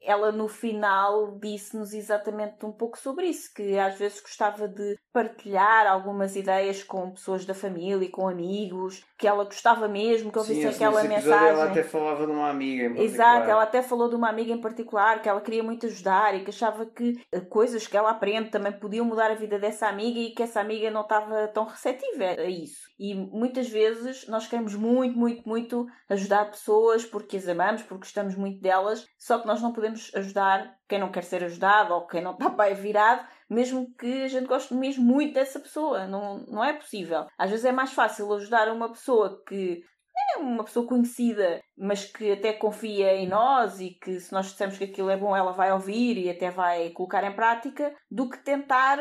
ela 0.00 0.30
no 0.32 0.48
final 0.48 1.38
disse-nos 1.38 1.92
exatamente 1.92 2.64
um 2.64 2.72
pouco 2.72 2.98
sobre 2.98 3.26
isso, 3.26 3.52
que 3.54 3.78
às 3.78 3.98
vezes 3.98 4.20
gostava 4.20 4.68
de 4.68 4.96
partilhar 5.16 5.86
algumas 5.86 6.36
ideias 6.36 6.82
com 6.82 7.12
pessoas 7.12 7.46
da 7.46 7.54
família 7.54 8.04
e 8.04 8.10
com 8.10 8.28
amigos, 8.28 9.02
que 9.16 9.26
ela 9.26 9.44
gostava 9.44 9.88
mesmo 9.88 10.30
que 10.30 10.38
ouvisse 10.38 10.60
Sim, 10.60 10.68
aquela 10.68 11.02
mensagem. 11.04 11.48
Ela 11.48 11.64
até 11.70 11.82
falava 11.82 12.26
de 12.26 12.32
uma 12.32 12.50
amiga 12.50 12.84
em 12.84 12.88
particular. 12.88 13.14
Exato, 13.14 13.50
ela 13.50 13.62
até 13.62 13.80
falou 13.80 14.10
de 14.10 14.14
uma 14.14 14.28
amiga 14.28 14.52
em 14.52 14.60
particular 14.60 15.22
que 15.22 15.28
ela 15.30 15.40
queria 15.40 15.62
muito 15.62 15.86
ajudar 15.86 16.34
e 16.34 16.44
que 16.44 16.50
achava 16.50 16.84
que 16.84 17.18
eh, 17.32 17.40
coisas 17.40 17.86
que 17.86 17.96
ela 17.96 18.10
aprende 18.10 18.50
também 18.50 18.72
podiam 18.72 19.06
mudar 19.06 19.30
a 19.30 19.34
vida 19.34 19.58
dessa 19.58 19.86
amiga 19.86 20.20
e 20.20 20.32
que 20.32 20.42
essa 20.42 20.60
amiga 20.60 20.90
não 20.90 21.00
estava 21.00 21.48
tão 21.48 21.64
receptiva 21.64 22.24
a 22.38 22.50
isso. 22.50 22.90
E 22.98 23.14
muitas 23.14 23.70
vezes 23.70 24.28
nós 24.28 24.46
queremos 24.46 24.74
muito, 24.74 25.18
muito, 25.18 25.48
muito 25.48 25.86
ajudar 26.10 26.50
pessoas 26.50 27.06
porque 27.06 27.38
as 27.38 27.48
amamos, 27.48 27.80
porque 27.80 28.04
gostamos 28.04 28.34
muito 28.34 28.60
delas, 28.60 29.06
só 29.18 29.38
que 29.38 29.46
nós 29.46 29.62
não 29.62 29.72
podemos 29.72 30.14
ajudar 30.14 30.76
quem 30.86 30.98
não 30.98 31.10
quer 31.10 31.24
ser 31.24 31.42
ajudado 31.42 31.94
ou 31.94 32.06
quem 32.06 32.22
não 32.22 32.32
está 32.32 32.50
bem 32.50 32.74
virado, 32.74 33.26
mesmo 33.48 33.94
que 33.98 34.24
a 34.24 34.28
gente 34.28 34.46
goste 34.46 34.74
mesmo 34.74 35.04
muito 35.04 35.34
dessa 35.34 35.60
pessoa. 35.60 36.06
Não, 36.06 36.38
não 36.46 36.64
é 36.64 36.72
possível. 36.72 37.26
Às 37.38 37.50
vezes 37.50 37.64
é 37.64 37.72
mais 37.72 37.92
fácil 37.92 38.32
ajudar 38.32 38.68
uma 38.72 38.90
pessoa 38.90 39.42
que 39.46 39.82
é 40.34 40.38
uma 40.38 40.64
pessoa 40.64 40.86
conhecida, 40.86 41.60
mas 41.76 42.04
que 42.04 42.32
até 42.32 42.52
confia 42.52 43.14
em 43.14 43.28
nós 43.28 43.80
e 43.80 43.90
que 43.90 44.18
se 44.18 44.32
nós 44.32 44.46
dissermos 44.46 44.78
que 44.78 44.84
aquilo 44.84 45.10
é 45.10 45.16
bom, 45.16 45.36
ela 45.36 45.52
vai 45.52 45.72
ouvir 45.72 46.16
e 46.16 46.30
até 46.30 46.50
vai 46.50 46.90
colocar 46.90 47.22
em 47.24 47.34
prática, 47.34 47.94
do 48.10 48.28
que 48.28 48.38
tentar 48.38 48.98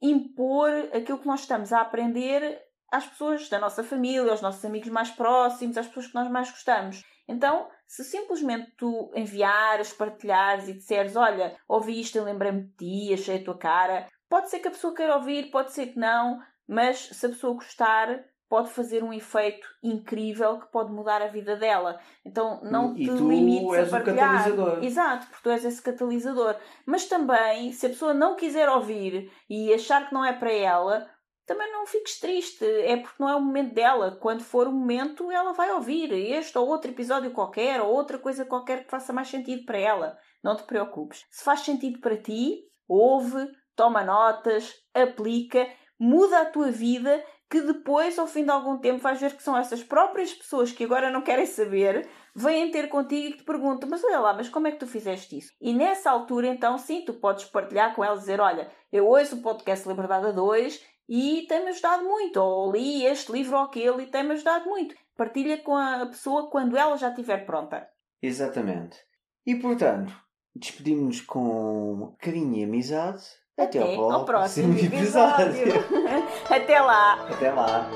impor 0.00 0.70
aquilo 0.92 1.18
que 1.18 1.26
nós 1.26 1.40
estamos 1.40 1.72
a 1.72 1.80
aprender 1.80 2.58
às 2.90 3.06
pessoas 3.06 3.48
da 3.48 3.58
nossa 3.58 3.82
família, 3.84 4.30
aos 4.30 4.40
nossos 4.40 4.64
amigos 4.64 4.88
mais 4.88 5.10
próximos, 5.10 5.76
às 5.76 5.86
pessoas 5.86 6.06
que 6.08 6.14
nós 6.14 6.30
mais 6.30 6.50
gostamos. 6.50 7.02
Então, 7.28 7.68
se 7.86 8.02
simplesmente 8.04 8.72
tu 8.76 9.10
enviares, 9.14 9.92
partilhares 9.92 10.68
e 10.68 10.72
disseres, 10.74 11.14
olha, 11.16 11.56
ouvi 11.68 12.00
isto, 12.00 12.16
eu 12.16 12.24
lembrei-me 12.24 12.62
de 12.62 12.76
ti, 12.76 13.14
achei 13.14 13.36
a 13.36 13.44
tua 13.44 13.58
cara, 13.58 14.06
pode 14.28 14.48
ser 14.48 14.60
que 14.60 14.68
a 14.68 14.70
pessoa 14.70 14.94
queira 14.94 15.16
ouvir, 15.16 15.50
pode 15.50 15.72
ser 15.72 15.88
que 15.88 15.98
não, 15.98 16.40
mas 16.66 16.98
se 17.12 17.26
a 17.26 17.28
pessoa 17.28 17.54
gostar, 17.54 18.24
pode 18.48 18.70
fazer 18.70 19.04
um 19.04 19.12
efeito 19.12 19.66
incrível 19.82 20.58
que 20.58 20.72
pode 20.72 20.90
mudar 20.90 21.20
a 21.20 21.26
vida 21.26 21.54
dela. 21.56 22.00
Então 22.24 22.62
não 22.62 22.96
E 22.96 23.04
te 23.04 23.14
tu 23.14 23.28
limites 23.28 23.74
és 23.74 23.92
o 23.92 23.96
a 23.96 24.00
partilhar. 24.00 24.30
catalisador. 24.44 24.84
Exato, 24.84 25.26
porque 25.26 25.42
tu 25.42 25.50
és 25.50 25.64
esse 25.66 25.82
catalisador. 25.82 26.56
Mas 26.86 27.04
também, 27.04 27.72
se 27.72 27.84
a 27.84 27.88
pessoa 27.90 28.14
não 28.14 28.36
quiser 28.36 28.68
ouvir 28.70 29.30
e 29.50 29.72
achar 29.74 30.08
que 30.08 30.14
não 30.14 30.24
é 30.24 30.32
para 30.32 30.50
ela, 30.50 31.06
também 31.48 31.72
não 31.72 31.86
fiques 31.86 32.20
triste. 32.20 32.64
É 32.64 32.98
porque 32.98 33.16
não 33.18 33.28
é 33.28 33.34
o 33.34 33.40
momento 33.40 33.74
dela. 33.74 34.16
Quando 34.20 34.44
for 34.44 34.68
o 34.68 34.72
momento, 34.72 35.32
ela 35.32 35.52
vai 35.52 35.72
ouvir 35.72 36.12
este 36.12 36.56
ou 36.58 36.68
outro 36.68 36.90
episódio 36.90 37.32
qualquer 37.32 37.80
ou 37.80 37.90
outra 37.90 38.18
coisa 38.18 38.44
qualquer 38.44 38.84
que 38.84 38.90
faça 38.90 39.12
mais 39.12 39.28
sentido 39.28 39.64
para 39.64 39.78
ela. 39.78 40.18
Não 40.44 40.54
te 40.54 40.62
preocupes. 40.64 41.24
Se 41.30 41.42
faz 41.42 41.60
sentido 41.60 41.98
para 42.00 42.18
ti, 42.18 42.64
ouve, 42.86 43.48
toma 43.74 44.04
notas, 44.04 44.74
aplica, 44.94 45.66
muda 45.98 46.42
a 46.42 46.44
tua 46.44 46.70
vida 46.70 47.24
que 47.50 47.62
depois, 47.62 48.18
ao 48.18 48.26
fim 48.26 48.44
de 48.44 48.50
algum 48.50 48.76
tempo, 48.76 48.98
vais 48.98 49.18
ver 49.18 49.34
que 49.34 49.42
são 49.42 49.56
essas 49.56 49.82
próprias 49.82 50.34
pessoas 50.34 50.70
que 50.70 50.84
agora 50.84 51.10
não 51.10 51.22
querem 51.22 51.46
saber, 51.46 52.06
vêm 52.34 52.70
ter 52.70 52.90
contigo 52.90 53.28
e 53.28 53.36
te 53.38 53.42
perguntam, 53.42 53.88
mas 53.88 54.04
olha 54.04 54.20
lá, 54.20 54.34
mas 54.34 54.50
como 54.50 54.66
é 54.66 54.70
que 54.70 54.76
tu 54.76 54.86
fizeste 54.86 55.38
isso? 55.38 55.50
E 55.58 55.72
nessa 55.72 56.10
altura, 56.10 56.46
então, 56.46 56.76
sim, 56.76 57.02
tu 57.06 57.14
podes 57.14 57.46
partilhar 57.46 57.94
com 57.94 58.04
elas, 58.04 58.20
dizer, 58.20 58.38
olha, 58.38 58.70
eu 58.92 59.06
ouço 59.06 59.36
o 59.36 59.40
podcast 59.40 59.88
Liberdade 59.88 60.26
a 60.26 60.32
2 60.32 60.97
e 61.08 61.46
tem-me 61.48 61.68
ajudado 61.68 62.04
muito, 62.04 62.36
ou 62.38 62.70
li 62.70 63.06
este 63.06 63.32
livro 63.32 63.56
ou 63.56 63.62
aquele 63.62 64.02
e 64.02 64.06
tem-me 64.06 64.32
ajudado 64.32 64.68
muito. 64.68 64.94
Partilha 65.16 65.58
com 65.58 65.74
a 65.74 66.06
pessoa 66.06 66.50
quando 66.50 66.76
ela 66.76 66.96
já 66.96 67.08
estiver 67.08 67.46
pronta. 67.46 67.88
Exatamente. 68.22 68.98
E 69.46 69.54
portanto, 69.54 70.12
despedimos-nos 70.54 71.20
com 71.22 72.14
carinho 72.18 72.56
e 72.56 72.64
amizade. 72.64 73.22
Até, 73.56 73.80
Até 73.80 73.96
ao, 73.96 74.12
ao 74.12 74.24
próximo 74.24 74.74
próximo 74.74 74.94
episódio. 74.94 75.74
Até 76.48 76.80
lá! 76.80 77.26
Até 77.28 77.50
lá. 77.50 77.88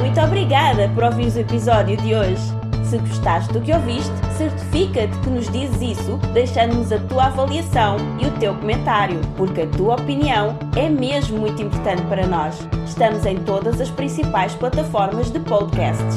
Muito 0.00 0.20
obrigada 0.20 0.88
por 0.94 1.04
ouvir 1.04 1.32
o 1.32 1.38
episódio 1.38 1.96
de 1.98 2.14
hoje. 2.14 2.42
Se 2.88 2.98
gostaste 2.98 3.52
do 3.52 3.60
que 3.60 3.72
ouviste, 3.72 4.27
certifica-te 4.38 5.18
que 5.18 5.30
nos 5.30 5.50
dizes 5.50 5.98
isso 5.98 6.16
deixando-nos 6.32 6.92
a 6.92 6.98
tua 7.00 7.26
avaliação 7.26 7.96
e 8.20 8.26
o 8.26 8.30
teu 8.38 8.54
comentário, 8.54 9.20
porque 9.36 9.62
a 9.62 9.66
tua 9.66 9.96
opinião 9.96 10.56
é 10.76 10.88
mesmo 10.88 11.38
muito 11.38 11.60
importante 11.60 12.02
para 12.02 12.26
nós. 12.26 12.56
Estamos 12.86 13.26
em 13.26 13.36
todas 13.38 13.80
as 13.80 13.90
principais 13.90 14.54
plataformas 14.54 15.30
de 15.30 15.40
podcasts. 15.40 16.16